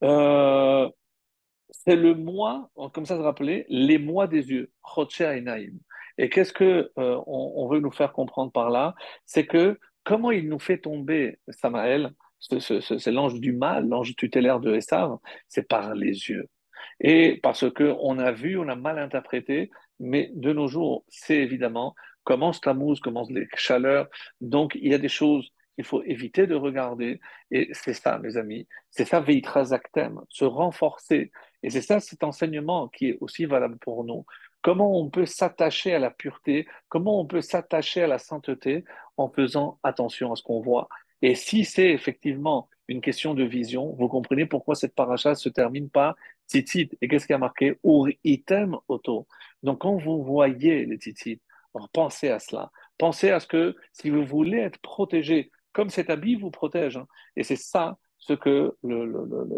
euh, 0.03 0.89
c'est 1.69 1.95
le 1.95 2.15
mois, 2.15 2.69
comme 2.93 3.05
ça 3.05 3.17
se 3.17 3.21
rappelait, 3.21 3.65
les 3.69 3.97
mois 3.97 4.27
des 4.27 4.49
yeux, 4.49 4.71
et 6.17 6.29
qu'est-ce 6.29 6.53
que 6.53 6.91
euh, 6.97 7.21
on, 7.27 7.67
veut 7.67 7.79
nous 7.79 7.91
faire 7.91 8.13
comprendre 8.13 8.51
par 8.51 8.69
là? 8.69 8.95
C'est 9.25 9.45
que 9.45 9.79
comment 10.03 10.31
il 10.31 10.47
nous 10.47 10.59
fait 10.59 10.77
tomber 10.77 11.39
Samaël 11.49 12.13
c'est 12.39 13.11
l'ange 13.11 13.39
du 13.39 13.53
mal, 13.53 13.87
l'ange 13.87 14.15
tutélaire 14.15 14.59
de 14.59 14.75
Esav, 14.75 15.17
c'est 15.47 15.67
par 15.67 15.95
les 15.95 16.29
yeux. 16.29 16.47
Et 16.99 17.39
parce 17.41 17.69
qu'on 17.71 18.19
a 18.19 18.31
vu, 18.31 18.57
on 18.57 18.67
a 18.67 18.75
mal 18.75 18.99
interprété, 18.99 19.71
mais 19.99 20.31
de 20.35 20.53
nos 20.53 20.67
jours, 20.67 21.05
c'est 21.07 21.37
évidemment, 21.37 21.95
commence 22.23 22.61
Tammuz, 22.61 22.99
commence 22.99 23.31
les 23.31 23.47
chaleurs, 23.55 24.07
donc 24.41 24.75
il 24.75 24.91
y 24.91 24.93
a 24.93 24.99
des 24.99 25.09
choses 25.09 25.49
qu'il 25.75 25.85
faut 25.85 26.03
éviter 26.03 26.47
de 26.47 26.55
regarder, 26.55 27.19
et 27.51 27.69
c'est 27.73 27.93
ça, 27.93 28.19
mes 28.19 28.37
amis, 28.37 28.67
c'est 28.91 29.05
ça, 29.05 29.19
Veitrazaktem, 29.19 30.21
se 30.29 30.45
renforcer, 30.45 31.31
et 31.65 31.71
c'est 31.71 31.81
ça 31.81 31.99
cet 31.99 32.23
enseignement 32.23 32.87
qui 32.89 33.09
est 33.09 33.17
aussi 33.21 33.45
valable 33.45 33.79
pour 33.79 34.03
nous. 34.03 34.23
Comment 34.61 34.99
on 34.99 35.09
peut 35.09 35.25
s'attacher 35.25 35.95
à 35.95 35.99
la 35.99 36.11
pureté, 36.11 36.67
comment 36.89 37.19
on 37.19 37.25
peut 37.25 37.41
s'attacher 37.41 38.03
à 38.03 38.07
la 38.07 38.19
sainteté 38.19 38.85
en 39.17 39.29
faisant 39.29 39.79
attention 39.81 40.31
à 40.31 40.35
ce 40.35 40.43
qu'on 40.43 40.61
voit? 40.61 40.87
Et 41.23 41.33
si 41.33 41.65
c'est 41.65 41.89
effectivement 41.89 42.69
une 42.87 43.01
question 43.01 43.33
de 43.33 43.43
vision, 43.43 43.95
vous 43.97 44.07
comprenez 44.07 44.45
pourquoi 44.45 44.75
cette 44.75 44.93
paracha 44.93 45.33
se 45.33 45.49
termine 45.49 45.89
par 45.89 46.15
tzitzit. 46.47 46.91
Et 47.01 47.07
qu'est-ce 47.07 47.25
qui 47.25 47.33
a 47.33 47.39
marqué? 47.39 47.79
Ur 47.83 48.09
item 48.23 48.77
auto. 48.87 49.25
Donc 49.63 49.81
quand 49.81 49.97
vous 49.97 50.23
voyez 50.23 50.85
les 50.85 50.97
tzitzit, 50.97 51.41
pensez 51.93 52.29
à 52.29 52.37
cela. 52.37 52.71
Pensez 52.99 53.31
à 53.31 53.39
ce 53.39 53.47
que 53.47 53.75
si 53.91 54.11
vous 54.11 54.23
voulez 54.23 54.59
être 54.59 54.79
protégé, 54.81 55.49
comme 55.73 55.89
cet 55.89 56.11
habit 56.11 56.35
vous 56.35 56.51
protège, 56.51 56.97
hein, 56.97 57.07
et 57.35 57.41
c'est 57.41 57.55
ça 57.55 57.97
ce 58.27 58.33
que 58.33 58.75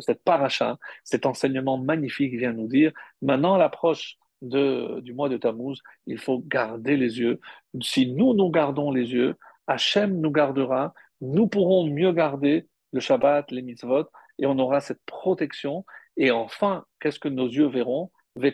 cette 0.02 0.24
paracha, 0.24 0.78
cet 1.04 1.26
enseignement 1.26 1.78
magnifique 1.78 2.34
vient 2.34 2.54
nous 2.54 2.68
dire. 2.68 2.92
Maintenant, 3.22 3.58
l'approche 3.58 4.18
du 4.42 5.14
mois 5.14 5.30
de 5.30 5.38
Tammuz, 5.38 5.82
il 6.06 6.20
faut 6.20 6.40
garder 6.40 6.98
les 6.98 7.20
yeux. 7.20 7.40
Si 7.82 8.12
nous, 8.12 8.34
nous 8.34 8.50
gardons 8.50 8.92
les 8.92 9.14
yeux, 9.14 9.36
Hachem 9.68 10.20
nous 10.20 10.32
gardera, 10.32 10.94
nous 11.22 11.48
pourrons 11.48 11.88
mieux 11.88 12.12
garder 12.12 12.68
le 12.92 13.00
Shabbat, 13.00 13.50
les 13.52 13.62
mitzvot, 13.62 14.08
et 14.38 14.46
on 14.46 14.60
aura 14.60 14.82
cette 14.82 15.00
protection. 15.06 15.86
Et 16.18 16.32
enfin, 16.32 16.84
qu'est-ce 17.00 17.20
que 17.20 17.30
nos 17.30 17.48
yeux 17.48 17.68
verront? 17.68 18.12
Et 18.40 18.54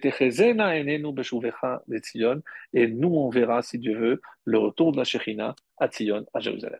nous, 2.87 3.15
on 3.15 3.29
verra, 3.29 3.61
si 3.61 3.79
Dieu 3.79 3.97
veut, 3.97 4.21
le 4.45 4.57
retour 4.57 4.93
de 4.93 4.97
la 4.97 5.03
Shekhinah 5.03 5.55
à 5.77 5.89
Tzion, 5.89 6.25
à 6.33 6.39
Jérusalem. 6.39 6.79